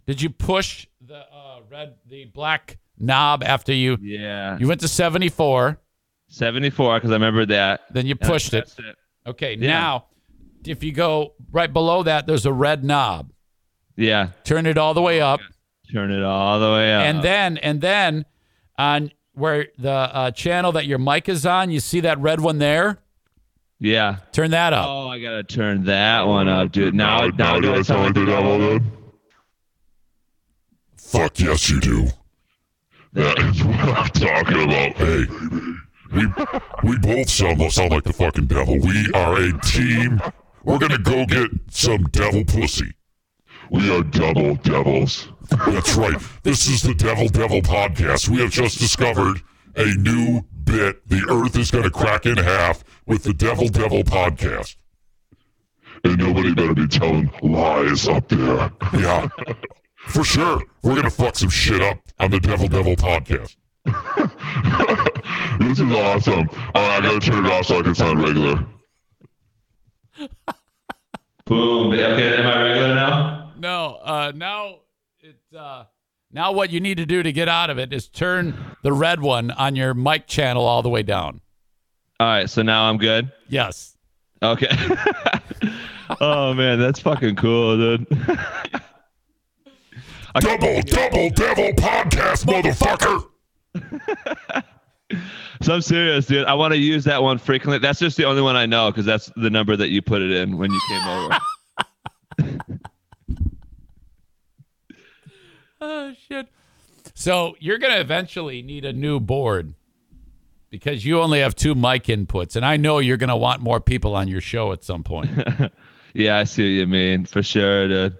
Did 0.08 0.22
you 0.22 0.30
push 0.30 0.88
the 1.06 1.18
uh, 1.20 1.60
red, 1.70 1.96
the 2.08 2.26
black 2.26 2.78
knob 2.98 3.44
after 3.44 3.72
you 3.74 3.98
Yeah, 4.02 4.58
you 4.60 4.68
went 4.68 4.82
to 4.82 4.88
74? 4.88 5.80
74 6.28 6.98
because 6.98 7.12
I 7.12 7.14
remember 7.14 7.46
that. 7.48 7.82
Then 7.92 8.06
you 8.08 8.16
pushed 8.16 8.54
it. 8.54 8.74
it. 8.80 8.96
Okay, 9.28 9.56
Yeah. 9.56 9.68
now 9.68 10.06
if 10.66 10.84
you 10.84 10.92
go 10.92 11.34
right 11.52 11.72
below 11.72 12.04
that, 12.04 12.28
there's 12.28 12.46
a 12.46 12.54
red 12.54 12.84
knob. 12.84 13.32
Yeah, 13.96 14.30
Turn 14.44 14.66
it 14.66 14.78
all 14.78 14.94
the 14.94 15.02
way 15.02 15.22
up, 15.22 15.40
turn 15.94 16.12
it 16.12 16.24
all 16.24 16.60
the 16.60 16.72
way 16.72 16.94
up. 16.94 17.04
and 17.04 17.22
then 17.24 17.58
and 17.58 17.80
then 17.82 18.26
on 18.78 19.12
where 19.40 19.68
the 19.78 19.92
uh, 19.92 20.32
channel 20.32 20.72
that 20.74 20.86
your 20.86 21.00
mic 21.00 21.28
is 21.30 21.46
on, 21.46 21.72
you 21.72 21.80
see 21.80 22.02
that 22.02 22.20
red 22.20 22.40
one 22.42 22.60
there. 22.60 23.00
yeah. 23.80 24.18
Turn 24.32 24.52
that 24.52 24.74
up. 24.74 24.86
Oh, 24.88 25.08
I 25.08 25.20
gotta 25.20 25.44
turn 25.44 25.86
that 25.86 26.28
one 26.28 26.48
up, 26.48 26.72
dude. 26.72 26.94
Now, 26.94 27.28
now, 27.28 27.54
now 27.56 27.60
do 27.60 27.74
I 27.74 27.82
sound 27.82 28.04
like 28.04 28.14
the 28.14 28.26
devil? 28.26 28.80
Fuck 30.98 31.40
yes, 31.40 31.70
you 31.70 31.80
do. 31.80 32.08
That 33.14 33.40
is 33.40 33.64
what 33.64 33.80
I'm 33.80 34.10
talking 34.10 34.64
about. 34.64 34.96
Hey, 34.98 35.26
we 36.14 36.28
we 36.84 36.98
both 37.00 37.30
sound 37.30 37.72
sound 37.72 37.92
like 37.92 38.04
the 38.04 38.14
fucking 38.14 38.46
devil. 38.46 38.78
We 38.80 39.10
are 39.16 39.38
a 39.38 39.60
team. 39.62 40.22
We're 40.64 40.78
gonna 40.78 41.00
go 41.00 41.26
get 41.26 41.50
some 41.72 42.04
devil 42.12 42.44
pussy. 42.46 42.94
We 43.72 43.96
are 43.96 44.02
double 44.04 44.56
devils. 44.56 45.30
That's 45.50 45.96
right. 45.96 46.18
This 46.44 46.68
is 46.68 46.82
the 46.82 46.96
Devil 46.96 47.28
Devil 47.28 47.62
podcast. 47.62 48.28
We 48.28 48.38
have 48.42 48.50
just 48.50 48.80
discovered 48.80 49.42
a 49.76 49.86
new 49.96 50.42
bit. 50.64 51.08
The 51.08 51.26
Earth 51.30 51.56
is 51.56 51.70
gonna 51.70 51.92
crack 51.92 52.26
in 52.26 52.38
half 52.38 52.84
with 53.06 53.24
the 53.24 53.34
Devil 53.34 53.68
Devil 53.68 54.04
podcast. 54.04 54.76
And 56.04 56.18
nobody 56.18 56.54
better 56.54 56.74
be 56.74 56.88
telling 56.88 57.32
lies 57.44 58.08
up 58.08 58.28
there. 58.30 58.72
Yeah. 58.94 59.28
For 60.08 60.24
sure. 60.24 60.64
We're 60.82 60.96
gonna 60.96 61.12
fuck 61.12 61.36
some 61.36 61.50
shit 61.50 61.82
up 61.82 62.00
on 62.20 62.32
the 62.32 62.40
Devil 62.40 62.68
Devil 62.68 62.96
podcast. 62.96 63.56
this 65.60 65.80
is 65.80 65.92
awesome. 65.92 66.50
Alright, 66.76 66.76
I 66.76 67.02
gotta 67.02 67.20
turn 67.20 67.46
it 67.46 67.52
off 67.52 67.66
so 67.66 67.80
I 67.80 67.82
can 67.84 67.94
sound 67.94 68.22
regular. 68.22 68.66
Boom. 71.46 71.94
Okay, 71.94 72.38
am 72.38 72.48
I 72.48 72.62
regular 72.64 72.96
now? 72.96 73.49
No, 73.60 74.00
uh, 74.02 74.32
now 74.34 74.78
it 75.20 75.38
uh, 75.58 75.84
now 76.32 76.54
what 76.54 76.70
you 76.70 76.80
need 76.80 76.98
to 76.98 77.06
do 77.06 77.22
to 77.22 77.32
get 77.34 77.50
out 77.50 77.70
of 77.70 77.78
it 77.78 77.92
is 77.92 78.08
turn 78.08 78.56
the 78.84 78.94
red 78.94 79.22
one 79.22 79.52
on 79.52 79.76
your 79.76 79.94
mic 79.94 80.28
channel 80.28 80.66
all 80.66 80.82
the 80.82 80.90
way 80.90 81.04
down. 81.04 81.42
All 82.22 82.28
right, 82.28 82.50
so 82.50 82.62
now 82.62 82.90
I'm 82.90 82.98
good. 82.98 83.32
Yes. 83.50 83.98
Okay. 84.42 84.70
oh 86.22 86.54
man, 86.54 86.80
that's 86.80 87.02
fucking 87.02 87.36
cool, 87.36 87.78
dude. 87.78 88.08
Double 90.40 90.82
Double 90.82 91.30
Devil 91.32 91.74
podcast, 91.74 92.46
motherfucker! 92.46 93.26
So 95.62 95.74
I'm 95.74 95.82
serious, 95.82 96.26
dude. 96.26 96.46
I 96.46 96.54
want 96.54 96.74
to 96.74 96.80
use 96.80 97.04
that 97.04 97.22
one 97.22 97.38
frequently. 97.38 97.80
That's 97.80 98.00
just 98.00 98.16
the 98.16 98.24
only 98.24 98.42
one 98.42 98.56
I 98.56 98.66
know 98.66 98.92
because 98.92 99.06
that's 99.06 99.30
the 99.36 99.50
number 99.50 99.76
that 99.76 99.90
you 99.90 100.02
put 100.02 100.22
it 100.22 100.32
in 100.32 100.58
when 100.58 100.72
you 100.72 100.80
came 100.88 101.08
over. 101.08 101.38
Oh 105.82 106.14
shit. 106.28 106.48
So 107.14 107.56
you're 107.60 107.78
gonna 107.78 108.00
eventually 108.00 108.62
need 108.62 108.84
a 108.86 108.94
new 108.94 109.20
board 109.20 109.74
because 110.70 111.06
you 111.06 111.22
only 111.22 111.40
have 111.40 111.56
two 111.56 111.74
mic 111.74 112.04
inputs, 112.06 112.56
and 112.56 112.66
I 112.66 112.78
know 112.78 113.00
you're 113.00 113.18
gonna 113.18 113.38
want 113.38 113.62
more 113.62 113.80
people 113.80 114.16
on 114.16 114.28
your 114.28 114.42
show 114.42 114.72
at 114.74 114.84
some 114.84 115.04
point. 115.04 115.32
yeah, 116.14 116.38
I 116.38 116.44
see 116.44 116.64
what 116.64 116.80
you 116.80 116.88
mean 116.88 117.26
for 117.26 117.42
sure, 117.42 117.88
dude. 117.88 118.18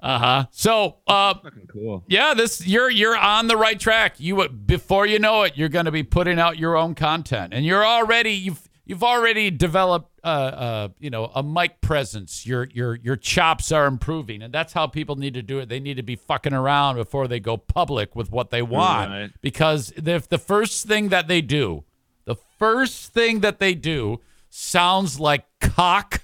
Uh 0.00 0.18
huh. 0.18 0.46
So, 0.52 0.98
uh, 1.08 1.34
cool. 1.72 2.04
yeah, 2.06 2.32
this 2.34 2.64
you're 2.66 2.88
you're 2.88 3.16
on 3.16 3.48
the 3.48 3.56
right 3.56 3.78
track. 3.78 4.20
You 4.20 4.48
before 4.48 5.06
you 5.06 5.18
know 5.18 5.42
it, 5.42 5.56
you're 5.56 5.68
going 5.68 5.86
to 5.86 5.90
be 5.90 6.04
putting 6.04 6.38
out 6.38 6.56
your 6.56 6.76
own 6.76 6.94
content, 6.94 7.52
and 7.52 7.66
you're 7.66 7.84
already 7.84 8.30
you've 8.30 8.67
you've 8.88 9.04
already 9.04 9.52
developed 9.52 10.10
uh 10.24 10.26
uh 10.26 10.88
you 10.98 11.10
know 11.10 11.30
a 11.34 11.42
mic 11.44 11.80
presence. 11.80 12.44
Your 12.44 12.64
your 12.74 12.96
your 12.96 13.14
chops 13.14 13.70
are 13.70 13.86
improving, 13.86 14.42
and 14.42 14.52
that's 14.52 14.72
how 14.72 14.88
people 14.88 15.14
need 15.14 15.34
to 15.34 15.42
do 15.42 15.60
it. 15.60 15.68
They 15.68 15.78
need 15.78 15.98
to 15.98 16.02
be 16.02 16.16
fucking 16.16 16.52
around 16.52 16.96
before 16.96 17.28
they 17.28 17.38
go 17.38 17.56
public 17.56 18.16
with 18.16 18.32
what 18.32 18.50
they 18.50 18.62
want, 18.62 19.10
Right. 19.10 19.30
because 19.40 19.92
if 19.96 20.28
the 20.28 20.38
first 20.38 20.88
thing 20.88 21.10
that 21.10 21.28
they 21.28 21.40
do, 21.40 21.84
the 22.24 22.34
first 22.58 23.12
thing 23.14 23.38
that 23.40 23.60
they 23.60 23.74
do 23.74 24.20
sounds 24.50 25.20
like 25.20 25.44
cock, 25.60 26.22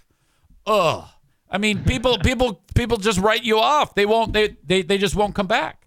ugh. 0.66 1.04
I 1.50 1.58
mean, 1.58 1.84
people, 1.84 2.18
people, 2.24 2.62
people 2.74 2.96
just 2.96 3.20
write 3.20 3.44
you 3.44 3.60
off. 3.60 3.94
They 3.94 4.06
won't. 4.06 4.32
They, 4.32 4.56
they, 4.66 4.82
they 4.82 4.98
just 4.98 5.14
won't 5.14 5.36
come 5.36 5.46
back. 5.46 5.86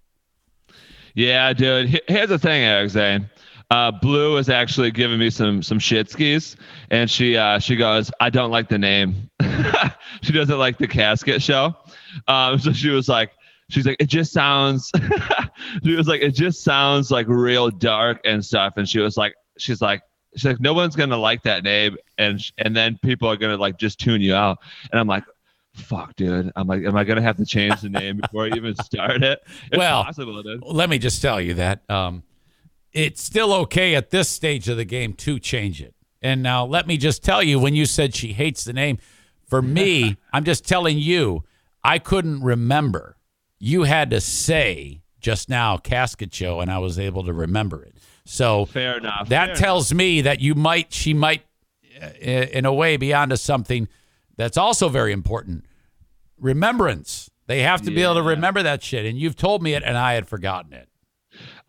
Yeah, 1.13 1.51
dude. 1.53 1.99
Here's 2.07 2.29
the 2.29 2.39
thing, 2.39 2.87
Zane. 2.89 3.29
Uh, 3.69 3.91
Blue 3.91 4.37
is 4.37 4.47
actually 4.49 4.91
giving 4.91 5.19
me 5.19 5.29
some 5.29 5.61
some 5.61 5.77
shit 5.79 6.09
skis, 6.09 6.55
and 6.89 7.09
she 7.09 7.35
uh, 7.35 7.59
she 7.59 7.75
goes, 7.75 8.09
I 8.21 8.29
don't 8.29 8.51
like 8.51 8.69
the 8.69 8.77
name. 8.77 9.29
she 10.21 10.31
doesn't 10.31 10.57
like 10.57 10.77
the 10.77 10.87
casket 10.87 11.41
show. 11.41 11.75
Um, 12.29 12.59
so 12.59 12.71
she 12.71 12.89
was 12.89 13.09
like, 13.09 13.31
she's 13.69 13.85
like, 13.85 13.97
it 13.99 14.07
just 14.07 14.31
sounds. 14.31 14.89
she 15.83 15.95
was 15.95 16.07
like, 16.07 16.21
it 16.21 16.31
just 16.31 16.63
sounds 16.63 17.11
like 17.11 17.27
real 17.27 17.69
dark 17.69 18.21
and 18.23 18.43
stuff. 18.43 18.73
And 18.77 18.87
she 18.87 18.99
was 18.99 19.17
like, 19.17 19.33
she's 19.57 19.81
like, 19.81 20.01
she's 20.37 20.45
like, 20.45 20.61
no 20.61 20.73
one's 20.73 20.95
gonna 20.95 21.17
like 21.17 21.43
that 21.43 21.63
name, 21.65 21.97
and 22.17 22.39
sh- 22.41 22.51
and 22.57 22.73
then 22.73 22.97
people 23.03 23.27
are 23.29 23.35
gonna 23.35 23.57
like 23.57 23.77
just 23.77 23.99
tune 23.99 24.21
you 24.21 24.33
out. 24.35 24.59
And 24.91 24.99
I'm 24.99 25.07
like. 25.07 25.23
Fuck, 25.73 26.15
dude. 26.15 26.51
I'm 26.55 26.65
like, 26.65 26.83
am 26.85 26.95
I 26.95 27.03
gonna 27.03 27.21
have 27.21 27.37
to 27.37 27.45
change 27.45 27.81
the 27.81 27.89
name 27.89 28.17
before 28.17 28.45
I 28.45 28.47
even 28.55 28.75
start 28.77 29.21
it? 29.21 29.39
It's 29.67 29.77
Well, 29.77 30.05
possible, 30.05 30.41
dude. 30.41 30.63
Let 30.63 30.89
me 30.89 30.97
just 30.97 31.21
tell 31.21 31.39
you 31.39 31.53
that 31.53 31.87
um, 31.87 32.23
it's 32.97 33.21
still 33.21 33.53
okay 33.53 33.93
at 33.93 34.09
this 34.09 34.27
stage 34.27 34.67
of 34.67 34.77
the 34.77 34.85
game 34.85 35.13
to 35.13 35.39
change 35.39 35.81
it. 35.81 35.93
And 36.21 36.41
now 36.41 36.65
let 36.65 36.87
me 36.87 36.97
just 36.97 37.23
tell 37.23 37.43
you, 37.43 37.59
when 37.59 37.75
you 37.75 37.85
said 37.85 38.15
she 38.15 38.33
hates 38.33 38.63
the 38.63 38.73
name, 38.73 38.97
for 39.45 39.61
me, 39.61 40.17
I'm 40.33 40.43
just 40.43 40.67
telling 40.67 40.97
you, 40.97 41.43
I 41.83 41.99
couldn't 41.99 42.41
remember. 42.41 43.17
You 43.59 43.83
had 43.83 44.09
to 44.09 44.19
say 44.19 45.03
just 45.19 45.47
now 45.47 45.77
casket 45.77 46.33
show, 46.33 46.59
and 46.59 46.71
I 46.71 46.79
was 46.79 46.97
able 46.97 47.23
to 47.25 47.33
remember 47.33 47.83
it. 47.83 47.97
So 48.25 48.65
Fair 48.65 48.97
enough. 48.97 49.29
that 49.29 49.49
Fair 49.49 49.55
tells 49.55 49.93
me 49.93 50.21
that 50.21 50.41
you 50.41 50.55
might 50.55 50.91
she 50.91 51.13
might 51.13 51.43
uh, 52.01 52.07
in 52.19 52.65
a 52.65 52.73
way 52.73 52.97
be 52.97 53.13
onto 53.13 53.35
something 53.35 53.87
that's 54.35 54.57
also 54.57 54.89
very 54.89 55.13
important 55.13 55.65
remembrance 56.39 57.31
they 57.47 57.61
have 57.61 57.81
to 57.81 57.89
be 57.89 58.03
able 58.03 58.15
to 58.15 58.21
remember 58.21 58.61
that 58.61 58.83
shit 58.83 59.05
and 59.05 59.17
you've 59.17 59.35
told 59.35 59.63
me 59.63 59.73
it 59.73 59.81
and 59.81 59.97
i 59.97 60.13
had 60.13 60.27
forgotten 60.27 60.71
it 60.73 60.87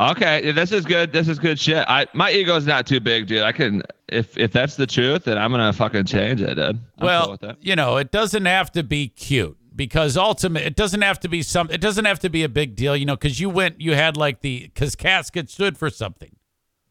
Okay, 0.00 0.52
this 0.52 0.70
is 0.70 0.84
good. 0.84 1.12
This 1.12 1.28
is 1.28 1.38
good 1.38 1.58
shit. 1.58 1.84
I 1.88 2.06
my 2.14 2.30
ego's 2.30 2.66
not 2.66 2.86
too 2.86 3.00
big, 3.00 3.26
dude. 3.26 3.42
I 3.42 3.52
can 3.52 3.82
if 4.08 4.36
if 4.38 4.52
that's 4.52 4.76
the 4.76 4.86
truth, 4.86 5.24
then 5.24 5.38
I'm 5.38 5.50
gonna 5.50 5.72
fucking 5.72 6.04
change 6.04 6.40
it, 6.40 6.54
dude. 6.54 6.58
I'm 6.58 6.80
well 7.00 7.36
cool 7.38 7.54
you 7.60 7.74
know 7.74 7.96
it 7.96 8.10
doesn't 8.12 8.44
have 8.46 8.70
to 8.72 8.82
be 8.82 9.08
cute 9.08 9.56
because 9.74 10.16
ultimate 10.16 10.64
it 10.64 10.76
doesn't 10.76 11.02
have 11.02 11.18
to 11.20 11.28
be 11.28 11.42
some 11.42 11.68
it 11.70 11.80
doesn't 11.80 12.04
have 12.04 12.20
to 12.20 12.28
be 12.30 12.44
a 12.44 12.48
big 12.48 12.76
deal, 12.76 12.96
you 12.96 13.06
know, 13.06 13.16
because 13.16 13.40
you 13.40 13.50
went 13.50 13.80
you 13.80 13.94
had 13.94 14.16
like 14.16 14.40
the 14.40 14.70
because 14.72 14.94
casket 14.94 15.50
stood 15.50 15.76
for 15.76 15.90
something. 15.90 16.36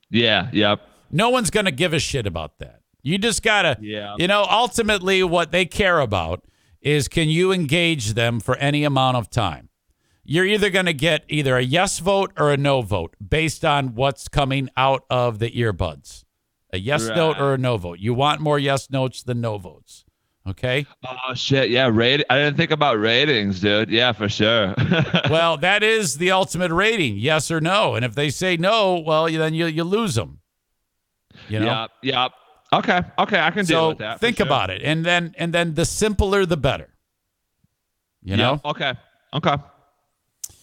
Yeah. 0.10 0.50
Yep. 0.52 0.82
No 1.12 1.30
one's 1.30 1.50
gonna 1.50 1.72
give 1.72 1.94
a 1.94 2.00
shit 2.00 2.28
about 2.28 2.60
that. 2.60 2.82
You 3.04 3.18
just 3.18 3.42
gotta 3.42 3.78
Yeah. 3.80 4.16
you 4.18 4.28
know, 4.28 4.46
ultimately 4.50 5.24
what 5.24 5.52
they 5.52 5.66
care 5.66 6.00
about 6.02 6.44
is 6.82 7.08
can 7.08 7.30
you 7.30 7.52
engage 7.54 8.14
them 8.14 8.40
for 8.42 8.58
any 8.58 8.84
amount 8.84 9.16
of 9.18 9.30
time? 9.30 9.67
You're 10.30 10.46
either 10.46 10.70
gonna 10.70 10.92
get 10.92 11.24
either 11.30 11.56
a 11.56 11.62
yes 11.62 12.00
vote 12.00 12.34
or 12.38 12.52
a 12.52 12.58
no 12.58 12.82
vote 12.82 13.16
based 13.26 13.64
on 13.64 13.96
what's 13.96 14.28
coming 14.28 14.70
out 14.76 15.06
of 15.10 15.40
the 15.40 15.50
earbuds. 15.52 16.26
A 16.74 16.78
yes 16.78 17.08
note 17.08 17.40
or 17.40 17.54
a 17.54 17.58
no 17.58 17.78
vote. 17.78 18.00
You 18.00 18.14
want 18.14 18.42
more 18.42 18.60
yes 18.60 18.92
notes 18.92 19.24
than 19.24 19.40
no 19.40 19.58
votes. 19.58 20.04
Okay? 20.46 20.86
Oh 21.06 21.34
shit. 21.34 21.70
Yeah. 21.70 21.90
Rate. 21.92 22.26
I 22.30 22.36
didn't 22.36 22.58
think 22.58 22.72
about 22.72 23.00
ratings, 23.00 23.62
dude. 23.62 23.90
Yeah, 23.90 24.12
for 24.12 24.28
sure. 24.28 24.76
well, 25.30 25.56
that 25.58 25.82
is 25.82 26.18
the 26.18 26.32
ultimate 26.32 26.72
rating, 26.72 27.18
yes 27.18 27.50
or 27.50 27.62
no. 27.62 27.96
And 27.96 28.04
if 28.04 28.14
they 28.14 28.30
say 28.30 28.58
no, 28.58 29.00
well, 29.00 29.32
then 29.32 29.54
you 29.54 29.66
you 29.68 29.86
lose 29.86 30.16
them. 30.16 30.40
You 31.48 31.62
know. 31.62 31.66
Yep. 31.66 31.92
Yep. 32.04 32.32
Okay. 32.74 33.02
Okay. 33.18 33.40
I 33.40 33.52
can 33.52 33.66
deal 33.66 33.90
with 33.90 34.00
that. 34.00 34.20
think 34.20 34.38
sure. 34.38 34.46
about 34.46 34.72
it, 34.72 34.82
and 34.84 35.06
then 35.06 35.34
and 35.38 35.54
then 35.54 35.76
the 35.76 35.86
simpler 35.86 36.46
the 36.46 36.58
better. 36.58 36.90
You 38.24 38.36
Yep, 38.36 38.38
know. 38.38 38.62
Okay. 38.66 38.94
Okay. 39.34 39.56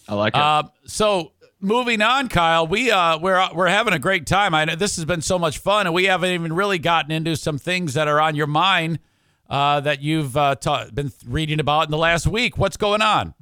I 0.09 0.15
like 0.15 0.35
it. 0.35 0.41
Uh, 0.41 0.65
so 0.87 1.33
moving 1.61 2.03
on, 2.03 2.29
Kyle, 2.29 2.67
we 2.67 2.91
uh 2.91 3.19
we're 3.19 3.49
we're 3.55 3.69
having 3.69 3.95
a 3.95 3.99
great 3.99 4.27
time. 4.27 4.55
I 4.55 4.65
know 4.65 4.75
this 4.77 4.97
has 4.97 5.05
been 5.05 5.23
so 5.23 5.39
much 5.39 5.59
fun, 5.59 5.87
and 5.87 5.95
we 5.95 6.05
haven't 6.05 6.31
even 6.31 6.53
really 6.53 6.79
gotten 6.79 7.11
into 7.11 7.37
some 7.37 7.59
things 7.59 7.95
that 7.95 8.07
are 8.09 8.21
on 8.21 8.35
your 8.35 8.47
mind 8.47 8.99
uh, 9.49 9.81
that 9.81 10.03
you've 10.03 10.37
uh, 10.37 10.55
ta- 10.57 10.87
been 10.93 11.13
reading 11.27 11.61
about 11.61 11.87
in 11.87 11.91
the 11.91 11.99
last 11.99 12.27
week. 12.27 12.59
What's 12.59 12.77
going 12.77 13.03
on? 13.03 13.35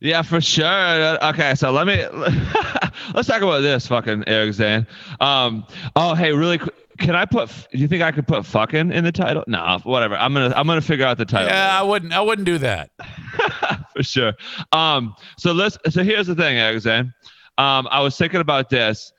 Yeah, 0.00 0.22
for 0.22 0.40
sure. 0.40 0.64
Uh, 0.66 1.30
Okay, 1.30 1.54
so 1.54 1.72
let 1.72 1.86
me 1.86 2.06
let's 3.14 3.28
talk 3.28 3.42
about 3.42 3.60
this 3.60 3.86
fucking 3.86 4.24
Eric 4.26 4.52
Zane. 4.54 4.86
Um, 5.20 5.66
oh, 5.96 6.14
hey, 6.14 6.32
really 6.32 6.58
quick. 6.58 6.74
Can 6.98 7.14
I 7.14 7.24
put? 7.24 7.48
Do 7.72 7.78
you 7.78 7.88
think 7.88 8.02
I 8.02 8.12
could 8.12 8.26
put 8.26 8.44
"fucking" 8.44 8.92
in 8.92 9.04
the 9.04 9.12
title? 9.12 9.44
No, 9.46 9.78
whatever. 9.84 10.16
I'm 10.16 10.34
gonna 10.34 10.52
I'm 10.56 10.66
gonna 10.66 10.80
figure 10.80 11.06
out 11.06 11.16
the 11.18 11.24
title 11.24 11.48
Yeah, 11.48 11.78
I 11.78 11.82
wouldn't 11.82 12.12
I 12.12 12.20
wouldn't 12.20 12.46
do 12.46 12.58
that. 12.58 12.90
for 13.96 14.02
sure. 14.02 14.32
Um, 14.72 15.14
so 15.38 15.52
let's. 15.52 15.78
So 15.90 16.02
here's 16.02 16.26
the 16.26 16.34
thing, 16.34 16.56
Eric 16.58 16.80
Zane. 16.80 17.12
Um, 17.56 17.88
I 17.90 18.00
was 18.00 18.16
thinking 18.16 18.40
about 18.40 18.68
this. 18.70 19.12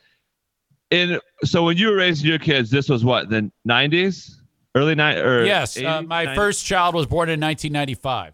In 0.91 1.19
so 1.43 1.63
when 1.63 1.77
you 1.77 1.89
were 1.89 1.95
raising 1.95 2.27
your 2.27 2.39
kids, 2.39 2.69
this 2.69 2.89
was 2.89 3.05
what 3.05 3.29
the 3.29 3.51
'90s, 3.67 4.31
early 4.75 4.95
night 4.95 5.17
or 5.19 5.45
Yes, 5.45 5.77
uh, 5.77 6.01
my 6.01 6.25
90s? 6.25 6.35
first 6.35 6.65
child 6.65 6.95
was 6.95 7.05
born 7.05 7.29
in 7.29 7.39
1995. 7.39 8.33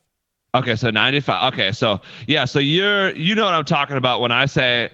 Okay, 0.55 0.75
so 0.75 0.89
95. 0.89 1.53
Okay, 1.53 1.71
so 1.73 1.99
yeah, 2.27 2.45
so 2.45 2.59
you're 2.59 3.13
you 3.15 3.35
know 3.35 3.43
what 3.45 3.53
I'm 3.53 3.65
talking 3.65 3.97
about 3.97 4.21
when 4.21 4.31
I 4.31 4.45
say 4.45 4.89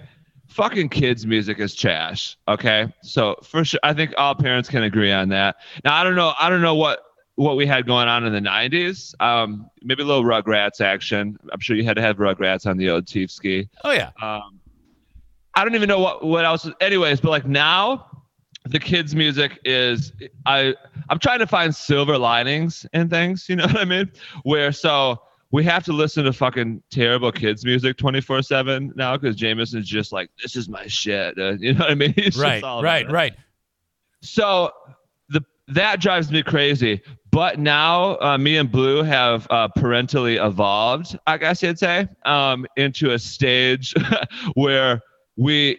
fucking 0.52 0.88
kids 0.90 1.26
music 1.26 1.58
is 1.58 1.74
trash. 1.74 2.36
Okay? 2.46 2.92
So 3.02 3.36
for 3.42 3.64
sure 3.64 3.80
I 3.82 3.94
think 3.94 4.12
all 4.18 4.34
parents 4.34 4.68
can 4.68 4.82
agree 4.82 5.12
on 5.12 5.28
that. 5.30 5.56
Now 5.84 5.96
I 5.96 6.04
don't 6.04 6.14
know 6.14 6.34
I 6.38 6.48
don't 6.50 6.62
know 6.62 6.74
what 6.74 7.02
what 7.36 7.56
we 7.56 7.66
had 7.66 7.86
going 7.86 8.08
on 8.08 8.24
in 8.24 8.32
the 8.32 8.40
90s. 8.40 9.14
Um 9.20 9.70
maybe 9.82 10.02
a 10.02 10.06
little 10.06 10.24
Rugrats 10.24 10.80
action. 10.80 11.38
I'm 11.52 11.60
sure 11.60 11.76
you 11.76 11.84
had 11.84 11.96
to 11.96 12.02
have 12.02 12.18
Rugrats 12.18 12.66
on 12.66 12.76
the 12.76 12.90
old 12.90 13.06
Chief 13.06 13.30
ski. 13.30 13.68
Oh 13.84 13.92
yeah. 13.92 14.10
Um 14.20 14.60
I 15.54 15.64
don't 15.64 15.74
even 15.74 15.88
know 15.88 15.98
what 15.98 16.24
what 16.24 16.44
else 16.44 16.68
anyways, 16.80 17.20
but 17.20 17.30
like 17.30 17.46
now 17.46 18.06
the 18.66 18.78
kids 18.78 19.14
music 19.14 19.58
is 19.64 20.12
I 20.46 20.74
I'm 21.08 21.18
trying 21.18 21.40
to 21.40 21.46
find 21.46 21.74
silver 21.74 22.18
linings 22.18 22.86
in 22.92 23.08
things, 23.08 23.48
you 23.48 23.56
know 23.56 23.66
what 23.66 23.78
I 23.78 23.84
mean? 23.84 24.12
Where 24.44 24.70
so 24.72 25.20
we 25.52 25.62
have 25.64 25.84
to 25.84 25.92
listen 25.92 26.24
to 26.24 26.32
fucking 26.32 26.82
terrible 26.90 27.30
kids 27.30 27.64
music 27.64 27.96
24/7 27.96 28.96
now 28.96 29.16
cuz 29.16 29.36
Jameson's 29.36 29.86
just 29.88 30.10
like 30.12 30.30
this 30.42 30.56
is 30.56 30.68
my 30.68 30.86
shit. 30.86 31.36
dude." 31.36 31.60
You 31.62 31.74
know 31.74 31.80
what 31.80 31.90
I 31.90 31.94
mean? 31.94 32.14
Just 32.16 32.38
Right, 32.38 32.62
right, 32.62 33.06
it. 33.06 33.12
right. 33.12 33.34
So 34.22 34.72
the 35.28 35.44
that 35.68 36.00
drives 36.00 36.30
me 36.32 36.42
crazy. 36.42 37.00
But 37.30 37.58
now 37.58 38.18
uh, 38.20 38.36
me 38.36 38.58
and 38.58 38.70
Blue 38.70 39.02
have 39.02 39.46
uh, 39.48 39.68
parentally 39.68 40.36
evolved, 40.36 41.18
I 41.26 41.38
guess 41.38 41.62
you'd 41.62 41.78
say, 41.78 42.06
um, 42.26 42.66
into 42.76 43.12
a 43.12 43.18
stage 43.18 43.94
where 44.54 45.00
we 45.36 45.78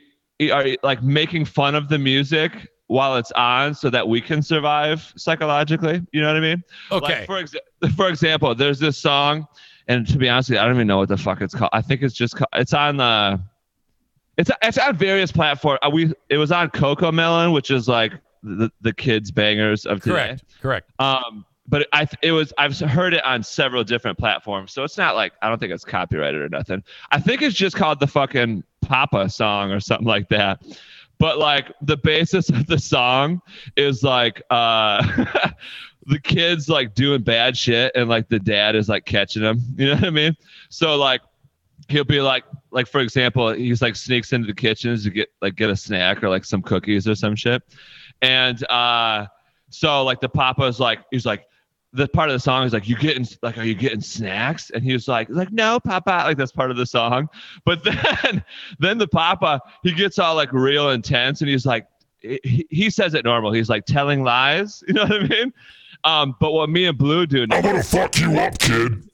are 0.52 0.66
like 0.82 1.04
making 1.04 1.46
fun 1.46 1.76
of 1.76 1.90
the 1.90 2.00
music 2.00 2.52
while 2.88 3.16
it's 3.16 3.32
on, 3.32 3.74
so 3.74 3.90
that 3.90 4.08
we 4.08 4.22
can 4.22 4.42
survive 4.42 5.14
psychologically. 5.16 6.06
You 6.12 6.22
know 6.22 6.28
what 6.28 6.38
I 6.38 6.42
mean? 6.42 6.64
Okay. 6.92 7.20
Like 7.20 7.26
for 7.26 7.42
exa- 7.44 7.96
for 7.96 8.08
example, 8.08 8.54
there's 8.56 8.80
this 8.80 8.98
song, 8.98 9.48
and 9.88 10.08
to 10.08 10.18
be 10.18 10.30
honest, 10.30 10.50
with 10.50 10.58
you, 10.58 10.62
I 10.62 10.66
don't 10.66 10.76
even 10.76 10.88
know 10.88 10.98
what 10.98 11.10
the 11.10 11.18
fuck 11.18 11.42
it's 11.42 11.54
called. 11.56 11.72
I 11.74 11.82
think 11.82 12.02
it's 12.02 12.16
just 12.16 12.36
ca- 12.36 12.46
it's 12.54 12.74
on 12.74 12.98
the. 12.98 13.42
It's 14.38 14.50
it's 14.64 14.78
on 14.80 14.98
various 14.98 15.32
platforms. 15.32 15.80
Uh, 15.86 15.92
we 15.92 16.12
it 16.30 16.38
was 16.38 16.52
on 16.52 16.70
Cocomelon, 16.72 17.54
which 17.54 17.70
is 17.70 17.88
like 17.88 18.14
the 18.42 18.72
the 18.82 18.94
kids 18.94 19.32
bangers 19.32 19.86
of 19.86 20.02
today. 20.02 20.14
Correct. 20.14 20.44
Correct. 20.62 20.92
Um, 21.00 21.46
but 21.68 21.88
I 21.94 22.08
it 22.22 22.32
was 22.32 22.52
I've 22.58 22.78
heard 22.80 23.14
it 23.14 23.24
on 23.24 23.44
several 23.44 23.84
different 23.84 24.18
platforms, 24.18 24.74
so 24.74 24.84
it's 24.84 24.98
not 24.98 25.16
like 25.16 25.34
I 25.42 25.50
don't 25.50 25.60
think 25.60 25.72
it's 25.72 25.86
copyrighted 25.86 26.42
or 26.42 26.50
nothing. 26.50 26.84
I 27.12 27.20
think 27.20 27.42
it's 27.42 27.56
just 27.56 27.76
called 27.76 28.00
the 28.00 28.08
fucking 28.08 28.64
Papa 28.82 29.30
song 29.30 29.72
or 29.72 29.80
something 29.80 30.08
like 30.08 30.30
that. 30.30 30.62
But 31.24 31.38
like 31.38 31.72
the 31.82 31.96
basis 31.96 32.50
of 32.50 32.68
the 32.68 32.78
song 32.78 33.42
is 33.78 34.04
like 34.04 34.42
uh 34.50 35.26
the 36.06 36.20
kids 36.20 36.68
like 36.68 36.96
doing 36.96 37.22
bad 37.22 37.56
shit 37.56 37.94
and 37.96 38.10
like 38.10 38.28
the 38.28 38.40
dad 38.40 38.76
is 38.76 38.90
like 38.90 39.06
catching 39.06 39.42
them. 39.42 39.62
You 39.78 39.86
know 39.86 39.94
what 39.94 40.04
I 40.04 40.10
mean? 40.10 40.36
So 40.68 40.98
like 40.98 41.22
he'll 41.88 42.04
be 42.04 42.20
like 42.20 42.44
like 42.72 42.88
for 42.88 43.00
example 43.00 43.54
he's 43.54 43.82
like 43.82 43.96
sneaks 43.96 44.34
into 44.34 44.48
the 44.48 44.54
kitchens 44.54 45.06
to 45.06 45.12
get 45.12 45.30
like 45.42 45.56
get 45.56 45.70
a 45.70 45.78
snack 45.78 46.22
or 46.26 46.28
like 46.28 46.44
some 46.44 46.62
cookies 46.62 47.08
or 47.08 47.16
some 47.16 47.38
shit 47.38 47.64
and 48.22 48.70
uh 48.70 49.26
so 49.70 50.04
like 50.04 50.20
the 50.20 50.28
papa's 50.28 50.78
like 50.78 51.00
he's 51.10 51.26
like 51.26 51.46
the 51.94 52.08
part 52.08 52.30
of 52.30 52.34
the 52.34 52.40
song 52.40 52.66
is 52.66 52.74
like 52.74 52.90
you 52.90 52.98
getting 52.98 53.26
like 53.44 53.58
are 53.58 53.64
you 53.64 53.76
getting 53.76 54.02
snacks? 54.02 54.72
And 54.72 54.84
he 54.84 54.94
was 54.94 55.08
like 55.08 55.30
like 55.30 55.52
no 55.52 55.80
papa. 55.80 56.24
Like 56.26 56.38
that's 56.38 56.52
part 56.52 56.72
of 56.72 56.78
the 56.78 56.86
song. 56.88 57.30
But 57.66 57.84
then 58.24 58.44
then 58.80 58.98
the 58.98 59.08
papa 59.08 59.62
he 59.84 59.92
gets 59.92 60.18
all 60.18 60.36
like 60.36 60.52
real 60.52 60.90
intense 60.90 61.42
and 61.42 61.50
he's 61.50 61.66
like 61.66 61.88
he, 62.20 62.66
he 62.70 62.90
says 62.90 63.14
it 63.14 63.26
normal. 63.26 63.52
He's 63.52 63.70
like 63.70 63.86
telling 63.86 64.24
lies. 64.24 64.84
You 64.88 64.96
know 64.96 65.04
what 65.04 65.14
i 65.24 65.28
mean? 65.28 65.54
Um 66.04 66.36
but 66.40 66.52
what 66.52 66.70
me 66.70 66.86
and 66.86 66.98
blue 66.98 67.28
do 67.28 67.46
now 67.46 67.58
I'm 67.58 67.62
gonna 67.62 67.84
fuck 67.84 68.20
you 68.20 68.40
up, 68.40 68.58
kid. 68.58 69.08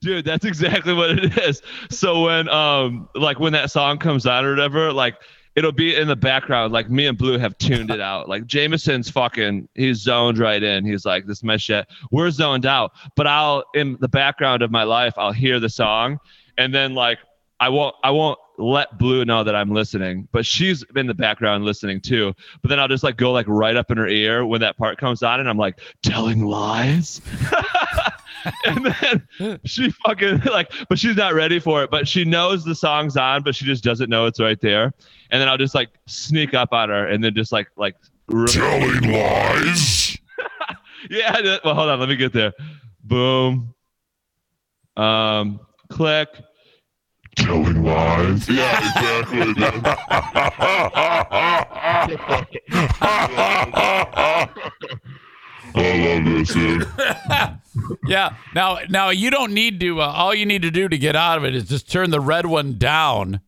dude 0.00 0.24
that's 0.26 0.44
exactly 0.44 0.92
what 0.92 1.10
it 1.18 1.38
is. 1.38 1.62
So 1.88 2.24
when 2.24 2.50
um 2.50 3.08
like 3.14 3.40
when 3.40 3.54
that 3.54 3.70
song 3.70 3.96
comes 3.98 4.26
on 4.26 4.44
or 4.44 4.50
whatever 4.50 4.92
like 4.92 5.16
it'll 5.60 5.72
be 5.72 5.94
in 5.94 6.08
the 6.08 6.16
background 6.16 6.72
like 6.72 6.88
me 6.88 7.06
and 7.06 7.18
blue 7.18 7.38
have 7.38 7.56
tuned 7.58 7.90
it 7.90 8.00
out. 8.00 8.28
Like 8.28 8.46
jameson's 8.46 9.10
fucking 9.10 9.68
he's 9.74 9.98
zoned 9.98 10.38
right 10.38 10.62
in. 10.62 10.86
He's 10.86 11.04
like 11.04 11.26
this 11.26 11.38
is 11.38 11.44
my 11.44 11.58
shit 11.58 11.86
we're 12.10 12.30
zoned 12.30 12.66
out 12.66 12.92
but 13.16 13.26
i'll 13.26 13.64
in 13.74 13.96
the 14.00 14.08
background 14.08 14.62
of 14.62 14.70
my 14.70 14.82
life 14.84 15.14
i'll 15.16 15.32
hear 15.32 15.60
the 15.60 15.68
song 15.68 16.18
and 16.58 16.74
then 16.74 16.94
like 16.94 17.18
i 17.58 17.68
won't 17.68 17.94
i 18.02 18.10
won't 18.10 18.38
let 18.60 18.98
blue 18.98 19.24
know 19.24 19.42
that 19.42 19.56
i'm 19.56 19.70
listening 19.70 20.28
but 20.32 20.44
she's 20.44 20.84
in 20.96 21.06
the 21.06 21.14
background 21.14 21.64
listening 21.64 22.00
too 22.00 22.32
but 22.62 22.68
then 22.68 22.78
i'll 22.78 22.88
just 22.88 23.02
like 23.02 23.16
go 23.16 23.32
like 23.32 23.46
right 23.48 23.76
up 23.76 23.90
in 23.90 23.96
her 23.96 24.08
ear 24.08 24.44
when 24.44 24.60
that 24.60 24.76
part 24.76 24.98
comes 24.98 25.22
on 25.22 25.40
and 25.40 25.48
i'm 25.48 25.58
like 25.58 25.80
telling 26.02 26.44
lies 26.44 27.20
and 28.64 28.86
then 28.86 29.60
she 29.64 29.90
fucking 30.06 30.40
like, 30.50 30.72
but 30.88 30.98
she's 30.98 31.16
not 31.16 31.34
ready 31.34 31.58
for 31.58 31.82
it. 31.82 31.90
But 31.90 32.08
she 32.08 32.24
knows 32.24 32.64
the 32.64 32.74
song's 32.74 33.16
on, 33.16 33.42
but 33.42 33.54
she 33.54 33.64
just 33.64 33.84
doesn't 33.84 34.10
know 34.10 34.26
it's 34.26 34.40
right 34.40 34.60
there. 34.60 34.92
And 35.30 35.40
then 35.40 35.48
I'll 35.48 35.58
just 35.58 35.74
like 35.74 35.90
sneak 36.06 36.54
up 36.54 36.72
on 36.72 36.88
her 36.88 37.06
and 37.06 37.22
then 37.22 37.34
just 37.34 37.52
like 37.52 37.68
like. 37.76 37.96
Telling 38.48 39.12
lies. 39.12 40.16
Yeah. 41.08 41.56
Well, 41.64 41.74
hold 41.74 41.88
on. 41.88 41.98
Let 41.98 42.10
me 42.10 42.14
get 42.14 42.34
there. 42.34 42.52
Boom. 43.02 43.74
Um. 44.98 45.58
Click. 45.88 46.28
Telling 47.36 47.82
lies. 47.82 48.48
Yeah, 48.48 48.78
exactly. 48.78 49.54
I 55.74 55.96
love 55.98 56.24
this, 56.24 56.52
dude. 56.52 56.88
Yeah. 58.06 58.34
Now, 58.54 58.80
now 58.88 59.10
you 59.10 59.30
don't 59.30 59.52
need 59.52 59.78
to. 59.80 60.00
Uh, 60.00 60.06
all 60.06 60.34
you 60.34 60.44
need 60.44 60.62
to 60.62 60.72
do 60.72 60.88
to 60.88 60.98
get 60.98 61.14
out 61.14 61.38
of 61.38 61.44
it 61.44 61.54
is 61.54 61.68
just 61.68 61.90
turn 61.90 62.10
the 62.10 62.20
red 62.20 62.46
one 62.46 62.78
down 62.78 63.40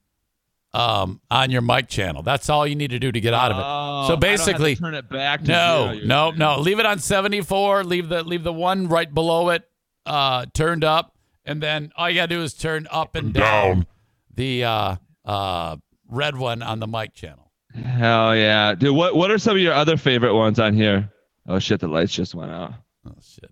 um, 0.72 1.20
on 1.30 1.50
your 1.50 1.62
mic 1.62 1.88
channel. 1.88 2.22
That's 2.22 2.48
all 2.48 2.64
you 2.66 2.76
need 2.76 2.90
to 2.90 3.00
do 3.00 3.10
to 3.10 3.20
get 3.20 3.34
out 3.34 3.50
of 3.50 3.58
it. 3.58 3.64
Oh, 3.64 4.02
so 4.06 4.08
don't 4.08 4.08
have 4.08 4.20
to 4.20 4.44
basically, 4.44 4.76
turn 4.76 4.94
it 4.94 5.08
back. 5.08 5.40
To 5.42 5.48
no, 5.48 5.94
no, 6.04 6.30
no. 6.30 6.60
Leave 6.60 6.78
it 6.78 6.86
on 6.86 7.00
seventy 7.00 7.40
four. 7.40 7.82
Leave 7.82 8.08
the 8.08 8.22
leave 8.22 8.44
the 8.44 8.52
one 8.52 8.88
right 8.88 9.12
below 9.12 9.48
it 9.48 9.68
uh, 10.06 10.46
turned 10.54 10.84
up, 10.84 11.11
and 11.44 11.62
then 11.62 11.92
all 11.96 12.08
you 12.08 12.16
gotta 12.16 12.28
do 12.34 12.42
is 12.42 12.54
turn 12.54 12.86
up 12.90 13.14
and 13.14 13.32
down, 13.32 13.74
Down. 13.74 13.86
the 14.34 14.64
uh, 14.64 14.96
uh, 15.24 15.76
red 16.08 16.36
one 16.36 16.62
on 16.62 16.78
the 16.80 16.86
mic 16.86 17.14
channel. 17.14 17.50
Hell 17.74 18.36
yeah, 18.36 18.74
dude. 18.74 18.94
What 18.94 19.14
What 19.16 19.30
are 19.30 19.38
some 19.38 19.56
of 19.56 19.62
your 19.62 19.72
other 19.74 19.96
favorite 19.96 20.34
ones 20.34 20.58
on 20.58 20.74
here? 20.74 21.10
Oh 21.48 21.58
shit, 21.58 21.80
the 21.80 21.88
lights 21.88 22.12
just 22.12 22.34
went 22.34 22.50
out. 22.50 22.74
Oh 23.06 23.12
shit. 23.22 23.50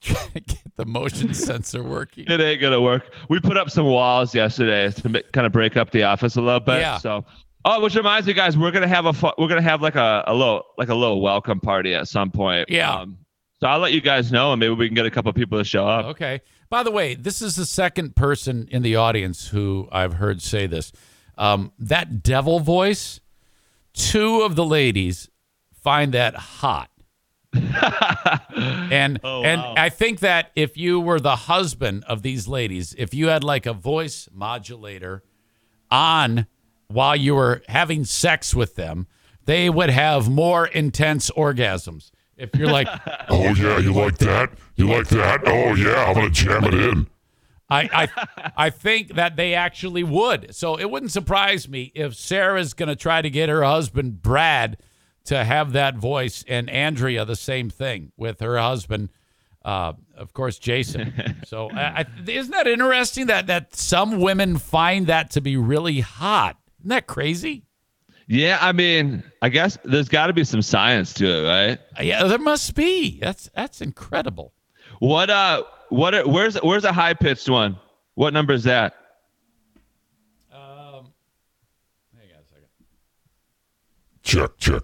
Trying 0.00 0.30
to 0.32 0.40
get 0.40 0.76
the 0.76 0.84
motion 0.86 1.34
sensor 1.34 1.82
working. 1.82 2.26
It 2.28 2.40
ain't 2.40 2.60
gonna 2.60 2.80
work. 2.80 3.12
We 3.28 3.40
put 3.40 3.56
up 3.56 3.70
some 3.70 3.86
walls 3.86 4.34
yesterday 4.34 4.90
to 4.90 5.08
ma- 5.08 5.18
kind 5.32 5.46
of 5.46 5.52
break 5.52 5.76
up 5.76 5.90
the 5.90 6.04
office 6.04 6.36
a 6.36 6.40
little 6.40 6.60
bit. 6.60 6.80
Yeah. 6.80 6.98
So, 6.98 7.24
oh, 7.64 7.82
which 7.82 7.96
reminds 7.96 8.26
me, 8.28 8.32
guys, 8.34 8.56
we're 8.56 8.70
gonna 8.70 8.86
have 8.86 9.06
a 9.06 9.12
fu- 9.12 9.32
we're 9.38 9.48
gonna 9.48 9.62
have 9.62 9.82
like 9.82 9.96
a, 9.96 10.22
a 10.28 10.34
little 10.34 10.62
like 10.76 10.88
a 10.90 10.94
little 10.94 11.20
welcome 11.20 11.58
party 11.58 11.94
at 11.94 12.06
some 12.06 12.30
point. 12.30 12.68
Yeah. 12.68 12.94
Um, 12.94 13.18
so 13.60 13.66
I'll 13.68 13.78
let 13.80 13.92
you 13.92 14.00
guys 14.00 14.30
know, 14.30 14.52
and 14.52 14.60
maybe 14.60 14.74
we 14.74 14.86
can 14.88 14.94
get 14.94 15.06
a 15.06 15.10
couple 15.10 15.32
people 15.32 15.58
to 15.58 15.64
show 15.64 15.86
up. 15.86 16.06
Okay. 16.06 16.40
By 16.70 16.82
the 16.82 16.90
way, 16.90 17.14
this 17.14 17.40
is 17.42 17.56
the 17.56 17.64
second 17.64 18.14
person 18.14 18.68
in 18.70 18.82
the 18.82 18.96
audience 18.96 19.48
who 19.48 19.88
I've 19.90 20.14
heard 20.14 20.42
say 20.42 20.66
this. 20.66 20.92
Um, 21.36 21.72
that 21.78 22.22
devil 22.22 22.60
voice, 22.60 23.20
two 23.94 24.42
of 24.42 24.54
the 24.54 24.64
ladies 24.66 25.28
find 25.72 26.12
that 26.14 26.34
hot. 26.34 26.90
and 27.54 29.18
Oh, 29.24 29.42
and 29.42 29.60
wow. 29.60 29.74
I 29.76 29.88
think 29.88 30.20
that 30.20 30.50
if 30.54 30.76
you 30.76 31.00
were 31.00 31.18
the 31.20 31.36
husband 31.36 32.04
of 32.04 32.22
these 32.22 32.46
ladies, 32.48 32.94
if 32.98 33.14
you 33.14 33.28
had 33.28 33.42
like 33.42 33.64
a 33.66 33.72
voice 33.72 34.28
modulator 34.32 35.22
on 35.90 36.46
while 36.88 37.16
you 37.16 37.34
were 37.34 37.62
having 37.68 38.04
sex 38.04 38.54
with 38.54 38.74
them, 38.76 39.06
they 39.46 39.70
would 39.70 39.90
have 39.90 40.28
more 40.28 40.66
intense 40.66 41.30
orgasms. 41.30 42.10
If 42.38 42.54
you're 42.54 42.70
like, 42.70 42.88
Oh 43.28 43.52
yeah, 43.54 43.78
you 43.78 43.92
like 43.92 44.18
that? 44.18 44.50
You 44.76 44.88
like 44.88 45.08
that? 45.08 45.42
Oh 45.46 45.74
yeah, 45.74 46.04
I'm 46.06 46.14
gonna 46.14 46.30
jam 46.30 46.64
it 46.64 46.74
in. 46.74 47.06
I, 47.70 48.08
I 48.38 48.50
I 48.56 48.70
think 48.70 49.14
that 49.14 49.36
they 49.36 49.54
actually 49.54 50.02
would. 50.02 50.54
So 50.54 50.78
it 50.78 50.90
wouldn't 50.90 51.12
surprise 51.12 51.68
me 51.68 51.92
if 51.94 52.14
Sarah's 52.14 52.72
going 52.72 52.88
to 52.88 52.96
try 52.96 53.20
to 53.20 53.28
get 53.28 53.50
her 53.50 53.62
husband 53.62 54.22
Brad 54.22 54.78
to 55.24 55.44
have 55.44 55.72
that 55.72 55.96
voice, 55.96 56.42
and 56.48 56.70
Andrea 56.70 57.26
the 57.26 57.36
same 57.36 57.68
thing 57.68 58.12
with 58.16 58.40
her 58.40 58.58
husband, 58.58 59.10
uh, 59.62 59.92
of 60.16 60.32
course 60.32 60.58
Jason. 60.58 61.12
So 61.46 61.70
I, 61.70 62.00
I, 62.00 62.06
isn't 62.26 62.52
that 62.52 62.66
interesting 62.66 63.26
that 63.26 63.46
that 63.48 63.74
some 63.74 64.20
women 64.20 64.56
find 64.58 65.06
that 65.06 65.30
to 65.32 65.40
be 65.42 65.56
really 65.56 66.00
hot? 66.00 66.56
Isn't 66.80 66.88
that 66.90 67.06
crazy? 67.06 67.64
Yeah, 68.30 68.58
I 68.60 68.72
mean, 68.72 69.22
I 69.40 69.48
guess 69.48 69.78
there's 69.84 70.08
got 70.08 70.26
to 70.26 70.34
be 70.34 70.44
some 70.44 70.60
science 70.60 71.14
to 71.14 71.26
it, 71.26 71.46
right? 71.48 71.78
Yeah, 72.04 72.24
there 72.24 72.38
must 72.38 72.74
be. 72.74 73.18
That's 73.20 73.48
that's 73.54 73.80
incredible. 73.80 74.52
What 74.98 75.30
uh, 75.30 75.62
what? 75.88 76.14
Are, 76.14 76.28
where's 76.28 76.56
where's 76.56 76.84
a 76.84 76.92
high 76.92 77.14
pitched 77.14 77.48
one? 77.48 77.78
What 78.16 78.34
number 78.34 78.52
is 78.52 78.64
that? 78.64 78.94
Um, 80.52 81.12
hang 82.14 82.28
on 82.34 82.42
a 82.42 82.44
second. 82.44 82.68
Check, 84.22 84.50
check. 84.58 84.82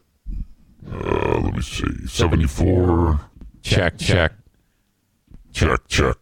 Uh, 0.91 1.41
let 1.41 1.55
me 1.55 1.61
see. 1.61 2.07
74. 2.07 3.21
Check, 3.63 3.99
check, 3.99 4.33
Check, 5.53 5.81
check. 5.89 6.17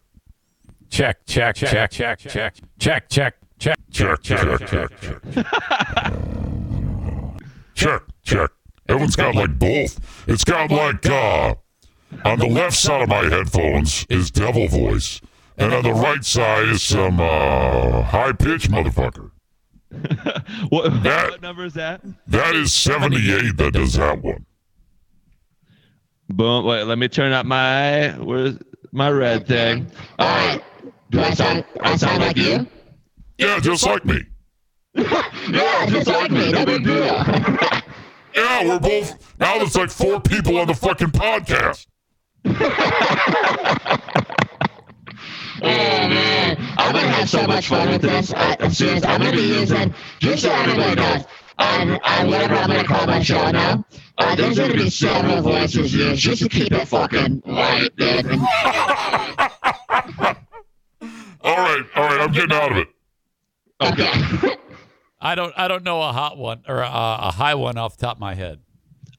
check, 0.89 1.25
check, 1.25 1.55
check, 1.55 1.91
check, 1.91 1.91
check, 1.91 2.19
check, 2.19 2.29
check, 2.79 3.09
check. 3.09 3.77
Check, 3.91 4.21
check, 4.23 4.59
check, 4.67 4.89
check. 4.99 6.12
Check, 7.73 8.01
check. 8.23 8.49
Everyone's 8.89 9.15
got 9.15 9.35
like 9.35 9.57
both. 9.57 9.99
It's 10.27 10.43
got 10.43 10.69
like, 10.71 11.05
uh, 11.05 11.55
on 12.25 12.39
the 12.39 12.47
left 12.47 12.75
side 12.75 13.01
of 13.03 13.09
my 13.09 13.23
headphones 13.23 14.05
is 14.09 14.29
devil 14.31 14.67
voice. 14.67 15.21
And 15.57 15.73
on 15.73 15.83
the 15.83 15.93
right 15.93 16.23
side 16.25 16.67
is 16.69 16.81
some, 16.81 17.19
uh, 17.19 18.01
high 18.03 18.33
pitch 18.33 18.69
motherfucker. 18.69 19.31
What, 20.69 21.03
That- 21.03 21.31
what 21.31 21.41
number 21.41 21.65
is 21.65 21.73
that? 21.75 22.01
That 22.27 22.55
is 22.55 22.73
78 22.73 23.57
that 23.57 23.73
does 23.73 23.93
that 23.93 24.21
one. 24.21 24.45
Boom. 26.29 26.65
Wait, 26.65 26.83
let 26.85 26.97
me 26.97 27.07
turn 27.07 27.31
up 27.31 27.45
my 27.45 28.09
where's 28.17 28.57
my 28.91 29.09
red 29.11 29.45
thing. 29.47 29.85
All 30.19 30.27
right. 30.27 30.63
Do 31.11 31.19
I 31.21 31.31
sound, 31.35 31.63
I 31.81 31.95
sound 31.95 32.21
like 32.21 32.37
you? 32.37 32.65
Yeah, 33.37 33.59
just 33.59 33.85
like 33.85 34.03
me. 34.05 34.21
Yeah, 34.95 35.85
just 35.87 36.07
like 36.07 36.31
me. 36.31 36.51
No 36.53 36.65
big 36.65 36.83
deal. 36.83 37.05
Yeah, 38.35 38.67
we're 38.67 38.79
both. 38.79 39.39
Now 39.39 39.57
there's 39.57 39.75
like 39.75 39.89
four 39.91 40.19
people 40.21 40.57
on 40.57 40.67
the 40.67 40.73
fucking 40.73 41.09
podcast. 41.11 41.87
Oh 45.65 45.67
man, 45.67 46.57
I'm 46.77 46.93
gonna 46.93 47.07
have 47.07 47.29
so 47.29 47.47
much 47.47 47.69
fun 47.69 47.89
with 47.89 48.01
this. 48.01 48.33
As 48.33 48.77
soon 48.77 48.97
as 48.97 49.05
I'm 49.05 49.21
gonna 49.21 49.31
be 49.31 49.43
using, 49.43 49.93
just 50.19 50.43
so 50.43 50.51
everybody 50.51 50.95
knows, 50.95 51.23
on, 51.57 51.91
on 51.91 52.27
whatever 52.29 52.55
I'm 52.55 52.67
gonna 52.67 52.83
call 52.83 53.07
my 53.07 53.21
show 53.21 53.49
now, 53.49 53.85
uh, 54.17 54.35
there's 54.35 54.57
gonna 54.57 54.73
be 54.73 54.89
several 54.89 55.41
voices 55.41 55.93
used 55.93 56.21
just 56.21 56.41
to 56.41 56.49
keep 56.49 56.69
it 56.73 56.85
fucking 56.85 57.43
light, 57.45 57.95
dude. 57.95 58.25
All 61.45 61.57
right, 61.57 61.83
all 61.95 62.03
right, 62.03 62.21
I'm 62.21 62.31
getting 62.31 62.53
out 62.53 62.71
of 62.71 62.77
it. 62.77 62.87
Okay. 63.81 64.55
I 65.23 65.35
don't 65.35 65.53
I 65.57 65.67
don't 65.67 65.83
know 65.83 66.01
a 66.01 66.11
hot 66.11 66.37
one 66.37 66.61
or 66.67 66.79
a, 66.81 66.87
a 66.87 67.31
high 67.31 67.55
one 67.55 67.77
off 67.77 67.97
the 67.97 68.05
top 68.05 68.17
of 68.17 68.19
my 68.21 68.35
head. 68.35 68.59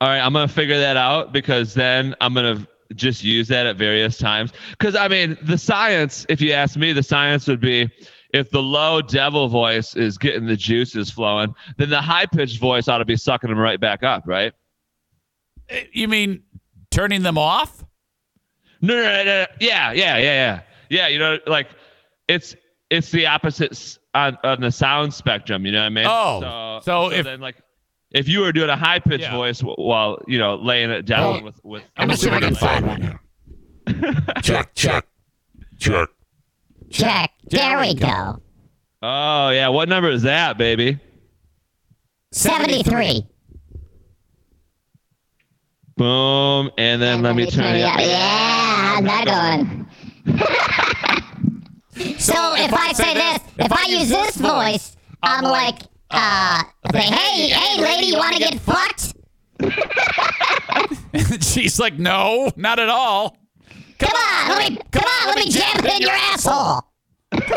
All 0.00 0.08
right, 0.08 0.20
I'm 0.20 0.32
gonna 0.32 0.46
figure 0.48 0.78
that 0.78 0.96
out 0.98 1.32
because 1.32 1.72
then 1.74 2.14
I'm 2.20 2.34
gonna 2.34 2.66
just 2.94 3.24
use 3.24 3.48
that 3.48 3.66
at 3.66 3.76
various 3.76 4.18
times. 4.18 4.52
Because 4.70 4.94
I 4.94 5.08
mean, 5.08 5.38
the 5.42 5.56
science, 5.58 6.26
if 6.28 6.40
you 6.40 6.52
ask 6.52 6.76
me, 6.76 6.92
the 6.92 7.02
science 7.02 7.48
would 7.48 7.60
be 7.60 7.90
if 8.34 8.50
the 8.50 8.62
low 8.62 9.00
devil 9.00 9.48
voice 9.48 9.96
is 9.96 10.18
getting 10.18 10.44
the 10.46 10.56
juices 10.56 11.10
flowing, 11.10 11.54
then 11.78 11.88
the 11.88 12.00
high 12.02 12.26
pitched 12.26 12.60
voice 12.60 12.86
ought 12.88 12.98
to 12.98 13.04
be 13.04 13.16
sucking 13.16 13.48
them 13.48 13.58
right 13.58 13.80
back 13.80 14.02
up, 14.02 14.24
right? 14.26 14.52
Eh, 15.70 15.84
You 15.92 16.08
mean 16.08 16.42
turning 16.90 17.22
them 17.22 17.38
off? 17.38 17.82
No, 18.82 18.94
no, 18.94 19.02
no, 19.02 19.24
no. 19.24 19.46
Yeah, 19.60 19.92
yeah, 19.92 20.16
yeah, 20.18 20.18
yeah. 20.18 20.60
Yeah, 20.90 21.08
you 21.08 21.18
know, 21.18 21.38
like 21.46 21.68
it's 22.28 22.54
it's 22.90 23.10
the 23.10 23.26
opposite 23.26 23.98
on, 24.14 24.38
on 24.44 24.60
the 24.60 24.70
sound 24.70 25.12
spectrum, 25.12 25.66
you 25.66 25.72
know 25.72 25.80
what 25.80 25.86
I 25.86 25.88
mean? 25.90 26.06
Oh, 26.08 26.80
so 26.84 27.10
if- 27.10 27.24
then 27.24 27.40
like 27.40 27.56
if 28.12 28.28
you 28.28 28.40
were 28.40 28.52
doing 28.52 28.70
a 28.70 28.76
high 28.76 29.00
pitched 29.00 29.22
Yeah. 29.24 29.34
voice 29.36 29.60
while, 29.60 30.20
you 30.28 30.38
know, 30.38 30.54
laying 30.56 30.90
it 30.90 31.04
down 31.04 31.40
Oh, 31.40 31.44
with 31.44 31.60
with 31.64 31.82
I'm 31.96 32.06
gonna 32.08 32.16
see 32.16 32.28
if 32.28 32.32
I 32.34 32.40
can 32.40 32.54
find 32.54 32.86
one. 32.86 33.18
Check, 34.42 34.74
check, 34.74 35.06
check. 35.78 36.08
Check. 36.90 37.30
There 37.50 37.78
we 37.80 37.94
go. 37.94 38.40
Oh, 39.02 39.50
yeah, 39.50 39.68
what 39.68 39.88
number 39.88 40.10
is 40.10 40.22
that, 40.22 40.56
baby? 40.56 40.98
73. 42.32 43.26
Boom, 45.96 46.70
and 46.78 47.00
then 47.02 47.22
let 47.22 47.36
me 47.36 47.46
turn 47.50 47.76
it 47.76 47.80
Yeah, 47.80 47.92
up. 47.94 48.00
yeah, 48.00 48.94
how's 48.94 49.04
that 49.04 49.26
going? 49.26 49.86
so 52.18 52.54
if 52.56 52.72
I 52.72 52.92
say 52.92 53.14
this, 53.14 53.38
if 53.58 53.72
I 53.72 53.84
use 53.86 54.08
this 54.08 54.36
voice, 54.36 54.96
I'm 55.22 55.44
like, 55.44 55.82
uh, 56.10 56.62
say, 56.92 57.00
hey, 57.00 57.48
hey, 57.48 57.80
lady, 57.80 58.06
you 58.06 58.16
want 58.16 58.36
to 58.36 58.42
get 58.42 58.60
fucked? 58.60 59.14
She's 61.42 61.78
like, 61.78 61.98
no, 61.98 62.50
not 62.56 62.78
at 62.78 62.88
all. 62.88 63.36
Come 63.98 64.12
on, 64.12 64.48
let 64.48 64.70
me, 64.70 64.78
come 64.90 65.04
on, 65.04 65.26
let 65.28 65.36
me 65.36 65.50
jam 65.50 65.78
it 65.78 65.84
in 65.84 66.02
your 66.02 66.10
asshole. 66.10 66.82
that's, 67.32 67.48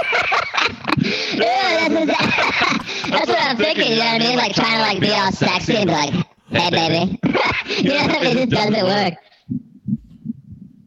that's 3.10 3.28
what 3.28 3.42
I'm 3.42 3.58
thinking, 3.58 3.92
you 3.92 3.98
know 3.98 4.06
what 4.06 4.22
I 4.22 4.26
mean? 4.26 4.38
Like 4.38 4.54
trying 4.54 4.74
to 4.74 4.80
like 4.80 5.00
be 5.00 5.12
all 5.12 5.32
sexy 5.32 5.76
and 5.76 5.88
be 5.88 5.94
like, 5.94 6.14
hey, 6.50 6.70
baby. 6.70 7.20
you 7.82 7.90
know 7.90 8.08
what 8.08 8.18
I 8.18 8.24
mean? 8.24 8.38
It 8.38 8.50
doesn't 8.50 8.86
work. 8.86 9.14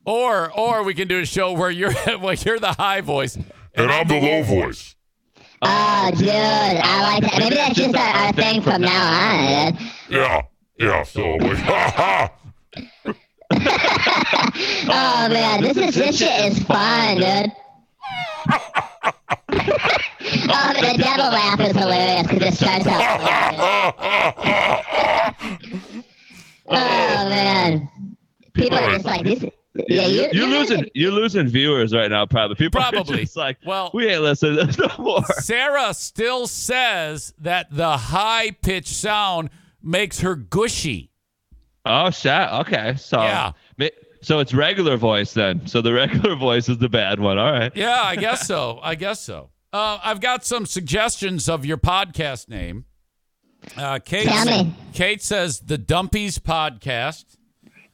Or 0.04 0.50
or 0.58 0.82
we 0.82 0.94
can 0.94 1.08
do 1.08 1.20
a 1.20 1.26
show 1.26 1.52
where 1.52 1.70
you're 1.70 1.92
well, 2.18 2.34
you're 2.34 2.58
the 2.58 2.72
high 2.72 3.00
voice. 3.00 3.36
And 3.74 3.90
I'm 3.90 4.08
the 4.08 4.20
low 4.20 4.42
voice. 4.42 4.96
Oh, 5.62 6.10
dude, 6.16 6.28
I 6.30 7.02
like 7.02 7.22
that. 7.22 7.38
Maybe 7.38 7.54
that's 7.54 7.74
just 7.74 7.94
our, 7.94 8.16
our 8.16 8.32
thing 8.32 8.62
from 8.62 8.80
now 8.80 9.68
on. 9.68 9.78
Yeah, 10.08 10.42
yeah. 10.78 11.02
So 11.02 11.34
like, 11.34 11.58
ha 11.58 11.90
ha. 11.96 12.32
Oh 14.92 15.28
man, 15.28 15.60
this 15.62 15.76
is 15.76 15.94
this 15.94 16.18
shit 16.18 16.52
is 16.52 16.62
fun, 16.64 17.16
dude. 17.16 17.52
oh, 20.48 20.72
the 20.74 20.94
devil 20.98 21.26
laugh 21.26 21.60
is 21.60 21.76
hilarious 21.76 22.26
because 22.26 22.48
it 22.48 22.54
starts 22.54 22.86
out. 22.86 23.20
oh 26.68 27.28
man, 27.28 27.90
people 28.54 28.78
are 28.78 28.92
just 28.92 29.04
like 29.04 29.24
this. 29.24 29.44
Yeah, 29.88 30.06
you, 30.08 30.28
You're 30.32 30.48
losing 30.48 30.88
you're 30.94 31.12
losing 31.12 31.46
viewers 31.46 31.94
right 31.94 32.10
now, 32.10 32.26
probably. 32.26 32.56
People 32.56 32.80
Probably. 32.80 33.14
are 33.14 33.20
just 33.20 33.36
like, 33.36 33.56
Well- 33.64 33.90
we 33.94 34.08
ain't 34.08 34.22
listening 34.22 34.56
to 34.58 34.64
this 34.66 34.78
no 34.78 34.88
more. 34.98 35.24
Sarah 35.26 35.94
still 35.94 36.46
says 36.48 37.32
that 37.38 37.68
the 37.70 37.96
high 37.96 38.50
pitched 38.50 38.88
sound 38.88 39.50
makes 39.82 40.20
her 40.20 40.34
gushy. 40.34 41.12
Oh 41.86 42.10
shit. 42.10 42.32
Okay. 42.32 42.94
So 42.96 43.22
Yeah. 43.22 43.52
so 44.22 44.40
it's 44.40 44.52
regular 44.52 44.96
voice 44.96 45.32
then. 45.34 45.66
So 45.68 45.80
the 45.80 45.92
regular 45.94 46.34
voice 46.34 46.68
is 46.68 46.78
the 46.78 46.88
bad 46.88 47.20
one. 47.20 47.38
All 47.38 47.52
right. 47.52 47.70
Yeah, 47.76 48.02
I 48.02 48.16
guess 48.26 48.46
so. 48.48 48.80
I 48.82 48.96
guess 48.96 49.20
so. 49.20 49.50
Uh, 49.72 50.00
I've 50.02 50.20
got 50.20 50.44
some 50.44 50.66
suggestions 50.66 51.48
of 51.48 51.64
your 51.64 51.78
podcast 51.78 52.48
name. 52.48 52.86
Uh, 53.76 54.00
Kate, 54.04 54.26
Tell 54.26 54.44
me. 54.64 54.74
Kate 54.94 55.22
says 55.22 55.60
the 55.60 55.78
Dumpies 55.78 56.40
Podcast. 56.40 57.24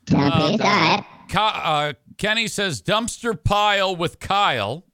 Dumpies, 0.06 0.52
all 0.52 0.58
right. 0.58 1.04
Ky- 1.28 1.36
uh, 1.38 1.92
Kenny 2.18 2.46
says 2.48 2.82
dumpster 2.82 3.42
pile 3.42 3.96
with 3.96 4.20
Kyle. 4.20 4.84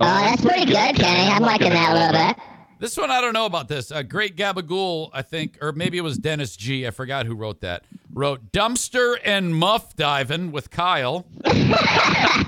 Oh, 0.00 0.06
that's 0.06 0.42
pretty 0.42 0.64
good, 0.66 0.96
Kenny. 0.96 1.30
I'm 1.30 1.42
liking 1.42 1.70
that 1.70 1.90
a 1.90 1.94
little 1.94 2.12
bit. 2.28 2.36
This 2.80 2.96
one 2.96 3.12
I 3.12 3.20
don't 3.20 3.32
know 3.32 3.46
about 3.46 3.68
this. 3.68 3.92
Uh, 3.92 4.02
Great 4.02 4.36
Gabagool, 4.36 5.10
I 5.12 5.22
think, 5.22 5.56
or 5.60 5.70
maybe 5.70 5.98
it 5.98 6.00
was 6.00 6.18
Dennis 6.18 6.56
G. 6.56 6.84
I 6.86 6.90
forgot 6.90 7.26
who 7.26 7.36
wrote 7.36 7.60
that. 7.60 7.84
Wrote 8.12 8.50
dumpster 8.50 9.16
and 9.24 9.54
muff 9.54 9.94
diving 9.94 10.50
with 10.50 10.70
Kyle. 10.70 11.26
I 11.44 12.42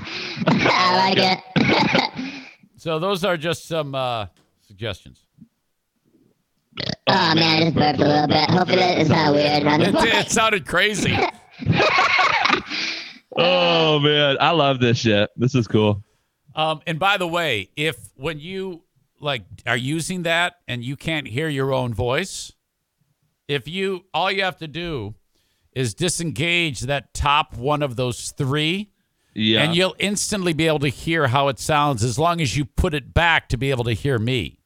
like 1.14 1.18
it. 1.18 1.38
So 2.76 2.98
those 2.98 3.24
are 3.24 3.38
just 3.38 3.66
some 3.66 3.94
uh, 3.94 4.26
suggestions. 4.60 5.24
Oh 7.06 7.34
man, 7.34 7.38
I 7.42 7.60
just 7.64 7.74
burped 7.74 7.98
a 7.98 8.06
little 8.06 8.26
bit. 8.26 8.50
Hopefully 8.50 8.76
that 8.76 8.98
is 8.98 9.08
not 9.08 9.32
weird. 9.32 9.62
It, 9.80 9.94
it 9.94 10.30
sounded 10.30 10.66
crazy. 10.66 11.16
Oh 13.36 13.98
man, 13.98 14.36
I 14.40 14.50
love 14.50 14.80
this 14.80 14.98
shit. 14.98 15.30
This 15.36 15.54
is 15.54 15.66
cool. 15.66 16.02
Um, 16.54 16.80
and 16.86 16.98
by 16.98 17.16
the 17.16 17.26
way, 17.26 17.70
if 17.76 17.96
when 18.16 18.38
you 18.38 18.82
like 19.20 19.42
are 19.66 19.76
using 19.76 20.22
that 20.24 20.54
and 20.68 20.84
you 20.84 20.96
can't 20.96 21.26
hear 21.26 21.48
your 21.48 21.72
own 21.72 21.92
voice, 21.94 22.52
if 23.48 23.66
you 23.66 24.04
all 24.14 24.30
you 24.30 24.44
have 24.44 24.58
to 24.58 24.68
do 24.68 25.14
is 25.72 25.94
disengage 25.94 26.80
that 26.82 27.12
top 27.14 27.56
one 27.56 27.82
of 27.82 27.96
those 27.96 28.30
three, 28.32 28.92
Yeah. 29.34 29.62
and 29.64 29.74
you'll 29.74 29.96
instantly 29.98 30.52
be 30.52 30.68
able 30.68 30.78
to 30.80 30.88
hear 30.88 31.26
how 31.26 31.48
it 31.48 31.58
sounds 31.58 32.04
as 32.04 32.16
long 32.18 32.40
as 32.40 32.56
you 32.56 32.64
put 32.64 32.94
it 32.94 33.12
back 33.12 33.48
to 33.48 33.56
be 33.56 33.70
able 33.70 33.84
to 33.84 33.92
hear 33.92 34.18
me. 34.18 34.60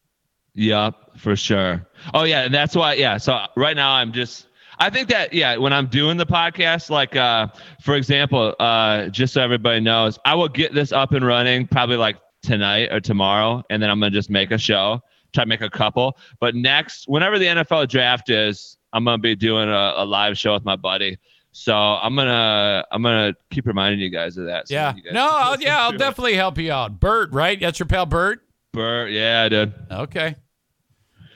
Yep, 0.54 1.16
for 1.18 1.36
sure. 1.36 1.86
Oh 2.12 2.24
yeah, 2.24 2.42
and 2.42 2.52
that's 2.52 2.76
why. 2.76 2.94
Yeah. 2.94 3.16
So 3.16 3.46
right 3.56 3.76
now 3.76 3.92
I'm 3.92 4.12
just. 4.12 4.47
I 4.80 4.90
think 4.90 5.08
that 5.08 5.32
yeah, 5.32 5.56
when 5.56 5.72
I'm 5.72 5.86
doing 5.86 6.16
the 6.16 6.26
podcast, 6.26 6.90
like 6.90 7.16
uh, 7.16 7.48
for 7.82 7.94
example, 7.94 8.54
uh, 8.58 9.08
just 9.08 9.34
so 9.34 9.42
everybody 9.42 9.80
knows, 9.80 10.18
I 10.24 10.34
will 10.34 10.48
get 10.48 10.74
this 10.74 10.92
up 10.92 11.12
and 11.12 11.26
running 11.26 11.66
probably 11.66 11.96
like 11.96 12.16
tonight 12.42 12.92
or 12.92 13.00
tomorrow, 13.00 13.62
and 13.70 13.82
then 13.82 13.90
I'm 13.90 13.98
gonna 13.98 14.10
just 14.10 14.30
make 14.30 14.50
a 14.50 14.58
show, 14.58 15.00
try 15.32 15.44
to 15.44 15.48
make 15.48 15.60
a 15.60 15.70
couple. 15.70 16.16
But 16.40 16.54
next, 16.54 17.08
whenever 17.08 17.38
the 17.38 17.46
NFL 17.46 17.88
draft 17.88 18.30
is, 18.30 18.76
I'm 18.92 19.04
gonna 19.04 19.18
be 19.18 19.34
doing 19.34 19.68
a, 19.68 19.94
a 19.96 20.04
live 20.04 20.38
show 20.38 20.54
with 20.54 20.64
my 20.64 20.76
buddy. 20.76 21.18
So 21.52 21.74
I'm 21.74 22.14
gonna 22.14 22.84
I'm 22.92 23.02
gonna 23.02 23.34
keep 23.50 23.66
reminding 23.66 24.00
you 24.00 24.10
guys 24.10 24.36
of 24.36 24.46
that. 24.46 24.68
so 24.68 24.74
Yeah. 24.74 24.94
No, 25.12 25.28
I'll, 25.28 25.60
yeah, 25.60 25.82
I'll 25.82 25.90
to 25.90 25.96
it. 25.96 25.98
definitely 25.98 26.34
help 26.34 26.58
you 26.58 26.70
out. 26.72 27.00
Bert, 27.00 27.32
right? 27.32 27.58
That's 27.58 27.78
your 27.78 27.86
pal 27.86 28.06
Bert? 28.06 28.40
Bert, 28.72 29.10
yeah, 29.10 29.48
dude. 29.48 29.74
Okay. 29.90 30.36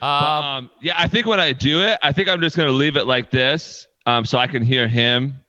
But, 0.03 0.39
Um, 0.39 0.45
um, 0.45 0.69
yeah, 0.81 0.95
I 0.97 1.07
think 1.07 1.27
when 1.27 1.39
I 1.39 1.53
do 1.53 1.81
it, 1.81 1.97
I 2.03 2.11
think 2.11 2.27
I'm 2.27 2.41
just 2.41 2.57
gonna 2.57 2.71
leave 2.71 2.97
it 2.97 3.07
like 3.07 3.31
this, 3.31 3.87
um, 4.05 4.25
so 4.25 4.37
I 4.37 4.47
can 4.47 4.61
hear 4.61 4.85
him. 4.85 5.39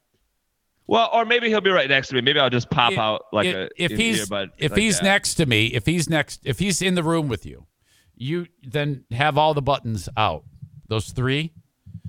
Well, 0.86 1.10
or 1.12 1.24
maybe 1.24 1.48
he'll 1.48 1.60
be 1.60 1.70
right 1.70 1.89
next 1.89 2.09
to 2.09 2.14
me. 2.14 2.20
Maybe 2.20 2.39
I'll 2.39 2.51
just 2.51 2.70
pop 2.70 2.93
if- 2.93 2.98
out 2.98 3.24
like 3.32 3.47
if, 3.48 3.56
a 3.56 3.68
if 3.76 3.90
he's 3.90 4.28
earbud 4.28 4.51
if 4.59 4.70
like 4.70 4.81
he's 4.81 4.98
that. 4.98 5.05
next 5.05 5.35
to 5.35 5.47
me, 5.47 5.66
if 5.66 5.86
he's 5.86 6.09
next 6.09 6.40
if 6.44 6.60
he's 6.60 6.81
in 6.82 6.94
the 6.94 7.02
room 7.02 7.26
with 7.26 7.44
you, 7.44 7.66
you 8.14 8.47
then 8.62 9.05
have 9.10 9.36
all 9.36 9.55
the 9.55 9.62
buttons 9.62 10.09
out. 10.16 10.44
Those 10.86 11.10
three. 11.10 11.52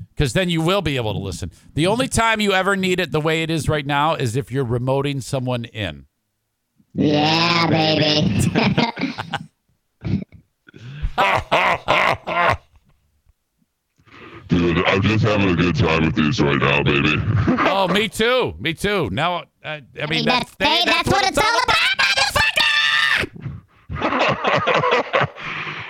Because 0.10 0.34
then 0.34 0.50
you 0.50 0.62
will 0.62 0.82
be 0.84 0.98
able 0.98 1.14
to 1.14 1.20
listen. 1.20 1.52
The 1.74 1.88
only 1.88 2.08
time 2.08 2.40
you 2.40 2.54
ever 2.54 2.76
need 2.76 3.00
it 3.00 3.12
the 3.12 3.20
way 3.20 3.42
it 3.42 3.50
is 3.50 3.68
right 3.68 3.86
now 3.86 4.14
is 4.14 4.36
if 4.36 4.52
you're 4.52 4.66
remoting 4.66 5.22
someone 5.24 5.66
in. 5.66 6.06
Yeah, 6.94 7.68
baby. 7.68 8.50
Dude, 14.48 14.78
I'm 14.86 15.02
just 15.02 15.24
having 15.26 15.50
a 15.50 15.56
good 15.56 15.76
time 15.76 16.06
with 16.06 16.16
these 16.16 16.40
right 16.40 16.58
now, 16.58 16.84
baby. 16.84 17.16
Oh, 17.68 17.88
me 17.88 18.08
too. 18.08 18.54
Me 18.60 18.74
too. 18.76 19.10
Now, 19.12 19.38
uh, 19.38 19.44
I 19.64 19.80
mean, 19.80 19.86
I 20.02 20.06
mean, 20.08 20.26
that's, 20.26 20.56
that's, 20.56 20.56
they- 20.56 20.66
hey, 20.66 20.84
that's 20.86 21.10
what 21.10 21.26
it's 21.26 21.38
all 21.38 21.60
about, 21.64 21.98
motherfucker! 23.98 25.30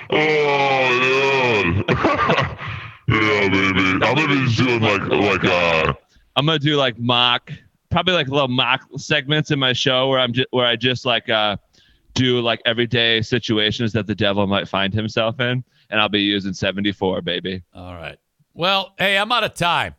Oh, 0.07 1.63
dude. 1.63 1.85
yeah, 1.89 3.49
baby. 3.49 3.81
I'm 4.05 4.15
gonna 4.15 4.27
be 4.27 4.53
doing 4.55 4.79
like, 4.79 5.01
like, 5.01 5.43
uh, 5.43 5.93
I'm 6.35 6.45
gonna 6.45 6.59
do 6.59 6.75
like 6.77 6.99
mock, 6.99 7.51
probably 7.89 8.13
like 8.13 8.27
little 8.27 8.47
mock 8.47 8.87
segments 8.97 9.49
in 9.49 9.57
my 9.57 9.73
show 9.73 10.07
where 10.09 10.19
I'm 10.19 10.31
just 10.31 10.47
where 10.51 10.65
I 10.67 10.75
just 10.75 11.05
like 11.05 11.27
uh 11.29 11.57
do 12.15 12.41
like 12.41 12.61
everyday 12.65 13.21
situations 13.21 13.93
that 13.93 14.07
the 14.07 14.15
devil 14.15 14.47
might 14.47 14.67
find 14.67 14.91
himself 14.93 15.39
in, 15.39 15.63
and 15.89 16.01
I'll 16.01 16.09
be 16.09 16.21
using 16.21 16.53
74, 16.53 17.21
baby, 17.21 17.61
All 17.73 17.93
right. 17.93 18.17
Well, 18.53 18.93
hey, 18.97 19.17
I'm 19.17 19.31
out 19.31 19.43
of 19.43 19.53
time. 19.53 19.93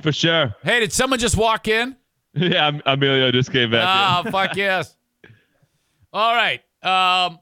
for 0.00 0.10
sure. 0.12 0.54
Hey, 0.64 0.80
did 0.80 0.92
someone 0.92 1.18
just 1.20 1.36
walk 1.36 1.68
in? 1.68 1.96
Yeah, 2.34 2.66
Am- 2.68 2.80
Emilio 2.86 3.30
just 3.30 3.52
came 3.52 3.70
back. 3.70 3.84
Ah, 3.86 4.22
in. 4.24 4.32
fuck 4.32 4.56
yes. 4.56 4.96
All 6.14 6.34
right. 6.34 6.62
Um, 6.82 7.38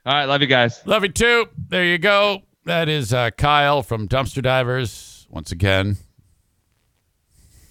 All 0.06 0.12
right, 0.12 0.24
love 0.26 0.42
you 0.42 0.46
guys. 0.46 0.82
Love 0.86 1.02
you 1.02 1.08
too. 1.08 1.46
There 1.68 1.84
you 1.84 1.96
go. 1.98 2.42
That 2.66 2.88
is 2.88 3.14
uh, 3.14 3.30
Kyle 3.30 3.82
from 3.82 4.08
Dumpster 4.08 4.42
Divers 4.42 5.26
once 5.30 5.52
again. 5.52 5.96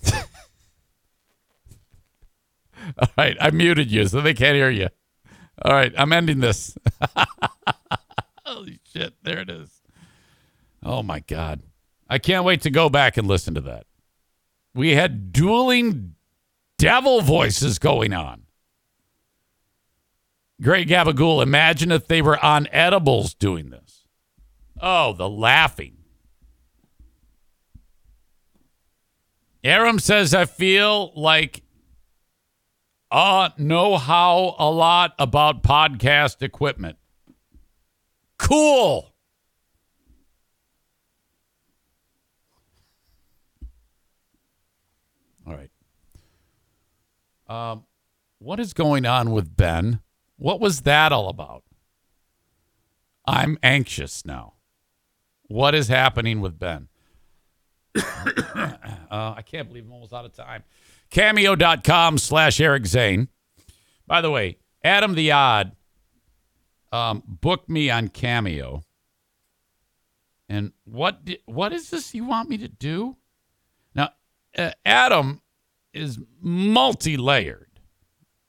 All 2.97 3.07
right. 3.17 3.37
I 3.39 3.51
muted 3.51 3.91
you 3.91 4.07
so 4.07 4.21
they 4.21 4.33
can't 4.33 4.55
hear 4.55 4.69
you. 4.69 4.89
All 5.63 5.73
right. 5.73 5.93
I'm 5.97 6.11
ending 6.11 6.39
this. 6.39 6.75
Holy 8.45 8.79
shit. 8.91 9.13
There 9.23 9.39
it 9.39 9.49
is. 9.49 9.69
Oh, 10.81 11.03
my 11.03 11.19
God. 11.19 11.61
I 12.09 12.19
can't 12.19 12.45
wait 12.45 12.61
to 12.61 12.69
go 12.69 12.89
back 12.89 13.17
and 13.17 13.27
listen 13.27 13.53
to 13.55 13.61
that. 13.61 13.85
We 14.73 14.91
had 14.91 15.31
dueling 15.31 16.15
devil 16.77 17.21
voices 17.21 17.79
going 17.79 18.13
on. 18.13 18.43
Great 20.61 20.87
Gabagool. 20.87 21.43
Imagine 21.43 21.91
if 21.91 22.07
they 22.07 22.21
were 22.21 22.43
on 22.43 22.67
edibles 22.71 23.33
doing 23.33 23.69
this. 23.69 24.05
Oh, 24.81 25.13
the 25.13 25.29
laughing. 25.29 25.97
Aram 29.63 29.99
says, 29.99 30.33
I 30.33 30.45
feel 30.45 31.13
like 31.15 31.63
uh 33.11 33.49
know 33.57 33.97
how 33.97 34.55
a 34.57 34.69
lot 34.69 35.13
about 35.19 35.63
podcast 35.63 36.41
equipment. 36.41 36.97
Cool. 38.37 39.13
All 45.45 45.53
right. 45.53 45.69
Um, 47.47 47.85
what 48.39 48.59
is 48.59 48.73
going 48.73 49.05
on 49.05 49.31
with 49.31 49.55
Ben? 49.55 49.99
What 50.37 50.59
was 50.59 50.81
that 50.81 51.11
all 51.11 51.29
about? 51.29 51.63
I'm 53.25 53.57
anxious 53.63 54.25
now. 54.25 54.53
What 55.43 55.75
is 55.75 55.87
happening 55.87 56.41
with 56.41 56.59
Ben? 56.59 56.87
uh, 57.95 58.71
I 59.11 59.43
can't 59.45 59.67
believe 59.67 59.85
I'm 59.85 59.93
almost 59.93 60.13
out 60.13 60.25
of 60.25 60.33
time. 60.33 60.63
Cameo.com 61.09 62.17
slash 62.17 62.59
Eric 62.59 62.85
Zane. 62.85 63.27
By 64.07 64.21
the 64.21 64.31
way, 64.31 64.57
Adam 64.83 65.13
the 65.13 65.31
Odd 65.31 65.73
um, 66.91 67.23
booked 67.25 67.69
me 67.69 67.89
on 67.89 68.07
Cameo. 68.09 68.83
And 70.49 70.73
what 70.85 71.23
di- 71.23 71.39
what 71.45 71.71
is 71.71 71.89
this 71.89 72.13
you 72.13 72.25
want 72.25 72.49
me 72.49 72.57
to 72.57 72.67
do? 72.67 73.17
Now, 73.95 74.09
uh, 74.57 74.71
Adam 74.85 75.41
is 75.93 76.19
multi-layered. 76.41 77.69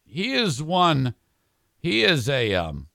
He 0.05 0.33
is 0.35 0.63
one. 0.63 1.15
He 1.79 2.05
is 2.05 2.29
a 2.29 2.55
um. 2.55 2.89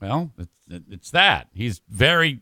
Well, 0.00 0.32
it's, 0.38 0.84
it's 0.88 1.10
that 1.10 1.48
he's 1.52 1.82
very 1.88 2.40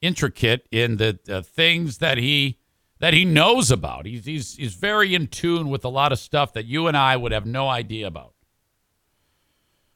intricate 0.00 0.66
in 0.70 0.96
the 0.96 1.18
uh, 1.28 1.42
things 1.42 1.98
that 1.98 2.18
he 2.18 2.58
that 3.00 3.14
he 3.14 3.24
knows 3.24 3.70
about. 3.70 4.06
He's, 4.06 4.26
he's, 4.26 4.56
he's 4.56 4.74
very 4.74 5.14
in 5.14 5.26
tune 5.26 5.70
with 5.70 5.84
a 5.84 5.88
lot 5.88 6.12
of 6.12 6.18
stuff 6.18 6.52
that 6.52 6.66
you 6.66 6.86
and 6.86 6.96
I 6.96 7.16
would 7.16 7.32
have 7.32 7.46
no 7.46 7.66
idea 7.66 8.06
about. 8.06 8.34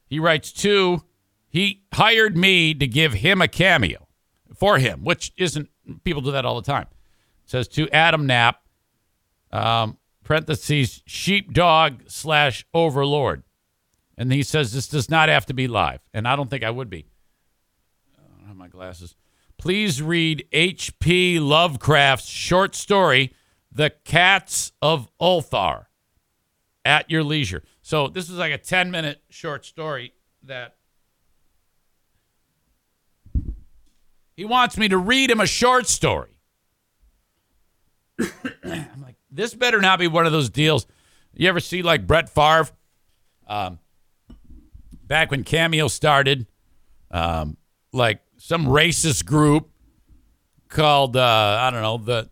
He 0.07 0.19
writes, 0.19 0.51
two, 0.51 1.03
he 1.51 1.83
hired 1.93 2.37
me 2.37 2.73
to 2.75 2.87
give 2.87 3.13
him 3.13 3.43
a 3.43 3.49
cameo 3.49 4.09
for 4.57 4.79
him, 4.79 5.05
which 5.05 5.33
isn't, 5.37 5.69
people 6.03 6.23
do 6.23 6.33
that 6.33 6.47
all 6.47 6.57
the 6.57 6.67
time. 6.67 6.87
says 7.45 7.69
to 7.69 7.89
Adam 7.91 8.27
Knapp, 8.27 8.64
um, 9.55 9.99
parentheses, 10.25 11.03
sheepdog 11.07 12.03
slash 12.09 12.67
overlord. 12.75 13.45
And 14.19 14.33
he 14.33 14.43
says 14.43 14.73
this 14.73 14.89
does 14.89 15.09
not 15.09 15.29
have 15.29 15.47
to 15.47 15.55
be 15.55 15.69
live. 15.69 16.01
And 16.13 16.27
I 16.27 16.37
don't 16.37 16.51
think 16.51 16.65
I 16.65 16.71
would 16.71 16.91
be. 16.91 17.07
I 18.19 18.23
don't 18.29 18.49
have 18.49 18.57
my 18.57 18.69
glasses. 18.69 19.15
Please 19.57 20.03
read 20.03 20.47
H.P. 20.53 21.39
Lovecraft's 21.39 22.29
short 22.29 22.75
story, 22.75 23.33
The 23.71 23.91
Cats 24.05 24.73
of 24.83 25.09
Ulthar, 25.21 25.87
at 26.85 27.09
your 27.11 27.23
leisure. 27.23 27.63
So 27.81 28.09
this 28.09 28.29
is 28.29 28.37
like 28.37 28.53
a 28.53 28.59
10 28.59 28.91
minute 28.91 29.23
short 29.31 29.65
story 29.65 30.13
that 30.43 30.77
he 34.37 34.45
wants 34.45 34.77
me 34.77 34.89
to 34.89 34.99
read 34.99 35.31
him 35.31 35.41
a 35.41 35.47
short 35.47 35.87
story. 35.87 36.35
I'm 38.19 39.03
like, 39.03 39.14
this 39.35 39.55
better 39.55 39.81
not 39.81 39.99
be 39.99 40.07
one 40.07 40.27
of 40.27 40.33
those 40.33 40.51
deals. 40.51 40.87
You 41.35 41.49
ever 41.49 41.61
see 41.61 41.83
like 41.83 42.07
Brett 42.07 42.29
Favre? 42.29 42.69
Um, 43.47 43.79
back 45.03 45.31
when 45.31 45.45
Cameo 45.45 45.89
started, 45.89 46.47
um, 47.11 47.57
like 47.93 48.21
some 48.39 48.67
racist 48.67 49.27
group 49.27 49.71
called 50.69 51.17
uh, 51.17 51.59
I 51.61 51.71
don't 51.71 51.83
know 51.83 51.99
the 51.99 52.31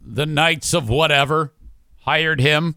the 0.00 0.26
Knights 0.26 0.74
of 0.74 0.88
whatever 0.88 1.52
hired 2.00 2.40
him, 2.40 2.76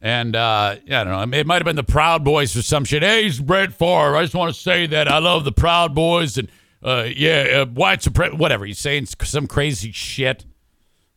and 0.00 0.36
uh, 0.36 0.76
I 0.84 1.04
don't 1.04 1.30
know. 1.30 1.36
It 1.36 1.46
might 1.46 1.56
have 1.56 1.64
been 1.64 1.76
the 1.76 1.82
Proud 1.82 2.24
Boys 2.24 2.56
or 2.56 2.62
some 2.62 2.84
shit. 2.84 3.02
Hey, 3.02 3.26
it's 3.26 3.38
Brett 3.38 3.72
Favre. 3.72 4.16
I 4.16 4.22
just 4.22 4.34
want 4.34 4.54
to 4.54 4.60
say 4.60 4.86
that 4.86 5.08
I 5.08 5.18
love 5.18 5.44
the 5.44 5.52
Proud 5.52 5.94
Boys 5.94 6.38
and 6.38 6.48
uh, 6.82 7.08
yeah, 7.14 7.62
uh, 7.62 7.66
white 7.66 8.02
supremacy, 8.02 8.36
whatever. 8.36 8.64
He's 8.64 8.78
saying 8.78 9.06
some 9.06 9.46
crazy 9.46 9.92
shit. 9.92 10.44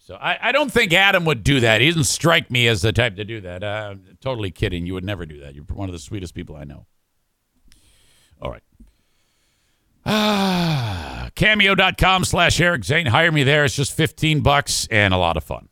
So 0.06 0.14
I, 0.22 0.50
I 0.50 0.52
don't 0.52 0.72
think 0.72 0.94
Adam 0.94 1.26
would 1.26 1.44
do 1.44 1.62
that. 1.62 1.82
He 1.82 1.88
doesn't 1.88 2.04
strike 2.04 2.52
me 2.52 2.68
as 2.68 2.84
the 2.84 2.94
type 2.94 3.16
to 3.16 3.26
do 3.26 3.42
that. 3.42 3.64
Uh, 3.64 3.96
totally 4.22 4.52
kidding. 4.52 4.86
You 4.86 4.94
would 4.94 5.04
never 5.04 5.26
do 5.26 5.40
that. 5.40 5.56
You're 5.56 5.64
one 5.64 5.90
of 5.90 5.94
the 5.94 6.00
sweetest 6.00 6.36
people 6.36 6.56
I 6.56 6.64
know. 6.64 6.86
All 8.40 8.52
right. 8.52 8.62
Ah, 10.06 11.32
cameo.com 11.34 12.24
slash 12.24 12.62
Eric 12.62 12.84
Zane. 12.84 13.08
Hire 13.08 13.32
me 13.32 13.42
there. 13.42 13.66
It's 13.66 13.76
just 13.76 13.94
15 13.98 14.42
bucks 14.42 14.88
and 14.92 15.12
a 15.12 15.18
lot 15.18 15.38
of 15.38 15.44
fun. 15.44 15.70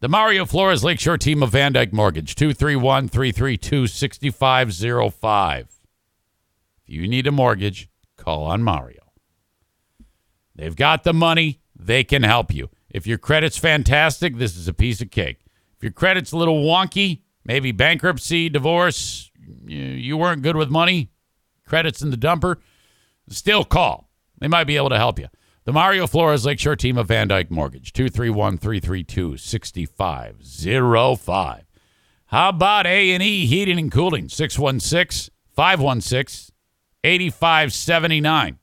The 0.00 0.08
Mario 0.08 0.44
Flores 0.44 0.84
Lakeshore 0.84 1.16
team 1.16 1.42
of 1.42 1.52
VanDyk 1.52 1.94
Mortgage, 1.94 2.34
231 2.34 3.08
332 3.08 3.86
6505. 3.86 5.80
If 6.82 6.90
you 6.90 7.08
need 7.08 7.26
a 7.26 7.32
mortgage, 7.32 7.88
call 8.18 8.44
on 8.44 8.62
Mario. 8.62 9.00
They've 10.54 10.76
got 10.76 11.04
the 11.04 11.14
money, 11.14 11.62
they 11.74 12.04
can 12.04 12.22
help 12.22 12.52
you. 12.52 12.68
If 12.92 13.06
your 13.06 13.18
credit's 13.18 13.56
fantastic, 13.56 14.36
this 14.36 14.56
is 14.56 14.68
a 14.68 14.74
piece 14.74 15.00
of 15.00 15.10
cake. 15.10 15.46
If 15.76 15.82
your 15.82 15.92
credit's 15.92 16.32
a 16.32 16.36
little 16.36 16.62
wonky, 16.62 17.22
maybe 17.44 17.72
bankruptcy, 17.72 18.50
divorce, 18.50 19.30
you 19.64 20.16
weren't 20.16 20.42
good 20.42 20.56
with 20.56 20.68
money, 20.68 21.10
credits 21.66 22.02
in 22.02 22.10
the 22.10 22.16
dumper, 22.16 22.56
still 23.28 23.64
call. 23.64 24.10
They 24.38 24.46
might 24.46 24.64
be 24.64 24.76
able 24.76 24.90
to 24.90 24.98
help 24.98 25.18
you. 25.18 25.28
The 25.64 25.72
Mario 25.72 26.06
Flores 26.06 26.44
Lakeshore 26.44 26.76
team 26.76 26.98
of 26.98 27.08
VanDyk 27.08 27.50
Mortgage, 27.50 27.92
231 27.92 28.58
332 28.58 29.38
6505. 29.38 31.64
How 32.26 32.48
about 32.48 32.86
A&E 32.86 33.46
Heating 33.46 33.78
and 33.78 33.90
Cooling, 33.90 34.28
616 34.28 35.32
516 35.54 36.54
8579. 37.04 38.58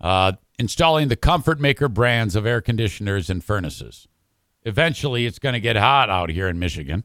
Uh, 0.00 0.32
Installing 0.58 1.08
the 1.08 1.16
Comfort 1.16 1.60
Maker 1.60 1.88
brands 1.88 2.36
of 2.36 2.46
air 2.46 2.60
conditioners 2.60 3.30
and 3.30 3.42
furnaces. 3.42 4.06
Eventually, 4.64 5.26
it's 5.26 5.38
going 5.38 5.54
to 5.54 5.60
get 5.60 5.76
hot 5.76 6.08
out 6.08 6.30
here 6.30 6.48
in 6.48 6.58
Michigan, 6.58 7.04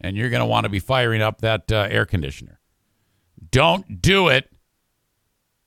and 0.00 0.16
you're 0.16 0.30
going 0.30 0.40
to 0.40 0.46
want 0.46 0.64
to 0.64 0.70
be 0.70 0.78
firing 0.78 1.22
up 1.22 1.40
that 1.40 1.70
uh, 1.72 1.86
air 1.90 2.04
conditioner. 2.04 2.60
Don't 3.50 4.02
do 4.02 4.28
it 4.28 4.50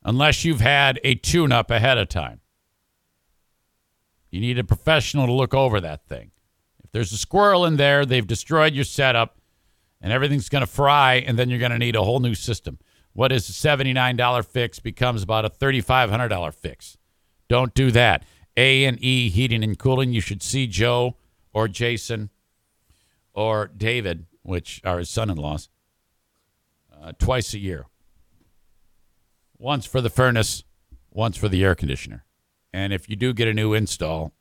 unless 0.04 0.44
you've 0.44 0.60
had 0.60 1.00
a 1.02 1.14
tune 1.14 1.52
up 1.52 1.70
ahead 1.70 1.98
of 1.98 2.08
time. 2.08 2.40
You 4.30 4.40
need 4.40 4.58
a 4.58 4.64
professional 4.64 5.26
to 5.26 5.32
look 5.32 5.54
over 5.54 5.80
that 5.80 6.06
thing. 6.06 6.30
If 6.84 6.92
there's 6.92 7.12
a 7.12 7.18
squirrel 7.18 7.64
in 7.64 7.76
there, 7.76 8.06
they've 8.06 8.26
destroyed 8.26 8.74
your 8.74 8.84
setup 8.84 9.38
and 10.02 10.12
everything's 10.12 10.48
going 10.48 10.62
to 10.62 10.66
fry, 10.66 11.14
and 11.14 11.38
then 11.38 11.48
you're 11.48 11.60
going 11.60 11.70
to 11.70 11.78
need 11.78 11.94
a 11.94 12.02
whole 12.02 12.18
new 12.18 12.34
system. 12.34 12.78
What 13.12 13.30
is 13.30 13.48
a 13.48 13.52
$79 13.52 14.44
fix 14.44 14.80
becomes 14.80 15.22
about 15.22 15.44
a 15.44 15.50
$3,500 15.50 16.54
fix. 16.54 16.98
Don't 17.52 17.74
do 17.74 17.90
that. 17.90 18.24
A 18.56 18.86
and 18.86 18.96
E 19.04 19.28
Heating 19.28 19.62
and 19.62 19.78
Cooling. 19.78 20.14
You 20.14 20.22
should 20.22 20.42
see 20.42 20.66
Joe 20.66 21.18
or 21.52 21.68
Jason 21.68 22.30
or 23.34 23.70
David, 23.76 24.24
which 24.40 24.80
are 24.86 25.00
his 25.00 25.10
son-in-laws, 25.10 25.68
uh, 26.98 27.12
twice 27.18 27.52
a 27.52 27.58
year. 27.58 27.84
Once 29.58 29.84
for 29.84 30.00
the 30.00 30.08
furnace, 30.08 30.64
once 31.10 31.36
for 31.36 31.50
the 31.50 31.62
air 31.62 31.74
conditioner. 31.74 32.24
And 32.72 32.90
if 32.90 33.10
you 33.10 33.16
do 33.16 33.34
get 33.34 33.48
a 33.48 33.52
new 33.52 33.74
install, 33.74 34.32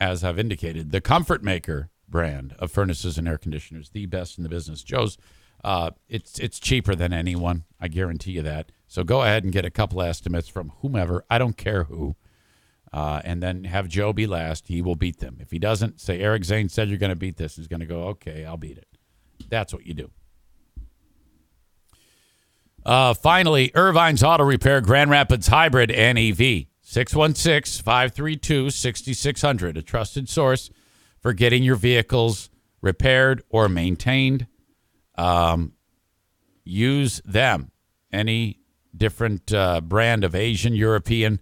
as 0.00 0.24
I've 0.24 0.40
indicated, 0.40 0.90
the 0.90 1.00
Comfort 1.00 1.44
Maker 1.44 1.90
brand 2.08 2.56
of 2.58 2.72
furnaces 2.72 3.16
and 3.16 3.28
air 3.28 3.38
conditioners, 3.38 3.90
the 3.90 4.06
best 4.06 4.38
in 4.38 4.42
the 4.42 4.50
business. 4.50 4.82
Joe's, 4.82 5.16
uh, 5.62 5.92
it's 6.08 6.40
it's 6.40 6.58
cheaper 6.58 6.96
than 6.96 7.12
anyone. 7.12 7.62
I 7.78 7.86
guarantee 7.86 8.32
you 8.32 8.42
that. 8.42 8.72
So 8.88 9.04
go 9.04 9.22
ahead 9.22 9.44
and 9.44 9.52
get 9.52 9.64
a 9.64 9.70
couple 9.70 10.02
estimates 10.02 10.48
from 10.48 10.72
whomever. 10.80 11.24
I 11.30 11.38
don't 11.38 11.56
care 11.56 11.84
who. 11.84 12.16
Uh, 12.96 13.20
and 13.26 13.42
then 13.42 13.64
have 13.64 13.88
Joe 13.88 14.14
be 14.14 14.26
last. 14.26 14.68
He 14.68 14.80
will 14.80 14.94
beat 14.94 15.18
them. 15.18 15.36
If 15.38 15.50
he 15.50 15.58
doesn't, 15.58 16.00
say 16.00 16.18
Eric 16.18 16.44
Zane 16.44 16.70
said 16.70 16.88
you're 16.88 16.96
going 16.96 17.10
to 17.10 17.14
beat 17.14 17.36
this. 17.36 17.56
He's 17.56 17.68
going 17.68 17.80
to 17.80 17.86
go, 17.86 18.04
okay, 18.04 18.46
I'll 18.46 18.56
beat 18.56 18.78
it. 18.78 18.88
That's 19.50 19.74
what 19.74 19.84
you 19.84 19.92
do. 19.92 20.10
Uh, 22.86 23.12
finally, 23.12 23.70
Irvine's 23.74 24.22
Auto 24.22 24.44
Repair 24.44 24.80
Grand 24.80 25.10
Rapids 25.10 25.48
Hybrid 25.48 25.90
NEV. 25.90 26.68
616 26.80 27.82
532 27.82 28.70
6600, 28.70 29.76
a 29.76 29.82
trusted 29.82 30.30
source 30.30 30.70
for 31.20 31.34
getting 31.34 31.62
your 31.62 31.76
vehicles 31.76 32.48
repaired 32.80 33.42
or 33.50 33.68
maintained. 33.68 34.46
Um, 35.18 35.74
use 36.64 37.20
them. 37.26 37.72
Any 38.10 38.60
different 38.96 39.52
uh, 39.52 39.82
brand 39.82 40.24
of 40.24 40.34
Asian, 40.34 40.74
European, 40.74 41.40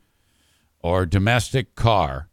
or 0.85 1.07
domestic 1.07 1.75
car, 1.75 2.29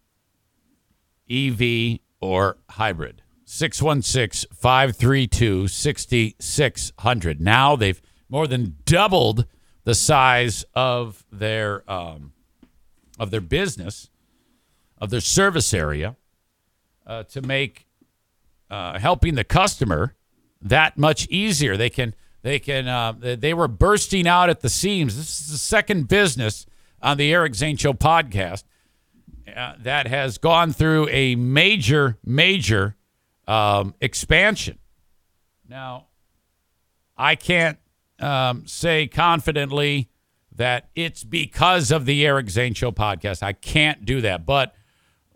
EV 1.30 2.00
or 2.20 2.58
hybrid. 2.72 3.22
616 3.46 4.54
532 4.54 5.70
6600. 5.70 7.42
Now 7.42 7.76
they've 7.78 8.02
more 8.28 8.48
than 8.48 8.76
doubled 8.84 9.46
the 9.86 9.96
size 9.96 10.66
of 10.76 11.26
their 11.32 11.90
um, 11.90 12.34
of 13.18 13.32
their 13.32 13.42
business, 13.42 14.10
of 14.98 15.12
their 15.12 15.22
service 15.22 15.74
area, 15.74 16.18
uh, 17.08 17.24
to 17.24 17.42
make 17.42 17.88
uh, 18.70 19.00
helping 19.00 19.36
the 19.36 19.46
customer 19.46 20.16
that 20.62 20.98
much 20.98 21.26
easier. 21.28 21.78
They 21.78 21.90
can 21.90 22.16
they 22.42 22.60
can 22.60 22.90
uh, 22.90 23.14
they 23.14 23.54
were 23.54 23.70
bursting 23.70 24.28
out 24.28 24.50
at 24.50 24.60
the 24.60 24.70
seams. 24.70 25.16
This 25.16 25.40
is 25.40 25.52
the 25.52 25.58
second 25.58 26.10
business 26.10 26.66
on 27.02 27.18
the 27.18 27.34
Eric 27.34 27.56
Zane 27.56 27.78
Show 27.78 27.94
podcast 27.94 28.64
uh, 29.56 29.74
that 29.80 30.08
has 30.08 30.38
gone 30.38 30.72
through 30.74 31.08
a 31.10 31.36
major 31.36 32.18
major 32.24 32.96
um, 33.48 33.96
expansion. 34.00 34.78
Now, 35.68 36.08
I 37.18 37.36
can't 37.36 37.78
um, 38.20 38.68
say 38.68 39.08
confidently 39.08 40.10
that 40.56 40.90
it's 40.96 41.24
because 41.24 41.92
of 41.92 42.06
the 42.06 42.26
Eric 42.26 42.50
Zane 42.50 42.74
Show 42.74 42.92
podcast. 42.92 43.42
I 43.42 43.54
can't 43.54 44.06
do 44.06 44.22
that, 44.22 44.46
but 44.46 44.76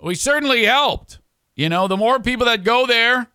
we 0.02 0.16
certainly 0.16 0.66
helped. 0.66 1.20
You 1.56 1.70
know, 1.70 1.88
the 1.88 1.98
more 1.98 2.20
people 2.20 2.46
that 2.48 2.64
go 2.64 2.86
there, 2.86 3.28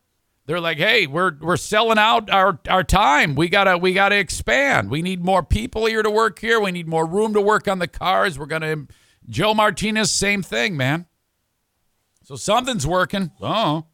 they're 0.51 0.59
like, 0.59 0.79
"Hey, 0.79 1.07
we're 1.07 1.37
we're 1.41 1.57
selling 1.57 1.97
out 1.97 2.29
our 2.29 2.59
our 2.69 2.83
time. 2.83 3.37
We 3.37 3.49
gotta 3.49 3.79
we 3.79 3.93
gotta 3.93 4.19
expand. 4.19 4.91
We 4.91 5.01
need 5.01 5.25
more 5.25 5.45
people 5.45 5.87
here 5.87 6.03
to 6.03 6.11
work 6.11 6.41
here. 6.41 6.59
We 6.59 6.73
need 6.73 6.89
more 6.89 7.07
room 7.07 7.35
to 7.35 7.41
work 7.41 7.69
on 7.69 7.79
the 7.79 7.87
cars. 7.87 8.37
We're 8.37 8.47
gonna 8.47 8.89
Joe 9.29 9.55
Martinez, 9.55 10.11
same 10.11 10.43
thing, 10.43 10.77
man. 10.77 11.07
So 12.25 12.35
something's 12.35 12.85
working. 12.85 13.31
Oh, 13.41 13.87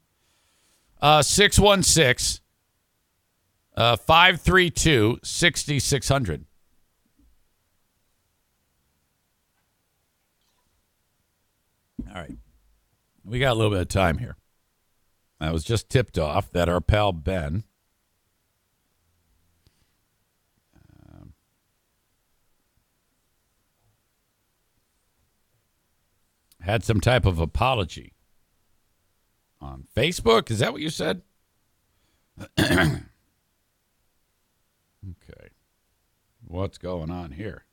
uh, 1.03 1.21
six 1.21 1.59
one 1.59 1.83
six. 1.83 2.41
Uh, 3.77 3.97
532 3.97 5.19
6600. 5.23 6.47
All 12.09 12.15
right. 12.15 12.39
We 13.23 13.39
got 13.39 13.53
a 13.53 13.57
little 13.57 13.73
bit 13.73 13.83
of 13.83 13.89
time 13.89 14.17
here. 14.17 14.39
I 15.41 15.53
was 15.53 15.65
just 15.65 15.91
tipped 15.91 16.19
off 16.19 16.51
that 16.53 16.69
our 16.69 16.81
pal 16.81 17.13
Ben 17.13 17.65
um, 21.13 21.35
had 26.63 26.85
some 26.85 27.01
type 27.01 27.27
of 27.27 27.39
apology 27.39 28.15
on 29.61 29.87
Facebook. 29.95 30.51
Is 30.51 30.61
that 30.61 30.73
what 30.73 30.81
you 30.81 30.91
said? 30.91 31.23
okay. 32.59 33.03
What's 36.47 36.79
going 36.79 37.11
on 37.11 37.33
here? 37.33 37.65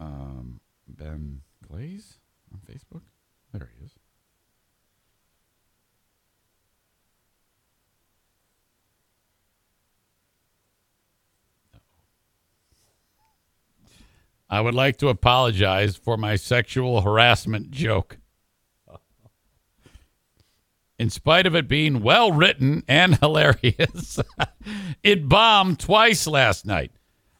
Um, 0.00 0.60
Ben 0.88 1.42
Glaze 1.66 2.18
on 2.52 2.60
Facebook? 2.60 3.02
There 3.52 3.70
he 3.78 3.84
is. 3.84 3.92
I 14.54 14.60
would 14.60 14.74
like 14.76 14.98
to 14.98 15.08
apologize 15.08 15.96
for 15.96 16.16
my 16.16 16.36
sexual 16.36 17.00
harassment 17.00 17.72
joke. 17.72 18.18
In 20.96 21.10
spite 21.10 21.44
of 21.44 21.56
it 21.56 21.66
being 21.66 22.02
well 22.02 22.30
written 22.30 22.84
and 22.86 23.16
hilarious, 23.20 24.20
it 25.02 25.28
bombed 25.28 25.80
twice 25.80 26.28
last 26.28 26.64
night. 26.64 26.92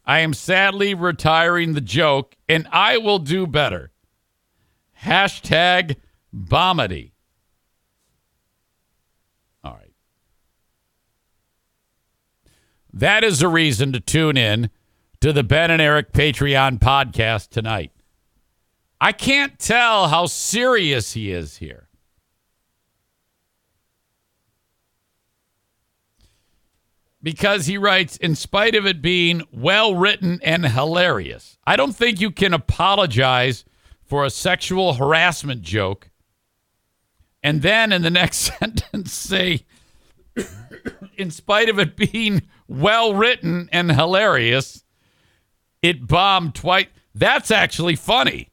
I 0.05 0.19
am 0.19 0.35
sadly 0.35 0.93
retiring 0.93 1.75
the 1.75 1.81
joke, 1.81 2.35
and 2.49 2.67
I 2.73 2.99
will 2.99 3.21
do 3.21 3.47
better. 3.47 3.93
Hashtag 5.05 5.95
Bombity. 6.35 7.13
All 9.63 9.75
right. 9.75 9.95
That 12.93 13.23
is 13.23 13.41
a 13.41 13.47
reason 13.49 13.93
to 13.93 14.01
tune 14.01 14.37
in 14.37 14.69
to 15.25 15.33
the 15.33 15.43
Ben 15.43 15.71
and 15.71 15.81
Eric 15.81 16.13
Patreon 16.13 16.79
podcast 16.81 17.49
tonight. 17.49 17.91
I 19.01 19.13
can't 19.13 19.59
tell 19.59 20.09
how 20.09 20.27
serious 20.27 21.15
he 21.15 21.33
is 21.33 21.57
here. 21.57 21.89
Because 27.23 27.65
he 27.65 27.79
writes, 27.79 28.19
in 28.19 28.35
spite 28.35 28.75
of 28.75 28.85
it 28.85 29.01
being 29.01 29.43
well 29.51 29.95
written 29.95 30.41
and 30.43 30.67
hilarious, 30.67 31.57
I 31.67 31.77
don't 31.77 31.97
think 31.97 32.21
you 32.21 32.31
can 32.31 32.53
apologize 32.53 33.65
for 34.03 34.27
a 34.27 34.31
sexual 34.31 34.93
harassment 34.93 35.63
joke 35.63 36.11
and 37.43 37.63
then 37.63 37.93
in 37.93 38.03
the 38.03 38.11
next 38.11 38.37
sentence 38.59 39.15
say, 39.15 39.65
in 41.17 41.31
spite 41.31 41.71
of 41.71 41.79
it 41.79 41.97
being 41.97 42.43
well 42.69 43.15
written 43.15 43.71
and 43.73 43.91
hilarious, 43.91 44.84
it 45.85 46.07
bombed 46.07 46.55
twice. 46.55 46.87
That's 47.15 47.51
actually 47.51 47.97
funny. 47.97 48.49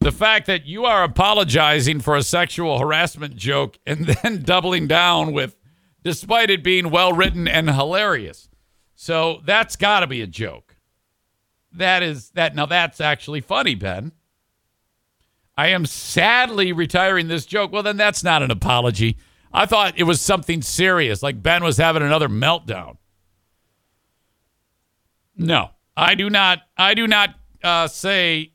The 0.00 0.10
fact 0.10 0.46
that 0.46 0.64
you 0.64 0.86
are 0.86 1.04
apologizing 1.04 2.00
for 2.00 2.16
a 2.16 2.22
sexual 2.22 2.78
harassment 2.78 3.36
joke 3.36 3.78
and 3.86 4.06
then 4.22 4.40
doubling 4.42 4.86
down 4.86 5.34
with, 5.34 5.54
despite 6.02 6.48
it 6.48 6.64
being 6.64 6.90
well 6.90 7.12
written 7.12 7.46
and 7.46 7.68
hilarious. 7.68 8.48
So 8.94 9.42
that's 9.44 9.76
got 9.76 10.00
to 10.00 10.06
be 10.06 10.22
a 10.22 10.26
joke. 10.26 10.76
That 11.72 12.02
is 12.02 12.30
that. 12.30 12.54
Now 12.54 12.64
that's 12.64 13.02
actually 13.02 13.42
funny, 13.42 13.74
Ben. 13.74 14.12
I 15.54 15.68
am 15.68 15.84
sadly 15.84 16.72
retiring 16.72 17.28
this 17.28 17.44
joke. 17.44 17.70
Well, 17.70 17.82
then 17.82 17.98
that's 17.98 18.24
not 18.24 18.42
an 18.42 18.50
apology. 18.50 19.18
I 19.52 19.66
thought 19.66 19.98
it 19.98 20.04
was 20.04 20.22
something 20.22 20.62
serious, 20.62 21.22
like 21.22 21.42
Ben 21.42 21.62
was 21.62 21.76
having 21.76 22.02
another 22.02 22.28
meltdown. 22.28 22.96
No, 25.36 25.70
I 26.02 26.16
do 26.16 26.28
not. 26.28 26.62
I 26.76 26.94
do 26.94 27.06
not 27.06 27.34
uh, 27.62 27.86
say. 27.86 28.52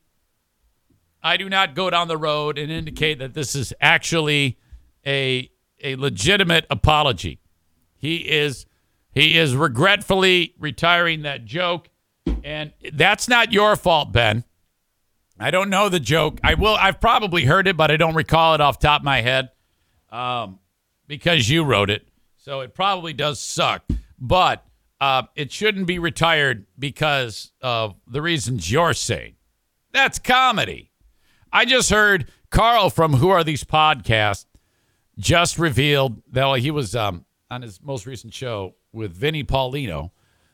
I 1.24 1.38
do 1.38 1.50
not 1.50 1.76
go 1.76 1.90
down 1.90 2.08
the 2.08 2.18
road 2.18 2.58
and 2.58 2.72
indicate 2.72 3.20
that 3.20 3.34
this 3.34 3.56
is 3.56 3.74
actually 3.80 4.58
a 5.06 5.50
a 5.82 5.96
legitimate 5.96 6.66
apology. 6.70 7.40
He 7.98 8.18
is 8.18 8.66
he 9.12 9.38
is 9.38 9.56
regretfully 9.56 10.56
retiring 10.60 11.22
that 11.22 11.46
joke, 11.46 11.90
and 12.44 12.74
that's 12.94 13.30
not 13.30 13.54
your 13.54 13.78
fault, 13.78 14.12
Ben. 14.12 14.44
I 15.40 15.50
don't 15.50 15.70
know 15.70 15.88
the 15.88 16.02
joke. 16.02 16.40
I 16.44 16.56
will. 16.56 16.76
I've 16.76 17.00
probably 17.00 17.46
heard 17.46 17.68
it, 17.68 17.78
but 17.78 17.92
I 17.92 17.98
don't 17.98 18.16
recall 18.16 18.56
it 18.56 18.62
off 18.62 18.78
top 18.78 19.02
of 19.02 19.06
my 19.06 19.22
head, 19.22 19.52
um, 20.10 20.60
because 21.08 21.50
you 21.50 21.64
wrote 21.64 21.90
it. 21.90 22.08
So 22.36 22.60
it 22.60 22.74
probably 22.74 23.14
does 23.14 23.40
suck, 23.40 23.90
but 24.20 24.67
uh, 25.00 25.24
it 25.36 25.52
shouldn't 25.52 25.88
be 25.88 26.00
retired 26.00 26.66
because 26.78 27.52
of 27.62 27.96
the 28.08 28.22
reasons 28.22 28.72
you're 28.72 28.94
saying. 28.94 29.36
That's 29.92 30.20
comedy. 30.20 30.92
I 31.52 31.66
just 31.66 31.90
heard 31.90 32.32
Carl 32.50 32.90
from 32.90 33.14
Who 33.14 33.30
Are 33.30 33.44
These 33.44 33.64
Podcasts 33.64 34.46
just 35.18 35.58
revealed 35.58 36.22
that 36.32 36.60
he 36.60 36.72
was 36.72 36.96
um, 36.96 37.26
on 37.50 37.62
his 37.62 37.82
most 37.82 38.06
recent 38.06 38.34
show 38.34 38.76
with 38.92 39.12
Vinnie 39.12 39.44
Paulino. 39.44 40.12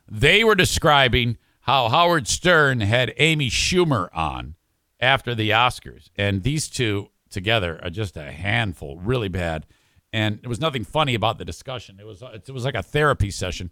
They 0.09 0.43
were 0.43 0.55
describing 0.55 1.37
how 1.61 1.89
Howard 1.89 2.27
Stern 2.27 2.81
had 2.81 3.13
Amy 3.17 3.49
Schumer 3.49 4.09
on 4.13 4.55
after 4.99 5.33
the 5.33 5.49
Oscars. 5.49 6.09
And 6.15 6.43
these 6.43 6.67
two 6.67 7.09
together 7.29 7.79
are 7.83 7.89
just 7.89 8.15
a 8.17 8.31
handful, 8.31 8.97
really 8.97 9.29
bad. 9.29 9.65
And 10.11 10.41
there 10.41 10.49
was 10.49 10.59
nothing 10.59 10.83
funny 10.83 11.15
about 11.15 11.37
the 11.39 11.45
discussion. 11.45 11.97
It 11.99 12.05
was 12.05 12.21
it 12.21 12.49
was 12.51 12.65
like 12.65 12.75
a 12.75 12.83
therapy 12.83 13.31
session. 13.31 13.71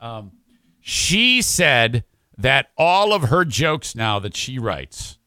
Um, 0.00 0.32
she 0.80 1.42
said 1.42 2.04
that 2.38 2.68
all 2.76 3.12
of 3.12 3.24
her 3.24 3.44
jokes 3.44 3.94
now 3.94 4.18
that 4.18 4.36
she 4.36 4.58
writes, 4.58 5.18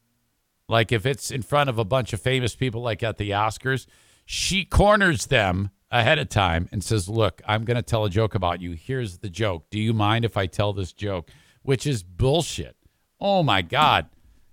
like 0.68 0.92
if 0.92 1.04
it's 1.04 1.30
in 1.30 1.42
front 1.42 1.68
of 1.68 1.78
a 1.78 1.84
bunch 1.84 2.12
of 2.12 2.20
famous 2.20 2.54
people, 2.54 2.80
like 2.80 3.02
at 3.02 3.18
the 3.18 3.30
Oscars, 3.30 3.86
she 4.24 4.64
corners 4.64 5.26
them 5.26 5.70
ahead 5.90 6.18
of 6.18 6.28
time 6.28 6.68
and 6.70 6.84
says, 6.84 7.08
"Look, 7.08 7.42
I'm 7.46 7.64
going 7.64 7.76
to 7.76 7.82
tell 7.82 8.04
a 8.04 8.10
joke 8.10 8.34
about 8.34 8.60
you. 8.60 8.72
Here's 8.72 9.18
the 9.18 9.28
joke. 9.28 9.68
Do 9.70 9.78
you 9.80 9.92
mind 9.92 10.24
if 10.24 10.36
I 10.36 10.46
tell 10.46 10.72
this 10.72 10.92
joke?" 10.92 11.30
Which 11.62 11.86
is 11.86 12.02
bullshit. 12.02 12.76
Oh 13.20 13.42
my 13.42 13.60
god. 13.62 14.06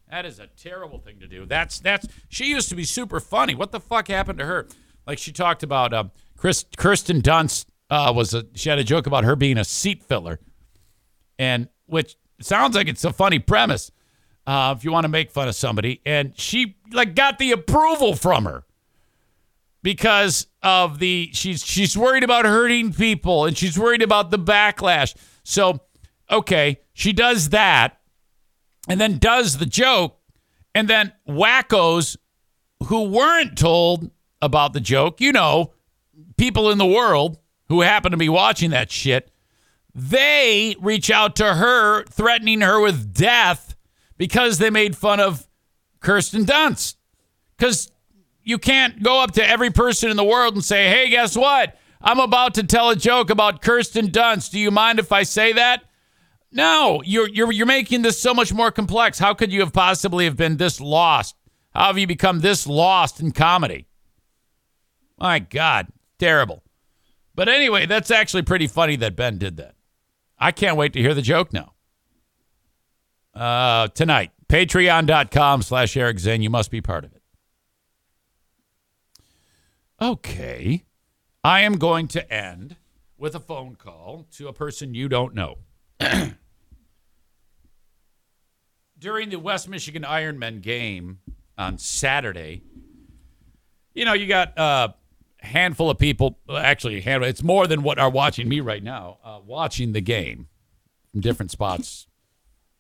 That 0.10 0.26
is 0.26 0.40
a 0.40 0.48
terrible 0.48 1.00
thing 1.00 1.20
to 1.20 1.28
do. 1.28 1.46
That's 1.46 1.80
that's 1.80 2.08
she 2.28 2.46
used 2.46 2.70
to 2.70 2.76
be 2.76 2.84
super 2.84 3.20
funny. 3.20 3.56
What 3.56 3.72
the 3.72 3.80
fuck 3.80 4.08
happened 4.08 4.40
to 4.40 4.46
her? 4.46 4.68
Like 5.06 5.20
she 5.20 5.32
talked 5.32 5.64
about 5.64 5.94
uh, 5.94 6.06
Chris 6.36 6.66
Kirsten 6.78 7.22
Dunst 7.22 7.68
uh, 7.90 8.12
was 8.16 8.34
a 8.34 8.46
she 8.54 8.70
had 8.70 8.80
a 8.80 8.84
joke 8.84 9.08
about 9.08 9.24
her 9.24 9.36
being 9.36 9.58
a 9.58 9.64
seat 9.64 10.04
filler, 10.04 10.40
and 11.40 11.70
which 11.86 12.16
sounds 12.42 12.76
like 12.76 12.88
it's 12.88 13.04
a 13.06 13.14
funny 13.14 13.40
premise 13.40 13.92
uh, 14.46 14.74
if 14.78 14.84
you 14.84 14.92
want 14.92 15.06
to 15.06 15.10
make 15.10 15.32
fun 15.32 15.48
of 15.48 15.56
somebody. 15.56 16.02
And 16.06 16.38
she 16.38 16.78
like 16.92 17.16
got 17.16 17.40
the 17.40 17.52
approval 17.52 18.16
from 18.16 18.46
her 18.46 18.64
because 19.84 20.48
of 20.62 21.00
the 21.00 21.30
she's 21.34 21.64
she's 21.64 21.98
worried 21.98 22.24
about 22.24 22.46
hurting 22.46 22.94
people 22.94 23.46
and 23.46 23.58
she's 23.58 23.78
worried 23.78 24.02
about 24.02 24.32
the 24.32 24.40
backlash. 24.40 25.16
So 25.44 25.82
okay, 26.30 26.82
she 26.94 27.14
does 27.14 27.50
that 27.50 28.00
and 28.88 29.00
then 29.00 29.18
does 29.18 29.58
the 29.58 29.66
joke, 29.66 30.18
and 30.74 30.88
then 30.88 31.12
wackos 31.28 32.18
who 32.86 33.04
weren't 33.04 33.58
told 33.58 34.12
about 34.42 34.74
the 34.74 34.80
joke, 34.80 35.20
you 35.20 35.32
know, 35.32 35.74
people 36.38 36.70
in 36.72 36.78
the 36.78 36.86
world 36.86 37.38
who 37.70 37.82
happen 37.82 38.12
to 38.12 38.18
be 38.18 38.30
watching 38.30 38.72
that 38.72 38.92
shit, 38.92 39.32
they 39.94 40.76
reach 40.80 41.10
out 41.10 41.36
to 41.38 41.56
her, 41.56 42.04
threatening 42.06 42.62
her 42.62 42.80
with 42.80 43.14
death 43.14 43.76
because 44.18 44.58
they 44.58 44.70
made 44.70 44.96
fun 44.96 45.20
of 45.20 45.48
Kirsten 46.00 46.46
Dunst. 46.46 46.96
Because 47.58 47.92
you 48.44 48.58
can't 48.58 49.02
go 49.02 49.22
up 49.22 49.32
to 49.34 49.48
every 49.48 49.72
person 49.72 50.10
in 50.10 50.18
the 50.18 50.24
world 50.24 50.54
and 50.54 50.64
say, 50.64 50.88
hey, 50.88 51.10
guess 51.10 51.36
what? 51.36 51.78
I'm 52.02 52.20
about 52.20 52.54
to 52.56 52.64
tell 52.64 52.90
a 52.90 52.96
joke 52.96 53.30
about 53.30 53.62
Kirsten 53.62 54.08
Dunst. 54.08 54.52
Do 54.52 54.60
you 54.60 54.72
mind 54.72 55.00
if 55.00 55.12
I 55.12 55.24
say 55.24 55.54
that? 55.54 55.84
No, 56.52 57.02
you're 57.04 57.28
you're 57.28 57.52
you're 57.52 57.66
making 57.66 58.04
this 58.04 58.22
so 58.22 58.34
much 58.34 58.54
more 58.54 58.72
complex. 58.72 59.20
How 59.20 59.34
could 59.34 59.52
you 59.52 59.60
have 59.60 59.74
possibly 59.74 60.26
have 60.26 60.38
been 60.38 60.58
this 60.58 60.80
lost? 60.80 61.36
How 61.74 61.88
have 61.88 61.98
you 61.98 62.08
become 62.08 62.40
this 62.40 62.66
lost 62.66 63.20
in 63.20 63.32
comedy? 63.32 63.88
My 65.20 65.40
God, 65.40 65.88
terrible. 66.20 66.64
But 67.38 67.48
anyway, 67.48 67.86
that's 67.86 68.10
actually 68.10 68.42
pretty 68.42 68.66
funny 68.66 68.96
that 68.96 69.16
Ben 69.16 69.38
did 69.38 69.58
that. 69.58 69.76
I 70.40 70.52
can't 70.52 70.76
wait 70.76 70.92
to 70.94 71.00
hear 71.00 71.14
the 71.14 71.22
joke 71.22 71.54
now. 71.54 71.74
Uh, 73.32 73.90
tonight, 73.90 74.32
patreon.com 74.50 75.62
slash 75.62 75.96
Eric 75.96 76.18
Zane. 76.18 76.42
You 76.42 76.50
must 76.50 76.72
be 76.72 76.82
part 76.82 77.06
of 77.06 77.14
it. 77.14 77.22
Okay. 80.02 80.84
I 81.44 81.62
am 81.62 81.78
going 81.78 82.08
to 82.10 82.34
end 82.34 82.76
with 83.20 83.36
a 83.36 83.40
phone 83.40 83.76
call 83.76 84.26
to 84.32 84.48
a 84.48 84.54
person 84.54 84.96
you 84.96 85.08
don't 85.08 85.36
know. 85.36 85.60
During 88.98 89.30
the 89.30 89.38
West 89.38 89.70
Michigan 89.70 90.02
Ironmen 90.02 90.60
game 90.64 91.20
on 91.56 91.78
Saturday, 91.78 92.64
you 93.94 94.06
know, 94.06 94.14
you 94.14 94.26
got 94.26 94.54
a 94.58 94.96
handful 95.48 95.90
of 95.90 95.98
people. 95.98 96.40
Actually. 96.54 97.02
It's 97.06 97.44
more 97.44 97.68
than 97.68 97.84
what 97.84 98.00
are 98.00 98.10
watching 98.10 98.48
me 98.48 98.60
right 98.60 98.84
now, 98.84 99.18
uh, 99.24 99.40
watching 99.46 99.94
the 99.94 100.02
game 100.02 100.48
from 101.12 101.22
different 101.22 101.52
spots 101.52 102.08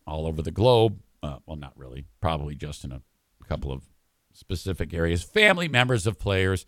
all 0.05 0.27
over 0.27 0.41
the 0.41 0.51
globe. 0.51 0.99
Uh, 1.21 1.37
well, 1.45 1.57
not 1.57 1.73
really. 1.75 2.05
Probably 2.21 2.55
just 2.55 2.83
in 2.83 2.91
a 2.91 3.01
couple 3.47 3.71
of 3.71 3.83
specific 4.33 4.93
areas. 4.93 5.23
Family 5.23 5.67
members 5.67 6.05
of 6.05 6.19
players. 6.19 6.65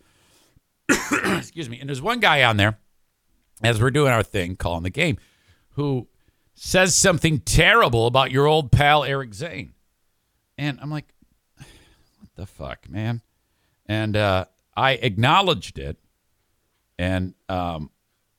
Excuse 1.24 1.68
me. 1.68 1.78
And 1.80 1.88
there's 1.88 2.02
one 2.02 2.20
guy 2.20 2.42
on 2.42 2.56
there 2.56 2.78
as 3.62 3.80
we're 3.80 3.90
doing 3.90 4.12
our 4.12 4.22
thing, 4.22 4.56
calling 4.56 4.82
the 4.82 4.90
game, 4.90 5.18
who 5.70 6.08
says 6.54 6.94
something 6.94 7.40
terrible 7.40 8.06
about 8.06 8.30
your 8.30 8.46
old 8.46 8.72
pal 8.72 9.04
Eric 9.04 9.34
Zane. 9.34 9.74
And 10.58 10.78
I'm 10.80 10.90
like, 10.90 11.12
what 11.56 12.34
the 12.34 12.46
fuck, 12.46 12.88
man? 12.88 13.22
And 13.86 14.16
uh, 14.16 14.46
I 14.80 14.92
acknowledged 14.92 15.78
it. 15.78 15.98
And 16.98 17.34
um, 17.48 17.90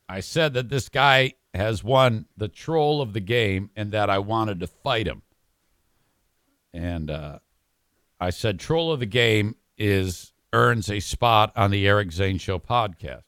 I 0.07 0.19
said 0.19 0.53
that 0.53 0.69
this 0.69 0.89
guy 0.89 1.33
has 1.53 1.83
won 1.83 2.25
the 2.37 2.47
troll 2.47 3.01
of 3.01 3.13
the 3.13 3.19
game 3.19 3.69
and 3.75 3.91
that 3.91 4.09
I 4.09 4.19
wanted 4.19 4.59
to 4.61 4.67
fight 4.67 5.07
him. 5.07 5.21
And 6.73 7.09
uh, 7.09 7.39
I 8.19 8.29
said, 8.29 8.59
troll 8.59 8.91
of 8.91 8.99
the 8.99 9.05
game 9.05 9.55
is 9.77 10.33
earns 10.53 10.89
a 10.89 10.99
spot 10.99 11.53
on 11.55 11.71
the 11.71 11.87
Eric 11.87 12.11
Zane 12.11 12.37
Show 12.37 12.59
podcast 12.59 13.23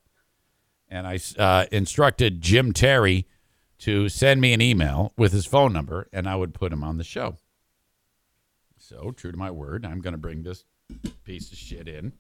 and 0.94 1.08
I 1.08 1.20
uh, 1.40 1.66
instructed 1.72 2.40
Jim 2.40 2.72
Terry 2.72 3.26
to 3.80 4.10
send 4.10 4.40
me 4.40 4.54
an 4.54 4.62
email 4.62 5.12
with 5.18 5.32
his 5.32 5.48
phone 5.48 5.74
number, 5.74 6.08
and 6.14 6.30
I 6.30 6.36
would 6.36 6.54
put 6.54 6.72
him 6.72 6.84
on 6.84 7.00
the 7.00 7.04
show. 7.04 7.38
So, 8.78 9.10
true 9.10 9.32
to 9.32 9.38
my 9.38 9.50
word, 9.50 9.88
I'm 9.88 10.02
going 10.02 10.12
to 10.12 10.20
bring 10.20 10.44
this 10.44 10.66
piece 11.24 11.52
of 11.52 11.58
shit 11.58 11.88
in, 11.88 12.14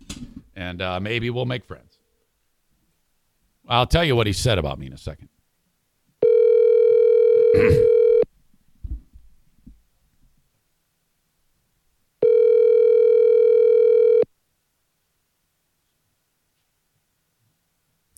and 0.56 0.82
uh, 0.82 1.00
maybe 1.00 1.30
we'll 1.30 1.46
make 1.46 1.66
friends. 1.66 1.98
I'll 3.68 3.88
tell 3.88 4.04
you 4.04 4.16
what 4.16 4.28
he 4.28 4.34
said 4.34 4.58
about 4.58 4.80
me 4.80 4.88
in 4.88 4.94
a 4.94 4.98
second. 4.98 5.30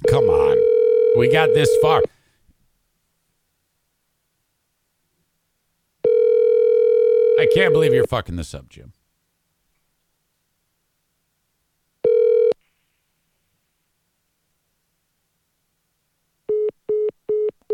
Come 0.08 0.26
on. 0.26 0.58
We 1.18 1.32
got 1.32 1.54
this 1.54 1.70
far. 1.82 2.02
I 7.38 7.48
can't 7.54 7.74
believe 7.74 7.94
you're 7.94 8.08
fucking 8.08 8.36
this 8.36 8.54
up, 8.54 8.70
Jim. 8.70 8.94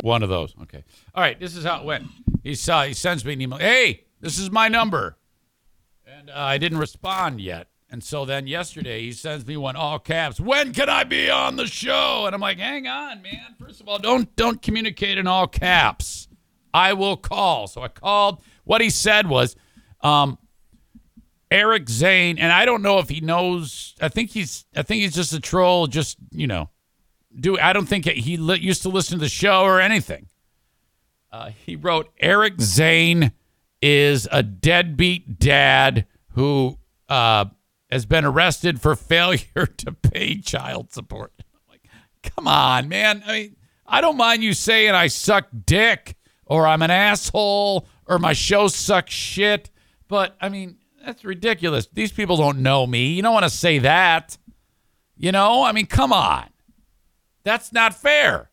One 0.02 0.24
of 0.24 0.30
those. 0.30 0.54
Okay. 0.64 0.84
All 1.14 1.24
right. 1.24 1.40
This 1.40 1.56
is 1.56 1.64
how 1.64 1.80
it 1.80 1.86
went. 1.86 2.06
He 2.44 2.56
saw. 2.56 2.84
He 2.84 2.94
sends 2.94 3.24
me 3.24 3.34
an 3.34 3.42
email. 3.42 3.60
Hey, 3.60 4.06
this 4.20 4.40
is 4.40 4.52
my 4.52 4.68
number, 4.68 5.18
and 6.06 6.30
uh, 6.30 6.34
I 6.36 6.58
didn't 6.58 6.80
respond 6.80 7.40
yet. 7.42 7.68
And 7.92 8.02
so 8.02 8.24
then 8.24 8.48
yesterday 8.48 9.02
he 9.02 9.12
sends 9.12 9.46
me 9.46 9.58
one 9.58 9.76
all 9.76 10.00
caps. 10.00 10.40
When 10.40 10.74
can 10.74 10.88
I 10.88 11.04
be 11.04 11.30
on 11.30 11.58
the 11.58 11.68
show? 11.68 12.24
And 12.26 12.34
I'm 12.34 12.40
like, 12.40 12.58
hang 12.58 12.88
on, 12.88 13.22
man. 13.22 13.56
First 13.60 13.82
of 13.82 13.90
all, 13.90 14.00
don't 14.00 14.34
don't 14.38 14.62
communicate 14.62 15.18
in 15.18 15.28
all 15.28 15.46
caps. 15.46 16.30
I 16.74 16.94
will 16.94 17.18
call. 17.18 17.68
So 17.68 17.82
I 17.82 17.90
called. 17.90 18.42
What 18.64 18.80
he 18.80 18.90
said 18.90 19.28
was, 19.28 19.56
um, 20.02 20.38
Eric 21.50 21.90
Zane, 21.90 22.38
and 22.38 22.52
I 22.54 22.64
don't 22.64 22.82
know 22.82 23.00
if 23.00 23.10
he 23.10 23.20
knows. 23.20 23.96
I 24.00 24.08
think 24.08 24.30
he's. 24.30 24.66
I 24.74 24.84
think 24.84 25.02
he's 25.02 25.14
just 25.14 25.34
a 25.34 25.42
troll. 25.42 25.88
Just 25.88 26.18
you 26.32 26.48
know, 26.48 26.70
do. 27.40 27.58
I 27.58 27.74
don't 27.74 27.88
think 27.88 28.06
he 28.06 28.38
li- 28.38 28.60
used 28.60 28.82
to 28.84 28.90
listen 28.90 29.18
to 29.18 29.24
the 29.24 29.30
show 29.30 29.62
or 29.62 29.80
anything. 29.80 30.28
Uh, 31.32 31.50
he 31.66 31.76
wrote 31.76 32.12
Eric 32.20 32.60
Zane 32.60 33.32
is 33.82 34.28
a 34.32 34.44
deadbeat 34.44 35.40
dad 35.40 36.06
who 36.34 36.78
uh, 37.10 37.46
has 37.90 38.06
been 38.06 38.26
arrested 38.26 38.82
for 38.82 38.96
failure 38.96 39.66
to 39.78 39.92
pay 39.92 40.40
child 40.40 40.92
support. 40.92 41.34
I'm 41.40 41.60
like, 41.70 41.84
come 42.24 42.48
on, 42.48 42.90
man. 42.90 43.24
I 43.26 43.32
mean, 43.32 43.56
I 43.86 44.02
don't 44.02 44.18
mind 44.18 44.44
you 44.44 44.54
saying 44.54 44.92
I 44.92 45.08
suck 45.08 45.48
dick 45.66 46.16
or 46.46 46.68
I'm 46.68 46.82
an 46.82 46.92
asshole 46.92 47.88
or 48.08 48.20
my 48.20 48.34
show 48.34 48.68
sucks 48.68 49.14
shit, 49.14 49.70
but 50.08 50.36
I 50.40 50.50
mean, 50.50 50.78
that's 51.04 51.26
ridiculous. 51.26 51.88
These 51.92 52.12
people 52.12 52.38
don't 52.38 52.60
know 52.60 52.86
me. 52.86 53.14
You 53.14 53.22
don't 53.22 53.34
want 53.34 53.46
to 53.46 53.50
say 53.50 53.80
that. 53.80 54.38
You 55.18 55.32
know, 55.32 55.64
I 55.64 55.72
mean, 55.72 55.86
come 55.86 56.14
on. 56.14 56.50
That's 57.44 57.74
not 57.74 57.94
fair. 57.94 58.50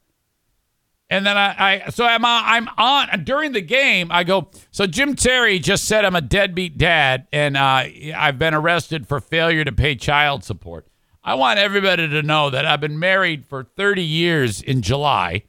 And 1.11 1.25
then 1.25 1.39
I, 1.39 1.85
I 1.87 1.91
so 1.91 2.05
I'm 2.05 2.25
on, 2.25 2.43
I'm 2.45 2.69
on 2.77 3.25
during 3.25 3.53
the 3.53 3.63
game. 3.63 4.09
I 4.11 4.25
go. 4.25 4.51
So 4.71 4.87
Jim 4.87 5.15
Terry 5.15 5.59
just 5.59 5.85
said 5.85 6.05
I'm 6.05 6.17
a 6.17 6.21
deadbeat 6.21 6.77
dad, 6.77 7.27
and 7.33 7.57
uh, 7.57 7.85
I've 8.15 8.39
been 8.39 8.53
arrested 8.53 9.09
for 9.09 9.19
failure 9.19 9.65
to 9.65 9.73
pay 9.73 9.95
child 9.95 10.45
support. 10.45 10.87
I 11.25 11.35
want 11.35 11.59
everybody 11.59 12.09
to 12.09 12.23
know 12.23 12.51
that 12.51 12.67
I've 12.67 12.81
been 12.81 12.99
married 12.99 13.47
for 13.47 13.65
30 13.65 14.03
years 14.03 14.61
in 14.61 14.83
July, 14.83 15.45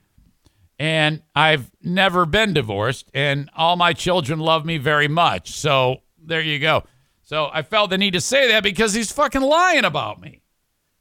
and 0.78 1.22
I've 1.36 1.72
never 1.82 2.26
been 2.26 2.54
divorced, 2.54 3.10
and 3.14 3.50
all 3.56 3.76
my 3.76 3.92
children 3.92 4.40
love 4.40 4.66
me 4.66 4.78
very 4.78 5.10
much. 5.10 5.52
So 5.52 5.98
there 6.24 6.42
you 6.42 6.60
go. 6.60 6.84
So 7.22 7.50
I 7.52 7.64
felt 7.64 7.90
the 7.90 7.98
need 7.98 8.14
to 8.14 8.22
say 8.22 8.48
that 8.48 8.64
because 8.64 8.94
he's 8.94 9.12
fucking 9.12 9.42
lying 9.42 9.86
about 9.86 10.22
me. 10.22 10.42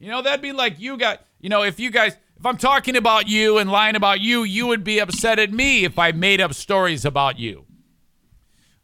You 0.01 0.11
know, 0.11 0.21
that'd 0.21 0.43
be 0.43 0.53
like 0.53 0.81
you 0.81 0.97
got. 0.97 1.25
You 1.41 1.49
know, 1.49 1.63
if 1.63 1.79
you 1.79 1.91
guys 1.91 2.17
if 2.39 2.47
I'm 2.47 2.57
talking 2.57 2.97
about 2.97 3.29
you 3.29 3.59
and 3.59 3.71
lying 3.71 3.97
about 3.97 4.21
you, 4.21 4.45
you 4.45 4.69
would 4.69 4.85
be 4.85 5.01
upset 5.01 5.39
at 5.39 5.53
me 5.53 5.85
if 5.85 5.99
I 5.99 6.13
made 6.13 6.41
up 6.41 6.55
stories 6.55 7.05
about 7.05 7.39
you. 7.39 7.65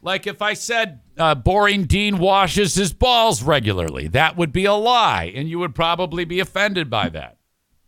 Like 0.03 0.27
if 0.27 0.43
I 0.43 0.55
said 0.55 1.01
uh, 1.17 1.37
Boring 1.37 1.85
Dean 1.85 2.19
washes 2.19 2.75
his 2.75 2.93
balls 2.93 3.43
regularly, 3.43 4.09
that 4.09 4.37
would 4.37 4.53
be 4.53 4.65
a 4.65 4.75
lie, 4.75 5.33
and 5.35 5.49
you 5.49 5.61
would 5.61 5.75
probably 5.75 6.25
be 6.25 6.41
offended 6.41 6.91
by 6.91 7.09
that. 7.11 7.39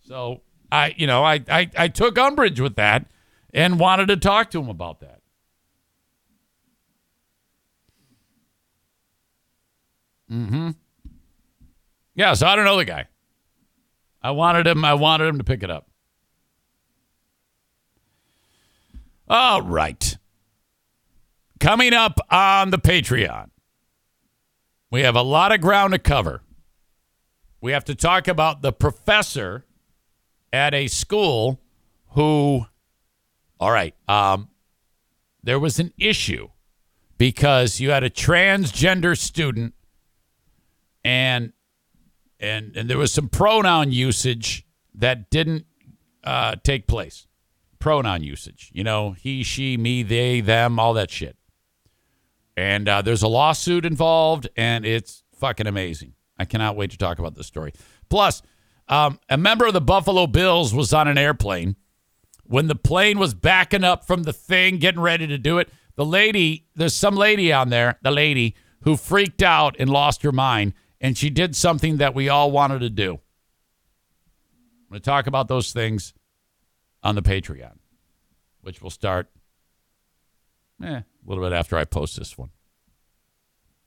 So 0.02 0.42
I, 0.70 0.94
you 0.96 1.06
know, 1.06 1.24
I, 1.24 1.42
I, 1.48 1.68
I 1.76 1.88
took 1.88 2.16
umbrage 2.16 2.60
with 2.60 2.76
that 2.76 3.06
and 3.52 3.80
wanted 3.80 4.06
to 4.06 4.16
talk 4.16 4.50
to 4.52 4.60
him 4.60 4.68
about 4.68 5.00
that. 5.00 5.20
Mm-hmm. 10.30 10.70
Yeah, 12.14 12.34
so 12.34 12.46
I 12.46 12.56
don't 12.56 12.64
know 12.64 12.76
the 12.76 12.84
guy. 12.84 13.06
I 14.22 14.30
wanted 14.30 14.66
him. 14.66 14.84
I 14.84 14.94
wanted 14.94 15.26
him 15.26 15.38
to 15.38 15.44
pick 15.44 15.62
it 15.62 15.70
up. 15.70 15.88
All 19.28 19.62
right. 19.62 20.16
Coming 21.58 21.92
up 21.92 22.20
on 22.30 22.70
the 22.70 22.78
Patreon, 22.78 23.50
we 24.90 25.02
have 25.02 25.16
a 25.16 25.22
lot 25.22 25.52
of 25.52 25.60
ground 25.60 25.92
to 25.92 25.98
cover. 25.98 26.42
We 27.60 27.72
have 27.72 27.84
to 27.86 27.94
talk 27.94 28.28
about 28.28 28.62
the 28.62 28.72
professor 28.72 29.64
at 30.52 30.74
a 30.74 30.86
school 30.86 31.60
who, 32.10 32.66
all 33.58 33.70
right, 33.70 33.94
um, 34.06 34.48
there 35.42 35.58
was 35.58 35.78
an 35.78 35.92
issue 35.98 36.48
because 37.18 37.80
you 37.80 37.90
had 37.90 38.04
a 38.04 38.10
transgender 38.10 39.16
student 39.16 39.74
and 41.04 41.52
and 42.40 42.76
and 42.76 42.88
there 42.88 42.98
was 42.98 43.12
some 43.12 43.28
pronoun 43.28 43.92
usage 43.92 44.66
that 44.94 45.30
didn't 45.30 45.66
uh, 46.24 46.56
take 46.62 46.86
place. 46.86 47.26
Pronoun 47.78 48.22
usage, 48.22 48.70
you 48.74 48.82
know, 48.82 49.12
he, 49.12 49.42
she, 49.42 49.76
me, 49.76 50.02
they, 50.02 50.40
them, 50.40 50.80
all 50.80 50.94
that 50.94 51.10
shit. 51.10 51.36
And 52.56 52.88
uh, 52.88 53.02
there's 53.02 53.22
a 53.22 53.28
lawsuit 53.28 53.84
involved, 53.84 54.48
and 54.56 54.84
it's 54.84 55.22
fucking 55.38 55.66
amazing. 55.66 56.14
I 56.38 56.46
cannot 56.46 56.74
wait 56.74 56.90
to 56.92 56.98
talk 56.98 57.18
about 57.18 57.34
this 57.34 57.46
story. 57.46 57.72
Plus, 58.08 58.42
um, 58.88 59.20
a 59.28 59.36
member 59.36 59.66
of 59.66 59.74
the 59.74 59.80
Buffalo 59.80 60.26
Bills 60.26 60.74
was 60.74 60.92
on 60.92 61.06
an 61.06 61.18
airplane 61.18 61.76
when 62.44 62.66
the 62.66 62.74
plane 62.74 63.18
was 63.18 63.34
backing 63.34 63.84
up 63.84 64.06
from 64.06 64.22
the 64.22 64.32
thing, 64.32 64.78
getting 64.78 65.00
ready 65.00 65.26
to 65.26 65.38
do 65.38 65.58
it. 65.58 65.68
The 65.96 66.04
lady, 66.04 66.66
there's 66.74 66.94
some 66.94 67.14
lady 67.14 67.52
on 67.52 67.68
there, 67.68 67.98
the 68.02 68.10
lady 68.10 68.54
who 68.82 68.96
freaked 68.96 69.42
out 69.42 69.76
and 69.78 69.90
lost 69.90 70.22
her 70.22 70.32
mind 70.32 70.72
and 71.00 71.16
she 71.16 71.30
did 71.30 71.54
something 71.54 71.98
that 71.98 72.14
we 72.14 72.28
all 72.28 72.50
wanted 72.50 72.80
to 72.80 72.90
do. 72.90 73.12
I'm 73.12 74.90
going 74.90 75.00
to 75.00 75.04
talk 75.04 75.26
about 75.26 75.48
those 75.48 75.72
things 75.72 76.14
on 77.02 77.14
the 77.14 77.22
Patreon, 77.22 77.76
which 78.60 78.80
will 78.80 78.90
start 78.90 79.28
eh, 80.82 80.88
a 80.88 81.04
little 81.26 81.44
bit 81.44 81.52
after 81.52 81.76
I 81.76 81.84
post 81.84 82.16
this 82.18 82.38
one. 82.38 82.50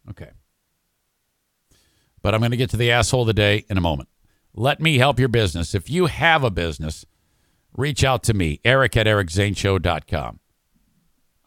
Okay. 0.09 0.29
But 2.21 2.33
I'm 2.33 2.41
going 2.41 2.51
to 2.51 2.57
get 2.57 2.69
to 2.71 2.77
the 2.77 2.91
asshole 2.91 3.21
of 3.21 3.27
the 3.27 3.33
day 3.33 3.65
in 3.69 3.77
a 3.77 3.81
moment. 3.81 4.09
Let 4.53 4.81
me 4.81 4.97
help 4.97 5.19
your 5.19 5.29
business. 5.29 5.73
If 5.73 5.89
you 5.89 6.07
have 6.07 6.43
a 6.43 6.49
business, 6.49 7.05
reach 7.75 8.03
out 8.03 8.23
to 8.23 8.33
me, 8.33 8.59
eric 8.65 8.97
at 8.97 9.07
ericzaneshow.com. 9.07 10.39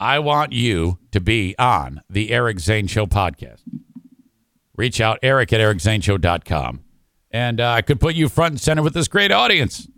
I 0.00 0.18
want 0.18 0.52
you 0.52 0.98
to 1.12 1.20
be 1.20 1.54
on 1.58 2.02
the 2.10 2.32
Eric 2.32 2.58
Zane 2.58 2.88
Show 2.88 3.06
podcast 3.06 3.60
reach 4.76 5.00
out, 5.00 5.18
eric 5.22 5.52
at 5.52 5.60
ericzaneshow.com, 5.60 6.80
and 7.30 7.60
uh, 7.60 7.70
I 7.70 7.82
could 7.82 8.00
put 8.00 8.14
you 8.14 8.28
front 8.28 8.52
and 8.52 8.60
center 8.60 8.82
with 8.82 8.94
this 8.94 9.08
great 9.08 9.32
audience. 9.32 9.88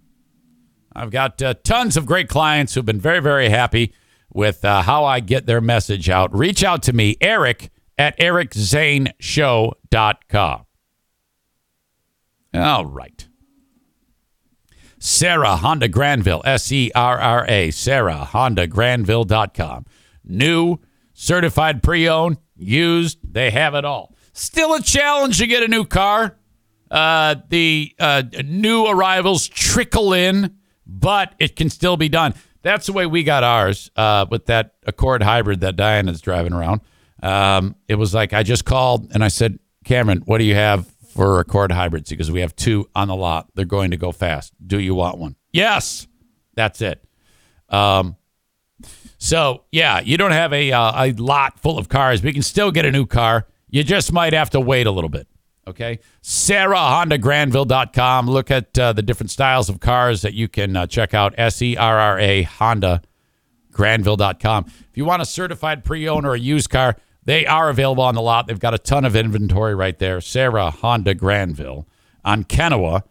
I've 0.95 1.11
got 1.11 1.43
uh, 1.43 1.55
tons 1.65 1.97
of 1.97 2.07
great 2.07 2.29
clients 2.29 2.75
who've 2.75 2.85
been 2.85 3.01
very, 3.01 3.21
very 3.21 3.49
happy 3.49 3.93
with 4.33 4.65
uh, 4.65 4.83
how 4.83 5.05
I 5.05 5.21
get 5.21 5.47
their 5.47 5.61
message 5.61 6.09
out. 6.09 6.35
Reach 6.35 6.63
out 6.63 6.83
to 6.85 6.93
me, 6.93 7.17
Eric 7.21 7.71
at 7.99 8.17
ericzaneshow.com. 8.19 10.67
All 12.55 12.87
right. 12.87 13.29
Serra 14.99 15.57
Honda 15.57 15.89
Grandville, 15.89 16.43
S 16.45 16.71
E 16.73 16.91
R 16.95 17.19
R 17.19 17.45
A, 17.49 17.71
Serra 17.71 18.25
Honda 18.25 18.67
Grandville.com. 18.67 19.85
New, 20.25 20.79
certified 21.13 21.83
pre 21.83 22.09
owned, 22.09 22.39
used, 22.57 23.19
they 23.35 23.51
have 23.51 23.75
it 23.75 23.85
all. 23.85 24.14
Still 24.35 24.74
a 24.74 24.82
challenge 24.82 25.39
to 25.39 25.47
get 25.47 25.62
a 25.62 25.69
new 25.69 25.85
car. 25.85 26.36
Uh, 26.90 27.36
the 27.48 27.94
uh, 27.98 28.24
new 28.44 28.86
arrivals 28.86 29.48
trickle 29.48 30.12
in, 30.12 30.56
but 30.86 31.35
it 31.39 31.56
can 31.56 31.70
still 31.70 31.97
be 31.97 32.09
done. 32.09 32.35
That's 32.62 32.86
the 32.86 32.93
way 32.93 33.06
we 33.06 33.23
got 33.23 33.44
ours 33.44 33.90
uh, 33.94 34.27
with 34.28 34.47
that 34.47 34.74
Accord 34.86 35.23
hybrid 35.23 35.61
that 35.61 35.77
Diana's 35.77 36.20
driving 36.20 36.52
around. 36.52 36.81
Um, 37.23 37.77
it 37.89 37.94
was 37.94 38.12
like 38.12 38.32
I 38.32 38.43
just 38.43 38.65
called 38.65 39.12
and 39.15 39.23
I 39.24 39.28
said, 39.28 39.59
Cameron, 39.85 40.23
what 40.27 40.39
do 40.39 40.44
you 40.44 40.55
have 40.55 40.86
for 41.15 41.39
Accord 41.40 41.70
hybrids? 41.70 42.11
Because 42.11 42.31
we 42.31 42.40
have 42.40 42.56
two 42.56 42.89
on 42.94 43.09
the 43.09 43.16
lot. 43.16 43.48
They're 43.55 43.65
going 43.65 43.93
to 43.93 43.97
go 43.97 44.12
fast. 44.12 44.52
Do 44.66 44.81
you 44.81 44.94
want 44.94 45.19
one? 45.19 45.36
Yes. 45.52 46.06
That's 46.55 46.81
it. 46.81 47.02
Um, 47.69 48.16
so 49.19 49.65
yeah, 49.73 50.01
you 50.01 50.16
don't 50.16 50.32
have 50.32 50.52
a 50.52 50.73
uh, 50.73 51.05
a 51.06 51.12
lot 51.12 51.59
full 51.61 51.78
of 51.78 51.89
cars. 51.89 52.20
but 52.20 52.28
you 52.28 52.35
can 52.35 52.43
still 52.43 52.70
get 52.70 52.85
a 52.85 52.90
new 52.90 53.06
car. 53.06 53.47
You 53.75 53.83
just 53.83 54.13
might 54.13 54.35
have 54.35 54.51
to 54.51 54.61
wait 54.61 54.87
a 54.87 54.93
little 54.93 55.11
bit. 55.11 55.27
Okay. 55.67 55.99
Serra 56.23 56.79
Honda 56.79 57.19
Grandville.com. 57.19 58.31
Look 58.31 58.53
at 58.53 58.79
uh, 58.79 58.93
the 58.93 59.03
different 59.03 59.33
styles 59.33 59.69
of 59.69 59.81
cars 59.81 60.23
that 60.23 60.33
you 60.33 60.47
can 60.47 60.77
uh, 60.77 60.87
check 60.87 61.13
out. 61.13 61.35
S 61.37 61.61
E 61.61 61.77
R 61.77 61.99
R 61.99 62.17
A 62.21 62.43
Honda 62.43 63.03
Grandville.com. 63.73 64.67
If 64.69 64.97
you 64.97 65.05
want 65.05 65.23
a 65.23 65.25
certified 65.25 65.83
pre 65.83 66.09
owned 66.09 66.25
or 66.25 66.35
a 66.35 66.39
used 66.39 66.71
car, 66.71 66.95
they 67.25 67.47
are 67.47 67.69
available 67.69 68.05
on 68.05 68.15
the 68.15 68.23
lot. 68.23 68.47
They've 68.47 68.61
got 68.61 68.75
a 68.75 68.79
ton 68.79 69.05
of 69.05 69.17
inventory 69.17 69.75
right 69.75 69.99
there. 69.99 70.21
Serra 70.21 70.71
Honda 70.71 71.13
Grandville 71.13 71.89
on 72.25 72.45
Kennewa, 72.45 73.03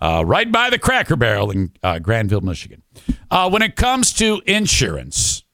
uh, 0.00 0.24
right 0.24 0.50
by 0.50 0.70
the 0.70 0.78
Cracker 0.78 1.16
Barrel 1.16 1.50
in 1.50 1.72
uh, 1.82 1.98
Grandville, 1.98 2.40
Michigan. 2.40 2.82
Uh, 3.30 3.50
when 3.50 3.60
it 3.60 3.76
comes 3.76 4.14
to 4.14 4.40
insurance, 4.46 5.44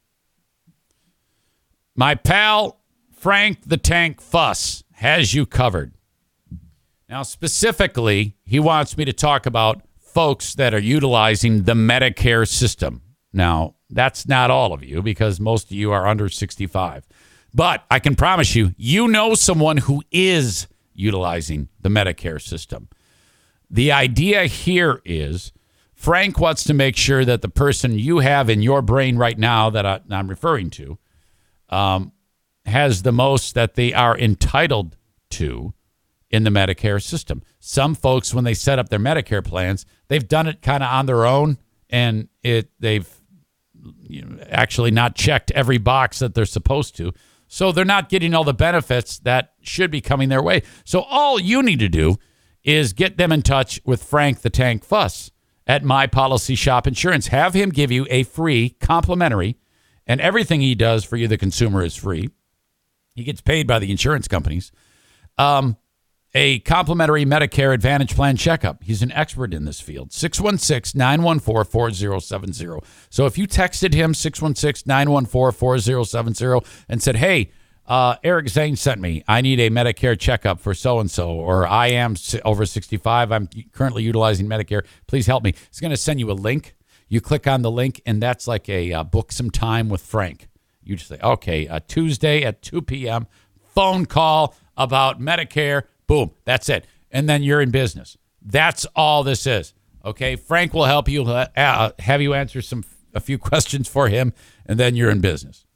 my 1.97 2.15
pal 2.15 2.79
Frank 3.27 3.63
the 3.67 3.77
Tank 3.77 4.21
Fuss 4.21 4.85
has 4.93 5.35
you 5.35 5.47
covered. 5.47 5.93
Now, 7.09 7.25
specifically, 7.25 8.37
he 8.45 8.61
wants 8.61 8.97
me 8.97 9.05
to 9.05 9.13
talk 9.13 9.47
about 9.47 9.83
folks 9.99 10.55
that 10.55 10.73
are 10.73 10.79
utilizing 10.79 11.65
the 11.65 11.73
Medicare 11.73 12.47
system. 12.47 13.03
Now, 13.33 13.75
that's 13.91 14.29
not 14.29 14.53
all 14.53 14.73
of 14.73 14.85
you 14.85 15.03
because 15.03 15.41
most 15.41 15.73
of 15.73 15.73
you 15.73 15.91
are 15.91 16.07
under 16.07 16.29
65. 16.29 17.05
But 17.53 17.83
I 17.91 17.99
can 17.99 18.15
promise 18.15 18.55
you, 18.55 18.77
you 18.77 19.09
know 19.09 19.35
someone 19.35 19.79
who 19.79 20.05
is 20.13 20.69
utilizing 20.95 21.69
the 21.81 21.89
Medicare 21.89 22.41
system. 22.41 22.89
The 23.69 23.91
idea 23.91 24.45
here 24.45 25.03
is 25.05 25.51
Frank 25.97 26.39
wants 26.39 26.63
to 26.63 26.75
make 26.75 26.97
sure 26.97 27.25
that 27.25 27.43
the 27.43 27.49
person 27.49 27.99
you 27.99 28.21
have 28.21 28.49
in 28.49 28.63
your 28.63 28.83
brain 28.83 29.17
right 29.17 29.37
now 29.37 29.69
that 29.71 29.85
I, 29.85 30.01
am 30.13 30.29
referring 30.29 30.71
to 30.71 30.99
um, 31.71 32.13
has 32.67 33.03
the 33.03 33.13
most 33.13 33.55
that 33.55 33.75
they 33.75 33.93
are 33.95 34.17
entitled 34.19 34.97
to 35.31 35.73
in 36.31 36.45
the 36.45 36.51
Medicare 36.51 37.03
system. 37.03 37.43
Some 37.61 37.95
folks, 37.95 38.35
when 38.35 38.45
they 38.45 38.55
set 38.55 38.79
up 38.79 38.89
their 38.89 38.99
Medicare 38.99 39.45
plans, 39.45 39.87
they've 40.09 40.27
done 40.27 40.47
it 40.47 40.63
kind 40.63 40.83
of 40.83 40.91
on 40.91 41.07
their 41.07 41.25
own, 41.25 41.59
and 41.89 42.29
it 42.43 42.71
they've 42.81 43.09
you 44.03 44.23
know, 44.25 44.43
actually 44.51 44.91
not 44.91 45.15
checked 45.15 45.51
every 45.53 45.79
box 45.79 46.19
that 46.19 46.35
they're 46.35 46.45
supposed 46.45 46.97
to. 46.97 47.13
So 47.49 47.71
they're 47.71 47.85
not 47.85 48.09
getting 48.09 48.35
all 48.35 48.45
the 48.45 48.55
benefits 48.55 49.19
that 49.21 49.53
should 49.63 49.91
be 49.91 50.01
coming 50.01 50.29
their 50.29 50.43
way. 50.43 50.63
So 50.85 51.03
all 51.03 51.41
you 51.41 51.63
need 51.63 51.79
to 51.79 51.89
do 51.89 52.17
is 52.65 52.93
get 52.93 53.17
them 53.17 53.31
in 53.31 53.43
touch 53.43 53.81
with 53.85 54.03
Frank 54.03 54.41
the 54.41 54.51
Tank 54.51 54.85
Fuss 54.85 55.31
at 55.67 55.85
My 55.85 56.09
Policy 56.09 56.57
Shop 56.57 56.87
Insurance. 56.89 57.29
Have 57.29 57.55
him 57.55 57.71
give 57.71 57.93
you 57.93 58.07
a 58.11 58.25
free 58.25 58.71
complimentary, 58.81 59.57
and 60.07 60.21
everything 60.21 60.61
he 60.61 60.75
does 60.75 61.05
for 61.05 61.17
you, 61.17 61.29
the 61.29 61.39
consumer, 61.39 61.85
is 61.85 61.95
free. 61.95 62.31
He 63.17 63.25
gets 63.25 63.41
paid 63.41 63.67
by 63.67 63.81
the 63.81 63.91
insurance 63.91 64.29
companies. 64.29 64.71
Um, 65.39 65.77
a 66.35 66.59
complimentary 66.61 67.25
Medicare 67.25 67.73
Advantage 67.73 68.15
Plan 68.15 68.37
checkup. 68.37 68.85
He's 68.85 69.01
an 69.01 69.11
expert 69.13 69.55
in 69.55 69.65
this 69.65 69.81
field. 69.81 70.13
616 70.13 70.97
914 70.99 71.65
4070. 71.65 72.87
So 73.09 73.25
if 73.25 73.39
you 73.39 73.49
texted 73.49 73.95
him 73.95 74.13
616 74.13 74.87
914 74.87 75.59
4070 75.59 76.67
and 76.91 77.03
said, 77.03 77.17
hey, 77.17 77.51
uh, 77.87 78.17
Eric 78.23 78.51
Zane 78.51 78.77
sent 78.77 79.01
me, 79.01 79.25
I 79.27 79.41
need 79.41 79.61
a 79.61 79.71
Medicare 79.71 80.19
checkup 80.19 80.61
for 80.61 80.75
so 80.75 80.99
and 81.01 81.11
so, 81.11 81.31
or 81.31 81.67
I 81.67 81.89
am 81.89 82.17
over 82.45 82.67
65, 82.67 83.33
I'm 83.33 83.49
currently 83.73 84.03
utilizing 84.03 84.47
Medicare, 84.47 84.85
please 85.07 85.27
help 85.27 85.43
me. 85.43 85.55
He's 85.71 85.81
going 85.81 85.93
to 85.93 85.97
send 85.97 86.21
you 86.21 86.31
a 86.31 86.35
link. 86.35 86.75
You 87.09 87.23
click 87.23 87.47
on 87.47 87.63
the 87.63 87.71
link, 87.71 88.03
and 88.05 88.21
that's 88.21 88.47
like 88.49 88.69
a 88.69 88.93
uh, 88.93 89.05
book 89.05 89.31
some 89.33 89.51
time 89.51 89.89
with 89.89 90.03
Frank. 90.03 90.49
You 90.87 90.97
just 90.97 91.09
say, 91.09 91.19
okay, 91.23 91.69
uh, 91.69 91.81
Tuesday 91.87 92.43
at 92.45 92.63
2 92.63 92.83
p.m., 92.83 93.27
phone 93.75 94.07
call 94.07 94.55
about 94.77 95.21
Medicare 95.21 95.83
Boom. 96.07 96.31
That's 96.45 96.69
it. 96.69 96.87
And 97.11 97.29
then 97.29 97.43
you're 97.43 97.61
in 97.61 97.71
business. 97.71 98.17
That's 98.41 98.87
all 98.95 99.25
this 99.25 99.47
is. 99.47 99.75
Okay. 100.05 100.37
Frank 100.37 100.73
will 100.73 100.85
help 100.85 101.09
you 101.09 101.25
uh, 101.25 101.91
have 101.99 102.23
you 102.23 102.33
answer 102.35 102.63
some 102.63 102.85
a 103.15 103.21
few 103.21 103.39
questions 103.51 103.89
for 103.89 104.09
him, 104.09 104.33
and 104.65 104.79
then 104.79 104.95
you're 104.95 105.11
in 105.11 105.21
business. 105.21 105.67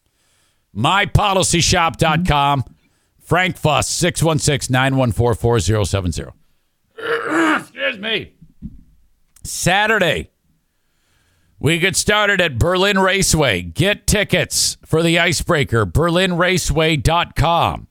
MyPolicyShop.com. 0.77 2.65
Frank 3.20 3.57
Fuss, 3.57 3.89
616 3.89 4.73
914 4.73 5.41
4070. 5.41 6.24
Excuse 7.61 7.99
me. 7.99 8.35
Saturday, 9.45 10.31
we 11.61 11.78
get 11.78 11.95
started 11.95 12.41
at 12.41 12.59
Berlin 12.59 12.99
Raceway. 12.99 13.62
Get 13.62 14.07
tickets 14.07 14.78
for 14.85 15.03
the 15.03 15.19
Icebreaker, 15.19 15.87
berlinraceway.com. 15.87 17.87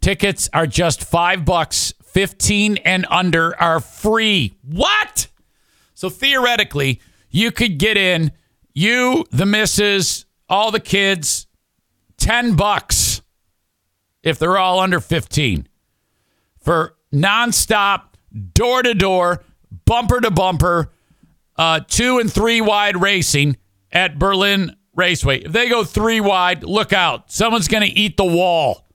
Tickets 0.00 0.48
are 0.54 0.66
just 0.66 1.04
five 1.04 1.44
bucks. 1.44 1.92
15 2.04 2.78
and 2.78 3.06
under 3.10 3.60
are 3.60 3.80
free. 3.80 4.54
What? 4.62 5.28
So 5.94 6.08
theoretically, 6.08 7.00
you 7.30 7.50
could 7.50 7.78
get 7.78 7.96
in, 7.96 8.32
you, 8.72 9.24
the 9.30 9.44
missus, 9.44 10.24
all 10.48 10.70
the 10.70 10.80
kids, 10.80 11.46
10 12.16 12.54
bucks 12.54 13.22
if 14.22 14.38
they're 14.38 14.58
all 14.58 14.80
under 14.80 15.00
15 15.00 15.68
for 16.60 16.96
nonstop, 17.12 18.02
door 18.52 18.82
to 18.82 18.94
door, 18.94 19.42
bumper 19.84 20.20
to 20.20 20.30
bumper, 20.30 20.92
uh, 21.58 21.80
two 21.80 22.18
and 22.18 22.32
three 22.32 22.60
wide 22.60 23.00
racing 23.00 23.56
at 23.92 24.18
Berlin 24.18 24.76
Raceway. 24.94 25.40
If 25.40 25.52
they 25.52 25.68
go 25.68 25.84
three 25.84 26.20
wide, 26.20 26.62
look 26.62 26.92
out. 26.92 27.30
Someone's 27.30 27.68
going 27.68 27.82
to 27.82 27.98
eat 27.98 28.16
the 28.16 28.24
wall. 28.24 28.86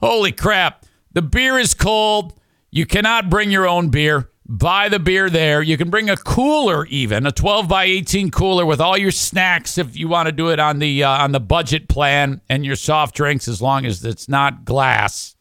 Holy 0.00 0.32
crap. 0.32 0.84
The 1.12 1.22
beer 1.22 1.58
is 1.58 1.74
cold. 1.74 2.34
You 2.70 2.86
cannot 2.86 3.30
bring 3.30 3.50
your 3.50 3.68
own 3.68 3.90
beer. 3.90 4.30
Buy 4.46 4.88
the 4.88 4.98
beer 4.98 5.30
there. 5.30 5.62
You 5.62 5.76
can 5.76 5.88
bring 5.88 6.10
a 6.10 6.16
cooler, 6.16 6.84
even 6.86 7.26
a 7.26 7.32
12 7.32 7.68
by 7.68 7.84
18 7.84 8.30
cooler 8.30 8.66
with 8.66 8.80
all 8.80 8.98
your 8.98 9.10
snacks 9.10 9.78
if 9.78 9.96
you 9.96 10.08
want 10.08 10.26
to 10.26 10.32
do 10.32 10.48
it 10.50 10.58
on 10.58 10.78
the 10.78 11.04
uh, 11.04 11.22
on 11.22 11.32
the 11.32 11.40
budget 11.40 11.88
plan, 11.88 12.40
and 12.48 12.64
your 12.64 12.74
soft 12.74 13.14
drinks 13.14 13.46
as 13.46 13.62
long 13.62 13.86
as 13.86 14.04
it's 14.04 14.28
not 14.28 14.64
glass. 14.64 15.36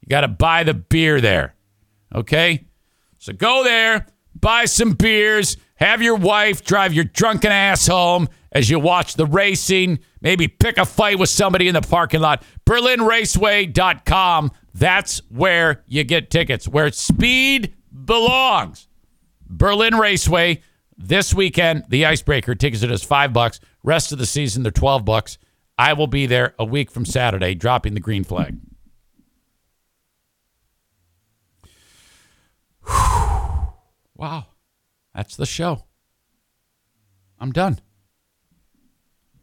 You 0.00 0.08
got 0.08 0.22
to 0.22 0.28
buy 0.28 0.64
the 0.64 0.74
beer 0.74 1.20
there. 1.20 1.54
Okay, 2.14 2.66
so 3.18 3.32
go 3.32 3.62
there, 3.62 4.06
buy 4.34 4.64
some 4.64 4.92
beers, 4.92 5.56
have 5.76 6.02
your 6.02 6.16
wife 6.16 6.64
drive 6.64 6.92
your 6.92 7.04
drunken 7.04 7.52
ass 7.52 7.86
home 7.86 8.28
as 8.52 8.68
you 8.70 8.80
watch 8.80 9.14
the 9.14 9.26
racing. 9.26 10.00
Maybe 10.20 10.48
pick 10.48 10.78
a 10.78 10.86
fight 10.86 11.18
with 11.18 11.28
somebody 11.28 11.68
in 11.68 11.74
the 11.74 11.82
parking 11.82 12.20
lot. 12.20 12.42
BerlinRaceway.com. 12.66 14.50
That's 14.74 15.22
where 15.30 15.84
you 15.86 16.04
get 16.04 16.30
tickets, 16.30 16.66
where 16.66 16.90
speed 16.90 17.74
belongs. 18.04 18.88
Berlin 19.48 19.96
Raceway 19.96 20.62
this 20.98 21.34
weekend, 21.34 21.84
the 21.88 22.06
Icebreaker 22.06 22.54
tickets 22.54 22.82
are 22.82 22.88
just 22.88 23.04
five 23.04 23.32
bucks. 23.32 23.60
Rest 23.82 24.12
of 24.12 24.18
the 24.18 24.26
season, 24.26 24.62
they're 24.62 24.72
12 24.72 25.04
bucks. 25.04 25.38
I 25.78 25.92
will 25.92 26.06
be 26.06 26.26
there 26.26 26.54
a 26.58 26.64
week 26.64 26.90
from 26.90 27.04
Saturday, 27.04 27.54
dropping 27.54 27.94
the 27.94 28.00
green 28.00 28.24
flag. 28.24 28.58
wow. 34.16 34.46
That's 35.16 35.34
the 35.34 35.46
show. 35.46 35.84
I'm 37.40 37.50
done. 37.50 37.78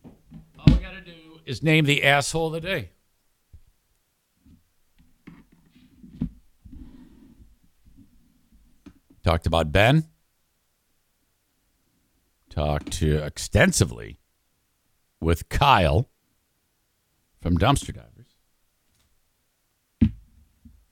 All 0.05 0.67
we 0.67 0.75
got 0.75 0.91
to 0.91 1.01
do 1.01 1.39
is 1.47 1.63
name 1.63 1.85
the 1.85 2.03
asshole 2.03 2.53
of 2.53 2.53
the 2.53 2.61
day. 2.61 2.89
Talked 9.23 9.47
about 9.47 9.71
Ben. 9.71 10.03
Talked 12.51 12.91
to 12.99 13.23
extensively 13.23 14.19
with 15.19 15.49
Kyle 15.49 16.07
from 17.41 17.57
Dumpster 17.57 17.95
Divers. 17.95 18.35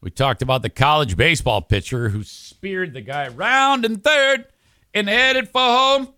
We 0.02 0.10
talked 0.10 0.42
about 0.42 0.64
the 0.64 0.72
college 0.72 1.16
baseball 1.16 1.62
pitcher 1.62 2.10
who 2.10 2.24
speared 2.24 2.94
the 2.94 3.02
guy 3.02 3.28
round 3.28 3.86
and 3.86 4.04
third 4.04 4.48
and 4.94 5.08
headed 5.08 5.50
for 5.50 5.62
home. 5.62 6.14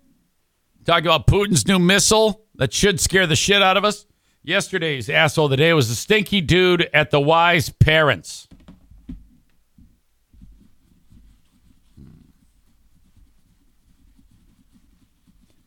Talked 0.86 1.06
about 1.06 1.28
Putin's 1.28 1.68
new 1.68 1.80
missile 1.80 2.46
that 2.56 2.74
should 2.74 3.00
scare 3.00 3.28
the 3.28 3.36
shit 3.36 3.62
out 3.62 3.78
of 3.78 3.86
us. 3.86 4.06
Yesterday's 4.44 5.10
asshole 5.10 5.46
of 5.46 5.52
the 5.52 5.58
day 5.58 5.74
was 5.74 5.88
the 5.88 5.96
stinky 5.96 6.42
dude 6.42 6.90
at 6.94 7.12
the 7.12 7.20
wise 7.20 7.70
parents. 7.70 8.48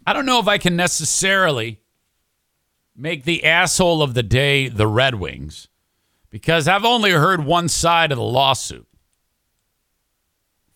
I 0.06 0.12
don't 0.12 0.26
know 0.26 0.38
if 0.38 0.46
I 0.46 0.58
can 0.58 0.76
necessarily 0.76 1.80
make 2.94 3.24
the 3.24 3.44
asshole 3.44 4.02
of 4.02 4.14
the 4.14 4.22
day 4.22 4.68
the 4.68 4.86
Red 4.86 5.16
Wings 5.16 5.68
because 6.30 6.68
I've 6.68 6.84
only 6.84 7.10
heard 7.10 7.44
one 7.44 7.68
side 7.68 8.12
of 8.12 8.18
the 8.18 8.24
lawsuit 8.24 8.86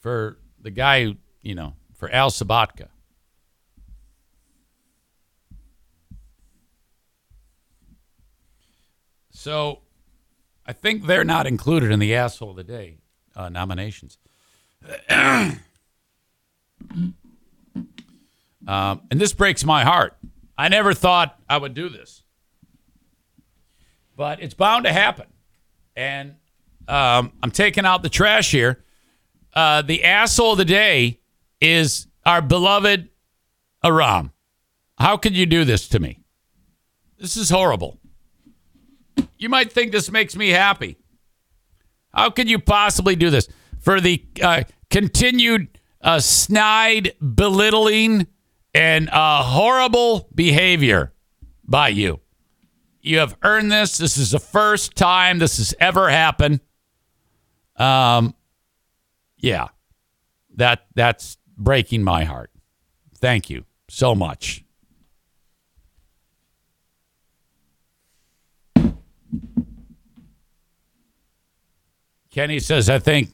for 0.01 0.39
the 0.59 0.70
guy 0.70 1.05
who, 1.05 1.16
you 1.43 1.55
know, 1.55 1.74
for 2.01 2.10
Al 2.10 2.31
Sobotka. 2.31 2.89
So 9.31 9.81
I 10.64 10.72
think 10.72 11.06
they're 11.06 11.24
not 11.24 11.47
included 11.47 11.93
in 11.93 11.98
the 11.98 12.14
asshole 12.14 12.51
of 12.51 12.56
the 12.56 12.64
day 12.64 12.97
uh, 13.36 13.51
nominations. 13.51 14.16
um, 15.10 15.60
and 18.66 19.01
this 19.12 19.35
breaks 19.35 19.62
my 19.62 19.85
heart. 19.85 20.16
I 20.56 20.68
never 20.68 20.94
thought 20.94 21.39
I 21.51 21.59
would 21.59 21.74
do 21.74 21.90
this, 21.90 22.22
but 24.16 24.43
it's 24.43 24.55
bound 24.55 24.86
to 24.86 24.93
happen. 24.93 25.27
And 25.94 26.36
um, 26.89 27.32
I'm 27.43 27.51
taking 27.51 27.85
out 27.85 28.02
the 28.02 28.09
trash 28.09 28.51
here. 28.51 28.82
Uh, 29.52 29.82
the 29.82 30.05
asshole 30.05 30.52
of 30.52 30.59
the 30.59 30.64
day 30.64 31.19
is 31.60 32.06
our 32.24 32.42
beloved 32.42 33.08
Aram. 33.84 34.32
How 34.98 35.16
could 35.16 35.36
you 35.36 35.46
do 35.46 35.64
this 35.64 35.88
to 35.88 35.98
me? 35.98 36.20
This 37.18 37.36
is 37.36 37.50
horrible. 37.50 37.98
You 39.38 39.48
might 39.48 39.72
think 39.72 39.92
this 39.92 40.10
makes 40.10 40.36
me 40.36 40.50
happy. 40.50 40.98
How 42.12 42.30
could 42.30 42.48
you 42.48 42.58
possibly 42.58 43.16
do 43.16 43.30
this? 43.30 43.48
For 43.78 44.00
the 44.00 44.22
uh, 44.42 44.64
continued 44.90 45.78
uh, 46.02 46.20
snide, 46.20 47.12
belittling, 47.20 48.26
and 48.74 49.08
uh, 49.10 49.42
horrible 49.42 50.28
behavior 50.34 51.12
by 51.64 51.88
you. 51.88 52.20
You 53.00 53.18
have 53.18 53.36
earned 53.42 53.72
this. 53.72 53.96
This 53.96 54.18
is 54.18 54.30
the 54.30 54.38
first 54.38 54.94
time 54.94 55.38
this 55.38 55.56
has 55.56 55.74
ever 55.80 56.10
happened. 56.10 56.60
Um, 57.76 58.34
yeah, 59.38 59.68
that 60.56 60.84
that's 60.94 61.38
breaking 61.60 62.02
my 62.02 62.24
heart. 62.24 62.50
Thank 63.18 63.50
you 63.50 63.66
so 63.88 64.14
much. 64.14 64.64
Kenny 72.30 72.60
says, 72.60 72.88
I 72.88 72.98
think 72.98 73.30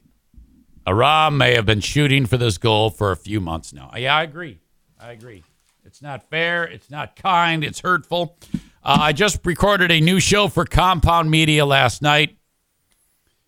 Aram 0.85 1.37
may 1.37 1.53
have 1.53 1.65
been 1.65 1.81
shooting 1.81 2.25
for 2.25 2.37
this 2.37 2.57
goal 2.57 2.89
for 2.89 3.11
a 3.11 3.15
few 3.15 3.39
months 3.39 3.71
now. 3.71 3.91
Yeah, 3.95 4.15
I 4.15 4.23
agree. 4.23 4.59
I 4.99 5.11
agree. 5.11 5.43
It's 5.85 6.01
not 6.01 6.29
fair. 6.29 6.63
It's 6.63 6.89
not 6.89 7.15
kind. 7.15 7.63
It's 7.63 7.79
hurtful. 7.79 8.37
Uh, 8.83 8.97
I 9.01 9.13
just 9.13 9.39
recorded 9.45 9.91
a 9.91 10.01
new 10.01 10.19
show 10.19 10.47
for 10.47 10.65
Compound 10.65 11.29
Media 11.29 11.65
last 11.65 12.01
night. 12.01 12.37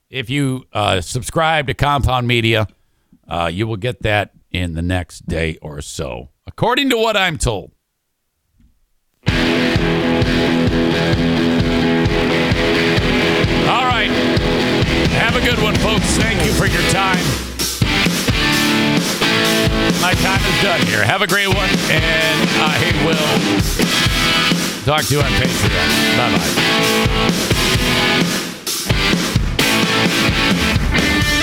If 0.09 0.29
you 0.29 0.65
uh, 0.71 1.01
subscribe 1.01 1.67
to 1.67 1.73
Compound 1.73 2.27
Media, 2.27 2.67
uh, 3.27 3.49
you 3.51 3.67
will 3.67 3.77
get 3.77 4.03
that 4.03 4.33
in 4.51 4.73
the 4.73 4.81
next 4.81 5.27
day 5.27 5.57
or 5.61 5.81
so, 5.81 6.29
according 6.45 6.89
to 6.89 6.97
what 6.97 7.15
I'm 7.15 7.37
told. 7.37 7.71
All 13.67 13.85
right. 13.85 14.09
Have 15.11 15.35
a 15.35 15.41
good 15.41 15.59
one, 15.61 15.75
folks. 15.75 16.17
Thank 16.17 16.43
you 16.45 16.51
for 16.53 16.65
your 16.65 16.81
time. 16.91 17.23
My 20.01 20.13
time 20.13 20.41
is 20.41 20.61
done 20.63 20.81
here. 20.87 21.03
Have 21.03 21.21
a 21.21 21.27
great 21.27 21.47
one, 21.47 21.69
and 21.91 22.49
I 22.61 22.91
will 23.05 23.15
talk 24.85 25.03
to 25.05 25.13
you 25.13 25.21
on 25.21 25.31
Patreon. 25.31 26.17
Bye 26.17 26.31
bye. 31.33 31.35